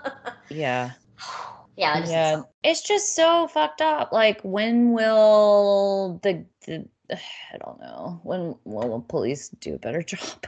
Yeah. 0.50 0.92
yeah, 1.76 2.00
it's 2.00 2.10
yeah. 2.10 2.42
It's 2.64 2.82
just 2.82 3.16
so 3.16 3.48
fucked 3.48 3.82
up. 3.82 4.12
Like 4.12 4.42
when 4.42 4.92
will 4.92 6.20
the, 6.24 6.46
the 6.66 6.88
I 7.12 7.58
don't 7.64 7.80
know. 7.80 8.20
When 8.24 8.56
will 8.64 8.98
the 8.98 9.04
police 9.06 9.50
do 9.50 9.76
a 9.76 9.80
better 9.80 10.02
job? 10.04 10.48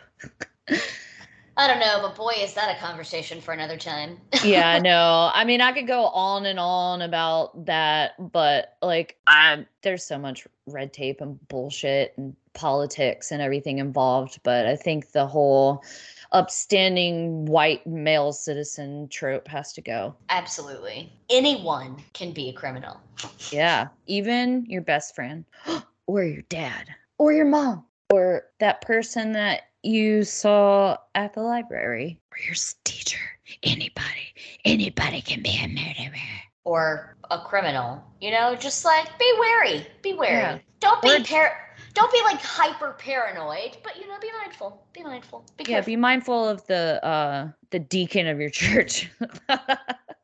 I 1.59 1.67
don't 1.67 1.79
know, 1.79 1.97
but 2.03 2.15
boy, 2.15 2.33
is 2.37 2.53
that 2.53 2.75
a 2.75 2.79
conversation 2.79 3.41
for 3.41 3.51
another 3.51 3.77
time. 3.77 4.21
yeah, 4.43 4.77
no. 4.77 5.31
I 5.33 5.43
mean, 5.43 5.59
I 5.59 5.71
could 5.71 5.87
go 5.87 6.05
on 6.05 6.45
and 6.45 6.59
on 6.59 7.01
about 7.01 7.65
that, 7.65 8.11
but 8.31 8.77
like, 8.83 9.17
I 9.25 9.65
there's 9.81 10.05
so 10.05 10.19
much 10.19 10.47
red 10.67 10.93
tape 10.93 11.19
and 11.19 11.45
bullshit 11.47 12.13
and 12.15 12.35
politics 12.53 13.31
and 13.31 13.41
everything 13.41 13.79
involved. 13.79 14.39
But 14.43 14.67
I 14.67 14.75
think 14.75 15.13
the 15.13 15.25
whole 15.25 15.83
upstanding 16.31 17.45
white 17.45 17.87
male 17.87 18.33
citizen 18.33 19.07
trope 19.07 19.47
has 19.47 19.73
to 19.73 19.81
go. 19.81 20.15
Absolutely. 20.29 21.11
Anyone 21.31 22.03
can 22.13 22.33
be 22.33 22.49
a 22.49 22.53
criminal. 22.53 23.01
Yeah, 23.49 23.87
even 24.05 24.63
your 24.67 24.81
best 24.81 25.15
friend, 25.15 25.43
or 26.07 26.23
your 26.23 26.41
dad, 26.43 26.87
or 27.17 27.31
your 27.33 27.45
mom, 27.45 27.85
or 28.11 28.43
that 28.59 28.81
person 28.81 29.33
that 29.33 29.63
you 29.83 30.23
saw 30.23 30.97
at 31.15 31.33
the 31.33 31.41
library, 31.41 32.19
or 32.31 32.37
your 32.45 32.55
teacher. 32.83 33.19
Anybody, 33.63 34.33
anybody 34.65 35.21
can 35.21 35.41
be 35.41 35.57
a 35.63 35.67
murderer. 35.67 36.17
Or 36.65 37.15
a 37.31 37.39
criminal. 37.39 38.03
You 38.19 38.31
know, 38.31 38.55
just 38.55 38.83
like 38.83 39.07
be 39.19 39.33
wary. 39.39 39.87
Be 40.01 40.13
wary. 40.13 40.33
Yeah. 40.33 40.59
Don't 40.79 41.01
be 41.01 41.23
par- 41.23 41.57
don't 41.93 42.11
be 42.11 42.21
like 42.23 42.41
hyper 42.41 42.93
paranoid, 42.99 43.77
but 43.83 43.97
you 43.97 44.07
know, 44.07 44.19
be 44.21 44.29
mindful. 44.43 44.85
Be 44.93 45.03
mindful. 45.03 45.45
Be 45.57 45.65
Yeah, 45.67 45.81
be 45.81 45.95
mindful 45.95 46.47
of 46.47 46.65
the 46.67 47.03
uh 47.03 47.49
the 47.71 47.79
deacon 47.79 48.27
of 48.27 48.39
your 48.39 48.49
church. 48.51 49.09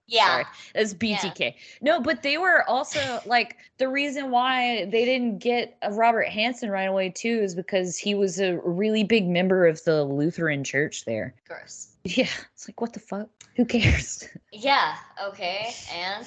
Yeah. 0.07 0.25
Sorry, 0.25 0.45
that's 0.73 0.93
BTK. 0.93 1.55
No, 1.81 2.01
but 2.01 2.23
they 2.23 2.37
were 2.37 2.67
also 2.69 3.21
like 3.25 3.57
the 3.77 3.87
reason 3.87 4.31
why 4.31 4.85
they 4.85 5.05
didn't 5.05 5.39
get 5.39 5.77
a 5.81 5.91
Robert 5.91 6.27
Hansen 6.27 6.69
right 6.69 6.83
away 6.83 7.09
too 7.09 7.39
is 7.41 7.55
because 7.55 7.97
he 7.97 8.15
was 8.15 8.39
a 8.39 8.57
really 8.63 9.03
big 9.03 9.27
member 9.27 9.65
of 9.65 9.83
the 9.83 10.03
Lutheran 10.03 10.63
church 10.63 11.05
there. 11.05 11.33
Gross. 11.47 11.95
Yeah, 12.03 12.27
it's 12.53 12.67
like 12.67 12.81
what 12.81 12.93
the 12.93 12.99
fuck? 12.99 13.29
Who 13.55 13.65
cares? 13.65 14.27
Yeah. 14.55 14.95
Okay. 15.25 15.73
And 15.91 16.25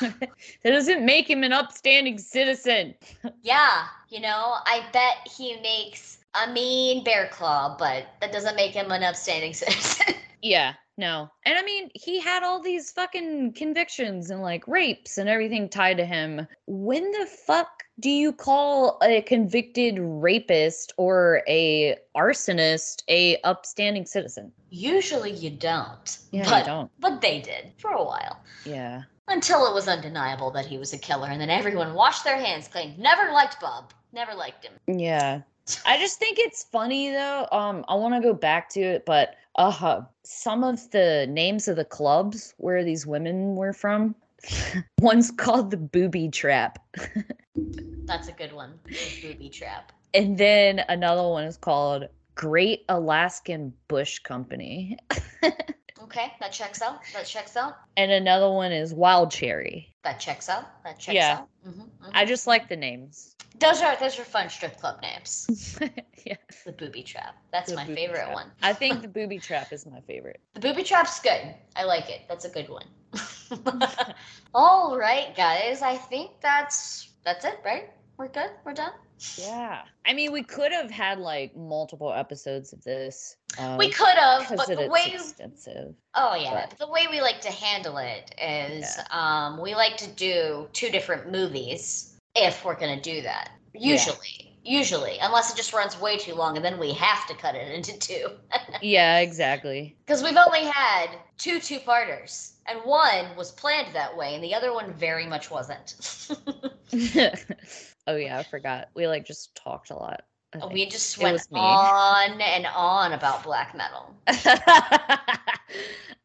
that 0.00 0.70
doesn't 0.70 1.04
make 1.04 1.28
him 1.28 1.44
an 1.44 1.52
upstanding 1.52 2.18
citizen. 2.18 2.94
yeah, 3.42 3.86
you 4.08 4.20
know, 4.20 4.56
I 4.64 4.82
bet 4.92 5.28
he 5.36 5.60
makes 5.60 6.18
a 6.34 6.50
mean 6.52 7.04
bear 7.04 7.28
claw, 7.28 7.76
but 7.78 8.06
that 8.20 8.32
doesn't 8.32 8.56
make 8.56 8.72
him 8.72 8.90
an 8.90 9.02
upstanding 9.02 9.52
citizen. 9.52 10.14
Yeah, 10.42 10.74
no. 10.96 11.30
And 11.44 11.58
I 11.58 11.62
mean, 11.62 11.90
he 11.94 12.20
had 12.20 12.42
all 12.42 12.62
these 12.62 12.90
fucking 12.90 13.52
convictions 13.52 14.30
and 14.30 14.42
like 14.42 14.66
rapes 14.66 15.18
and 15.18 15.28
everything 15.28 15.68
tied 15.68 15.98
to 15.98 16.06
him. 16.06 16.46
When 16.66 17.10
the 17.12 17.26
fuck 17.26 17.84
do 18.00 18.10
you 18.10 18.32
call 18.32 18.98
a 19.02 19.22
convicted 19.22 19.98
rapist 19.98 20.92
or 20.96 21.42
a 21.48 21.96
arsonist 22.16 23.02
a 23.08 23.38
upstanding 23.42 24.06
citizen? 24.06 24.52
Usually 24.70 25.32
you 25.32 25.50
don't. 25.50 26.18
Yeah, 26.30 26.58
you 26.58 26.64
don't. 26.64 26.90
But 26.98 27.20
they 27.20 27.40
did 27.40 27.72
for 27.78 27.90
a 27.90 28.04
while. 28.04 28.40
Yeah. 28.64 29.02
Until 29.28 29.66
it 29.66 29.74
was 29.74 29.88
undeniable 29.88 30.50
that 30.52 30.66
he 30.66 30.78
was 30.78 30.92
a 30.92 30.98
killer, 30.98 31.28
and 31.28 31.40
then 31.40 31.50
everyone 31.50 31.94
washed 31.94 32.22
their 32.22 32.36
hands 32.36 32.68
clean. 32.68 32.94
Never 32.96 33.32
liked 33.32 33.60
Bob. 33.60 33.92
Never 34.12 34.34
liked 34.34 34.64
him. 34.64 34.98
Yeah. 34.98 35.40
I 35.84 35.98
just 35.98 36.18
think 36.18 36.38
it's 36.38 36.62
funny 36.64 37.10
though. 37.10 37.48
Um, 37.50 37.84
I 37.88 37.94
want 37.94 38.14
to 38.14 38.20
go 38.20 38.32
back 38.34 38.68
to 38.70 38.80
it, 38.80 39.04
but 39.04 39.34
uh, 39.56 39.70
huh. 39.70 40.02
some 40.22 40.62
of 40.64 40.90
the 40.90 41.26
names 41.28 41.68
of 41.68 41.76
the 41.76 41.84
clubs 41.84 42.54
where 42.58 42.84
these 42.84 43.06
women 43.06 43.56
were 43.56 43.72
from. 43.72 44.14
One's 45.00 45.30
called 45.30 45.70
the 45.70 45.76
Booby 45.76 46.28
Trap, 46.28 46.78
That's 48.04 48.28
a 48.28 48.32
good 48.32 48.52
one. 48.52 48.78
Booby 49.22 49.48
trap. 49.48 49.90
and 50.14 50.38
then 50.38 50.84
another 50.88 51.26
one 51.28 51.44
is 51.44 51.56
called 51.56 52.04
Great 52.36 52.84
Alaskan 52.88 53.72
Bush 53.88 54.20
Company, 54.20 54.96
Okay, 56.06 56.32
that 56.40 56.52
checks 56.52 56.82
out. 56.82 57.00
That 57.12 57.26
checks 57.26 57.56
out. 57.56 57.76
and 57.96 58.10
another 58.10 58.50
one 58.50 58.72
is 58.72 58.94
Wild 58.94 59.30
Cherry. 59.30 59.92
That 60.04 60.18
checks 60.20 60.48
out. 60.48 60.82
That 60.84 60.98
checks 60.98 61.14
Yeah. 61.14 61.38
out. 61.40 61.48
hmm 61.64 61.82
I 62.14 62.24
just 62.24 62.46
like 62.46 62.68
the 62.68 62.76
names. 62.76 63.34
Those 63.58 63.80
are 63.82 63.96
those 63.96 64.18
are 64.18 64.24
fun 64.24 64.48
strip 64.50 64.78
club 64.78 65.00
names. 65.02 65.78
yeah. 66.24 66.36
The 66.64 66.72
booby 66.72 67.02
trap. 67.02 67.34
That's 67.52 67.70
The 67.70 67.76
my 67.76 67.86
favorite 67.86 68.24
Trap. 68.26 68.34
one. 68.34 68.50
I 68.62 68.72
think 68.72 69.02
the 69.06 69.08
Booby 69.08 69.38
Trap 69.38 69.72
is 69.72 69.86
my 69.86 70.00
favorite. 70.00 70.40
The 70.54 70.60
booby 70.60 70.82
trap's 70.84 71.20
good. 71.20 71.54
I 71.74 71.84
like 71.84 72.08
it. 72.10 72.20
That's 72.28 72.44
a 72.44 72.50
good 72.50 72.68
one. 72.68 72.84
All 74.54 74.96
right, 74.98 75.34
guys. 75.36 75.82
I 75.82 75.96
think 75.96 76.32
that's 76.40 77.10
that's 77.24 77.44
it, 77.44 77.60
right? 77.64 77.90
We're 78.18 78.28
good. 78.28 78.50
We're 78.64 78.72
done. 78.72 78.92
Yeah. 79.36 79.82
I 80.04 80.12
mean, 80.14 80.32
we 80.32 80.42
could 80.42 80.72
have 80.72 80.90
had 80.90 81.18
like 81.18 81.54
multiple 81.56 82.12
episodes 82.12 82.72
of 82.72 82.82
this. 82.82 83.36
Uh, 83.58 83.76
We 83.78 83.90
could 83.90 84.14
have, 84.16 84.48
but 84.56 84.66
the 84.66 84.80
it's 84.82 84.90
way 84.90 85.12
extensive. 85.14 85.94
Oh 86.14 86.34
yeah, 86.34 86.66
But- 86.68 86.78
the 86.78 86.88
way 86.88 87.06
we 87.10 87.20
like 87.20 87.40
to 87.42 87.50
handle 87.50 87.98
it 87.98 88.34
is 88.40 88.98
um, 89.10 89.60
we 89.60 89.74
like 89.74 89.96
to 89.98 90.08
do 90.08 90.68
two 90.72 90.90
different 90.90 91.30
movies 91.30 92.18
if 92.34 92.64
we're 92.64 92.74
gonna 92.78 93.00
do 93.00 93.22
that. 93.22 93.50
Usually, 93.74 94.56
usually, 94.64 95.18
unless 95.20 95.52
it 95.52 95.56
just 95.56 95.72
runs 95.74 96.00
way 96.00 96.16
too 96.16 96.34
long, 96.34 96.56
and 96.56 96.64
then 96.64 96.78
we 96.78 96.92
have 96.94 97.26
to 97.28 97.34
cut 97.34 97.54
it 97.54 97.72
into 97.72 97.98
two. 97.98 98.28
Yeah, 98.82 99.20
exactly. 99.20 99.96
Because 100.04 100.22
we've 100.22 100.36
only 100.36 100.64
had 100.64 101.08
two 101.38 101.60
two-parters, 101.60 102.52
and 102.66 102.78
one 102.84 103.34
was 103.36 103.52
planned 103.52 103.94
that 103.94 104.14
way, 104.14 104.34
and 104.34 104.44
the 104.44 104.54
other 104.54 104.74
one 104.74 104.92
very 104.92 105.26
much 105.26 105.50
wasn't. 105.50 105.94
oh 108.06 108.16
yeah, 108.16 108.38
I 108.38 108.42
forgot. 108.42 108.88
We 108.94 109.06
like 109.06 109.24
just 109.24 109.54
talked 109.54 109.90
a 109.90 109.94
lot. 109.94 110.22
Think. 110.52 110.72
we 110.72 110.86
just 110.86 111.18
went 111.18 111.42
on 111.52 112.40
and 112.40 112.66
on 112.66 113.12
about 113.12 113.42
black 113.42 113.74
metal. 113.76 114.14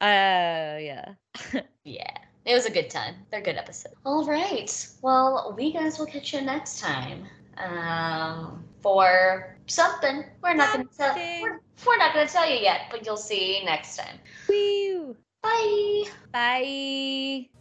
Uh, 0.01 0.81
yeah. 0.81 1.13
Yeah. 1.83 2.17
It 2.45 2.55
was 2.55 2.65
a 2.65 2.71
good 2.71 2.89
time. 2.89 3.15
They're 3.29 3.41
good 3.41 3.57
episodes. 3.57 3.95
All 4.03 4.25
right. 4.25 4.87
Well, 5.03 5.53
we 5.55 5.71
guys 5.71 5.99
will 5.99 6.07
catch 6.07 6.33
you 6.33 6.41
next 6.41 6.79
time. 6.79 7.27
Um, 7.57 8.63
for 8.81 9.57
something. 9.67 10.25
We're 10.41 10.55
not 10.55 10.73
gonna 10.73 10.85
tell 10.97 11.15
we're, 11.15 11.61
we're 11.85 11.97
not 11.97 12.13
gonna 12.13 12.27
tell 12.27 12.49
you 12.49 12.57
yet, 12.57 12.87
but 12.89 13.05
you'll 13.05 13.17
see 13.17 13.63
next 13.63 13.97
time. 13.97 14.17
Woo. 14.49 15.15
Bye. 15.43 16.03
Bye. 16.31 17.60